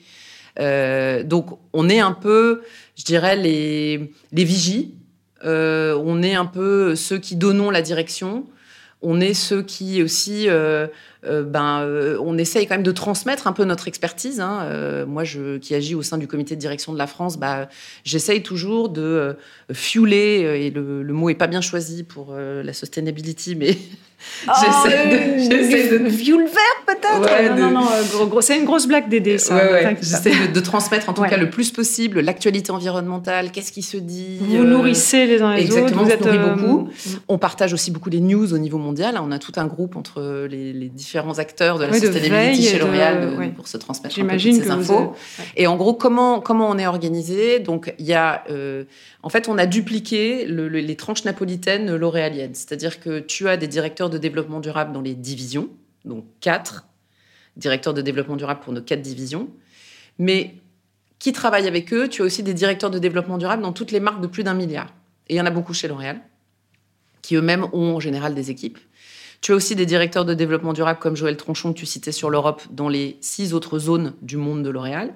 Euh, 0.59 1.23
donc, 1.23 1.59
on 1.73 1.89
est 1.89 2.01
un 2.01 2.13
peu, 2.13 2.63
je 2.97 3.05
dirais, 3.05 3.37
les, 3.37 4.13
les 4.33 4.45
vigies. 4.45 4.95
Euh, 5.45 5.97
on 6.05 6.23
est 6.23 6.35
un 6.35 6.47
peu 6.47 6.97
ceux 6.97 7.19
qui 7.19 7.37
donnons 7.37 7.71
la 7.71 7.83
direction. 7.83 8.45
On 9.03 9.21
est 9.21 9.35
ceux 9.35 9.63
qui 9.63 10.03
aussi, 10.03 10.49
euh, 10.49 10.87
ben, 11.45 12.17
on 12.21 12.39
essaye 12.39 12.67
quand 12.67 12.75
même 12.75 12.83
de 12.83 12.93
transmettre 12.93 13.47
un 13.47 13.53
peu 13.53 13.65
notre 13.65 13.89
expertise. 13.89 14.41
Hein. 14.41 15.05
moi, 15.07 15.25
je, 15.25 15.59
qui 15.59 15.75
agis 15.75 15.95
au 15.95 16.03
sein 16.03 16.19
du 16.19 16.27
comité 16.27 16.55
de 16.55 16.61
direction 16.61 16.93
de 16.93 16.99
la 16.99 17.07
France, 17.07 17.39
bah, 17.39 17.69
j'essaye 18.05 18.43
toujours 18.43 18.89
de 18.89 19.37
fueler, 19.73 20.67
et 20.67 20.71
le, 20.71 21.03
le, 21.03 21.13
mot 21.13 21.31
est 21.31 21.35
pas 21.35 21.47
bien 21.47 21.61
choisi 21.61 22.05
pour 22.05 22.35
la 22.35 22.73
sustainability, 22.73 23.57
mais 23.57 23.77
Oh, 24.49 24.53
j'essaie 24.61 25.89
de, 25.89 25.99
de... 25.99 26.45
vert 26.45 26.63
peut-être 26.87 27.57
Non, 27.57 27.71
non, 27.71 27.87
euh, 27.87 28.41
c'est 28.41 28.59
une 28.59 28.65
grosse 28.65 28.87
blague 28.87 29.09
d'aider 29.09 29.39
ça. 29.39 29.59
J'essaie 30.01 30.49
de, 30.53 30.61
transmettre 30.61 31.09
en 31.09 31.15
tout 31.15 31.23
cas 31.23 31.37
le 31.37 31.51
plus 31.51 31.71
possible 31.71 32.21
l'actualité 32.21 32.71
environnementale, 32.71 33.51
qu'est-ce 33.51 33.73
qui 33.73 33.83
se 33.83 33.97
dit. 33.97 34.39
Vous 34.41 34.57
euh, 34.57 34.65
nourrissez 34.65 35.27
les 35.27 35.43
uns 35.43 35.55
les 35.55 35.63
exactement, 35.63 36.03
autres. 36.03 36.13
Exactement, 36.13 36.31
on 36.31 36.45
se 36.45 36.53
nourrit 36.53 36.67
euh, 36.67 36.67
beaucoup. 36.67 36.91
On 37.29 37.39
partage 37.39 37.73
aussi 37.73 37.91
beaucoup 37.91 38.11
les 38.11 38.21
news 38.21 38.53
au 38.53 38.59
niveau 38.59 38.79
mondial. 38.79 39.19
On 39.23 39.33
a 39.33 39.39
tout 39.39 39.53
un 39.57 39.67
groupe 39.67 39.97
entre 39.97 40.47
les, 40.49 40.73
différents 40.89 41.39
acteurs 41.39 41.79
de 41.79 41.85
la 41.85 41.93
sustainability 41.93 42.69
chez 42.69 42.79
L'Oréal 42.79 43.53
pour 43.57 43.69
se 43.69 43.77
transmettre 43.77 44.19
un 44.19 44.25
peu 44.25 44.33
toutes 44.33 44.41
ces 44.41 44.71
infos. 44.71 45.15
Et 45.57 45.67
en 45.67 45.77
gros, 45.77 45.95
comment, 45.95 46.41
comment 46.41 46.69
on 46.69 46.79
est 46.79 46.87
organisé? 46.87 47.59
Donc, 47.59 47.95
il 47.99 48.07
y 48.07 48.15
a... 48.15 48.45
en 49.23 49.29
fait, 49.29 49.49
on 49.49 49.59
a 49.59 49.67
dupliqué 49.67 50.47
les 50.47 50.97
tranches 50.97 51.25
napolitaines 51.25 51.97
l'oréaliennes. 51.97 52.55
C'est-à-dire 52.55 53.01
que 53.01 53.21
tu 53.21 53.49
as 53.49 53.57
des 53.57 53.67
directeurs 53.67 54.11
de 54.11 54.16
développement 54.19 54.61
durable 54.61 54.93
dans 54.93 55.01
les 55.01 55.15
divisions, 55.15 55.69
donc 56.05 56.25
quatre 56.41 56.87
directeurs 57.57 57.95
de 57.95 58.03
développement 58.03 58.37
durable 58.37 58.61
pour 58.61 58.73
nos 58.73 58.83
quatre 58.83 59.03
divisions. 59.03 59.49
Mais 60.19 60.55
qui 61.19 61.33
travaillent 61.33 61.69
avec 61.69 61.93
eux? 61.93 62.09
Tu 62.09 62.23
as 62.23 62.25
aussi 62.25 62.43
des 62.43 62.55
directeurs 62.55 62.91
de 62.91 62.99
développement 62.99 63.39
durable 63.39 63.63
dans 63.63 63.73
toutes 63.73 63.93
les 63.93 64.01
marques 64.01 64.21
de 64.21 64.27
plus 64.27 64.45
d'un 64.45 64.55
milliard. 64.55 64.93
Et 65.29 65.35
il 65.35 65.37
y 65.37 65.41
en 65.41 65.47
a 65.47 65.51
beaucoup 65.51 65.75
chez 65.75 65.89
L'Oréal, 65.89 66.21
qui 67.23 67.37
eux-mêmes 67.37 67.67
ont 67.73 67.97
en 67.97 68.01
général 68.01 68.35
des 68.35 68.51
équipes. 68.51 68.79
Tu 69.41 69.53
as 69.53 69.55
aussi 69.55 69.75
des 69.75 69.87
directeurs 69.87 70.25
de 70.25 70.35
développement 70.35 70.73
durable 70.73 70.99
comme 70.99 71.17
Joël 71.17 71.37
Tronchon 71.37 71.73
que 71.73 71.79
tu 71.79 71.87
citais 71.87 72.13
sur 72.13 72.31
l'Europe 72.31 72.63
dans 72.71 72.89
les 72.89 73.17
six 73.21 73.55
autres 73.55 73.79
zones 73.79 74.15
du 74.23 74.37
monde 74.37 74.63
de 74.63 74.71
L'Oréal. 74.71 75.15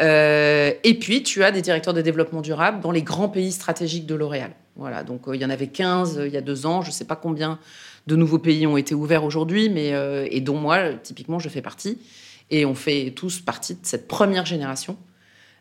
Euh, 0.00 0.72
et 0.82 0.94
puis, 0.94 1.22
tu 1.22 1.44
as 1.44 1.50
des 1.50 1.62
directeurs 1.62 1.94
de 1.94 2.00
développement 2.00 2.40
durable 2.40 2.80
dans 2.80 2.90
les 2.90 3.02
grands 3.02 3.28
pays 3.28 3.52
stratégiques 3.52 4.06
de 4.06 4.14
L'Oréal. 4.14 4.52
Voilà, 4.76 5.02
donc 5.02 5.28
euh, 5.28 5.36
il 5.36 5.42
y 5.42 5.44
en 5.44 5.50
avait 5.50 5.66
15 5.66 6.18
euh, 6.18 6.26
il 6.26 6.32
y 6.32 6.36
a 6.36 6.40
deux 6.40 6.64
ans, 6.64 6.80
je 6.80 6.88
ne 6.88 6.92
sais 6.92 7.04
pas 7.04 7.16
combien 7.16 7.58
de 8.06 8.16
nouveaux 8.16 8.38
pays 8.38 8.66
ont 8.66 8.76
été 8.76 8.94
ouverts 8.94 9.24
aujourd'hui, 9.24 9.68
mais 9.68 9.92
et 10.30 10.40
dont 10.40 10.56
moi, 10.56 10.94
typiquement, 10.94 11.38
je 11.38 11.50
fais 11.50 11.60
partie. 11.60 11.98
Et 12.48 12.64
on 12.64 12.74
fait 12.74 13.12
tous 13.14 13.40
partie 13.40 13.74
de 13.74 13.80
cette 13.82 14.08
première 14.08 14.46
génération 14.46 14.96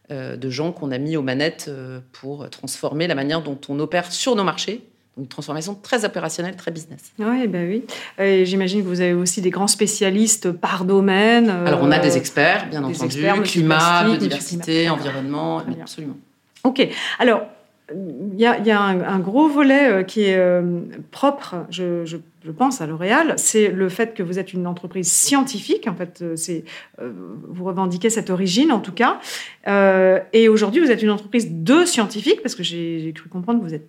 de 0.10 0.50
gens 0.50 0.72
qu'on 0.72 0.90
a 0.92 0.98
mis 0.98 1.18
aux 1.18 1.22
manettes 1.22 1.70
pour 2.14 2.50
transformer 2.50 3.08
la 3.08 3.14
manière 3.14 3.44
dont 3.44 3.60
on 3.68 3.78
opère 3.80 4.12
sur 4.12 4.38
nos 4.38 4.46
marchés. 4.46 4.89
Une 5.20 5.28
transformation 5.28 5.76
très 5.76 6.06
opérationnelle, 6.06 6.56
très 6.56 6.72
business. 6.72 7.12
Oui, 7.20 7.48
ben 7.48 7.68
oui. 7.68 8.46
J'imagine 8.46 8.82
que 8.84 8.88
vous 8.88 9.02
avez 9.02 9.14
aussi 9.14 9.42
des 9.42 9.50
grands 9.50 9.68
spécialistes 9.68 10.52
par 10.52 10.86
domaine. 10.86 11.50
Alors, 11.50 11.82
on 11.84 11.92
a 11.92 12.00
des 12.00 12.18
experts, 12.18 12.68
bien 12.70 12.84
entendu, 12.84 13.26
climat, 13.44 14.04
biodiversité, 14.06 14.90
environnement, 14.90 15.64
absolument. 15.82 16.18
Ok. 16.64 16.88
Alors, 17.20 17.44
il 17.94 18.40
y 18.40 18.46
a, 18.46 18.82
un, 18.82 19.20
gros 19.20 19.48
volet 19.48 19.92
euh, 19.92 20.04
qui 20.04 20.24
est 20.24 20.38
euh, 20.38 20.82
propre, 21.12 21.66
je, 21.70 22.18
pense, 22.58 22.82
à 22.82 22.88
L'Oréal, 22.88 23.34
c'est 23.38 23.70
le 23.70 23.90
fait 23.90 24.14
que 24.14 24.24
vous 24.24 24.40
êtes 24.40 24.54
une 24.54 24.68
entreprise 24.68 25.12
scientifique. 25.12 25.88
En 25.88 25.96
fait, 25.96 26.22
euh, 26.22 26.36
vous 27.48 27.64
revendiquez 27.64 28.10
cette 28.10 28.30
origine, 28.30 28.72
en 28.72 28.80
tout 28.80 28.94
cas. 28.94 29.20
et 30.34 30.50
aujourd'hui, 30.50 30.82
vous 30.82 30.92
êtes 30.92 31.02
une 31.02 31.12
entreprise 31.12 31.48
de 31.50 31.86
scientifiques, 31.86 32.42
parce 32.42 32.56
que 32.56 32.64
j'ai 32.64 33.12
cru 33.16 33.30
comprendre 33.30 33.60
que 33.60 33.66
vous 33.66 33.74
êtes 33.74 33.88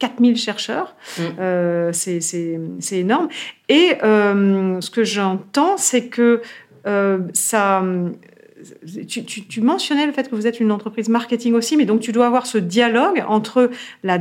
4000 0.00 0.36
chercheurs. 0.36 0.96
Mm. 1.18 1.92
c'est 1.92 2.98
énorme. 2.98 3.28
Et 3.68 3.96
ce 4.00 4.90
que 4.90 5.04
j'entends, 5.04 5.76
c'est 5.76 6.08
que 6.08 6.42
ça 7.32 7.82
tu, 9.48 9.60
mentionnais 9.60 10.06
le 10.06 10.12
fait 10.12 10.28
que 10.28 10.34
vous 10.34 10.46
êtes 10.46 10.60
une 10.60 10.72
entreprise 10.72 11.08
marketing 11.08 11.54
aussi, 11.54 11.76
mais 11.76 11.84
donc 11.84 12.00
tu 12.00 12.12
dois 12.12 12.26
avoir 12.26 12.46
ce 12.46 12.58
dialogue 12.58 13.24
entre 13.26 13.70
la, 14.02 14.18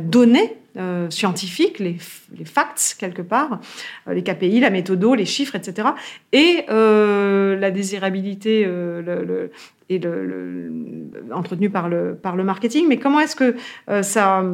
donnée 0.00 0.56
euh, 0.76 1.08
scientifique, 1.10 1.78
les, 1.78 1.96
facts 2.44 2.96
quelque 2.98 3.22
part, 3.22 3.60
euh, 4.08 4.14
les 4.14 4.22
KPI, 4.22 4.60
la 4.60 4.70
méthodo, 4.70 5.14
les 5.14 5.24
chiffres, 5.24 5.54
etc., 5.54 5.88
et 6.32 6.64
euh, 6.68 7.56
la 7.56 7.70
désirabilité 7.70 8.64
le, 8.64 9.50
et 9.88 9.98
le, 9.98 10.70
entretenue 11.32 11.70
par 11.70 11.88
le, 11.88 12.14
par 12.20 12.36
le 12.36 12.44
marketing. 12.44 12.86
Mais 12.88 12.96
comment 12.96 13.20
est-ce 13.20 13.36
que 13.36 13.56
ça 14.02 14.44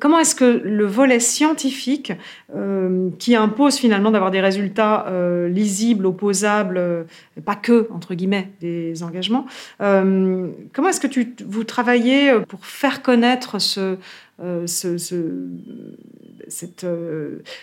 Comment 0.00 0.18
est-ce 0.18 0.34
que 0.34 0.44
le 0.44 0.86
volet 0.86 1.20
scientifique, 1.20 2.12
euh, 2.54 3.10
qui 3.20 3.36
impose 3.36 3.76
finalement 3.76 4.10
d'avoir 4.10 4.32
des 4.32 4.40
résultats 4.40 5.06
euh, 5.06 5.48
lisibles, 5.48 6.06
opposables, 6.06 6.78
euh, 6.78 7.04
pas 7.44 7.54
que, 7.54 7.86
entre 7.92 8.14
guillemets, 8.14 8.50
des 8.60 9.04
engagements, 9.04 9.46
comment 9.78 10.88
est-ce 10.88 11.00
que 11.00 11.06
tu, 11.06 11.36
vous 11.46 11.62
travaillez 11.62 12.32
pour 12.48 12.66
faire 12.66 13.02
connaître 13.02 13.60
ce, 13.60 13.96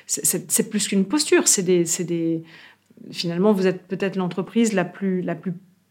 c'est 0.05 0.69
plus 0.69 0.87
qu'une 0.87 1.05
posture, 1.05 1.49
c'est 1.49 1.63
des, 1.63 2.43
finalement, 3.11 3.51
vous 3.51 3.67
êtes 3.67 3.81
peut-être 3.87 4.15
l'entreprise 4.15 4.71
la 4.71 4.85
plus 4.85 5.21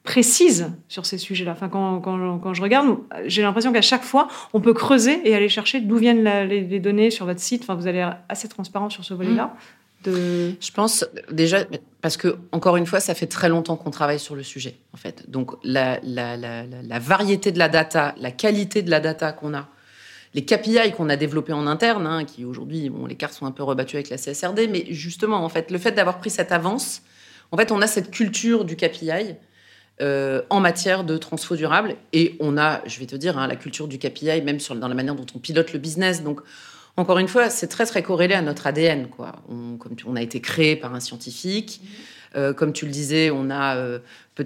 précise 0.03 0.73
sur 0.89 1.05
ces 1.05 1.19
sujets-là. 1.19 1.53
Enfin, 1.53 1.69
quand, 1.69 2.01
quand, 2.01 2.39
quand, 2.39 2.55
je 2.55 2.63
regarde, 2.63 2.99
j'ai 3.27 3.43
l'impression 3.43 3.73
qu'à 3.73 3.83
chaque 3.83 4.03
fois, 4.03 4.29
on 4.53 4.61
peut 4.61 4.73
creuser 4.73 5.21
et 5.29 5.35
aller 5.35 5.49
chercher 5.49 5.81
d'où 5.81 5.97
viennent 5.97 6.25
les, 6.49 6.81
données 6.81 7.11
sur 7.11 7.27
votre 7.27 7.41
site. 7.41 7.63
Enfin, 7.63 7.75
vous 7.75 7.87
allez 7.87 8.09
assez 8.29 8.49
transparent 8.49 8.91
sur 8.91 9.05
ce 9.05 9.15
volet-là. 9.15 9.47
Mmh. 9.47 10.11
De... 10.11 10.55
Je 10.59 10.71
pense 10.73 11.05
déjà 11.31 11.59
parce 12.01 12.17
que 12.17 12.39
encore 12.53 12.79
une 12.79 12.87
fois, 12.87 13.01
ça 13.01 13.15
fait 13.15 13.27
très 13.27 13.51
longtemps 13.51 13.77
qu'on 13.77 13.91
travaille 13.91 14.19
sur 14.19 14.35
le 14.35 14.43
sujet. 14.43 14.79
En 14.95 14.97
fait, 14.97 15.31
donc 15.31 15.53
la, 15.63 16.01
la, 16.03 16.39
la, 16.39 16.65
la 16.65 16.99
variété 16.99 17.53
de 17.53 17.59
la 17.59 17.69
data, 17.69 18.15
la 18.17 18.31
qualité 18.31 18.81
de 18.81 18.91
la 18.91 19.01
data 19.01 19.33
qu'on 19.33 19.53
a, 19.53 19.69
les 20.33 20.43
KPI 20.43 20.93
qu'on 20.97 21.11
a 21.11 21.17
développés 21.17 21.53
en 21.53 21.67
interne, 21.67 22.07
hein, 22.07 22.25
qui 22.25 22.47
aujourd'hui, 22.47 22.89
bon, 22.89 23.05
les 23.05 23.17
cartes 23.17 23.35
sont 23.35 23.45
un 23.45 23.51
peu 23.51 23.63
rebattues 23.63 23.97
avec 23.97 24.09
la 24.09 24.17
CSRD, 24.17 24.69
mais 24.71 24.87
justement, 24.89 25.45
en 25.45 25.49
fait, 25.51 25.71
le 25.71 25.77
fait 25.77 25.93
d'avoir 25.93 26.19
pris 26.19 26.31
cette 26.31 26.53
avance, 26.53 27.03
en 27.53 27.59
fait, 27.59 27.71
on 27.73 27.83
a 27.83 27.87
cette 27.87 28.11
culture 28.11 28.65
du 28.65 28.77
KPI 28.77 29.35
euh, 30.01 30.43
en 30.51 30.61
matière 30.61 31.05
de 31.05 31.17
transfo 31.17 31.57
durable. 31.57 31.97
Et 32.13 32.37
on 32.41 32.57
a, 32.57 32.81
je 32.87 32.99
vais 33.01 33.07
te 33.07 33.17
dire, 33.17 33.39
hein, 33.39 33.47
la 33.47 33.57
culture 33.57 33.89
du 33.89 33.99
KPI, 33.99 34.43
même 34.43 34.61
sur, 34.61 34.75
dans 34.75 34.89
la 34.89 34.95
manière 34.95 35.15
dont 35.15 35.27
on 35.35 35.39
pilote 35.39 35.73
le 35.73 35.79
business. 35.79 36.23
Donc, 36.23 36.41
encore 36.97 37.19
une 37.19 37.29
fois, 37.29 37.51
c'est 37.51 37.69
très, 37.69 37.87
très 37.87 38.03
corrélé 38.03 38.35
à 38.35 38.43
notre 38.43 38.67
ADN. 38.67 39.09
Quoi. 39.09 39.33
On, 39.49 39.77
comme 39.77 39.97
on 40.07 40.17
a 40.17 40.23
été 40.23 40.41
créé 40.41 40.77
par 40.77 40.95
un 40.95 41.01
scientifique. 41.01 41.81
Euh, 42.37 42.53
comme 42.53 42.73
tu 42.73 42.87
le 42.87 42.93
disais, 42.93 43.31
on 43.31 43.51
a 43.51 43.77
euh, 43.77 43.99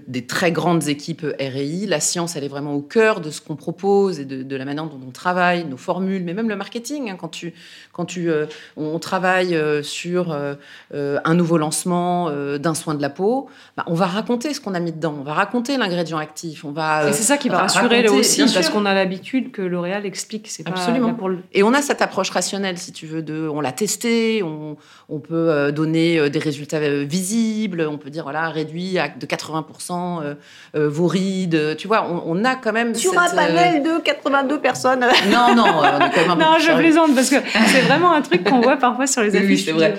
des 0.06 0.26
très 0.26 0.50
grandes 0.50 0.88
équipes 0.88 1.26
RI. 1.38 1.86
La 1.86 2.00
science, 2.00 2.36
elle 2.36 2.44
est 2.44 2.48
vraiment 2.48 2.74
au 2.74 2.80
cœur 2.80 3.20
de 3.20 3.30
ce 3.30 3.40
qu'on 3.40 3.56
propose 3.56 4.18
et 4.18 4.24
de, 4.24 4.56
la 4.56 4.64
manière 4.64 4.84
dont 4.84 5.00
on 5.06 5.10
travaille, 5.10 5.64
nos 5.64 5.76
formules, 5.76 6.22
mais 6.24 6.34
même 6.34 6.48
le 6.48 6.56
marketing. 6.56 7.10
Hein, 7.10 7.16
quand 7.18 7.28
tu, 7.28 7.52
quand 7.92 8.04
tu, 8.04 8.30
euh, 8.30 8.46
on 8.76 8.98
travaille 8.98 9.54
euh, 9.54 9.82
sur 9.82 10.32
euh, 10.32 10.54
un 10.92 11.34
nouveau 11.34 11.58
lancement 11.58 12.30
d'un 12.58 12.74
soin 12.74 12.94
de 12.94 13.02
la 13.02 13.10
peau, 13.10 13.48
bah, 13.76 13.84
on 13.86 13.94
va 13.94 14.06
raconter 14.06 14.54
ce 14.54 14.60
qu'on 14.60 14.74
a 14.74 14.80
mis 14.80 14.92
dedans, 14.92 15.14
on 15.18 15.22
va 15.22 15.34
raconter 15.34 15.76
l'ingrédient 15.76 16.18
actif, 16.18 16.64
on 16.64 16.72
va. 16.72 17.08
et 17.08 17.12
c'est 17.12 17.22
ça 17.22 17.36
qui 17.36 17.48
va 17.48 17.58
rassurer 17.58 18.08
aussi, 18.08 18.44
parce 18.52 18.70
qu'on 18.70 18.86
a 18.86 18.94
l'habitude 18.94 19.52
que 19.52 19.62
L'Oréal 19.62 20.06
explique. 20.06 20.48
C'est 20.48 20.66
absolument. 20.68 21.14
Pour 21.14 21.30
Et 21.52 21.62
on 21.62 21.72
a 21.72 21.82
cette 21.82 22.02
approche 22.02 22.30
rationnelle, 22.30 22.78
si 22.78 22.92
tu 22.92 23.06
veux, 23.06 23.22
de, 23.22 23.48
on 23.48 23.60
l'a 23.60 23.72
testé, 23.72 24.42
on, 24.42 24.76
on 25.08 25.20
peut 25.20 25.72
donner 25.72 26.30
des 26.30 26.38
résultats 26.38 26.80
visibles, 27.04 27.86
on 27.88 27.98
peut 27.98 28.10
dire 28.10 28.24
voilà 28.24 28.48
réduit 28.48 28.96
de 29.18 29.26
80 29.26 29.62
euh, 29.90 30.34
euh, 30.76 30.88
vos 30.88 31.06
rides. 31.06 31.76
Tu 31.76 31.86
vois, 31.86 32.06
on, 32.26 32.44
a 32.44 32.56
quand 32.56 32.72
même. 32.72 32.94
Sur 32.94 33.18
un 33.18 33.28
panel 33.28 33.82
de 33.82 34.00
82 34.02 34.60
personnes. 34.60 35.06
Non, 35.30 35.54
non, 35.54 35.64
on 35.64 35.84
est 35.84 36.10
quand 36.10 36.28
même 36.28 36.38
Non, 36.38 36.58
je 36.58 36.72
plaisante 36.76 37.14
parce 37.14 37.30
que 37.30 37.36
c'est 37.66 37.80
vraiment 37.82 38.12
un 38.12 38.22
truc 38.22 38.44
qu'on 38.44 38.60
voit 38.60 38.76
parfois 38.76 39.06
sur 39.06 39.22
les 39.22 39.34
affiches. 39.34 39.48
Oui, 39.48 39.58
c'est 39.58 39.72
vrai. 39.72 39.94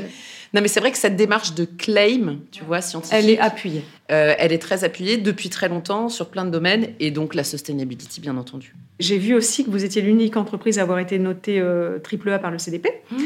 Non, 0.53 0.61
mais 0.61 0.67
c'est 0.67 0.79
vrai 0.79 0.91
que 0.91 0.97
cette 0.97 1.15
démarche 1.15 1.53
de 1.53 1.65
claim, 1.65 2.37
tu 2.51 2.63
vois, 2.63 2.81
scientifique. 2.81 3.17
Elle 3.17 3.29
est 3.29 3.39
appuyée. 3.39 3.83
Euh, 4.11 4.35
elle 4.37 4.53
est 4.53 4.59
très 4.59 4.83
appuyée 4.83 5.17
depuis 5.17 5.49
très 5.49 5.67
longtemps 5.67 6.07
sur 6.07 6.29
plein 6.29 6.45
de 6.45 6.51
domaines 6.51 6.89
et 6.99 7.11
donc 7.11 7.35
la 7.35 7.43
sustainability, 7.43 8.21
bien 8.21 8.37
entendu. 8.37 8.73
J'ai 8.99 9.17
vu 9.17 9.33
aussi 9.33 9.65
que 9.65 9.71
vous 9.71 9.83
étiez 9.83 10.01
l'unique 10.01 10.37
entreprise 10.37 10.79
à 10.79 10.83
avoir 10.83 10.99
été 10.99 11.19
notée 11.19 11.61
triple 12.03 12.29
A 12.29 12.39
par 12.39 12.51
le 12.51 12.59
CDP, 12.59 12.87
mmh. 13.11 13.17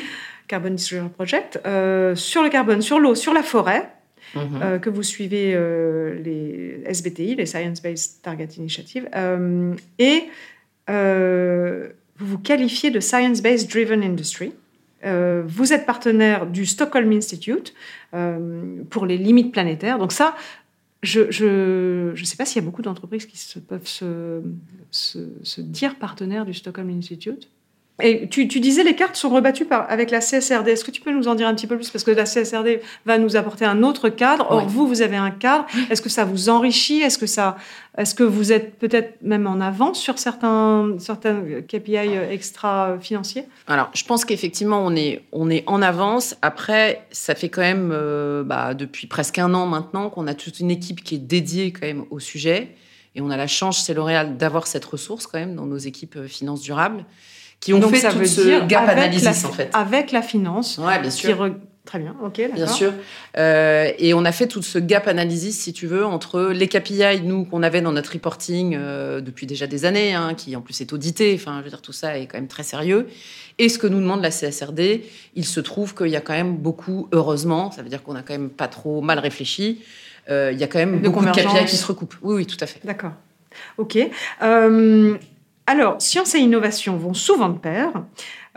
Carbon 0.47 0.71
Disclosure 0.71 1.09
Project, 1.09 1.59
sur 2.15 2.41
le 2.41 2.49
carbone, 2.49 2.81
sur 2.81 2.99
l'eau, 2.99 3.13
sur 3.13 3.33
la 3.33 3.43
forêt. 3.43 3.91
Mhm. 4.35 4.59
Euh, 4.61 4.79
que 4.79 4.89
vous 4.89 5.03
suivez 5.03 5.53
euh, 5.55 6.19
les 6.21 6.81
SBTI, 6.85 7.35
les 7.35 7.45
Science 7.45 7.81
Based 7.81 8.21
Target 8.21 8.49
Initiative, 8.57 9.09
euh, 9.15 9.73
et 9.97 10.25
vous 10.87 12.25
vous 12.25 12.39
qualifiez 12.39 12.91
de 12.91 12.99
Science 12.99 13.41
Based 13.41 13.69
Driven 13.69 14.03
Industry. 14.03 14.51
vous 15.03 15.73
êtes 15.73 15.85
partenaire 15.85 16.47
du 16.47 16.65
Stockholm 16.65 17.11
Institute 17.11 17.73
pour 18.89 19.05
les 19.05 19.17
limites 19.17 19.51
planétaires. 19.51 19.99
Donc 19.99 20.11
ça, 20.11 20.35
je 21.03 22.11
ne 22.11 22.25
sais 22.25 22.35
pas 22.35 22.45
s'il 22.45 22.61
y 22.61 22.65
a 22.65 22.65
beaucoup 22.65 22.81
d'entreprises 22.81 23.25
qui 23.25 23.59
peuvent 23.59 23.87
se, 23.87 24.41
se, 24.91 25.19
se, 25.43 25.61
dire 25.61 25.95
partenaires 25.95 26.45
du 26.45 26.53
Stockholm 26.53 26.89
Institute. 26.89 27.47
Et 28.01 28.27
tu, 28.27 28.45
disais 28.45 28.83
les 28.83 28.95
cartes 28.95 29.15
sont 29.15 29.29
rebattues 29.29 29.65
par, 29.65 29.89
avec 29.89 30.11
la 30.11 30.19
CSRD. 30.19 30.69
Est-ce 30.69 30.83
que 30.83 30.91
tu 30.91 31.01
peux 31.01 31.11
nous 31.11 31.27
en 31.27 31.35
dire 31.35 31.47
un 31.47 31.55
petit 31.55 31.67
peu 31.67 31.75
plus? 31.75 31.89
Parce 31.89 32.03
que 32.03 32.11
la 32.11 32.23
CSRD 32.23 32.81
va 33.05 33.17
nous 33.17 33.35
apporter 33.35 33.65
un 33.65 33.83
autre 33.83 34.09
cadre. 34.09 34.47
Or, 34.49 34.65
vous, 34.67 34.87
vous 34.87 35.01
avez 35.01 35.17
un 35.17 35.31
cadre. 35.31 35.65
Est-ce 35.89 36.01
que 36.01 36.09
ça 36.09 36.25
vous 36.25 36.49
enrichit? 36.49 37.01
Est-ce 37.01 37.17
que, 37.17 37.25
ça, 37.25 37.57
est 37.97 38.15
que 38.15 38.23
vous 38.23 38.51
êtes 38.51 38.77
peut-être 38.77 39.21
même 39.21 39.47
en 39.47 39.59
avance 39.59 39.99
sur 39.99 40.17
certains, 40.17 40.95
certains 40.99 41.41
KPI 41.67 41.97
extra-financiers 42.31 43.45
Alors, 43.67 43.89
je 43.93 44.03
pense 44.03 44.25
qu'effectivement, 44.25 44.85
on 44.85 44.95
est, 44.95 45.23
on 45.31 45.49
est 45.49 45.63
en 45.67 45.81
avance. 45.81 46.35
Après, 46.41 47.05
ça 47.11 47.35
fait 47.35 47.49
quand 47.49 47.61
même, 47.61 47.91
euh, 47.91 48.43
bah, 48.43 48.73
depuis 48.73 49.07
presque 49.07 49.39
un 49.39 49.53
an 49.53 49.65
maintenant, 49.65 50.09
qu'on 50.09 50.27
a 50.27 50.33
toute 50.33 50.59
une 50.59 50.71
équipe 50.71 51.03
qui 51.03 51.15
est 51.15 51.19
dédiée 51.19 51.71
quand 51.71 51.85
même 51.85 52.05
au 52.09 52.19
sujet. 52.19 52.75
Et 53.15 53.21
on 53.21 53.29
a 53.29 53.37
la 53.37 53.47
chance 53.47 53.85
chez 53.85 53.93
L'Oréal 53.93 54.37
d'avoir 54.37 54.67
cette 54.67 54.85
ressource 54.85 55.27
quand 55.27 55.39
même 55.39 55.55
dans 55.55 55.65
nos 55.65 55.77
équipes 55.77 56.17
euh, 56.17 56.27
finances 56.27 56.61
durables 56.61 57.03
qui 57.59 57.73
ont 57.73 57.81
fait 57.81 57.97
ça 57.99 58.11
tout 58.11 58.25
ce 58.25 58.65
gap 58.65 58.87
analysis 58.87 59.45
en 59.45 59.51
fait. 59.51 59.69
Avec 59.73 60.11
la 60.11 60.21
finance. 60.21 60.77
Ouais, 60.77 60.99
bien 60.99 61.11
sûr. 61.11 61.51
Très 61.89 61.97
bien, 61.97 62.15
ok, 62.23 62.51
Bien 62.53 62.67
sûr. 62.67 62.93
Euh, 63.35 63.91
et 63.97 64.13
on 64.13 64.23
a 64.23 64.31
fait 64.31 64.45
tout 64.45 64.61
ce 64.61 64.77
gap 64.77 65.07
analysis, 65.07 65.59
si 65.59 65.73
tu 65.73 65.87
veux, 65.87 66.05
entre 66.05 66.51
les 66.53 66.67
KPI, 66.67 67.21
nous, 67.23 67.45
qu'on 67.45 67.63
avait 67.63 67.81
dans 67.81 67.91
notre 67.91 68.13
reporting 68.13 68.75
euh, 68.77 69.21
depuis 69.21 69.47
déjà 69.47 69.65
des 69.65 69.85
années, 69.85 70.13
hein, 70.13 70.35
qui 70.35 70.55
en 70.55 70.61
plus 70.61 70.79
est 70.81 70.93
audité, 70.93 71.33
enfin, 71.33 71.57
je 71.57 71.63
veux 71.63 71.69
dire, 71.71 71.81
tout 71.81 71.91
ça 71.91 72.19
est 72.19 72.27
quand 72.27 72.37
même 72.37 72.47
très 72.47 72.61
sérieux, 72.61 73.07
et 73.57 73.69
ce 73.69 73.79
que 73.79 73.87
nous 73.87 73.99
demande 73.99 74.21
la 74.21 74.29
CSRD. 74.29 75.01
Il 75.33 75.45
se 75.45 75.59
trouve 75.61 75.95
qu'il 75.95 76.09
y 76.09 76.15
a 76.15 76.21
quand 76.21 76.33
même 76.33 76.57
beaucoup, 76.57 77.07
heureusement, 77.11 77.71
ça 77.71 77.81
veut 77.81 77.89
dire 77.89 78.03
qu'on 78.03 78.15
a 78.15 78.21
quand 78.21 78.33
même 78.33 78.51
pas 78.51 78.67
trop 78.67 79.01
mal 79.01 79.17
réfléchi, 79.17 79.81
euh, 80.29 80.51
il 80.53 80.59
y 80.59 80.63
a 80.63 80.67
quand 80.67 80.77
même 80.77 80.99
beaucoup 80.99 81.25
de 81.25 81.31
KPI 81.31 81.65
qui 81.65 81.75
se 81.75 81.87
recoupent. 81.87 82.17
Oui, 82.21 82.35
oui, 82.35 82.45
tout 82.45 82.57
à 82.59 82.67
fait. 82.67 82.81
D'accord. 82.83 83.13
Ok. 83.79 83.97
Alors, 85.69 86.01
science 86.01 86.33
et 86.33 86.39
innovation 86.39 86.97
vont 86.97 87.13
souvent 87.13 87.49
de 87.49 87.59
pair. 87.59 87.91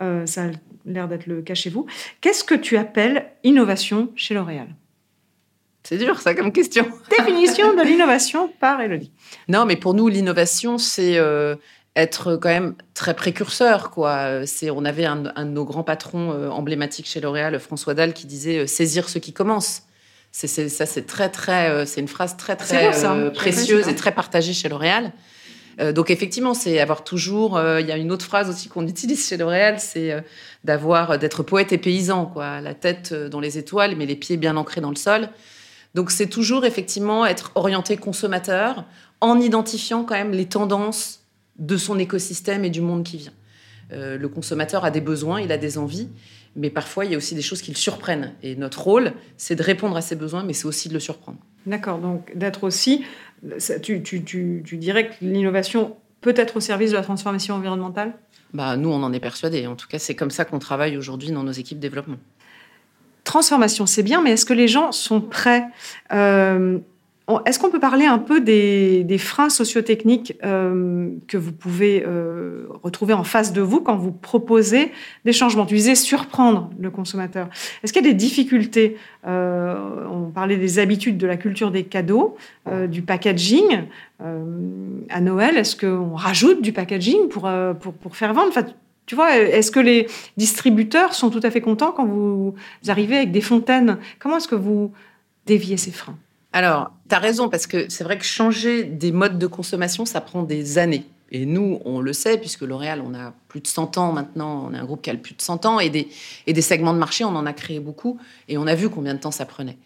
Euh, 0.01 0.25
ça 0.25 0.45
a 0.45 0.47
l'air 0.87 1.09
d'être 1.09 1.27
le 1.27 1.43
cas 1.43 1.53
chez 1.53 1.69
vous. 1.69 1.85
Qu'est-ce 2.23 2.43
que 2.43 2.55
tu 2.55 2.79
appelles 2.79 3.27
innovation 3.45 4.09
chez 4.17 4.33
L'Oréal? 4.33 4.69
C'est 5.83 5.99
dur, 5.99 6.19
ça, 6.23 6.35
comme 6.35 6.53
question. 6.53 6.87
Définition 7.19 7.75
de 7.75 7.83
l'innovation 7.83 8.51
par 8.61 8.81
Elodie. 8.81 9.13
Non, 9.47 9.67
mais 9.67 9.77
pour 9.77 9.93
nous, 9.93 10.09
l'innovation, 10.09 10.79
c'est 10.79 11.19
euh, 11.19 11.55
être 11.97 12.37
quand 12.37 12.49
même 12.49 12.77
très 12.95 13.13
précurseur. 13.13 13.91
Quoi. 13.91 14.47
C'est, 14.47 14.71
on 14.71 14.87
avait 14.87 15.05
un, 15.05 15.17
de 15.17 15.43
nos 15.45 15.67
grands 15.67 15.85
patrons 15.85 16.33
euh, 16.33 16.49
emblématiques 16.49 17.07
chez 17.07 17.21
L'Oréal, 17.21 17.61
François 17.61 17.93
Dalle, 17.93 18.15
qui 18.15 18.27
disait 18.27 18.67
saisir 18.67 19.11
ce 19.11 19.19
qui 19.19 19.35
commence. 19.35 19.83
C'est, 20.31 20.49
ça, 20.49 20.87
c'est 20.87 21.05
très, 21.05 21.29
très, 21.29 21.85
c'est 21.85 22.01
une 22.01 22.09
phrase 22.09 22.39
très, 22.39 22.57
très 22.57 22.91
précieuse 23.35 23.87
et 23.89 23.95
très 23.95 24.13
partagée 24.13 24.55
chez 24.55 24.71
L'Oréal. 24.71 25.13
Euh, 25.81 25.93
donc 25.93 26.11
effectivement, 26.11 26.55
c'est 26.55 26.81
avoir 26.81 27.05
toujours. 27.05 27.57
Euh, 27.57 27.81
il 27.81 27.87
y 27.87 27.93
a 27.93 27.97
une 27.97 28.13
autre 28.13 28.25
phrase 28.25 28.49
aussi 28.49 28.69
qu'on 28.69 28.87
utilise 28.89 29.27
chez 29.27 29.37
L'Oréal, 29.37 29.77
c'est 29.79 30.13
euh, 30.13 30.21
d'avoir 30.65 31.19
d'être 31.19 31.43
poète 31.43 31.73
et 31.73 31.79
paysan, 31.79 32.27
quoi, 32.27 32.61
la 32.61 32.75
tête 32.75 33.13
dans 33.15 33.41
les 33.41 33.59
étoiles, 33.59 33.97
mais 33.97 34.07
les 34.07 34.17
pieds 34.17 34.37
bien 34.37 34.57
ancrés 34.57 34.81
dans 34.81 34.91
le 34.91 34.97
sol. 34.97 35.29
Donc 35.95 36.11
c'est 36.11 36.29
toujours 36.29 36.65
effectivement 36.65 37.27
être 37.27 37.53
orienté 37.55 37.97
consommateur 37.97 38.85
en 39.21 39.39
identifiant 39.41 40.05
quand 40.05 40.15
même 40.15 40.33
les 40.33 40.47
tendances 40.47 41.21
de 41.59 41.77
son 41.77 41.99
écosystème 41.99 42.65
et 42.65 42.71
du 42.71 42.81
monde 42.81 43.05
qui 43.05 43.19
vient. 43.19 43.33
Le 43.91 44.27
consommateur 44.27 44.87
a 44.87 44.91
des 44.91 45.03
besoins, 45.03 45.39
il 45.43 45.53
a 45.53 45.59
des 45.59 45.77
envies, 45.77 46.09
mais 46.57 46.71
parfois 46.71 47.05
il 47.05 47.11
y 47.11 47.15
a 47.15 47.19
aussi 47.19 47.35
des 47.35 47.43
choses 47.43 47.61
qui 47.61 47.71
le 47.71 47.77
surprennent. 47.77 48.33
Et 48.43 48.57
notre 48.57 48.81
rôle, 48.83 49.13
c'est 49.37 49.55
de 49.55 49.63
répondre 49.63 49.95
à 49.99 50.01
ses 50.01 50.17
besoins, 50.17 50.45
mais 50.45 50.55
c'est 50.55 50.65
aussi 50.65 50.89
de 50.89 50.95
le 50.95 51.01
surprendre. 51.01 51.37
D'accord, 51.67 51.99
donc 51.99 52.33
d'être 52.35 52.65
aussi, 52.65 53.05
tu, 53.83 54.03
tu, 54.03 54.23
tu, 54.25 54.63
tu 54.65 54.77
dirais 54.77 55.09
que 55.09 55.15
l'innovation 55.21 55.97
peut 56.21 56.35
être 56.37 56.57
au 56.57 56.61
service 56.61 56.93
de 56.93 56.97
la 56.97 57.03
transformation 57.03 57.55
environnementale? 57.55 58.15
Bah, 58.55 58.77
Nous, 58.77 58.89
on 58.89 59.03
en 59.03 59.13
est 59.13 59.21
persuadés. 59.21 59.67
En 59.67 59.77
tout 59.77 59.89
cas, 59.89 59.99
c'est 59.99 60.15
comme 60.15 60.31
ça 60.31 60.45
qu'on 60.45 60.59
travaille 60.59 60.97
aujourd'hui 60.97 61.31
dans 61.31 61.43
nos 61.43 61.53
équipes 61.53 61.79
développement. 61.79 62.19
Transformation, 63.25 63.87
c'est 63.87 64.03
bien, 64.03 64.23
mais 64.23 64.33
est-ce 64.33 64.45
que 64.45 64.53
les 64.53 64.69
gens 64.69 64.93
sont 64.93 65.21
prêts 65.21 65.65
euh, 66.13 66.79
est-ce 67.41 67.59
qu'on 67.59 67.71
peut 67.71 67.81
parler 67.81 68.07
un 68.07 68.19
peu 68.19 68.41
des, 68.41 69.19
freins 69.19 69.49
sociotechniques 69.49 70.35
euh, 70.45 71.11
que 71.29 71.37
vous 71.37 71.53
pouvez 71.53 72.05
euh, 72.07 72.67
retrouver 72.83 73.15
en 73.15 73.25
face 73.25 73.53
de 73.53 73.61
vous 73.61 73.81
quand 73.81 73.97
vous 73.97 74.13
proposez 74.13 74.93
des 75.25 75.33
changements? 75.33 75.67
Tu 75.67 75.75
disais 75.75 75.95
surprendre 75.95 76.71
le 76.79 76.91
consommateur. 76.91 77.49
Est-ce 77.83 77.93
qu'il 77.93 78.05
y 78.05 78.09
a 78.09 78.11
des 78.11 78.17
difficultés 78.17 78.97
euh, 79.27 79.75
On 80.11 80.31
parlait 80.31 80.57
des 80.57 80.79
habitudes 80.79 81.19
de 81.19 81.27
la 81.27 81.37
culture 81.37 81.71
des 81.71 81.85
cadeaux, 81.85 82.37
du 82.89 83.03
packaging. 83.03 83.85
à 84.21 85.21
Noël, 85.21 85.57
est-ce 85.57 85.77
qu'on 85.77 86.15
rajoute 86.15 86.63
du 86.63 86.73
packaging 86.73 87.29
pour, 87.29 87.51
pour, 87.81 87.93
pour 87.93 88.17
faire 88.17 88.33
vendre? 88.35 88.49
Enfin, 88.49 88.65
tu 89.07 89.15
vois, 89.15 89.37
est-ce 89.37 89.71
que 89.71 89.81
les 89.81 90.07
distributeurs 90.37 91.15
sont 91.15 91.31
tout 91.31 91.41
à 91.43 91.51
fait 91.51 91.61
contents 91.61 91.93
quand 91.93 92.07
vous 92.07 92.55
arrivez 92.89 93.17
avec 93.17 93.33
des 93.33 93.41
fontaines? 93.41 93.99
Comment 94.19 94.37
est-ce 94.37 94.49
que 94.49 94.55
vous 94.55 94.93
déviez 95.47 95.77
ces 95.77 95.91
freins? 95.91 96.17
Alors, 96.53 96.93
tu 97.09 97.15
as 97.15 97.19
raison, 97.19 97.49
parce 97.49 97.67
que 97.67 97.89
c'est 97.89 98.05
vrai 98.05 98.19
que 98.19 98.25
changer 98.25 98.85
des 98.85 99.13
modes 99.13 99.39
de 99.39 99.47
consommation, 99.47 100.05
ça 100.05 100.21
prend 100.21 100.43
des 100.43 100.79
années. 100.79 101.07
Et 101.31 101.47
nous, 101.47 101.81
on 101.87 102.01
le 102.01 102.13
sait, 102.13 102.37
puisque 102.37 102.61
L'Oréal, 102.61 103.03
on 103.05 103.15
a 103.15 103.33
plus 103.49 103.61
de 103.61 103.67
100 103.67 103.97
ans 103.97 104.13
maintenant, 104.13 104.69
on 104.69 104.75
est 104.75 104.79
un 104.79 104.85
groupe 104.85 105.01
qui 105.01 105.09
a 105.09 105.15
plus 105.15 105.35
de 105.35 105.41
100 105.41 105.65
ans, 105.65 105.81
et 105.81 105.89
des, 105.89 106.09
et 106.47 106.53
des 106.53 106.61
segments 106.61 106.93
de 106.93 106.99
marché, 106.99 107.25
on 107.25 107.35
en 107.35 107.47
a 107.47 107.55
créé 107.55 107.81
beaucoup, 107.81 108.19
et 108.49 108.59
on 108.59 108.67
a 108.67 108.75
vu 108.75 108.91
combien 108.91 109.15
de 109.15 109.19
temps 109.19 109.31
ça 109.31 109.47
prenait. 109.47 109.79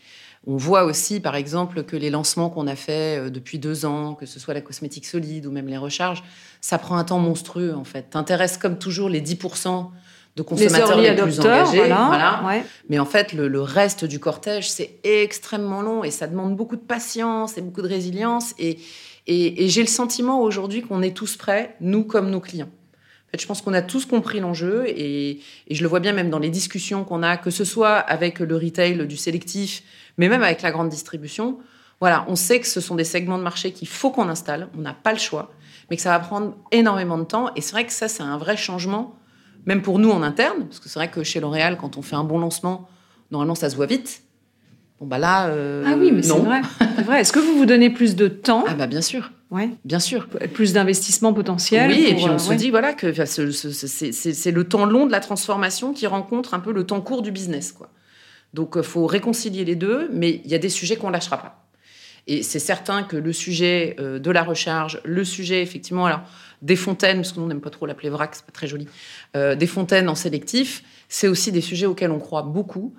On 0.48 0.56
voit 0.56 0.84
aussi, 0.84 1.20
par 1.20 1.36
exemple, 1.36 1.84
que 1.84 1.96
les 1.96 2.10
lancements 2.10 2.50
qu'on 2.50 2.66
a 2.66 2.76
faits 2.76 3.20
euh, 3.20 3.30
depuis 3.30 3.58
deux 3.58 3.84
ans, 3.84 4.14
que 4.14 4.26
ce 4.26 4.40
soit 4.40 4.54
la 4.54 4.60
cosmétique 4.60 5.06
solide 5.06 5.46
ou 5.46 5.52
même 5.52 5.68
les 5.68 5.76
recharges, 5.76 6.24
ça 6.60 6.78
prend 6.78 6.96
un 6.96 7.04
temps 7.04 7.18
monstrueux, 7.20 7.74
en 7.74 7.84
fait. 7.84 8.10
T'intéresses 8.10 8.58
comme 8.58 8.78
toujours 8.78 9.08
les 9.08 9.20
10% 9.20 9.90
de 10.36 10.42
consommateurs 10.42 11.00
les, 11.00 11.14
plus 11.14 11.40
engagés. 11.40 11.86
Voilà, 11.86 12.62
Mais 12.88 12.98
en 12.98 13.06
fait, 13.06 13.32
le, 13.32 13.60
reste 13.60 14.04
du 14.04 14.20
cortège, 14.20 14.70
c'est 14.70 14.98
extrêmement 15.02 15.82
long 15.82 16.04
et 16.04 16.10
ça 16.10 16.26
demande 16.26 16.54
beaucoup 16.56 16.76
de 16.76 16.82
patience 16.82 17.56
et 17.56 17.62
beaucoup 17.62 17.82
de 17.82 17.88
résilience. 17.88 18.54
Et, 18.58 18.78
et, 19.26 19.68
j'ai 19.68 19.80
le 19.80 19.88
sentiment 19.88 20.42
aujourd'hui 20.42 20.82
qu'on 20.82 21.02
est 21.02 21.16
tous 21.16 21.36
prêts, 21.36 21.74
nous 21.80 22.04
comme 22.04 22.30
nos 22.30 22.40
clients. 22.40 22.68
En 22.68 23.30
fait, 23.32 23.40
je 23.40 23.46
pense 23.46 23.62
qu'on 23.62 23.72
a 23.72 23.82
tous 23.82 24.04
compris 24.04 24.38
l'enjeu 24.38 24.84
et, 24.86 25.40
et, 25.68 25.74
je 25.74 25.82
le 25.82 25.88
vois 25.88 26.00
bien 26.00 26.12
même 26.12 26.28
dans 26.28 26.38
les 26.38 26.50
discussions 26.50 27.02
qu'on 27.02 27.22
a, 27.22 27.38
que 27.38 27.50
ce 27.50 27.64
soit 27.64 27.96
avec 27.96 28.38
le 28.38 28.54
retail 28.56 29.06
du 29.06 29.16
sélectif, 29.16 29.82
mais 30.18 30.28
même 30.28 30.42
avec 30.42 30.60
la 30.60 30.70
grande 30.70 30.90
distribution. 30.90 31.58
Voilà, 31.98 32.26
on 32.28 32.36
sait 32.36 32.60
que 32.60 32.66
ce 32.66 32.82
sont 32.82 32.94
des 32.94 33.04
segments 33.04 33.38
de 33.38 33.42
marché 33.42 33.72
qu'il 33.72 33.88
faut 33.88 34.10
qu'on 34.10 34.28
installe, 34.28 34.68
on 34.76 34.82
n'a 34.82 34.92
pas 34.92 35.12
le 35.12 35.18
choix, 35.18 35.50
mais 35.88 35.96
que 35.96 36.02
ça 36.02 36.10
va 36.10 36.20
prendre 36.20 36.54
énormément 36.72 37.16
de 37.16 37.24
temps. 37.24 37.50
Et 37.56 37.62
c'est 37.62 37.72
vrai 37.72 37.86
que 37.86 37.92
ça, 37.92 38.06
c'est 38.06 38.22
un 38.22 38.36
vrai 38.36 38.58
changement 38.58 39.16
même 39.66 39.82
pour 39.82 39.98
nous 39.98 40.10
en 40.10 40.22
interne, 40.22 40.64
parce 40.64 40.80
que 40.80 40.88
c'est 40.88 40.98
vrai 40.98 41.10
que 41.10 41.22
chez 41.22 41.40
L'Oréal, 41.40 41.76
quand 41.78 41.98
on 41.98 42.02
fait 42.02 42.16
un 42.16 42.24
bon 42.24 42.38
lancement, 42.38 42.88
normalement 43.30 43.56
ça 43.56 43.68
se 43.68 43.76
voit 43.76 43.86
vite. 43.86 44.22
Bon 45.00 45.06
bah 45.06 45.18
là, 45.18 45.48
euh, 45.48 45.84
ah 45.86 45.94
oui, 45.98 46.10
mais 46.10 46.22
c'est 46.22 46.38
vrai. 46.38 46.62
vrai. 47.04 47.20
Est-ce 47.20 47.32
que 47.32 47.38
vous 47.38 47.58
vous 47.58 47.66
donnez 47.66 47.90
plus 47.90 48.16
de 48.16 48.28
temps 48.28 48.64
Ah 48.66 48.74
bah 48.74 48.86
bien 48.86 49.02
sûr. 49.02 49.32
Ouais. 49.50 49.68
Bien 49.84 49.98
sûr. 49.98 50.26
Plus 50.54 50.72
d'investissement 50.72 51.34
potentiel. 51.34 51.90
Oui, 51.90 52.06
et 52.08 52.14
puis 52.14 52.24
on 52.24 52.34
euh, 52.34 52.38
se 52.38 52.54
dit 52.54 52.70
voilà 52.70 52.94
que 52.94 53.12
c'est 53.12 54.50
le 54.50 54.64
temps 54.64 54.86
long 54.86 55.06
de 55.06 55.12
la 55.12 55.20
transformation 55.20 55.92
qui 55.92 56.06
rencontre 56.06 56.54
un 56.54 56.60
peu 56.60 56.72
le 56.72 56.84
temps 56.84 57.00
court 57.00 57.22
du 57.22 57.30
business, 57.30 57.72
quoi. 57.72 57.90
Donc 58.54 58.72
il 58.76 58.78
euh, 58.78 58.82
faut 58.82 59.06
réconcilier 59.06 59.64
les 59.64 59.76
deux, 59.76 60.08
mais 60.12 60.40
il 60.44 60.50
y 60.50 60.54
a 60.54 60.58
des 60.58 60.70
sujets 60.70 60.96
qu'on 60.96 61.10
lâchera 61.10 61.36
pas. 61.36 61.62
Et 62.26 62.42
c'est 62.42 62.58
certain 62.58 63.02
que 63.02 63.16
le 63.16 63.32
sujet 63.32 63.94
de 64.00 64.30
la 64.32 64.42
recharge, 64.42 65.00
le 65.04 65.22
sujet 65.22 65.62
effectivement, 65.62 66.06
alors 66.06 66.22
des 66.62 66.76
fontaines, 66.76 67.18
parce 67.18 67.32
que 67.32 67.38
nous, 67.38 67.44
on 67.44 67.48
n'aime 67.48 67.60
pas 67.60 67.70
trop 67.70 67.86
l'appeler 67.86 68.10
vrac, 68.10 68.34
c'est 68.34 68.44
pas 68.44 68.52
très 68.52 68.66
joli, 68.66 68.88
euh, 69.36 69.54
des 69.54 69.66
fontaines 69.66 70.08
en 70.08 70.14
sélectif, 70.14 70.82
c'est 71.08 71.28
aussi 71.28 71.52
des 71.52 71.60
sujets 71.60 71.86
auxquels 71.86 72.10
on 72.10 72.18
croit 72.18 72.42
beaucoup. 72.42 72.94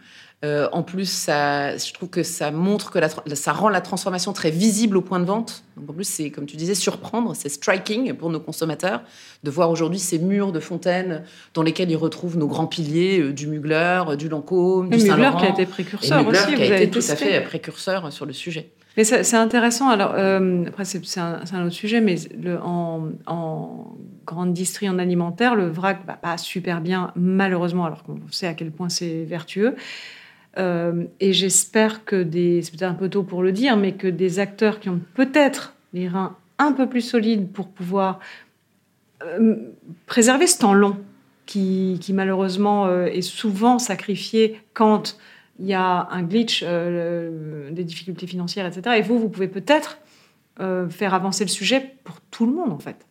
Euh, 0.46 0.70
en 0.72 0.84
plus, 0.84 1.10
ça, 1.10 1.76
je 1.78 1.92
trouve 1.94 2.10
que 2.10 2.22
ça 2.22 2.52
montre 2.52 2.92
que 2.92 3.36
ça 3.36 3.54
rend 3.54 3.70
la 3.70 3.82
transformation 3.82 4.34
très 4.34 4.52
visible 4.52 4.96
au 4.96 5.02
point 5.02 5.20
de 5.20 5.26
vente. 5.26 5.64
Donc, 5.76 5.90
en 5.90 5.94
plus, 5.94 6.08
c'est, 6.08 6.30
comme 6.30 6.46
tu 6.46 6.56
disais, 6.56 6.76
surprendre, 6.76 7.36
c'est 7.36 7.50
striking 7.50 8.14
pour 8.14 8.30
nos 8.30 8.40
consommateurs 8.40 9.02
de 9.42 9.50
voir 9.50 9.72
aujourd'hui 9.72 9.98
ces 9.98 10.20
murs 10.20 10.52
de 10.52 10.60
fontaines 10.60 11.24
dans 11.56 11.64
lesquels 11.64 11.90
ils 11.90 11.96
retrouvent 11.96 12.38
nos 12.38 12.48
grands 12.48 12.68
piliers 12.68 13.20
euh, 13.20 13.34
du 13.34 13.48
Mugler, 13.48 14.04
du 14.16 14.30
Lancôme, 14.30 14.92
du 14.92 15.00
Saint-Laurent. 15.00 15.40
qui 15.40 15.46
a 15.48 15.50
été 15.50 15.66
précurseur 15.66 16.28
aussi. 16.28 16.46
qui 16.56 16.62
a 16.62 16.82
été 16.82 16.92
tout 16.92 17.00
à 17.00 17.16
fait 17.16 17.42
précurseur 17.42 18.14
sur 18.14 18.28
le 18.28 18.34
sujet. 18.34 18.70
Mais 18.98 19.04
c'est 19.04 19.36
intéressant. 19.36 19.90
Alors, 19.90 20.14
euh, 20.16 20.66
après, 20.68 20.84
c'est 20.84 21.20
un, 21.20 21.66
autre 21.66 21.70
sujet, 21.70 22.02
mais 22.02 22.16
en, 22.64 23.96
grande 24.26 24.54
distrie 24.54 24.90
en 24.90 24.98
alimentaire, 24.98 25.56
le 25.56 25.68
vrac 25.68 26.00
va 26.08 26.14
pas 26.16 26.38
super 26.38 26.82
bien, 26.82 27.12
malheureusement, 27.16 27.86
alors 27.86 28.04
qu'on 28.04 28.20
sait 28.32 28.48
à 28.48 28.56
quel 28.56 28.72
point 28.72 28.90
c'est 28.90 29.24
vertueux. 29.24 29.76
Euh, 30.58 31.04
et 31.20 31.32
j'espère 31.32 32.06
que 32.06 32.24
des, 32.24 32.64
c'est 32.64 32.72
peut-être 32.72 32.90
un 32.90 32.96
peu 32.96 33.08
tôt 33.08 33.22
pour 33.22 33.44
le 33.44 33.52
dire, 33.52 33.78
mais 33.78 33.92
que 33.94 34.08
des 34.08 34.40
acteurs 34.40 34.80
qui 34.80 34.90
ont 34.90 35.00
peut-être 35.14 35.76
les 35.94 36.08
reins 36.08 36.36
un 36.58 36.72
peu 36.72 36.90
plus 36.90 37.02
solides 37.02 37.52
pour 37.52 37.68
pouvoir 37.68 38.20
euh, 39.24 39.58
préserver 40.08 40.48
ce 40.48 40.58
temps 40.58 40.74
long 40.74 40.98
qui 41.46 42.12
malheureusement 42.14 42.92
est 43.06 43.22
souvent 43.22 43.80
sacrifié 43.80 44.60
quand 44.74 45.18
il 45.60 45.68
y 45.68 45.74
a 45.74 46.08
un 46.12 46.24
glitch, 46.24 46.64
euh, 46.66 47.72
des 47.72 47.84
difficultés 47.84 48.28
financières, 48.28 48.66
etc. 48.66 48.98
Et 48.98 49.02
vous, 49.02 49.20
vous 49.20 49.30
pouvez 49.30 49.48
peut-être 49.48 49.98
euh, 50.60 50.90
faire 50.90 51.14
avancer 51.14 51.44
le 51.44 51.50
sujet 51.50 51.96
pour 52.04 52.22
tout 52.32 52.46
le 52.46 52.54
monde, 52.54 52.72
en 52.72 52.80
fait. 52.80 53.06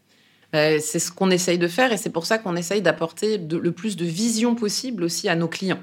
Euh, 0.54 0.78
c'est 0.80 0.98
ce 0.98 1.10
qu'on 1.10 1.30
essaye 1.30 1.58
de 1.58 1.68
faire 1.68 1.92
et 1.92 1.96
c'est 1.96 2.10
pour 2.10 2.24
ça 2.24 2.38
qu'on 2.38 2.54
essaye 2.54 2.80
d'apporter 2.80 3.36
le 3.38 3.72
plus 3.72 3.96
de 3.96 4.04
vision 4.04 4.54
possible 4.54 5.02
aussi 5.02 5.28
à 5.28 5.34
nos 5.34 5.48
clients. 5.48 5.80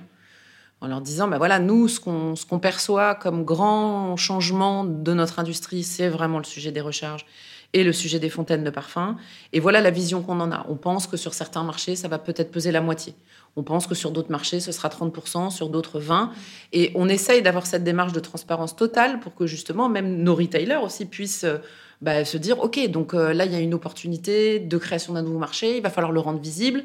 En 0.79 0.87
leur 0.87 1.01
disant, 1.01 1.27
ben 1.27 1.37
voilà, 1.37 1.59
nous, 1.59 1.87
ce 1.87 1.99
qu'on 1.99 2.59
perçoit 2.59 3.15
comme 3.15 3.45
grand 3.45 4.17
changement 4.17 4.83
de 4.83 5.13
notre 5.13 5.39
industrie, 5.39 5.83
c'est 5.83 6.09
vraiment 6.09 6.39
le 6.39 6.43
sujet 6.43 6.71
des 6.71 6.81
recharges 6.81 7.25
et 7.73 7.83
le 7.83 7.91
sujet 7.91 8.19
des 8.19 8.29
fontaines 8.29 8.63
de 8.63 8.69
parfum. 8.69 9.17
Et 9.51 9.59
voilà 9.59 9.81
la 9.81 9.91
vision 9.91 10.21
qu'on 10.21 10.39
en 10.39 10.51
a. 10.51 10.65
On 10.69 10.75
pense 10.75 11.07
que 11.07 11.17
sur 11.17 11.33
certains 11.33 11.63
marchés, 11.63 11.95
ça 11.95 12.07
va 12.07 12.19
peut-être 12.19 12.51
peser 12.51 12.71
la 12.71 12.81
moitié. 12.81 13.15
On 13.55 13.63
pense 13.63 13.87
que 13.87 13.95
sur 13.95 14.11
d'autres 14.11 14.31
marchés, 14.31 14.59
ce 14.59 14.71
sera 14.71 14.89
30%, 14.89 15.49
sur 15.49 15.69
d'autres 15.69 15.99
20%. 15.99 16.29
Et 16.71 16.91
on 16.95 17.09
essaye 17.09 17.41
d'avoir 17.41 17.65
cette 17.65 17.83
démarche 17.83 18.13
de 18.13 18.19
transparence 18.19 18.75
totale 18.75 19.19
pour 19.19 19.35
que 19.35 19.47
justement, 19.47 19.89
même 19.89 20.23
nos 20.23 20.35
retailers 20.35 20.83
aussi 20.83 21.05
puissent 21.05 21.43
euh, 21.43 21.57
bah, 22.01 22.25
se 22.25 22.37
dire, 22.37 22.59
OK, 22.59 22.79
donc 22.89 23.13
euh, 23.13 23.33
là, 23.33 23.45
il 23.45 23.51
y 23.51 23.55
a 23.55 23.59
une 23.59 23.73
opportunité 23.73 24.59
de 24.59 24.77
création 24.77 25.13
d'un 25.13 25.21
nouveau 25.21 25.39
marché, 25.39 25.77
il 25.77 25.83
va 25.83 25.89
falloir 25.89 26.11
le 26.11 26.19
rendre 26.19 26.39
visible 26.39 26.83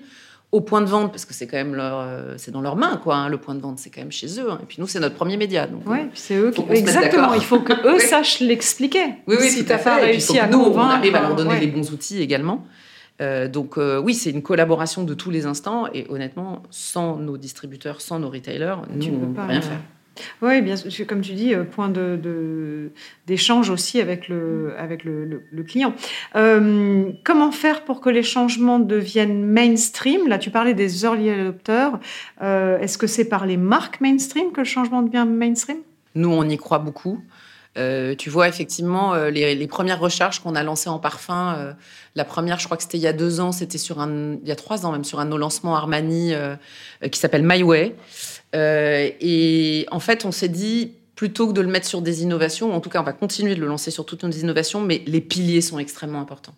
au 0.51 0.62
point 0.62 0.80
de 0.80 0.86
vente, 0.86 1.11
parce 1.11 1.26
que 1.26 1.34
c'est 1.34 1.46
quand 1.46 1.59
même 1.59 1.74
leur, 1.74 2.01
euh, 2.01 2.34
c'est 2.38 2.51
dans 2.51 2.62
leurs 2.62 2.76
mains, 2.76 2.96
quoi. 2.96 3.16
Hein, 3.16 3.28
le 3.28 3.36
point 3.36 3.55
de 3.55 3.61
vente, 3.61 3.78
c'est 3.78 3.90
quand 3.90 4.01
même 4.01 4.12
chez 4.12 4.40
eux. 4.40 4.51
Hein. 4.51 4.59
Et 4.62 4.66
puis 4.66 4.76
nous, 4.80 4.86
c'est 4.86 5.01
notre 5.01 5.14
premier 5.14 5.36
média. 5.36 5.66
Donc, 5.66 5.86
ouais, 5.88 6.09
c'est 6.14 6.36
eux 6.36 6.51
qui. 6.51 6.62
Exactement. 6.70 7.34
Il 7.34 7.42
faut 7.42 7.61
que 7.61 7.72
eux 7.86 7.99
sachent 7.99 8.40
l'expliquer. 8.40 9.05
Oui, 9.26 9.36
oui, 9.38 9.49
si 9.51 9.64
tu 9.64 9.70
n'as 9.70 9.78
pas 9.78 9.96
réussi 9.96 10.38
à 10.38 10.46
nous, 10.46 10.61
on 10.61 10.78
arrive 10.78 11.14
à 11.14 11.20
leur 11.20 11.34
donner 11.34 11.61
les 11.61 11.66
bons 11.66 11.92
outils 11.92 12.22
également. 12.22 12.64
Euh, 13.20 13.49
donc 13.49 13.78
euh, 13.78 14.01
oui, 14.01 14.14
c'est 14.14 14.30
une 14.30 14.42
collaboration 14.42 15.05
de 15.05 15.12
tous 15.12 15.30
les 15.30 15.44
instants. 15.44 15.86
Et 15.92 16.07
honnêtement, 16.09 16.62
sans 16.70 17.16
nos 17.16 17.36
distributeurs, 17.36 18.01
sans 18.01 18.18
nos 18.18 18.30
retailers, 18.30 18.76
nous, 18.94 19.07
on 19.07 19.26
ne 19.26 19.34
peut 19.34 19.42
rien 19.42 19.61
faire. 19.61 19.80
Oui, 20.43 20.62
bien 20.62 20.77
sûr, 20.77 21.07
comme 21.07 21.21
tu 21.21 21.33
dis, 21.33 21.55
euh, 21.55 21.64
point 21.64 21.91
d'échange 23.27 23.69
de, 23.69 23.73
aussi 23.73 24.01
avec 24.01 24.29
le, 24.29 24.75
avec 24.79 25.05
le, 25.05 25.43
client. 25.66 25.95
Euh, 26.37 27.11
comment 27.25 27.51
faire 27.51 27.85
pour 27.85 28.01
que 28.01 28.09
les 28.09 28.23
changements 28.23 28.79
deviennent 28.79 29.45
mainstream? 29.45 30.29
Là, 30.29 30.39
tu 30.39 30.51
parlais 30.51 30.75
des 30.75 31.05
early 31.05 31.31
adopters. 31.31 31.99
Euh, 32.43 32.79
est-ce 32.79 32.99
que 32.99 33.07
c'est 33.07 33.27
par 33.27 33.47
les 33.47 33.57
marques 33.57 34.01
mainstream 34.01 34.53
que 34.53 34.61
le 34.61 34.66
changement 34.66 35.03
devient 35.03 35.27
mainstream? 35.29 35.79
Nous, 36.14 36.31
on 36.31 36.49
y 36.49 36.57
croit 36.57 36.79
beaucoup. 36.79 37.21
tu 38.19 38.31
vois, 38.31 38.49
effectivement, 38.49 39.14
les, 39.27 39.66
premières 39.69 40.01
recherches 40.01 40.41
qu'on 40.41 40.57
a 40.57 40.64
lancées 40.64 40.89
en 40.89 40.99
parfum, 40.99 41.77
la 42.16 42.25
première, 42.25 42.59
je 42.59 42.64
crois 42.64 42.77
que 42.77 42.83
c'était 42.83 42.99
il 42.99 43.05
y 43.05 43.07
a 43.07 43.12
deux 43.12 43.39
ans, 43.39 43.53
c'était 43.53 43.79
sur 43.79 44.01
un, 44.01 44.35
il 44.43 44.49
y 44.49 44.51
a 44.51 44.57
trois 44.57 44.85
ans 44.85 44.91
même, 44.91 45.05
sur 45.05 45.21
un 45.21 45.27
de 45.27 45.31
nos 45.31 45.39
lancements 45.39 45.77
Armani 45.77 46.33
qui 47.12 47.21
s'appelle 47.21 47.45
My 47.45 47.62
Way. 47.62 47.95
Euh, 48.55 49.11
et 49.20 49.86
en 49.90 50.01
fait, 50.01 50.24
on 50.24 50.32
s'est 50.32 50.49
dit, 50.49 50.92
plutôt 51.14 51.49
que 51.49 51.53
de 51.53 51.61
le 51.61 51.68
mettre 51.68 51.86
sur 51.86 52.03
des 52.03 52.22
innovations, 52.22 52.74
en 52.74 52.80
tout 52.80 52.90
cas, 52.90 53.01
on 53.01 53.05
va 53.05 53.12
continuer 53.12 53.55
de 53.55 53.61
le 53.61 53.66
lancer 53.66 53.90
sur 53.90 54.07
toutes 54.07 54.24
nos 54.24 54.30
innovations, 54.30 54.80
mais 54.80 55.03
les 55.07 55.20
piliers 55.20 55.61
sont 55.61 55.78
extrêmement 55.78 56.20
importants. 56.20 56.55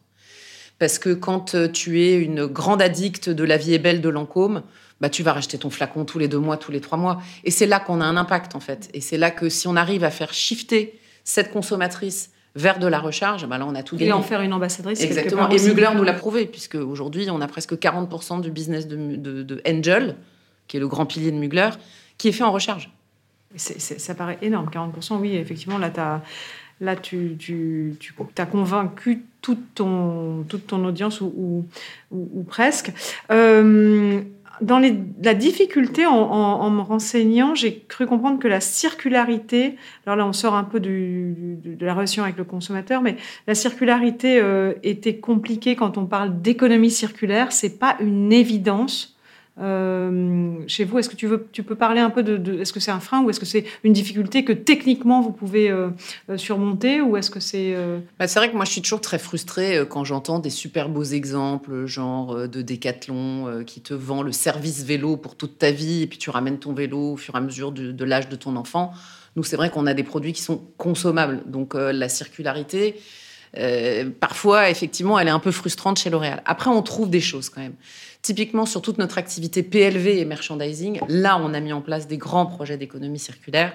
Parce 0.79 0.99
que 0.99 1.13
quand 1.13 1.55
euh, 1.55 1.69
tu 1.69 2.03
es 2.03 2.17
une 2.17 2.47
grande 2.47 2.81
addicte 2.81 3.29
de 3.29 3.45
La 3.45 3.57
vie 3.57 3.75
est 3.75 3.79
belle 3.79 4.01
de 4.01 4.09
Lancôme, 4.09 4.63
bah, 5.01 5.09
tu 5.09 5.23
vas 5.23 5.33
racheter 5.33 5.59
ton 5.59 5.71
flacon 5.71 6.05
tous 6.05 6.19
les 6.19 6.29
deux 6.29 6.39
mois, 6.39 6.57
tous 6.57 6.73
les 6.73 6.81
trois 6.81 6.99
mois. 6.99 7.21
Et 7.45 7.51
c'est 7.51 7.67
là 7.67 7.81
qu'on 7.81 8.01
a 8.01 8.05
un 8.05 8.17
impact, 8.17 8.55
en 8.55 8.61
fait. 8.61 8.89
Et 8.95 9.01
c'est 9.01 9.19
là 9.19 9.31
que 9.31 9.49
si 9.49 9.67
on 9.69 9.77
arrive 9.77 10.05
à 10.05 10.11
faire 10.11 10.33
shifter 10.33 10.99
cette 11.25 11.51
consommatrice 11.53 12.31
vers 12.55 12.79
de 12.79 12.87
la 12.87 12.99
recharge, 12.99 13.47
bah 13.47 13.59
là 13.59 13.67
on 13.67 13.75
a 13.75 13.83
tout 13.83 13.97
gagné. 13.97 14.11
Et 14.11 14.13
en 14.13 14.23
faire 14.23 14.41
une 14.41 14.53
ambassadrice. 14.53 15.01
Exactement. 15.03 15.49
Et 15.51 15.59
Mugler 15.61 15.91
nous 15.95 16.03
l'a 16.03 16.13
prouvé, 16.13 16.47
puisque 16.47 16.75
aujourd'hui 16.75 17.29
on 17.31 17.41
a 17.41 17.47
presque 17.47 17.75
40% 17.75 18.41
du 18.41 18.51
business 18.51 18.89
de, 18.89 19.63
Angel, 19.67 20.17
qui 20.71 20.77
est 20.77 20.81
le 20.81 20.87
grand 20.87 21.05
pilier 21.05 21.33
de 21.33 21.37
Mugler, 21.37 21.71
qui 22.17 22.29
est 22.29 22.33
fait 22.33 22.45
en 22.45 22.53
recharge. 22.53 22.91
ça 23.57 24.15
paraît 24.15 24.39
énorme, 24.41 24.71
40%. 24.73 25.19
Oui, 25.19 25.35
effectivement, 25.35 25.79
là, 25.79 26.23
là 26.81 26.97
tu, 26.97 27.97
as 28.39 28.47
convaincu 28.47 29.25
toute 29.43 29.75
ton, 29.75 30.45
toute 30.49 30.69
ton 30.69 30.85
audience 30.85 31.21
ou, 31.23 31.67
ou, 32.13 32.43
presque. 32.45 32.93
Euh, 33.33 34.23
dans 34.61 34.79
la 34.79 35.35
difficulté, 35.35 36.07
en, 36.07 36.71
me 36.71 36.83
renseignant, 36.83 37.57
j'ai 37.57 37.81
cru 37.89 38.07
comprendre 38.07 38.39
que 38.39 38.47
la 38.47 38.61
circularité, 38.61 39.77
alors 40.07 40.17
là 40.17 40.27
on 40.27 40.33
sort 40.33 40.55
un 40.55 40.65
peu 40.65 40.79
de 40.79 41.85
la 41.85 41.95
relation 41.95 42.23
avec 42.23 42.37
le 42.37 42.45
consommateur, 42.45 43.03
mais 43.03 43.17
la 43.49 43.57
circularité 43.57 44.39
euh, 44.39 44.75
était 44.85 45.17
compliquée 45.17 45.75
quand 45.75 45.99
on 45.99 46.05
parle 46.05 46.41
d'économie 46.43 46.93
circulaire. 46.93 47.51
C'est 47.51 47.81
pas 47.81 47.97
une 47.99 48.33
évidence. 48.33 49.17
Euh, 49.59 50.63
chez 50.69 50.85
vous, 50.85 50.99
est-ce 50.99 51.09
que 51.09 51.17
tu, 51.17 51.27
veux, 51.27 51.49
tu 51.53 51.63
peux 51.63 51.75
parler 51.75 52.01
un 52.01 52.11
peu 52.11 52.23
de, 52.23 52.61
est-ce 52.61 52.73
que 52.73 52.81
c'est 52.81 52.93
un 52.93 53.01
frein 53.01 53.23
ou 53.23 53.31
est-ce 53.31 53.41
que 53.41 53.47
c'est 53.47 53.65
une 53.85 53.93
difficulté 53.93 54.45
que 54.45 54.53
techniquement 54.53 55.21
vous 55.21 55.33
pouvez 55.33 55.71
euh, 55.71 55.89
euh, 56.31 56.39
surmonter 56.39 57.01
ou 57.01 57.17
est-ce 57.17 57.31
que 57.31 57.41
c'est 57.41 57.77
bah, 58.19 58.27
c'est 58.27 58.39
vrai 58.39 58.51
que 58.51 58.57
moi 58.57 58.65
je 58.65 58.71
suis 58.71 58.83
toujours 58.83 59.01
très 59.01 59.19
frustrée 59.19 59.85
quand 59.89 60.05
j'entends 60.05 60.39
des 60.39 60.51
super 60.51 60.89
beaux 60.89 61.05
exemples 61.05 61.87
genre 61.87 62.49
de 62.49 62.63
Decathlon 62.63 63.65
qui 63.67 63.81
te 63.81 63.93
vend 63.93 64.23
le 64.23 64.33
service 64.33 64.85
vélo 64.85 65.17
pour 65.17 65.37
toute 65.37 65.59
ta 65.59 65.71
vie 65.71 66.03
et 66.03 66.07
puis 66.07 66.19
tu 66.19 66.31
ramènes 66.31 66.59
ton 66.59 66.73
vélo 66.73 67.13
au 67.13 67.17
fur 67.17 67.35
et 67.35 67.39
à 67.39 67.41
mesure 67.41 67.73
de, 67.73 68.05
l'âge 68.05 68.29
de 68.29 68.37
ton 68.37 68.57
enfant. 68.57 68.93
Nous 69.37 69.43
c'est 69.43 69.57
vrai 69.57 69.71
qu'on 69.71 69.87
a 69.87 69.95
des 69.95 70.05
produits 70.05 70.33
qui 70.33 70.43
sont 70.43 70.63
consommables 70.79 71.43
donc 71.47 71.75
la 71.75 72.09
circularité 72.09 72.97
parfois 74.21 74.71
effectivement 74.71 75.19
elle 75.19 75.29
est 75.29 75.33
un 75.33 75.39
peu 75.41 75.51
frustrante 75.51 75.99
chez 75.99 76.09
L'Oréal. 76.09 76.43
Après 76.47 76.71
on 76.71 76.83
trouve 76.83 77.11
des 77.11 77.21
choses 77.21 77.51
quand 77.51 77.61
même. 77.61 77.75
Typiquement, 78.23 78.67
sur 78.67 78.83
toute 78.83 78.99
notre 78.99 79.17
activité 79.17 79.63
PLV 79.63 80.19
et 80.19 80.25
merchandising, 80.27 81.01
là, 81.09 81.41
on 81.43 81.55
a 81.55 81.61
mis 81.61 81.73
en 81.73 81.81
place 81.81 82.07
des 82.07 82.19
grands 82.19 82.47
projets 82.47 82.77
d'économie 82.77 83.19
circulaire. 83.19 83.73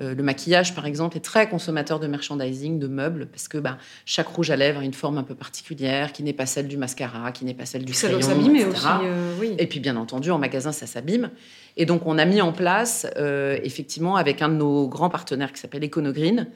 Euh, 0.00 0.14
le 0.14 0.22
maquillage, 0.22 0.74
par 0.74 0.86
exemple, 0.86 1.16
est 1.16 1.20
très 1.20 1.48
consommateur 1.48 2.00
de 2.00 2.06
merchandising, 2.06 2.78
de 2.78 2.86
meubles, 2.86 3.26
parce 3.26 3.48
que 3.48 3.58
bah, 3.58 3.78
chaque 4.06 4.28
rouge 4.28 4.50
à 4.50 4.56
lèvres 4.56 4.80
a 4.80 4.84
une 4.84 4.94
forme 4.94 5.18
un 5.18 5.22
peu 5.22 5.34
particulière, 5.34 6.12
qui 6.12 6.22
n'est 6.22 6.32
pas 6.32 6.46
celle 6.46 6.68
du 6.68 6.76
mascara, 6.76 7.32
qui 7.32 7.44
n'est 7.44 7.54
pas 7.54 7.66
celle 7.66 7.84
du 7.84 7.92
ça 7.92 8.08
crayon, 8.08 8.22
s'abîmer 8.22 8.64
aussi, 8.64 8.86
euh, 8.86 9.34
oui. 9.40 9.54
Et 9.58 9.66
puis, 9.66 9.80
bien 9.80 9.96
entendu, 9.96 10.30
en 10.30 10.38
magasin, 10.38 10.72
ça 10.72 10.86
s'abîme. 10.86 11.30
Et 11.76 11.84
donc, 11.84 12.06
on 12.06 12.18
a 12.18 12.24
mis 12.24 12.40
en 12.40 12.52
place, 12.52 13.06
euh, 13.16 13.58
effectivement, 13.64 14.16
avec 14.16 14.42
un 14.42 14.48
de 14.48 14.54
nos 14.54 14.86
grands 14.86 15.10
partenaires 15.10 15.52
qui 15.52 15.60
s'appelle 15.60 15.84
EconoGreen, 15.84 16.48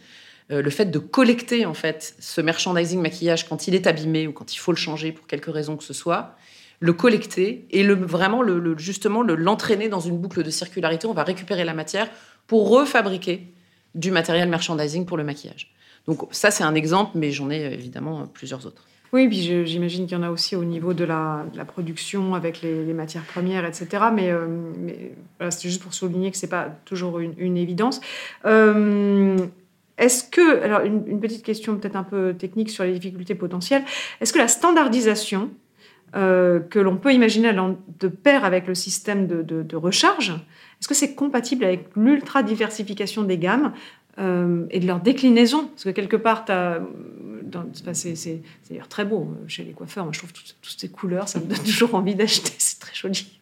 le 0.49 0.71
fait 0.71 0.85
de 0.85 1.01
collecter 1.01 1.67
en 1.67 1.75
fait 1.75 2.15
ce 2.21 2.41
merchandising 2.41 3.03
maquillage 3.03 3.49
quand 3.49 3.67
il 3.67 3.75
est 3.75 3.89
abîmé 3.89 4.29
ou 4.29 4.33
quand 4.33 4.55
il 4.55 4.59
faut 4.59 4.71
le 4.71 4.77
changer 4.77 5.11
pour 5.11 5.27
quelque 5.27 5.51
raison 5.51 5.77
que 5.77 5.83
ce 5.83 5.93
soit 5.93 6.37
le 6.81 6.93
collecter 6.93 7.67
et 7.71 7.83
le, 7.83 7.95
vraiment 7.95 8.43
le, 8.43 8.77
justement 8.79 9.23
l'entraîner 9.23 9.89
dans 9.89 10.01
une 10.01 10.19
boucle 10.19 10.43
de 10.43 10.51
circularité. 10.51 11.07
On 11.07 11.15
va 11.15 11.25
récupérer 11.25 11.65
la 11.65 11.75
matière 11.75 12.09
pour 12.47 12.69
refabriquer 12.69 13.53
du 13.95 14.11
matériel 14.11 14.49
merchandising 14.49 15.07
pour 15.07 15.17
le 15.17 15.25
maquillage. 15.25 15.73
Donc 16.07 16.21
ça, 16.31 16.51
c'est 16.51 16.65
un 16.65 16.75
exemple, 16.75 17.13
mais 17.15 17.33
j'en 17.33 17.51
ai 17.51 17.63
évidemment 17.73 18.27
plusieurs 18.27 18.67
autres. 18.67 18.85
Oui, 19.13 19.29
puis 19.29 19.67
j'imagine 19.67 20.07
qu'il 20.07 20.17
y 20.17 20.21
en 20.21 20.23
a 20.23 20.31
aussi 20.31 20.57
au 20.57 20.65
niveau 20.65 20.93
de 20.93 21.05
la, 21.05 21.45
production 21.67 22.35
avec 22.35 22.61
les, 22.63 22.93
matières 22.93 23.23
premières, 23.23 23.65
etc. 23.65 24.05
Mais, 24.13 24.31
euh, 24.31 24.47
c'est 25.51 25.69
juste 25.69 25.83
pour 25.83 25.95
souligner 25.95 26.31
que 26.31 26.37
ce 26.37 26.47
n'est 26.47 26.51
pas 26.51 26.69
toujours 26.85 27.19
une, 27.21 27.57
évidence. 27.57 28.01
Euh, 28.45 29.37
est-ce 29.97 30.25
que, 30.25 30.63
alors 30.63 30.81
une 30.83 31.21
petite 31.21 31.43
question 31.43 31.77
peut-être 31.77 31.97
un 31.97 32.03
peu 32.03 32.35
technique 32.35 32.69
sur 32.69 32.85
les 32.85 32.93
difficultés 32.93 33.35
potentielles, 33.35 33.85
est-ce 34.21 34.33
que 34.33 34.39
la 34.39 34.49
standardisation 34.49 35.51
euh, 36.17 36.61
que 36.61 36.79
l'on 36.79 36.97
peut 36.97 37.13
imaginer 37.13 37.53
de 37.53 38.09
pair 38.09 38.45
avec 38.47 38.67
le 38.67 38.75
système 38.75 39.27
de, 39.27 39.77
recharge, 39.77 40.31
est-ce 40.31 40.89
que 40.89 40.95
c'est 40.95 41.15
compatible 41.15 41.65
avec 41.65 41.89
l'ultra-diversification 41.95 43.23
des 43.23 43.37
gammes 43.37 43.73
euh, 44.19 44.65
et 44.71 44.81
de 44.81 44.87
leur 44.87 45.01
déclinaison? 45.01 45.67
Parce 45.67 45.85
que 45.85 45.91
quelque 45.91 46.17
part, 46.17 46.47
c'est 47.93 48.41
d'ailleurs 48.71 48.89
très 48.89 49.05
beau 49.05 49.29
euh, 49.31 49.45
chez 49.47 49.63
les 49.63 49.73
coiffeurs. 49.73 50.05
Moi, 50.05 50.13
je 50.15 50.21
trouve 50.21 50.33
toutes, 50.33 50.57
ces 50.63 50.89
couleurs, 50.89 51.29
ça 51.29 51.39
me 51.39 51.45
donne 51.45 51.59
toujours 51.65 51.95
envie 51.95 52.15
d'acheter. 52.15 52.53
C'est 52.57 52.81
très 52.81 52.95
joli. 52.95 53.39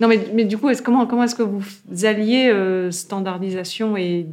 Non, 0.00 0.08
mais, 0.08 0.26
mais 0.32 0.46
du 0.46 0.56
coup, 0.56 0.70
comment, 0.82 1.06
comment 1.06 1.24
est-ce 1.24 1.34
que 1.34 1.42
vous 1.42 1.64
alliez 2.04 2.50
standardisation 2.90 3.96
et 3.98 4.26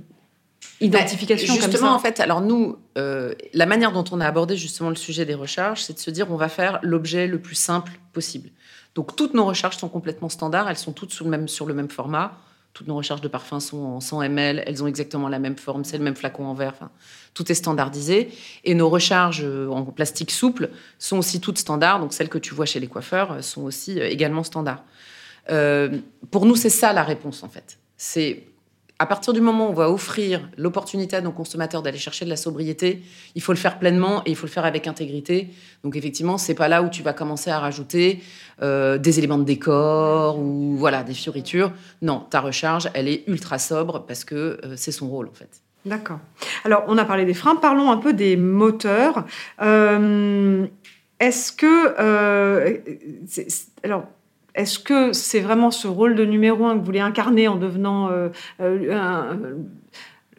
identification 0.81 1.55
bah, 1.55 1.61
Justement, 1.61 1.93
en 1.93 1.99
fait, 1.99 2.19
alors 2.19 2.41
nous, 2.41 2.77
euh, 2.97 3.33
la 3.53 3.65
manière 3.65 3.91
dont 3.91 4.03
on 4.11 4.19
a 4.19 4.25
abordé 4.25 4.57
justement 4.57 4.89
le 4.89 4.95
sujet 4.95 5.25
des 5.25 5.33
recharges, 5.33 5.83
c'est 5.83 5.93
de 5.93 5.99
se 5.99 6.11
dire 6.11 6.27
on 6.31 6.35
va 6.35 6.49
faire 6.49 6.79
l'objet 6.81 7.27
le 7.27 7.39
plus 7.39 7.55
simple 7.55 7.93
possible. 8.13 8.49
Donc 8.93 9.15
toutes 9.15 9.33
nos 9.33 9.45
recharges 9.45 9.77
sont 9.77 9.89
complètement 9.89 10.29
standards, 10.29 10.69
elles 10.69 10.77
sont 10.77 10.93
toutes 10.93 11.11
sur 11.11 11.25
le 11.25 11.31
même, 11.31 11.47
sur 11.47 11.65
le 11.65 11.73
même 11.73 11.89
format. 11.89 12.37
Toutes 12.73 12.87
nos 12.87 12.95
recharges 12.95 13.21
de 13.21 13.29
parfum 13.29 13.61
sont 13.61 13.77
en 13.77 14.01
100 14.01 14.23
ml, 14.23 14.63
elles 14.67 14.83
ont 14.83 14.87
exactement 14.87 15.29
la 15.29 15.39
même 15.39 15.55
forme, 15.55 15.85
c'est 15.85 15.97
le 15.97 16.03
même 16.03 16.15
flacon 16.15 16.45
en 16.45 16.53
verre, 16.53 16.73
enfin, 16.75 16.91
tout 17.33 17.49
est 17.49 17.55
standardisé. 17.55 18.29
Et 18.65 18.73
nos 18.73 18.89
recharges 18.89 19.43
euh, 19.45 19.69
en 19.69 19.85
plastique 19.85 20.31
souple 20.31 20.69
sont 20.99 21.17
aussi 21.17 21.39
toutes 21.39 21.57
standards, 21.57 22.01
donc 22.01 22.11
celles 22.11 22.27
que 22.27 22.37
tu 22.37 22.53
vois 22.53 22.65
chez 22.65 22.81
les 22.81 22.87
coiffeurs 22.87 23.31
euh, 23.31 23.41
sont 23.41 23.63
aussi 23.63 23.97
également 23.99 24.43
standards. 24.43 24.83
pour 26.31 26.45
nous, 26.45 26.55
c'est 26.57 26.69
ça 26.69 26.91
la 26.91 27.03
réponse 27.03 27.43
en 27.43 27.49
fait. 27.49 27.79
C'est 27.95 28.43
à 28.97 29.05
partir 29.05 29.33
du 29.33 29.41
moment 29.41 29.67
où 29.67 29.71
on 29.71 29.73
va 29.73 29.89
offrir 29.89 30.49
l'opportunité 30.57 31.17
à 31.17 31.21
nos 31.21 31.31
consommateurs 31.31 31.81
d'aller 31.81 31.97
chercher 31.97 32.23
de 32.23 32.29
la 32.29 32.37
sobriété, 32.37 33.03
il 33.35 33.41
faut 33.41 33.51
le 33.51 33.57
faire 33.57 33.77
pleinement 33.77 34.21
et 34.25 34.29
il 34.29 34.35
faut 34.35 34.47
le 34.47 34.51
faire 34.51 34.63
avec 34.63 34.87
intégrité. 34.87 35.49
Donc 35.83 35.97
effectivement, 35.97 36.37
c'est 36.37 36.55
pas 36.55 36.69
là 36.69 36.81
où 36.81 36.89
tu 36.89 37.03
vas 37.03 37.11
commencer 37.11 37.49
à 37.49 37.59
rajouter 37.59 38.21
euh, 38.61 38.97
des 38.97 39.19
éléments 39.19 39.37
de 39.37 39.43
décor 39.43 40.39
ou 40.39 40.75
voilà 40.77 41.03
des 41.03 41.13
fioritures. 41.13 41.73
Non, 42.01 42.19
ta 42.29 42.39
recharge, 42.39 42.89
elle 42.93 43.09
est 43.09 43.23
ultra 43.27 43.59
sobre 43.59 44.05
parce 44.05 44.23
que 44.23 44.35
euh, 44.63 44.75
c'est 44.77 44.93
son 44.93 45.09
rôle 45.09 45.27
en 45.27 45.33
fait. 45.33 45.61
D'accord. 45.85 46.19
Alors 46.63 46.85
on 46.87 46.97
a 46.97 47.03
parlé 47.03 47.25
des 47.25 47.33
freins, 47.33 47.57
parlons 47.57 47.91
un 47.91 47.97
peu 47.97 48.13
des 48.13 48.37
moteurs. 48.37 49.25
Euh, 49.61 50.65
est-ce 51.19 51.51
que 51.51 51.95
alors 53.83 54.05
est-ce 54.55 54.79
que 54.79 55.13
c'est 55.13 55.41
vraiment 55.41 55.69
ce 55.69 55.87
rôle 55.87 56.15
de 56.15 56.25
numéro 56.25 56.65
un 56.65 56.73
que 56.73 56.79
vous 56.79 56.85
voulez 56.85 56.99
incarner 56.99 57.47
en 57.47 57.57
devenant 57.57 58.09
euh, 58.09 58.29
euh, 58.61 58.93
un, 58.93 59.37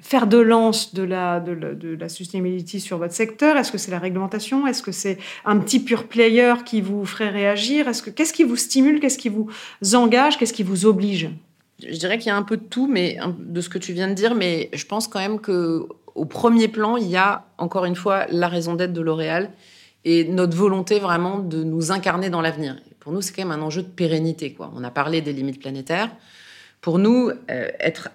faire 0.00 0.26
de 0.26 0.38
lance 0.38 0.94
de 0.94 1.02
la, 1.02 1.38
de, 1.40 1.98
sustainability 2.08 2.80
sur 2.80 2.98
votre 2.98 3.12
secteur? 3.12 3.56
Est-ce 3.56 3.70
que 3.70 3.78
c'est 3.78 3.90
la 3.90 3.98
réglementation? 3.98 4.66
Est-ce 4.66 4.82
que 4.82 4.92
c'est 4.92 5.18
un 5.44 5.58
petit 5.58 5.80
pure 5.80 6.04
player 6.04 6.54
qui 6.64 6.80
vous 6.80 7.04
ferait 7.04 7.28
réagir? 7.28 7.88
Est-ce 7.88 8.02
que 8.02 8.10
qu'est-ce 8.10 8.32
qui 8.32 8.44
vous 8.44 8.56
stimule? 8.56 9.00
Qu'est-ce 9.00 9.18
qui 9.18 9.28
vous 9.28 9.48
engage? 9.94 10.38
Qu'est-ce 10.38 10.54
qui 10.54 10.62
vous 10.62 10.86
oblige? 10.86 11.28
Je 11.86 11.98
dirais 11.98 12.16
qu'il 12.16 12.28
y 12.28 12.30
a 12.30 12.36
un 12.36 12.42
peu 12.42 12.56
de 12.56 12.64
tout, 12.64 12.86
mais 12.86 13.18
de 13.38 13.60
ce 13.60 13.68
que 13.68 13.78
tu 13.78 13.92
viens 13.92 14.08
de 14.08 14.14
dire, 14.14 14.34
mais 14.34 14.70
je 14.72 14.86
pense 14.86 15.08
quand 15.08 15.20
même 15.20 15.40
que 15.40 15.86
au 16.14 16.24
premier 16.24 16.68
plan, 16.68 16.96
il 16.96 17.08
y 17.08 17.16
a 17.16 17.44
encore 17.58 17.84
une 17.84 17.96
fois 17.96 18.24
la 18.30 18.48
raison 18.48 18.74
d'être 18.74 18.94
de 18.94 19.02
L'Oréal 19.02 19.50
et 20.06 20.24
notre 20.24 20.56
volonté 20.56 20.98
vraiment 21.00 21.38
de 21.38 21.62
nous 21.62 21.92
incarner 21.92 22.30
dans 22.30 22.40
l'avenir. 22.40 22.76
Pour 23.07 23.12
nous, 23.12 23.22
c'est 23.22 23.32
quand 23.32 23.44
même 23.44 23.57
un 23.57 23.62
enjeu 23.62 23.84
de 23.84 23.88
pérennité. 23.88 24.57
On 24.59 24.82
a 24.82 24.90
parlé 24.90 25.20
des 25.20 25.32
limites 25.32 25.61
planétaires. 25.61 26.11
Pour 26.80 26.98
nous, 26.98 27.30
euh, 27.30 27.68
être, 27.78 28.09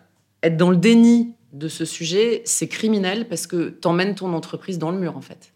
être 0.44 0.58
dans 0.58 0.70
le 0.70 0.76
déni 0.76 1.34
de 1.54 1.70
ce 1.70 1.86
sujet, 1.86 2.42
c'est 2.44 2.68
criminel 2.68 3.30
parce 3.30 3.48
que 3.48 3.70
tu 3.70 3.88
emmènes 3.88 4.16
ton 4.16 4.34
entreprise 4.34 4.80
dans 4.80 4.92
le 4.92 5.00
mur, 5.00 5.16
en 5.16 5.22
fait. 5.22 5.54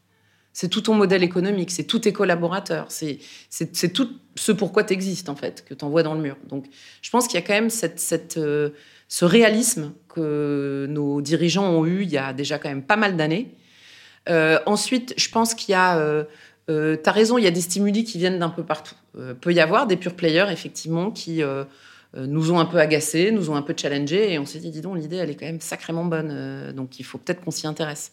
C'est 0.54 0.70
tout 0.70 0.80
ton 0.80 0.94
modèle 0.94 1.22
économique, 1.22 1.70
c'est 1.72 1.84
tous 1.84 2.00
tes 2.00 2.14
collaborateurs, 2.14 2.86
c'est, 2.88 3.20
tout 3.92 4.08
ce 4.36 4.54
pourquoi 4.54 4.86
tu 4.86 4.94
existes, 4.94 5.28
en 5.28 5.36
fait, 5.36 5.66
que 5.66 5.74
tu 5.74 5.84
envoies 5.84 6.04
dans 6.04 6.14
le 6.14 6.22
mur. 6.22 6.38
Donc, 6.48 6.68
je 7.02 7.10
pense 7.10 7.28
qu'il 7.28 7.38
y 7.38 7.44
a 7.44 7.46
quand 7.46 7.56
même 7.56 7.70
cette, 7.70 8.38
euh, 8.38 8.70
ce 9.10 9.26
réalisme 9.26 9.92
que 10.08 10.88
nos 10.90 11.20
dirigeants 11.20 11.70
ont 11.70 11.86
eu 11.86 12.04
il 12.04 12.10
y 12.10 12.18
a 12.18 12.32
déjà 12.32 12.58
quand 12.58 12.70
même 12.70 12.84
pas 12.84 12.96
mal 12.96 13.18
d'années. 13.18 13.54
Euh, 14.30 14.60
ensuite, 14.66 15.14
je 15.18 15.28
pense 15.28 15.54
qu'il 15.56 15.74
y 15.74 15.76
a 15.76 16.26
euh, 16.70 16.98
tu 17.02 17.10
as 17.10 17.14
raison, 17.14 17.38
il 17.38 17.44
y 17.44 17.48
a 17.48 17.52
des 17.52 17.62
stimuli 17.62 18.04
qui 18.04 18.18
viennent 18.18 18.40
d'un 18.40 18.50
peu 18.50 18.64
partout. 18.64 18.96
Euh, 19.18 19.34
peut 19.34 19.54
y 19.54 19.60
avoir 19.60 19.88
des 19.88 19.98
pure 19.98 20.16
players, 20.16 20.48
effectivement, 20.52 21.12
qui 21.12 21.44
euh, 21.44 21.64
euh, 22.18 22.26
nous 22.26 22.52
ont 22.52 22.60
un 22.60 22.66
peu 22.66 22.80
agacés, 22.80 23.32
nous 23.32 23.50
ont 23.50 23.56
un 23.56 23.62
peu 23.62 23.76
challengés, 23.78 24.34
et 24.34 24.40
on 24.40 24.46
s'est 24.46 24.60
dit, 24.60 24.72
dis 24.72 24.82
donc, 24.82 24.98
l'idée, 24.98 25.18
elle 25.18 25.30
est 25.30 25.36
quand 25.36 25.46
même 25.46 25.62
sacrément 25.62 26.06
bonne, 26.06 26.74
donc 26.76 27.00
il 27.00 27.06
faut 27.06 27.18
peut-être 27.18 27.42
qu'on 27.42 27.52
s'y 27.52 27.68
intéresse. 27.68 28.12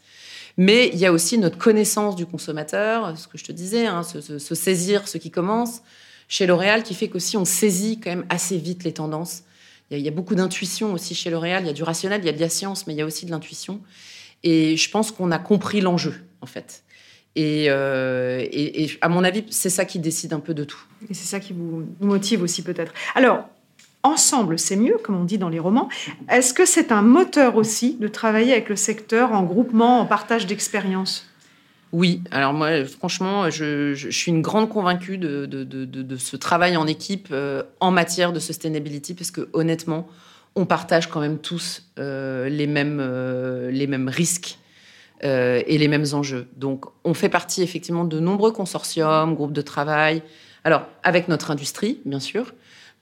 Mais 0.59 0.91
il 0.93 0.99
y 0.99 1.07
a 1.07 1.13
aussi 1.13 1.39
notre 1.39 1.57
connaissance 1.57 2.15
du 2.15 2.27
consommateur, 2.27 3.17
ce 3.17 3.27
que 3.27 3.39
je 3.39 3.45
te 3.45 3.53
disais, 3.53 3.87
hein, 3.87 4.03
se, 4.03 4.55
saisir 4.55 5.09
ce 5.09 5.17
qui 5.17 5.31
commence 5.31 5.81
chez 6.29 6.47
L'Oréal, 6.47 6.83
qui 6.83 6.95
fait 6.95 7.09
qu'aussi 7.09 7.37
on 7.37 7.45
saisit 7.45 8.01
quand 8.01 8.11
même 8.11 8.27
assez 8.29 8.59
vite 8.59 8.85
les 8.85 8.93
tendances. 8.93 9.45
Il 9.91 9.97
y 9.97 10.01
il 10.01 10.05
y 10.05 10.09
a 10.09 10.13
beaucoup 10.13 10.35
d'intuition 10.35 10.93
aussi 10.93 11.15
chez 11.15 11.31
L'Oréal, 11.31 11.65
il 11.65 11.67
y 11.67 11.71
a 11.71 11.75
du 11.75 11.83
rationnel, 11.83 12.21
il 12.23 12.27
y 12.27 12.31
a 12.31 12.33
de 12.33 12.41
la 12.41 12.49
science, 12.49 12.87
mais 12.87 12.93
il 12.93 12.97
y 12.97 13.03
a 13.03 13.07
aussi 13.07 13.25
de 13.25 13.31
l'intuition. 13.31 13.81
Et 14.43 14.77
je 14.77 14.91
pense 14.91 15.11
qu'on 15.11 15.31
a 15.31 15.39
compris 15.39 15.81
l'enjeu, 15.81 16.15
en 16.41 16.47
fait. 16.47 16.83
Euh, 17.39 18.41
et, 18.41 18.85
et, 18.85 18.91
à 19.01 19.09
mon 19.09 19.25
avis, 19.25 19.45
c'est 19.51 19.71
ça 19.71 19.85
qui 19.85 19.99
décide 19.99 20.33
un 20.33 20.41
peu 20.41 20.55
de 20.55 20.65
tout. 20.65 20.81
Et 21.09 21.15
c'est 21.15 21.27
ça 21.27 21.41
qui 21.41 21.53
vous 21.53 21.85
motive 22.01 22.43
aussi 22.43 22.63
peut-être. 22.63 22.93
Alors, 23.15 23.49
ensemble, 24.03 24.59
c'est 24.59 24.77
mieux, 24.77 24.99
comme 25.03 25.17
on 25.17 25.25
dit 25.25 25.39
dans 25.39 25.49
les 25.49 25.59
romans. 25.59 25.89
Est-ce 26.29 26.53
que 26.53 26.67
c'est 26.67 26.93
un 26.93 27.03
moteur 27.03 27.57
aussi 27.57 27.97
de 27.99 28.09
travailler 28.09 28.53
avec 28.53 28.69
le 28.69 28.77
secteur 28.77 29.33
en 29.33 29.43
groupement, 29.45 30.01
en 30.01 30.07
partage 30.07 30.47
d'expériences? 30.47 31.29
Oui, 31.93 32.23
alors 32.31 32.55
moi, 32.55 32.85
franchement, 32.87 33.51
je, 33.51 33.95
suis 34.11 34.33
une 34.33 34.41
grande 34.41 34.71
convaincue 34.71 35.19
de, 35.19 35.45
de, 35.45 36.17
ce 36.17 36.37
travail 36.37 36.77
en 36.77 36.87
équipe 36.87 37.29
euh, 37.33 37.63
en 37.81 37.91
matière 37.91 38.33
de 38.33 38.41
sustainability, 38.41 39.13
parce 39.13 39.31
que 39.31 39.49
honnêtement, 39.53 40.09
on 40.55 40.65
partage 40.65 41.09
quand 41.09 41.21
même 41.21 41.39
tous 41.39 41.91
euh, 41.99 42.49
les, 42.49 42.67
mêmes, 42.67 43.01
les 43.71 43.87
mêmes 43.87 44.09
risques 44.09 44.59
et 45.23 45.79
les 45.79 45.89
mêmes 45.89 46.07
enjeux. 46.13 46.49
Donc, 46.57 46.87
on 47.05 47.15
fait 47.15 47.29
partie 47.29 47.63
effectivement 47.63 48.05
de 48.05 48.19
nombreux 48.19 48.51
consortiums, 48.51 49.35
groupes 49.35 49.53
de 49.53 49.63
travail, 49.63 50.23
alors 50.65 50.83
avec 51.03 51.29
notre 51.29 51.51
industrie, 51.51 52.01
bien 52.05 52.21
sûr. 52.21 52.53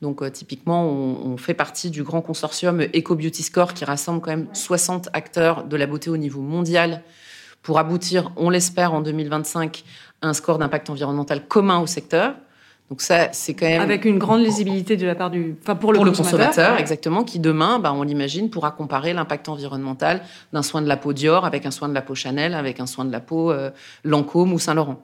Donc, 0.02 0.30
typiquement, 0.32 0.84
on, 0.84 1.32
on, 1.32 1.36
fait 1.36 1.54
partie 1.54 1.90
du 1.90 2.02
grand 2.02 2.20
consortium 2.20 2.82
Eco 2.94 3.14
Beauty 3.14 3.42
Score 3.42 3.74
qui 3.74 3.84
rassemble 3.84 4.20
quand 4.20 4.30
même 4.30 4.48
60 4.52 5.08
acteurs 5.12 5.64
de 5.64 5.76
la 5.76 5.86
beauté 5.86 6.10
au 6.10 6.16
niveau 6.16 6.40
mondial 6.40 7.02
pour 7.62 7.78
aboutir, 7.78 8.32
on 8.36 8.50
l'espère, 8.50 8.94
en 8.94 9.00
2025, 9.02 9.84
à 10.22 10.28
un 10.28 10.32
score 10.32 10.58
d'impact 10.58 10.90
environnemental 10.90 11.46
commun 11.46 11.80
au 11.80 11.86
secteur. 11.86 12.34
Donc 12.90 13.02
ça, 13.02 13.28
c'est 13.32 13.54
quand 13.54 13.66
même 13.66 13.80
avec 13.80 14.04
une 14.04 14.18
grande 14.18 14.40
lisibilité 14.40 14.96
de 14.96 15.06
la 15.06 15.14
part 15.14 15.30
du, 15.30 15.54
enfin 15.62 15.76
pour 15.76 15.92
le 15.92 16.00
consommateur, 16.00 16.76
exactement, 16.76 17.22
qui 17.22 17.38
demain, 17.38 17.78
bah, 17.78 17.92
on 17.94 18.02
l'imagine, 18.02 18.50
pourra 18.50 18.72
comparer 18.72 19.12
l'impact 19.12 19.48
environnemental 19.48 20.22
d'un 20.52 20.62
soin 20.62 20.82
de 20.82 20.88
la 20.88 20.96
peau 20.96 21.12
Dior 21.12 21.44
avec 21.44 21.66
un 21.66 21.70
soin 21.70 21.88
de 21.88 21.94
la 21.94 22.02
peau 22.02 22.16
Chanel, 22.16 22.52
avec 22.52 22.80
un 22.80 22.86
soin 22.86 23.04
de 23.04 23.12
la 23.12 23.20
peau 23.20 23.52
euh, 23.52 23.70
Lancôme 24.02 24.52
ou 24.52 24.58
Saint 24.58 24.74
Laurent. 24.74 25.00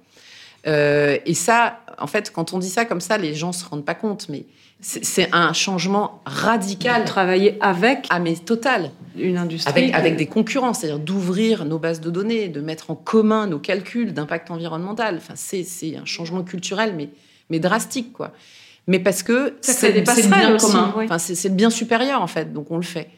Euh, 0.66 1.18
et 1.26 1.34
ça, 1.34 1.78
en 1.99 2.09
fait, 2.09 2.32
quand 2.32 2.53
on 2.53 2.59
dit 2.59 2.68
ça 2.68 2.84
comme 2.87 3.01
ça, 3.01 3.18
les 3.18 3.37
gens 3.37 3.53
se 3.53 3.64
rendent 3.64 3.84
pas 3.84 3.95
compte, 3.95 4.28
mais 4.28 4.47
c'est 4.80 5.28
un 5.32 5.53
changement 5.53 6.22
radical. 6.26 7.03
De 7.03 7.07
travailler 7.07 7.57
avec. 7.61 8.07
Ah, 8.11 8.18
mais 8.18 8.34
total. 8.34 8.91
Une 9.16 9.39
industrie. 9.39 9.93
Avec, 9.93 10.16
des 10.16 10.26
concurrents, 10.26 10.74
c'est-à-dire 10.74 10.99
d'ouvrir 10.99 11.64
nos 11.64 11.78
bases 11.78 12.01
de 12.01 12.11
données, 12.11 12.49
de 12.49 12.61
mettre 12.61 12.91
en 12.91 12.95
commun 12.97 13.47
nos 13.47 13.59
calculs 13.59 14.12
d'impact 14.12 14.51
environnemental. 14.51 15.16
Enfin, 15.16 15.34
c'est 15.37 15.97
un 15.97 16.05
changement 16.05 16.43
culturel, 16.43 16.95
mais, 16.97 17.11
mais 17.51 17.59
drastique, 17.59 18.13
quoi. 18.13 18.33
Mais 18.87 19.01
parce 19.01 19.23
que 19.23 19.57
c'est 19.61 19.93
le 19.93 20.01
bien 20.01 20.57
commun. 20.57 20.95
Enfin, 20.97 21.19
c'est 21.19 21.49
le 21.49 21.55
bien 21.55 21.71
supérieur, 21.71 22.23
en 22.23 22.27
fait, 22.27 22.53
donc 22.53 22.71
on 22.71 22.77
le 22.77 22.83
fait. 22.83 23.09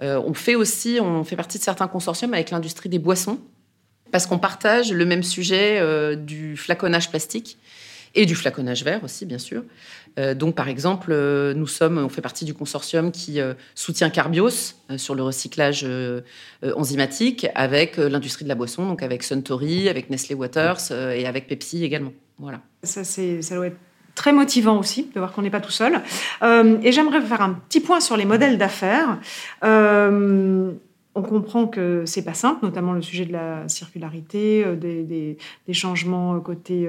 Euh, 0.00 0.20
on 0.24 0.32
fait 0.32 0.54
aussi, 0.54 0.98
on 1.00 1.24
fait 1.24 1.36
partie 1.36 1.58
de 1.58 1.62
certains 1.62 1.88
consortiums 1.88 2.32
avec 2.32 2.50
l'industrie 2.50 2.88
des 2.88 2.98
boissons, 2.98 3.38
parce 4.12 4.26
qu'on 4.26 4.38
partage 4.38 4.92
le 4.92 5.04
même 5.04 5.22
sujet 5.22 5.78
euh, 5.78 6.16
du 6.16 6.56
flaconnage 6.56 7.10
plastique 7.10 7.58
et 8.14 8.26
du 8.26 8.34
flaconnage 8.34 8.82
vert 8.82 9.04
aussi, 9.04 9.26
bien 9.26 9.38
sûr. 9.38 9.62
Euh, 10.18 10.34
donc, 10.34 10.54
par 10.54 10.68
exemple, 10.68 11.10
euh, 11.12 11.54
nous 11.54 11.66
sommes, 11.66 11.98
on 11.98 12.08
fait 12.08 12.20
partie 12.20 12.44
du 12.44 12.54
consortium 12.54 13.12
qui 13.12 13.40
euh, 13.40 13.54
soutient 13.74 14.10
Carbios 14.10 14.74
sur 14.96 15.14
le 15.14 15.22
recyclage 15.22 15.86
enzymatique 16.74 17.46
avec 17.54 17.96
l'industrie 17.96 18.44
de 18.44 18.48
la 18.48 18.56
boisson, 18.56 18.86
donc 18.86 19.04
avec 19.04 19.22
Suntory, 19.22 19.88
avec 19.88 20.10
Nestlé 20.10 20.34
Waters 20.34 20.90
et 20.90 21.26
avec 21.26 21.46
Pepsi 21.46 21.84
également. 21.84 22.12
Voilà. 22.38 22.60
Ça, 22.82 23.04
ça 23.04 23.54
doit 23.54 23.68
être 23.68 23.76
très 24.16 24.32
motivant 24.32 24.78
aussi 24.78 25.08
de 25.14 25.20
voir 25.20 25.32
qu'on 25.32 25.42
n'est 25.42 25.50
pas 25.50 25.60
tout 25.60 25.70
seul. 25.70 26.00
et 26.42 26.90
j'aimerais 26.90 27.20
faire 27.20 27.42
un 27.42 27.52
petit 27.68 27.78
point 27.78 28.00
sur 28.00 28.16
les 28.16 28.24
modèles 28.24 28.58
d'affaires 28.58 29.18
on 31.20 31.28
comprend 31.28 31.66
que 31.66 32.04
c'est 32.06 32.22
pas 32.22 32.34
simple, 32.34 32.64
notamment 32.64 32.92
le 32.92 33.02
sujet 33.02 33.26
de 33.26 33.32
la 33.32 33.68
circularité, 33.68 34.64
euh, 34.64 34.74
des, 34.74 35.36
changements 35.72 36.34
euh, 36.34 36.40
côté 36.40 36.88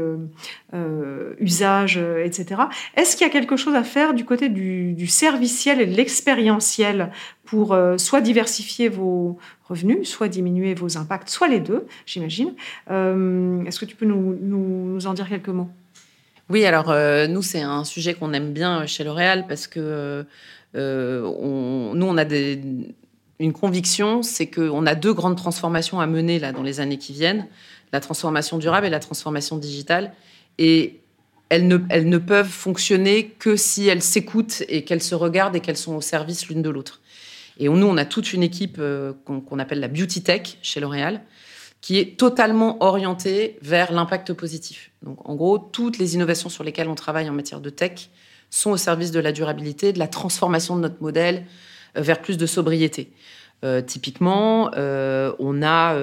euh, 0.73 1.35
usage, 1.39 1.97
etc. 1.97 2.61
Est-ce 2.95 3.15
qu'il 3.15 3.27
y 3.27 3.29
a 3.29 3.33
quelque 3.33 3.57
chose 3.57 3.75
à 3.75 3.83
faire 3.83 4.13
du 4.13 4.25
côté 4.25 4.49
du, 4.49 5.07
serviciel 5.07 5.81
et 5.81 5.85
de 5.85 5.95
l'expérientiel 5.95 7.11
pour 7.43 7.77
soit 7.97 8.21
diversifier 8.21 8.87
vos 8.87 9.37
revenus, 9.65 10.07
soit 10.07 10.29
diminuer 10.29 10.73
vos 10.73 10.97
impacts, 10.97 11.29
soit 11.29 11.49
les 11.49 11.59
deux, 11.59 11.85
j'imagine? 12.05 12.53
Est-ce 12.87 13.79
que 13.79 13.85
tu 13.85 13.95
peux 13.95 14.05
nous, 14.05 15.05
en 15.05 15.13
dire 15.13 15.27
quelques 15.27 15.49
mots? 15.49 15.69
Oui, 16.49 16.65
alors 16.65 16.95
nous, 17.29 17.41
c'est 17.41 17.61
un 17.61 17.83
sujet 17.83 18.13
qu'on 18.13 18.33
aime 18.33 18.53
bien 18.53 18.85
chez 18.85 19.03
L'Oréal 19.03 19.45
parce 19.47 19.67
que 19.67 20.25
nous, 20.73 22.05
on 22.05 22.17
a 22.17 22.25
des 22.25 22.61
une 23.41 23.53
conviction, 23.53 24.21
c'est 24.21 24.47
qu'on 24.47 24.85
a 24.85 24.95
deux 24.95 25.13
grandes 25.13 25.35
transformations 25.35 25.99
à 25.99 26.05
mener 26.05 26.37
là 26.37 26.51
dans 26.51 26.61
les 26.61 26.79
années 26.79 26.97
qui 26.97 27.11
viennent, 27.11 27.47
la 27.91 27.99
transformation 27.99 28.57
durable 28.57 28.85
et 28.85 28.89
la 28.89 28.99
transformation 28.99 29.57
digitale. 29.57 30.13
Et 30.59 30.99
elles 31.49 31.67
ne, 31.67 32.17
peuvent 32.17 32.47
fonctionner 32.47 33.27
que 33.27 33.57
si 33.57 33.87
elles 33.87 34.03
s'écoutent 34.03 34.63
et 34.69 34.85
qu'elles 34.85 35.03
se 35.03 35.15
regardent 35.15 35.55
et 35.55 35.59
qu'elles 35.59 35.75
sont 35.75 35.95
au 35.95 36.01
service 36.01 36.47
l'une 36.47 36.61
de 36.61 36.69
l'autre. 36.69 37.01
Et 37.57 37.67
nous, 37.67 37.85
on 37.85 37.97
a 37.97 38.05
toute 38.05 38.31
une 38.31 38.43
équipe 38.43 38.77
euh, 38.79 39.11
qu'on 39.25 39.59
appelle 39.59 39.81
la 39.81 39.89
Beauty 39.89 40.23
Tech 40.23 40.57
chez 40.61 40.79
L'Oréal, 40.79 41.21
qui 41.81 41.97
est 41.97 42.17
totalement 42.17 42.81
orientée 42.81 43.57
vers 43.61 43.91
l'impact 43.91 44.33
positif. 44.33 44.91
Donc, 45.01 45.27
en 45.27 45.35
gros, 45.35 45.57
toutes 45.57 45.97
les 45.97 46.13
innovations 46.13 46.47
sur 46.47 46.63
lesquelles 46.63 46.87
on 46.87 46.95
travaille 46.95 47.27
en 47.29 47.33
matière 47.33 47.59
de 47.59 47.69
tech 47.69 48.09
sont 48.49 48.71
au 48.71 48.77
service 48.77 49.11
de 49.11 49.19
la 49.19 49.31
durabilité, 49.31 49.91
de 49.91 49.99
la 49.99 50.07
transformation 50.07 50.75
de 50.75 50.81
notre 50.81 51.01
modèle, 51.01 51.45
vers 51.95 52.21
plus 52.21 52.37
de 52.37 52.45
sobriété. 52.45 53.11
Euh, 53.63 53.81
typiquement, 53.81 54.71
euh, 54.75 55.33
on 55.39 55.61
a 55.61 55.95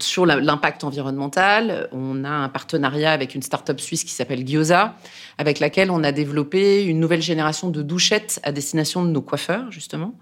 sur 0.00 0.24
l'impact 0.24 0.84
environnemental, 0.84 1.88
on 1.90 2.22
a 2.24 2.30
un 2.30 2.48
partenariat 2.48 3.10
avec 3.10 3.34
une 3.34 3.42
start-up 3.42 3.80
suisse 3.80 4.04
qui 4.04 4.12
s'appelle 4.12 4.46
Gyoza, 4.46 4.94
avec 5.36 5.58
laquelle 5.58 5.90
on 5.90 6.04
a 6.04 6.12
développé 6.12 6.84
une 6.84 7.00
nouvelle 7.00 7.22
génération 7.22 7.70
de 7.70 7.82
douchettes 7.82 8.38
à 8.44 8.52
destination 8.52 9.04
de 9.04 9.10
nos 9.10 9.22
coiffeurs, 9.22 9.72
justement, 9.72 10.14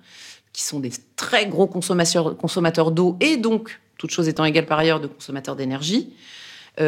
qui 0.54 0.62
sont 0.62 0.80
des 0.80 0.90
très 1.16 1.46
gros 1.46 1.66
consommateurs, 1.66 2.34
consommateurs 2.38 2.92
d'eau 2.92 3.18
et 3.20 3.36
donc, 3.36 3.78
toute 3.98 4.10
chose 4.10 4.26
étant 4.26 4.46
égale 4.46 4.64
par 4.64 4.78
ailleurs, 4.78 5.00
de 5.00 5.06
consommateurs 5.06 5.54
d'énergie. 5.54 6.14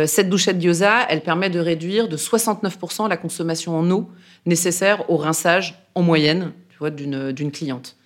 cette 0.07 0.31
douchette 0.31 0.59
Gyoza, 0.59 1.07
elle 1.11 1.21
permet 1.21 1.51
de 1.51 1.61
réduire 1.61 2.09
de 2.09 2.17
69% 2.17 3.11
la 3.11 3.19
consommation 3.19 3.79
en 3.79 3.91
eau 3.91 4.09
nécessaire 4.47 5.11
au 5.11 5.19
rinçage 5.19 5.75
en 5.95 6.01
moyenne 6.01 6.53
d'une 6.81 7.53
cliente. 7.53 7.97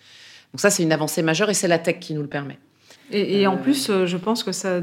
Donc 0.53 0.61
ça, 0.61 0.71
c'est 0.71 0.83
une 0.83 0.93
avancée 0.93 1.23
majeure 1.23 1.51
et 1.51 1.55
c'est 1.55 1.69
la 1.69 1.79
tech 1.79 1.99
qui 2.01 2.15
nous 2.15 2.23
le 2.23 2.29
permet. 2.29 2.59
Et, 3.13 3.47
en 3.47 3.55
euh, 3.55 3.57
plus, 3.57 3.91
euh, 3.91 4.07
je 4.07 4.17
pense 4.17 4.45
que 4.45 4.53
ça, 4.53 4.81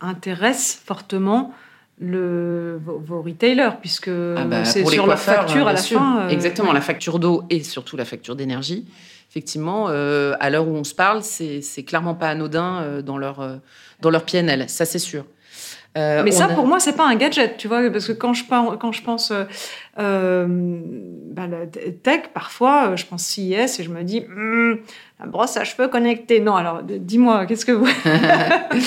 intéresse 0.00 0.80
fortement 0.84 1.52
le, 2.00 2.80
vos, 2.84 3.22
retailers, 3.22 3.76
puisque 3.80 4.08
ah 4.08 4.44
bah, 4.44 4.64
c'est 4.64 4.84
sur 4.84 5.06
la 5.06 5.16
facture 5.16 5.66
à 5.68 5.72
la 5.72 5.80
fin. 5.80 6.20
Euh, 6.20 6.28
Exactement, 6.28 6.72
la 6.72 6.80
facture 6.80 7.18
d'eau 7.18 7.44
et 7.50 7.62
surtout 7.62 7.96
la 7.96 8.04
facture 8.04 8.36
d'énergie. 8.36 8.86
Effectivement, 9.30 9.88
à 9.88 10.50
l'heure 10.50 10.68
où 10.68 10.76
on 10.76 10.84
se 10.84 10.94
parle, 10.94 11.24
c'est 11.24 11.82
clairement 11.84 12.14
pas 12.14 12.28
anodin 12.28 13.00
dans 13.02 13.18
leur, 13.18 13.58
dans 14.00 14.10
leur 14.10 14.24
PNL, 14.24 14.68
ça 14.68 14.84
c'est 14.84 15.00
sûr. 15.00 15.24
Euh, 15.96 16.22
mais 16.24 16.32
ça, 16.32 16.48
pour 16.48 16.66
moi, 16.66 16.80
c'est 16.80 16.96
pas 16.96 17.06
un 17.06 17.14
gadget, 17.14 17.56
tu 17.56 17.68
vois, 17.68 17.88
parce 17.90 18.08
que 18.08 18.12
quand 18.12 18.34
je, 18.34 18.44
quand 18.48 18.92
je 18.92 19.02
pense 19.02 19.30
euh, 19.30 19.44
euh 19.98 20.46
bah, 20.48 21.46
la 21.46 21.66
tech, 21.66 22.30
parfois, 22.32 22.96
je 22.96 23.04
pense 23.04 23.22
CIS 23.22 23.78
et 23.78 23.82
je 23.84 23.90
me 23.90 24.02
dis, 24.02 24.22
hmm, 24.22 24.78
la 25.20 25.26
brosse 25.26 25.56
à 25.56 25.64
cheveux 25.64 25.86
connectée. 25.86 26.40
Non, 26.40 26.56
alors, 26.56 26.82
dis-moi, 26.82 27.46
qu'est-ce 27.46 27.64
que 27.64 27.72
vous... 27.72 27.86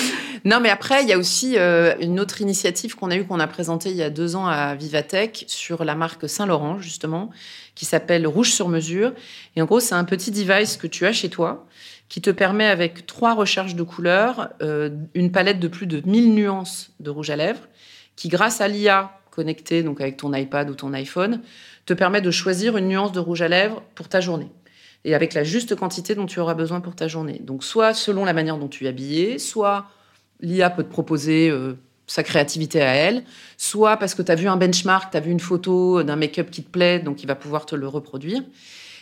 non, 0.44 0.60
mais 0.60 0.68
après, 0.68 1.02
il 1.02 1.08
y 1.08 1.14
a 1.14 1.18
aussi 1.18 1.56
une 1.56 2.20
autre 2.20 2.42
initiative 2.42 2.94
qu'on 2.94 3.10
a 3.10 3.16
eue, 3.16 3.24
qu'on 3.24 3.40
a 3.40 3.46
présentée 3.46 3.88
il 3.88 3.96
y 3.96 4.02
a 4.02 4.10
deux 4.10 4.36
ans 4.36 4.46
à 4.46 4.74
Vivatech 4.74 5.44
sur 5.46 5.84
la 5.84 5.94
marque 5.94 6.28
Saint-Laurent, 6.28 6.78
justement, 6.78 7.30
qui 7.74 7.86
s'appelle 7.86 8.26
Rouge 8.26 8.50
sur 8.50 8.68
mesure. 8.68 9.12
Et 9.56 9.62
en 9.62 9.64
gros, 9.64 9.80
c'est 9.80 9.94
un 9.94 10.04
petit 10.04 10.30
device 10.30 10.76
que 10.76 10.86
tu 10.86 11.06
as 11.06 11.12
chez 11.12 11.30
toi 11.30 11.66
qui 12.08 12.20
te 12.20 12.30
permet 12.30 12.66
avec 12.66 13.06
trois 13.06 13.34
recherches 13.34 13.74
de 13.74 13.82
couleurs, 13.82 14.50
euh, 14.62 14.90
une 15.14 15.30
palette 15.30 15.60
de 15.60 15.68
plus 15.68 15.86
de 15.86 16.02
1000 16.04 16.34
nuances 16.34 16.90
de 17.00 17.10
rouge 17.10 17.30
à 17.30 17.36
lèvres, 17.36 17.68
qui 18.16 18.28
grâce 18.28 18.60
à 18.60 18.68
l'IA 18.68 19.12
connectée, 19.30 19.82
donc 19.82 20.00
avec 20.00 20.16
ton 20.16 20.34
iPad 20.34 20.70
ou 20.70 20.74
ton 20.74 20.92
iPhone, 20.94 21.42
te 21.86 21.94
permet 21.94 22.20
de 22.20 22.30
choisir 22.30 22.76
une 22.76 22.88
nuance 22.88 23.12
de 23.12 23.20
rouge 23.20 23.42
à 23.42 23.48
lèvres 23.48 23.82
pour 23.94 24.08
ta 24.08 24.20
journée. 24.20 24.48
Et 25.04 25.14
avec 25.14 25.32
la 25.32 25.44
juste 25.44 25.76
quantité 25.76 26.14
dont 26.14 26.26
tu 26.26 26.40
auras 26.40 26.54
besoin 26.54 26.80
pour 26.80 26.96
ta 26.96 27.06
journée. 27.06 27.40
Donc 27.44 27.62
soit 27.62 27.94
selon 27.94 28.24
la 28.24 28.32
manière 28.32 28.58
dont 28.58 28.68
tu 28.68 28.84
es 28.84 28.88
habillé, 28.88 29.38
soit 29.38 29.86
l'IA 30.40 30.70
peut 30.70 30.82
te 30.82 30.90
proposer 30.90 31.50
euh, 31.50 31.74
sa 32.08 32.22
créativité 32.22 32.80
à 32.80 32.94
elle, 32.94 33.22
soit 33.58 33.96
parce 33.96 34.14
que 34.14 34.22
tu 34.22 34.32
as 34.32 34.34
vu 34.34 34.48
un 34.48 34.56
benchmark, 34.56 35.12
tu 35.12 35.16
as 35.16 35.20
vu 35.20 35.30
une 35.30 35.40
photo 35.40 36.02
d'un 36.02 36.16
make-up 36.16 36.50
qui 36.50 36.64
te 36.64 36.70
plaît, 36.70 36.98
donc 36.98 37.22
il 37.22 37.26
va 37.26 37.36
pouvoir 37.36 37.66
te 37.66 37.76
le 37.76 37.86
reproduire. 37.86 38.42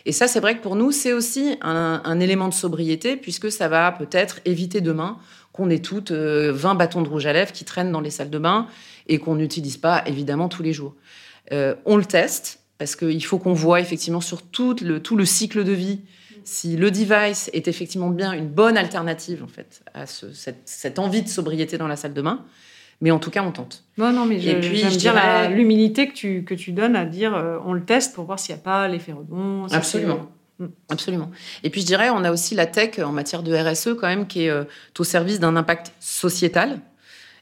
Et 0.07 0.13
ça, 0.13 0.29
c'est 0.29 0.39
vrai 0.39 0.57
que 0.57 0.63
pour 0.63 0.77
nous, 0.77 0.93
c'est 0.93 1.13
aussi 1.13 1.59
un, 1.63 2.21
élément 2.21 2.49
de 2.49 2.55
sobriété, 2.55 3.17
puisque 3.17 3.51
ça 3.51 3.67
va 3.67 3.91
peut-être 3.91 4.39
éviter 4.45 4.81
demain 4.81 5.19
qu'on 5.53 5.69
ait 5.69 5.81
toutes 5.81 6.13
20 6.13 6.17
euh, 6.17 6.75
bâtons 6.75 7.03
de 7.03 7.09
rouge 7.09 7.27
à 7.27 7.33
lèvres 7.33 7.51
qui 7.51 7.65
traînent 7.65 7.91
dans 7.91 8.01
les 8.01 8.11
salles 8.11 8.31
de 8.31 8.39
bain 8.39 8.69
et 9.09 9.19
qu'on 9.19 9.35
n'utilise 9.35 9.79
pas 9.79 10.05
évidemment 10.07 10.49
tous 10.49 10.63
les 10.63 10.73
jours. 10.73 10.95
Euh, 11.53 11.75
on 11.87 11.97
le 11.97 12.05
teste 12.05 12.61
parce 12.79 12.95
qu'il 12.95 13.25
faut 13.25 13.39
qu'on 13.39 13.53
voit 13.53 13.81
effectivement 13.81 14.21
sur 14.21 14.43
tout 14.43 14.77
le, 14.81 15.25
cycle 15.25 15.65
de 15.65 15.73
vie 15.73 16.01
si 16.45 16.77
le 16.77 16.93
device 16.93 17.51
est 17.53 17.67
effectivement 17.67 18.11
bien 18.11 18.33
une 18.33 18.49
bonne 18.49 18.77
alternative 18.77 19.43
en 19.43 19.49
fait 19.49 19.83
à 19.93 20.05
cette, 20.07 20.99
envie 21.01 21.23
de 21.23 21.29
sobriété 21.29 21.79
dans 21.79 21.89
la 21.89 21.97
salle 21.97 22.15
de 22.15 22.23
bain. 22.23 22.45
Mais 23.01 23.11
en 23.11 23.19
tout 23.19 23.31
cas, 23.31 23.43
on 23.43 23.53
tente. 23.53 23.85
Non, 23.99 24.13
non, 24.13 24.25
mais 24.25 24.41
je, 24.41 24.51
et 24.51 24.61
puis, 24.61 24.79
je 24.79 24.97
dirais... 24.97 25.51
l'humilité 25.51 26.09
que 26.09 26.15
tu, 26.15 26.45
que 26.45 26.55
tu 26.55 26.73
donnes 26.73 26.97
à 26.97 27.05
dire 27.05 27.35
euh, 27.35 27.59
on 27.65 27.73
le 27.73 27.85
teste 27.85 28.15
pour 28.15 28.25
voir 28.25 28.39
s'il 28.39 28.55
n'y 28.55 28.61
a 28.61 28.65
pas 28.65 28.89
l'effet 28.89 29.13
rebond. 29.13 29.67
Absolument. 29.71 30.31
Mm. 30.59 30.67
Absolument. 30.89 31.31
Et 31.63 31.71
puis 31.71 31.83
je 31.83 31.87
dirais, 31.87 32.09
on 32.11 32.25
a 32.25 32.33
aussi 32.33 32.55
la 32.55 32.65
tech 32.67 32.99
en 32.99 33.13
matière 33.13 33.43
de 33.43 33.55
RSE 33.55 33.91
quand 34.01 34.07
même 34.07 34.27
qui 34.27 34.45
est 34.45 34.51
euh, 34.51 34.65
au 34.99 35.05
service 35.05 35.41
d'un 35.41 35.57
impact 35.57 35.93
sociétal. 36.01 36.81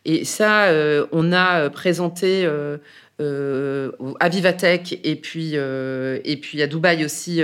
Et 0.04 0.24
ça, 0.24 0.64
euh, 0.64 1.06
on 1.12 1.32
a 1.32 1.70
présenté 1.70 2.46
à 3.16 4.28
Vivatech 4.28 5.00
et 5.04 5.16
puis, 5.16 5.54
et 5.54 6.36
puis 6.42 6.62
à 6.62 6.66
Dubaï 6.66 7.04
aussi 7.04 7.40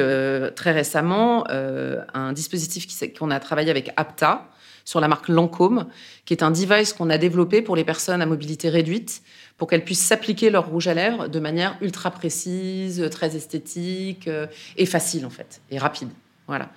très 0.56 0.72
récemment 0.72 1.44
un 1.48 2.32
dispositif 2.32 2.86
qu'on 3.18 3.30
a 3.30 3.40
travaillé 3.40 3.70
avec 3.70 3.92
APTA, 3.96 4.50
sur 4.84 5.00
la 5.00 5.08
marque 5.08 5.28
Lancôme, 5.28 5.86
qui 6.24 6.34
est 6.34 6.42
un 6.42 6.50
device 6.50 6.92
qu'on 6.92 7.10
a 7.10 7.18
développé 7.18 7.62
pour 7.62 7.76
les 7.76 7.84
personnes 7.84 8.22
à 8.22 8.26
mobilité 8.26 8.68
réduite, 8.68 9.22
pour 9.56 9.68
qu'elles 9.68 9.84
puissent 9.84 10.04
s'appliquer 10.04 10.50
leur 10.50 10.68
rouge 10.68 10.88
à 10.88 10.94
lèvres 10.94 11.28
de 11.28 11.40
manière 11.40 11.76
ultra 11.80 12.10
précise, 12.10 13.06
très 13.10 13.36
esthétique 13.36 14.26
euh, 14.28 14.46
et 14.76 14.86
facile 14.86 15.26
en 15.26 15.30
fait, 15.30 15.60
et 15.70 15.78
rapide. 15.78 16.08
Voilà. 16.46 16.70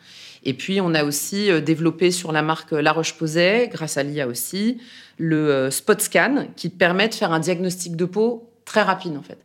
Et 0.45 0.53
puis, 0.53 0.81
on 0.81 0.93
a 0.93 1.03
aussi 1.03 1.49
euh, 1.49 1.61
développé 1.61 2.11
sur 2.11 2.31
la 2.31 2.41
marque 2.41 2.71
La 2.71 2.91
Roche-Posay, 2.91 3.69
grâce 3.71 3.97
à 3.97 4.03
l'IA 4.03 4.27
aussi, 4.27 4.79
le 5.17 5.49
euh, 5.49 5.71
Spot 5.71 5.99
Scan, 5.99 6.47
qui 6.55 6.69
permet 6.69 7.07
de 7.07 7.13
faire 7.13 7.31
un 7.31 7.39
diagnostic 7.39 7.95
de 7.95 8.05
peau 8.05 8.49
très 8.65 8.81
rapide, 8.81 9.17
en 9.17 9.23
fait. 9.23 9.39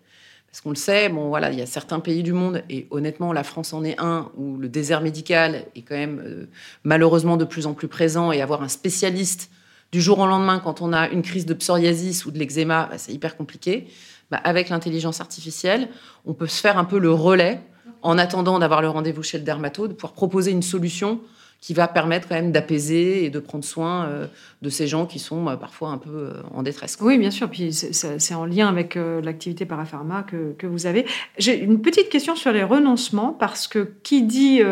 Parce 0.58 0.64
qu'on 0.64 0.70
le 0.70 0.74
sait, 0.74 1.08
bon, 1.08 1.28
voilà, 1.28 1.52
il 1.52 1.58
y 1.60 1.62
a 1.62 1.66
certains 1.66 2.00
pays 2.00 2.24
du 2.24 2.32
monde, 2.32 2.64
et 2.68 2.88
honnêtement, 2.90 3.32
la 3.32 3.44
France 3.44 3.72
en 3.72 3.84
est 3.84 3.94
un, 4.00 4.32
où 4.36 4.56
le 4.56 4.68
désert 4.68 5.02
médical 5.02 5.66
est 5.76 5.82
quand 5.82 5.94
même 5.94 6.20
euh, 6.26 6.48
malheureusement 6.82 7.36
de 7.36 7.44
plus 7.44 7.68
en 7.68 7.74
plus 7.74 7.86
présent, 7.86 8.32
et 8.32 8.42
avoir 8.42 8.64
un 8.64 8.68
spécialiste 8.68 9.52
du 9.92 10.02
jour 10.02 10.18
au 10.18 10.26
lendemain 10.26 10.58
quand 10.58 10.82
on 10.82 10.92
a 10.92 11.10
une 11.10 11.22
crise 11.22 11.46
de 11.46 11.54
psoriasis 11.54 12.26
ou 12.26 12.32
de 12.32 12.40
l'eczéma, 12.40 12.88
bah, 12.90 12.98
c'est 12.98 13.12
hyper 13.12 13.36
compliqué. 13.36 13.86
Bah, 14.32 14.40
avec 14.42 14.68
l'intelligence 14.68 15.20
artificielle, 15.20 15.90
on 16.26 16.34
peut 16.34 16.48
se 16.48 16.60
faire 16.60 16.76
un 16.76 16.84
peu 16.84 16.98
le 16.98 17.12
relais 17.12 17.60
en 18.02 18.18
attendant 18.18 18.58
d'avoir 18.58 18.82
le 18.82 18.88
rendez-vous 18.88 19.22
chez 19.22 19.38
le 19.38 19.44
dermatologue, 19.44 19.92
de 19.92 19.94
pouvoir 19.94 20.14
proposer 20.14 20.50
une 20.50 20.62
solution 20.62 21.20
qui 21.60 21.74
va 21.74 21.88
permettre 21.88 22.28
quand 22.28 22.36
même 22.36 22.52
d'apaiser 22.52 23.24
et 23.24 23.30
de 23.30 23.40
prendre 23.40 23.64
soin 23.64 24.06
euh, 24.06 24.26
de 24.62 24.70
ces 24.70 24.86
gens 24.86 25.06
qui 25.06 25.18
sont 25.18 25.48
euh, 25.48 25.56
parfois 25.56 25.90
un 25.90 25.98
peu 25.98 26.10
euh, 26.10 26.32
en 26.52 26.62
détresse. 26.62 26.96
Oui, 27.00 27.18
bien 27.18 27.32
sûr. 27.32 27.50
Puis 27.50 27.72
c'est 27.72 28.34
en 28.34 28.44
lien 28.44 28.68
avec 28.68 28.94
l'activité 28.94 29.66
parapharma 29.66 30.22
que, 30.22 30.52
que, 30.56 30.66
vous 30.66 30.86
avez. 30.86 31.04
J'ai 31.36 31.58
une 31.58 31.80
petite 31.80 32.08
question 32.10 32.36
sur 32.36 32.52
les 32.52 32.62
renoncements 32.62 33.32
parce 33.32 33.66
que 33.66 33.90
qui 34.02 34.22
dit 34.22 34.62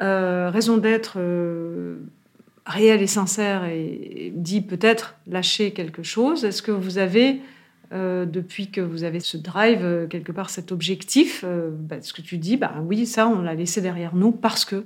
raison 0.00 0.76
d'être 0.78 1.18
réelle 2.66 3.02
et 3.02 3.06
sincère 3.06 3.64
et, 3.64 4.32
dit 4.34 4.62
peut-être 4.62 5.16
lâcher 5.26 5.72
quelque 5.72 6.02
chose, 6.02 6.44
est-ce 6.44 6.62
que 6.62 6.72
vous 6.72 6.98
avez 6.98 7.40
depuis 7.92 8.70
que 8.70 8.80
vous 8.80 9.04
avez 9.04 9.20
ce 9.20 9.36
drive, 9.36 10.06
quelque 10.08 10.32
part 10.32 10.50
cet 10.50 10.72
objectif, 10.72 11.44
bah, 11.44 11.96
ce 12.00 12.12
que 12.12 12.22
tu 12.22 12.38
dis, 12.38 12.56
bah 12.56 12.74
oui, 12.84 13.06
ça, 13.06 13.28
on 13.28 13.42
l'a 13.42 13.54
laissé 13.54 13.80
derrière 13.80 14.14
nous 14.14 14.32
parce 14.32 14.64
que 14.64 14.84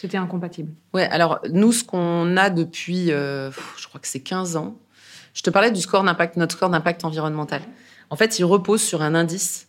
c'était 0.00 0.16
incompatible. 0.16 0.72
Ouais, 0.94 1.08
alors 1.08 1.40
nous, 1.50 1.72
ce 1.72 1.82
qu'on 1.82 2.36
a 2.36 2.50
depuis, 2.50 3.10
euh, 3.10 3.50
je 3.76 3.88
crois 3.88 4.00
que 4.00 4.06
c'est 4.06 4.20
15 4.20 4.54
ans, 4.54 4.78
je 5.34 5.42
te 5.42 5.50
parlais 5.50 5.72
du 5.72 5.80
score 5.80 6.04
d'impact, 6.04 6.36
notre 6.36 6.54
score 6.54 6.70
d'impact 6.70 7.04
environnemental. 7.04 7.62
En 8.08 8.14
fait, 8.14 8.38
il 8.38 8.44
repose 8.44 8.80
sur 8.80 9.02
un 9.02 9.16
indice 9.16 9.66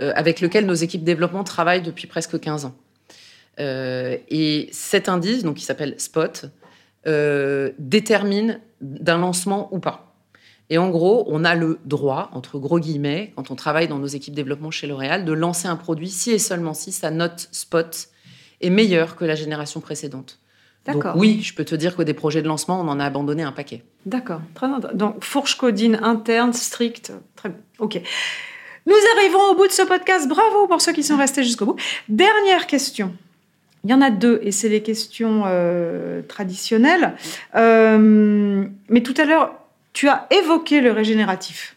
euh, 0.00 0.12
avec 0.14 0.40
lequel 0.40 0.64
nos 0.64 0.74
équipes 0.74 1.02
développement 1.02 1.42
travaillent 1.42 1.82
depuis 1.82 2.06
presque 2.06 2.38
15 2.38 2.66
ans. 2.66 2.74
Euh, 3.58 4.16
et 4.28 4.68
cet 4.70 5.08
indice, 5.08 5.42
donc 5.42 5.56
qui 5.56 5.64
s'appelle 5.64 5.96
SPOT, 5.98 6.50
détermine 7.78 8.60
d'un 8.80 9.18
lancement 9.18 9.74
ou 9.74 9.80
pas. 9.80 10.14
Et 10.70 10.78
en 10.78 10.88
gros, 10.88 11.24
on 11.26 11.44
a 11.44 11.56
le 11.56 11.80
droit, 11.84 12.30
entre 12.32 12.60
gros 12.60 12.78
guillemets, 12.78 13.32
quand 13.34 13.50
on 13.50 13.56
travaille 13.56 13.88
dans 13.88 13.98
nos 13.98 14.06
équipes 14.06 14.34
développement 14.34 14.70
chez 14.70 14.86
L'Oréal, 14.86 15.24
de 15.24 15.32
lancer 15.32 15.66
un 15.66 15.76
produit 15.76 16.10
si 16.10 16.30
et 16.30 16.38
seulement 16.38 16.74
si 16.74 16.92
sa 16.92 17.10
note 17.10 17.48
SPOT 17.50 18.13
est 18.60 18.70
meilleure 18.70 19.16
que 19.16 19.24
la 19.24 19.34
génération 19.34 19.80
précédente. 19.80 20.40
D'accord. 20.86 21.16
oui, 21.16 21.40
je 21.42 21.54
peux 21.54 21.64
te 21.64 21.74
dire 21.74 21.96
que 21.96 22.02
des 22.02 22.12
projets 22.12 22.42
de 22.42 22.48
lancement, 22.48 22.78
on 22.78 22.88
en 22.88 23.00
a 23.00 23.06
abandonné 23.06 23.42
un 23.42 23.52
paquet. 23.52 23.82
D'accord. 24.04 24.42
Très 24.54 24.66
Donc, 24.92 25.24
fourche 25.24 25.56
codine 25.56 25.98
interne, 26.02 26.52
stricte. 26.52 27.12
Très 27.36 27.48
bien. 27.48 27.58
OK. 27.78 28.00
Nous 28.86 28.94
arrivons 29.16 29.52
au 29.52 29.54
bout 29.54 29.66
de 29.66 29.72
ce 29.72 29.82
podcast. 29.82 30.28
Bravo 30.28 30.66
pour 30.66 30.82
ceux 30.82 30.92
qui 30.92 31.02
sont 31.02 31.16
restés 31.16 31.42
jusqu'au 31.42 31.64
bout. 31.64 31.76
Dernière 32.08 32.66
question. 32.66 33.14
Il 33.84 33.90
y 33.90 33.94
en 33.94 34.00
a 34.00 34.10
deux, 34.10 34.40
et 34.42 34.50
c'est 34.50 34.68
les 34.68 34.82
questions 34.82 35.44
euh, 35.46 36.22
traditionnelles. 36.22 37.14
Euh, 37.54 38.66
mais 38.88 39.02
tout 39.02 39.14
à 39.18 39.24
l'heure, 39.24 39.54
tu 39.92 40.08
as 40.08 40.26
évoqué 40.30 40.80
le 40.80 40.90
régénératif. 40.90 41.76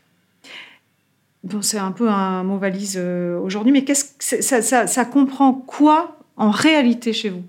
Bon, 1.43 1.61
c'est 1.61 1.77
un 1.77 1.91
peu 1.91 2.09
un 2.09 2.43
mot 2.43 2.57
valise 2.57 2.97
euh, 2.97 3.39
aujourd'hui, 3.39 3.71
mais 3.71 3.83
qu'est-ce 3.85 4.05
que 4.37 4.43
ça, 4.43 4.61
ça, 4.61 4.87
ça 4.87 5.05
comprend 5.05 5.53
quoi 5.53 6.16
en 6.37 6.51
réalité 6.51 7.13
chez 7.13 7.29
vous 7.29 7.43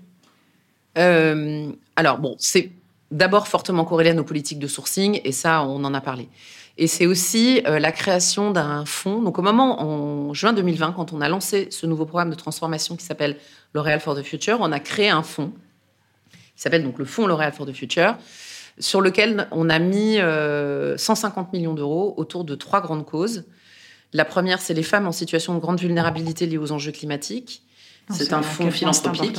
euh, 0.97 1.71
Alors, 1.95 2.17
bon, 2.17 2.35
c'est 2.39 2.71
d'abord 3.11 3.47
fortement 3.47 3.85
corrélé 3.85 4.09
à 4.09 4.13
nos 4.13 4.23
politiques 4.23 4.59
de 4.59 4.67
sourcing, 4.67 5.21
et 5.23 5.31
ça, 5.31 5.63
on 5.63 5.83
en 5.83 5.93
a 5.93 6.01
parlé. 6.01 6.27
Et 6.77 6.87
c'est 6.87 7.05
aussi 7.05 7.61
euh, 7.67 7.79
la 7.79 7.91
création 7.91 8.51
d'un 8.51 8.85
fonds. 8.85 9.21
Donc, 9.21 9.37
au 9.37 9.41
moment, 9.41 9.81
en 9.81 10.33
juin 10.33 10.53
2020, 10.53 10.93
quand 10.93 11.13
on 11.13 11.21
a 11.21 11.29
lancé 11.29 11.67
ce 11.71 11.85
nouveau 11.85 12.05
programme 12.05 12.29
de 12.29 12.35
transformation 12.35 12.95
qui 12.95 13.05
s'appelle 13.05 13.37
L'Oréal 13.73 13.99
for 13.99 14.15
the 14.15 14.23
Future, 14.23 14.57
on 14.61 14.71
a 14.71 14.79
créé 14.79 15.09
un 15.09 15.23
fonds 15.23 15.51
qui 16.31 16.63
s'appelle 16.63 16.83
donc 16.83 16.99
le 16.99 17.05
Fonds 17.05 17.27
L'Oréal 17.27 17.53
for 17.53 17.65
the 17.65 17.73
Future, 17.73 18.17
sur 18.79 19.01
lequel 19.01 19.47
on 19.51 19.69
a 19.69 19.79
mis 19.79 20.15
150 20.15 20.19
euh, 20.19 21.57
millions 21.57 21.73
d'euros 21.73 22.13
autour 22.17 22.43
de 22.43 22.55
trois 22.55 22.81
grandes 22.81 23.05
causes. 23.05 23.45
La 24.13 24.25
première, 24.25 24.59
c'est 24.59 24.73
les 24.73 24.83
femmes 24.83 25.07
en 25.07 25.11
situation 25.11 25.53
de 25.53 25.59
grande 25.59 25.79
vulnérabilité 25.79 26.47
liée 26.47 26.57
aux 26.57 26.71
enjeux 26.71 26.91
climatiques. 26.91 27.61
C'est 28.09 28.33
un 28.33 28.41
fonds 28.41 28.71
philanthropique. 28.71 29.37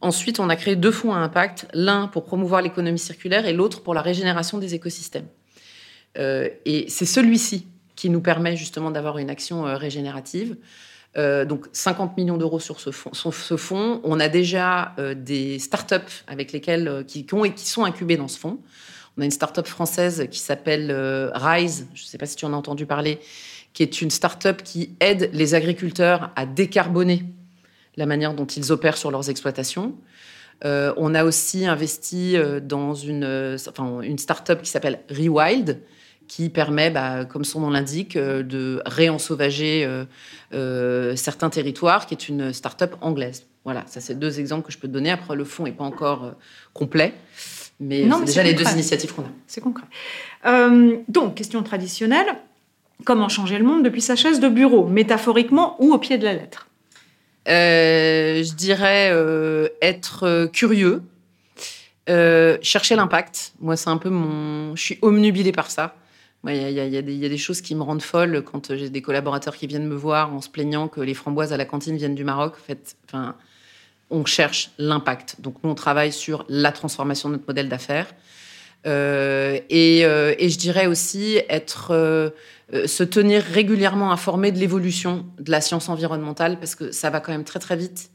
Ensuite, 0.00 0.38
on 0.38 0.48
a 0.48 0.56
créé 0.56 0.76
deux 0.76 0.92
fonds 0.92 1.12
à 1.14 1.18
impact, 1.18 1.66
l'un 1.72 2.08
pour 2.08 2.24
promouvoir 2.24 2.62
l'économie 2.62 2.98
circulaire 2.98 3.46
et 3.46 3.52
l'autre 3.52 3.82
pour 3.82 3.94
la 3.94 4.02
régénération 4.02 4.58
des 4.58 4.74
écosystèmes. 4.74 5.26
Euh, 6.18 6.48
et 6.64 6.86
c'est 6.88 7.06
celui-ci 7.06 7.66
qui 7.96 8.10
nous 8.10 8.20
permet 8.20 8.56
justement 8.56 8.90
d'avoir 8.90 9.18
une 9.18 9.30
action 9.30 9.66
euh, 9.66 9.76
régénérative. 9.76 10.56
Euh, 11.16 11.44
donc 11.44 11.66
50 11.72 12.16
millions 12.16 12.36
d'euros 12.36 12.60
sur 12.60 12.80
ce 12.80 12.90
fonds. 12.90 13.12
ce 13.14 13.56
fonds. 13.56 14.00
On 14.04 14.20
a 14.20 14.28
déjà 14.28 14.94
des 15.16 15.58
startups 15.58 16.24
avec 16.26 16.52
lesquelles 16.52 17.04
qui, 17.06 17.26
ont, 17.32 17.44
et 17.44 17.54
qui 17.54 17.66
sont 17.66 17.84
incubées 17.84 18.16
dans 18.16 18.28
ce 18.28 18.38
fonds. 18.38 18.58
On 19.16 19.22
a 19.22 19.24
une 19.24 19.30
startup 19.30 19.66
française 19.66 20.26
qui 20.30 20.40
s'appelle 20.40 20.92
Rise. 21.34 21.86
Je 21.94 22.02
ne 22.02 22.06
sais 22.06 22.18
pas 22.18 22.26
si 22.26 22.34
tu 22.34 22.44
en 22.44 22.52
as 22.52 22.56
entendu 22.56 22.84
parler, 22.84 23.20
qui 23.72 23.84
est 23.84 24.02
une 24.02 24.10
startup 24.10 24.62
qui 24.62 24.96
aide 24.98 25.30
les 25.32 25.54
agriculteurs 25.54 26.30
à 26.34 26.46
décarboner 26.46 27.24
la 27.96 28.06
manière 28.06 28.34
dont 28.34 28.46
ils 28.46 28.72
opèrent 28.72 28.96
sur 28.96 29.10
leurs 29.10 29.30
exploitations. 29.30 29.94
Euh, 30.64 30.92
on 30.96 31.14
a 31.14 31.24
aussi 31.24 31.66
investi 31.66 32.36
euh, 32.36 32.60
dans 32.60 32.94
une, 32.94 33.24
euh, 33.24 33.56
enfin, 33.68 34.00
une 34.00 34.18
start-up 34.18 34.62
qui 34.62 34.70
s'appelle 34.70 35.00
Rewild, 35.10 35.80
qui 36.28 36.48
permet, 36.48 36.90
bah, 36.90 37.24
comme 37.24 37.44
son 37.44 37.60
nom 37.60 37.70
l'indique, 37.70 38.16
de 38.16 38.80
réensauvager 38.86 39.86
certains 41.16 41.50
territoires, 41.50 42.06
qui 42.06 42.14
est 42.14 42.28
une 42.30 42.54
start-up 42.54 42.96
anglaise. 43.02 43.46
Voilà, 43.64 43.84
ça 43.86 44.00
c'est 44.00 44.14
deux 44.14 44.40
exemples 44.40 44.66
que 44.66 44.72
je 44.72 44.78
peux 44.78 44.88
te 44.88 44.92
donner. 44.92 45.10
Après, 45.10 45.36
le 45.36 45.44
fond 45.44 45.64
n'est 45.64 45.72
pas 45.72 45.84
encore 45.84 46.32
complet, 46.72 47.12
mais 47.78 48.08
c'est 48.08 48.24
déjà 48.24 48.42
les 48.42 48.54
deux 48.54 48.70
initiatives 48.72 49.14
qu'on 49.14 49.22
a. 49.22 49.30
C'est 49.46 49.60
concret. 49.60 49.84
donc, 51.08 51.34
question 51.34 51.62
traditionnelle. 51.62 52.36
Comment 53.04 53.28
changer 53.28 53.58
le 53.58 53.64
monde 53.64 53.84
depuis 53.84 54.00
sa 54.00 54.16
chaise 54.16 54.40
de 54.40 54.48
bureau, 54.48 54.86
métaphoriquement 54.86 55.76
ou 55.78 55.92
au 55.92 55.98
pied 55.98 56.16
de 56.16 56.24
la 56.24 56.32
lettre? 56.32 56.68
Je 57.46 58.54
dirais 58.54 59.10
euh, 59.12 59.68
être 59.82 60.24
euh, 60.24 60.46
curieux, 60.46 61.02
chercher 62.62 62.96
l'impact. 62.96 63.52
Moi, 63.60 63.76
c'est 63.76 63.90
un 63.90 63.96
peu 63.96 64.10
mon. 64.10 64.76
Je 64.76 64.82
suis 64.82 64.98
omnubilée 65.02 65.52
par 65.52 65.70
ça. 65.70 65.96
Il 66.46 66.54
y, 66.54 66.78
a 66.98 67.02
des 67.02 67.38
choses 67.38 67.62
qui 67.62 67.74
me 67.74 67.82
rendent 67.82 68.02
folle 68.02 68.42
quand 68.42 68.76
j'ai 68.76 68.90
des 68.90 69.00
collaborateurs 69.00 69.56
qui 69.56 69.66
viennent 69.66 69.88
me 69.88 69.94
voir 69.94 70.34
en 70.34 70.42
se 70.42 70.50
plaignant 70.50 70.88
que 70.88 71.00
les 71.00 71.14
framboises 71.14 71.54
à 71.54 71.56
la 71.56 71.64
cantine 71.64 71.96
viennent 71.96 72.14
du 72.14 72.24
Maroc. 72.24 72.52
En 72.60 72.66
fait, 72.66 72.96
enfin, 73.06 73.34
on 74.10 74.26
cherche 74.26 74.70
l'impact. 74.76 75.36
Donc, 75.38 75.56
nous, 75.64 75.70
on 75.70 75.74
travaille 75.74 76.12
sur 76.12 76.44
la 76.50 76.70
transformation 76.70 77.30
de 77.30 77.36
notre 77.36 77.46
modèle 77.48 77.70
d'affaires. 77.70 78.08
Euh, 78.86 79.58
et, 79.70 80.00
et, 80.00 80.48
je 80.50 80.58
dirais 80.58 80.86
aussi 80.86 81.40
être 81.48 82.32
euh, 82.72 82.86
se 82.86 83.04
tenir 83.04 83.42
régulièrement 83.42 84.10
informé 84.10 84.50
de 84.50 84.58
l'évolution 84.58 85.26
de 85.38 85.50
la 85.50 85.60
science 85.60 85.90
environnementale, 85.90 86.58
parce 86.58 86.74
que 86.74 86.92
ça 86.92 87.10
va 87.10 87.20
quand 87.20 87.30
même 87.30 87.44
très 87.44 87.58
très 87.58 87.76
vite. 87.76 88.10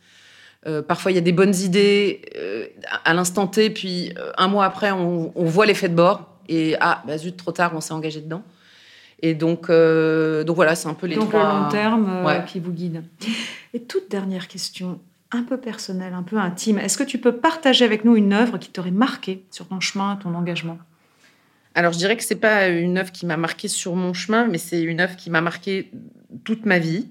Euh, 0.66 0.82
parfois, 0.82 1.12
il 1.12 1.16
y 1.16 1.20
a 1.20 1.22
des 1.22 1.32
bonnes 1.32 1.56
idées 1.56 2.22
euh, 2.36 2.66
à 3.06 3.14
l'instant 3.14 3.46
T, 3.46 3.70
puis 3.70 4.12
un 4.38 4.48
mois 4.48 4.66
après, 4.66 4.92
on, 4.92 5.32
voit 5.36 5.68
l'effet 5.68 5.88
de 5.88 5.94
bord, 5.94 6.40
et 6.48 6.76
ah, 6.82 7.04
bah 7.06 7.18
zut, 7.18 7.38
trop 7.38 7.52
tard, 7.52 7.74
on 7.76 7.82
s'est 7.82 7.94
engagé 7.94 8.22
dedans. 8.22 8.44
Et 9.22 9.36
donc, 9.36 9.70
donc 9.70 10.56
voilà, 10.56 10.76
c'est 10.76 10.88
un 10.88 10.94
peu 10.94 11.06
les 11.06 11.16
donc 11.16 11.30
trois... 11.30 11.44
le 11.44 11.60
long 11.60 11.70
terme 11.70 12.46
qui 12.48 12.60
vous 12.60 12.72
guide. 12.72 13.04
Et 13.74 13.82
toute 13.82 14.10
dernière 14.10 14.48
question, 14.48 15.00
un 15.32 15.44
peu 15.44 15.58
personnelle, 15.58 16.14
un 16.14 16.24
peu 16.24 16.38
intime. 16.38 16.80
Est-ce 16.80 16.98
que 16.98 17.04
tu 17.04 17.20
peux 17.20 17.36
partager 17.36 17.86
avec 17.86 18.04
nous 18.04 18.16
une 18.16 18.34
œuvre 18.34 18.58
qui 18.58 18.70
t'aurait 18.70 18.92
marqué 18.92 19.46
sur 19.52 19.68
ton 19.68 19.80
chemin, 19.80 20.16
ton 20.16 20.34
engagement? 20.34 20.80
Alors, 21.76 21.94
je 21.94 22.00
dirais 22.00 22.18
que 22.18 22.24
c'est 22.24 22.36
pas 22.36 22.68
une 22.68 22.98
œuvre 22.98 23.12
qui 23.12 23.26
m'a 23.26 23.38
marqué 23.38 23.68
sur 23.68 23.96
mon 23.96 24.14
chemin, 24.14 24.48
mais 24.48 24.58
c'est 24.58 24.82
une 24.82 25.02
œuvre 25.02 25.16
qui 25.16 25.30
m'a 25.30 25.42
marqué 25.42 25.92
toute 26.44 26.66
ma 26.66 26.80
vie. 26.80 27.08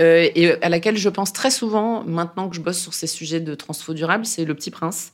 Euh, 0.00 0.28
et 0.34 0.52
à 0.62 0.70
laquelle 0.70 0.96
je 0.96 1.08
pense 1.10 1.34
très 1.34 1.50
souvent 1.50 2.02
maintenant 2.04 2.48
que 2.48 2.56
je 2.56 2.62
bosse 2.62 2.78
sur 2.78 2.94
ces 2.94 3.06
sujets 3.06 3.40
de 3.40 3.54
transfo 3.54 3.92
durable, 3.92 4.24
c'est 4.24 4.44
Le 4.44 4.54
Petit 4.54 4.70
Prince. 4.70 5.12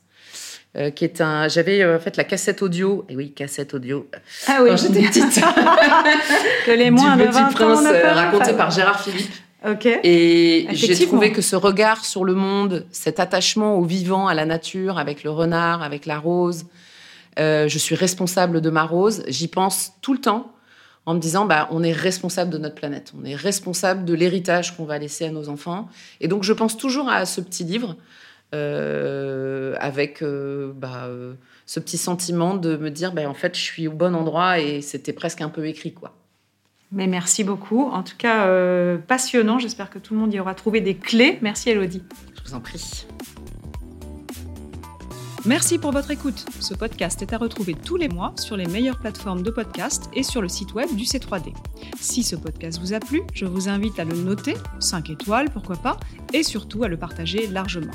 Euh, 0.76 0.90
qui 0.90 1.04
est 1.04 1.22
un. 1.22 1.48
J'avais 1.48 1.80
euh, 1.80 1.96
en 1.96 1.98
fait 1.98 2.18
la 2.18 2.24
cassette 2.24 2.60
audio. 2.60 3.06
Et 3.08 3.16
oui, 3.16 3.32
cassette 3.32 3.72
audio. 3.72 4.08
Ah 4.46 4.60
oui. 4.62 4.70
J'étais 4.76 5.00
petite. 5.00 5.42
que 6.66 6.70
les 6.70 6.90
moins 6.90 7.16
du 7.16 7.22
de 7.22 7.28
Petit 7.28 7.38
20 7.38 7.46
ans 7.46 7.52
Prince 7.52 7.86
raconté 8.14 8.52
par 8.52 8.70
Gérard 8.70 9.02
Philippe. 9.02 9.32
Et 10.04 10.68
j'ai 10.72 11.06
trouvé 11.06 11.32
que 11.32 11.42
ce 11.42 11.56
regard 11.56 12.04
sur 12.04 12.24
le 12.24 12.34
monde, 12.34 12.86
cet 12.92 13.18
attachement 13.18 13.76
au 13.76 13.84
vivant, 13.84 14.28
à 14.28 14.34
la 14.34 14.46
nature, 14.46 14.98
avec 14.98 15.24
le 15.24 15.30
renard, 15.30 15.82
avec 15.82 16.06
la 16.06 16.18
rose, 16.18 16.66
euh, 17.38 17.68
je 17.68 17.78
suis 17.78 17.94
responsable 17.94 18.60
de 18.60 18.70
ma 18.70 18.84
rose, 18.84 19.22
j'y 19.28 19.48
pense 19.48 19.92
tout 20.00 20.12
le 20.12 20.20
temps 20.20 20.52
en 21.06 21.14
me 21.14 21.20
disant, 21.20 21.46
bah, 21.46 21.68
on 21.70 21.82
est 21.82 21.92
responsable 21.92 22.50
de 22.50 22.58
notre 22.58 22.74
planète, 22.74 23.12
on 23.18 23.24
est 23.24 23.34
responsable 23.34 24.04
de 24.04 24.14
l'héritage 24.14 24.76
qu'on 24.76 24.84
va 24.84 24.98
laisser 24.98 25.24
à 25.24 25.30
nos 25.30 25.48
enfants. 25.48 25.88
Et 26.20 26.28
donc, 26.28 26.42
je 26.42 26.52
pense 26.52 26.76
toujours 26.76 27.08
à 27.08 27.24
ce 27.26 27.40
petit 27.40 27.64
livre 27.64 27.96
euh, 28.54 29.74
avec 29.80 30.22
euh, 30.22 30.72
bah, 30.74 31.08
ce 31.66 31.80
petit 31.80 31.98
sentiment 31.98 32.54
de 32.54 32.76
me 32.76 32.90
dire, 32.90 33.12
bah, 33.12 33.28
en 33.28 33.34
fait, 33.34 33.56
je 33.56 33.62
suis 33.62 33.88
au 33.88 33.92
bon 33.92 34.14
endroit 34.14 34.58
et 34.58 34.82
c'était 34.82 35.12
presque 35.12 35.40
un 35.40 35.48
peu 35.48 35.66
écrit, 35.66 35.94
quoi. 35.94 36.14
Mais 36.90 37.06
merci 37.06 37.44
beaucoup. 37.44 37.82
En 37.84 38.02
tout 38.02 38.16
cas, 38.16 38.46
euh, 38.46 38.96
passionnant. 38.98 39.58
J'espère 39.58 39.90
que 39.90 39.98
tout 39.98 40.14
le 40.14 40.20
monde 40.20 40.32
y 40.32 40.40
aura 40.40 40.54
trouvé 40.54 40.80
des 40.80 40.94
clés. 40.94 41.38
Merci 41.42 41.70
Elodie. 41.70 42.02
Je 42.36 42.50
vous 42.50 42.54
en 42.56 42.60
prie. 42.60 43.06
Merci 45.44 45.78
pour 45.78 45.92
votre 45.92 46.10
écoute. 46.10 46.44
Ce 46.60 46.74
podcast 46.74 47.22
est 47.22 47.32
à 47.32 47.38
retrouver 47.38 47.74
tous 47.74 47.96
les 47.96 48.08
mois 48.08 48.32
sur 48.36 48.56
les 48.56 48.66
meilleures 48.66 48.98
plateformes 48.98 49.42
de 49.42 49.50
podcast 49.50 50.10
et 50.12 50.22
sur 50.22 50.42
le 50.42 50.48
site 50.48 50.74
web 50.74 50.94
du 50.94 51.04
C3D. 51.04 51.54
Si 52.00 52.22
ce 52.22 52.36
podcast 52.36 52.80
vous 52.80 52.92
a 52.92 53.00
plu, 53.00 53.22
je 53.32 53.44
vous 53.44 53.68
invite 53.68 53.98
à 54.00 54.04
le 54.04 54.16
noter, 54.16 54.56
5 54.80 55.10
étoiles 55.10 55.48
pourquoi 55.50 55.76
pas, 55.76 55.96
et 56.32 56.42
surtout 56.42 56.82
à 56.84 56.88
le 56.88 56.96
partager 56.96 57.46
largement. 57.46 57.92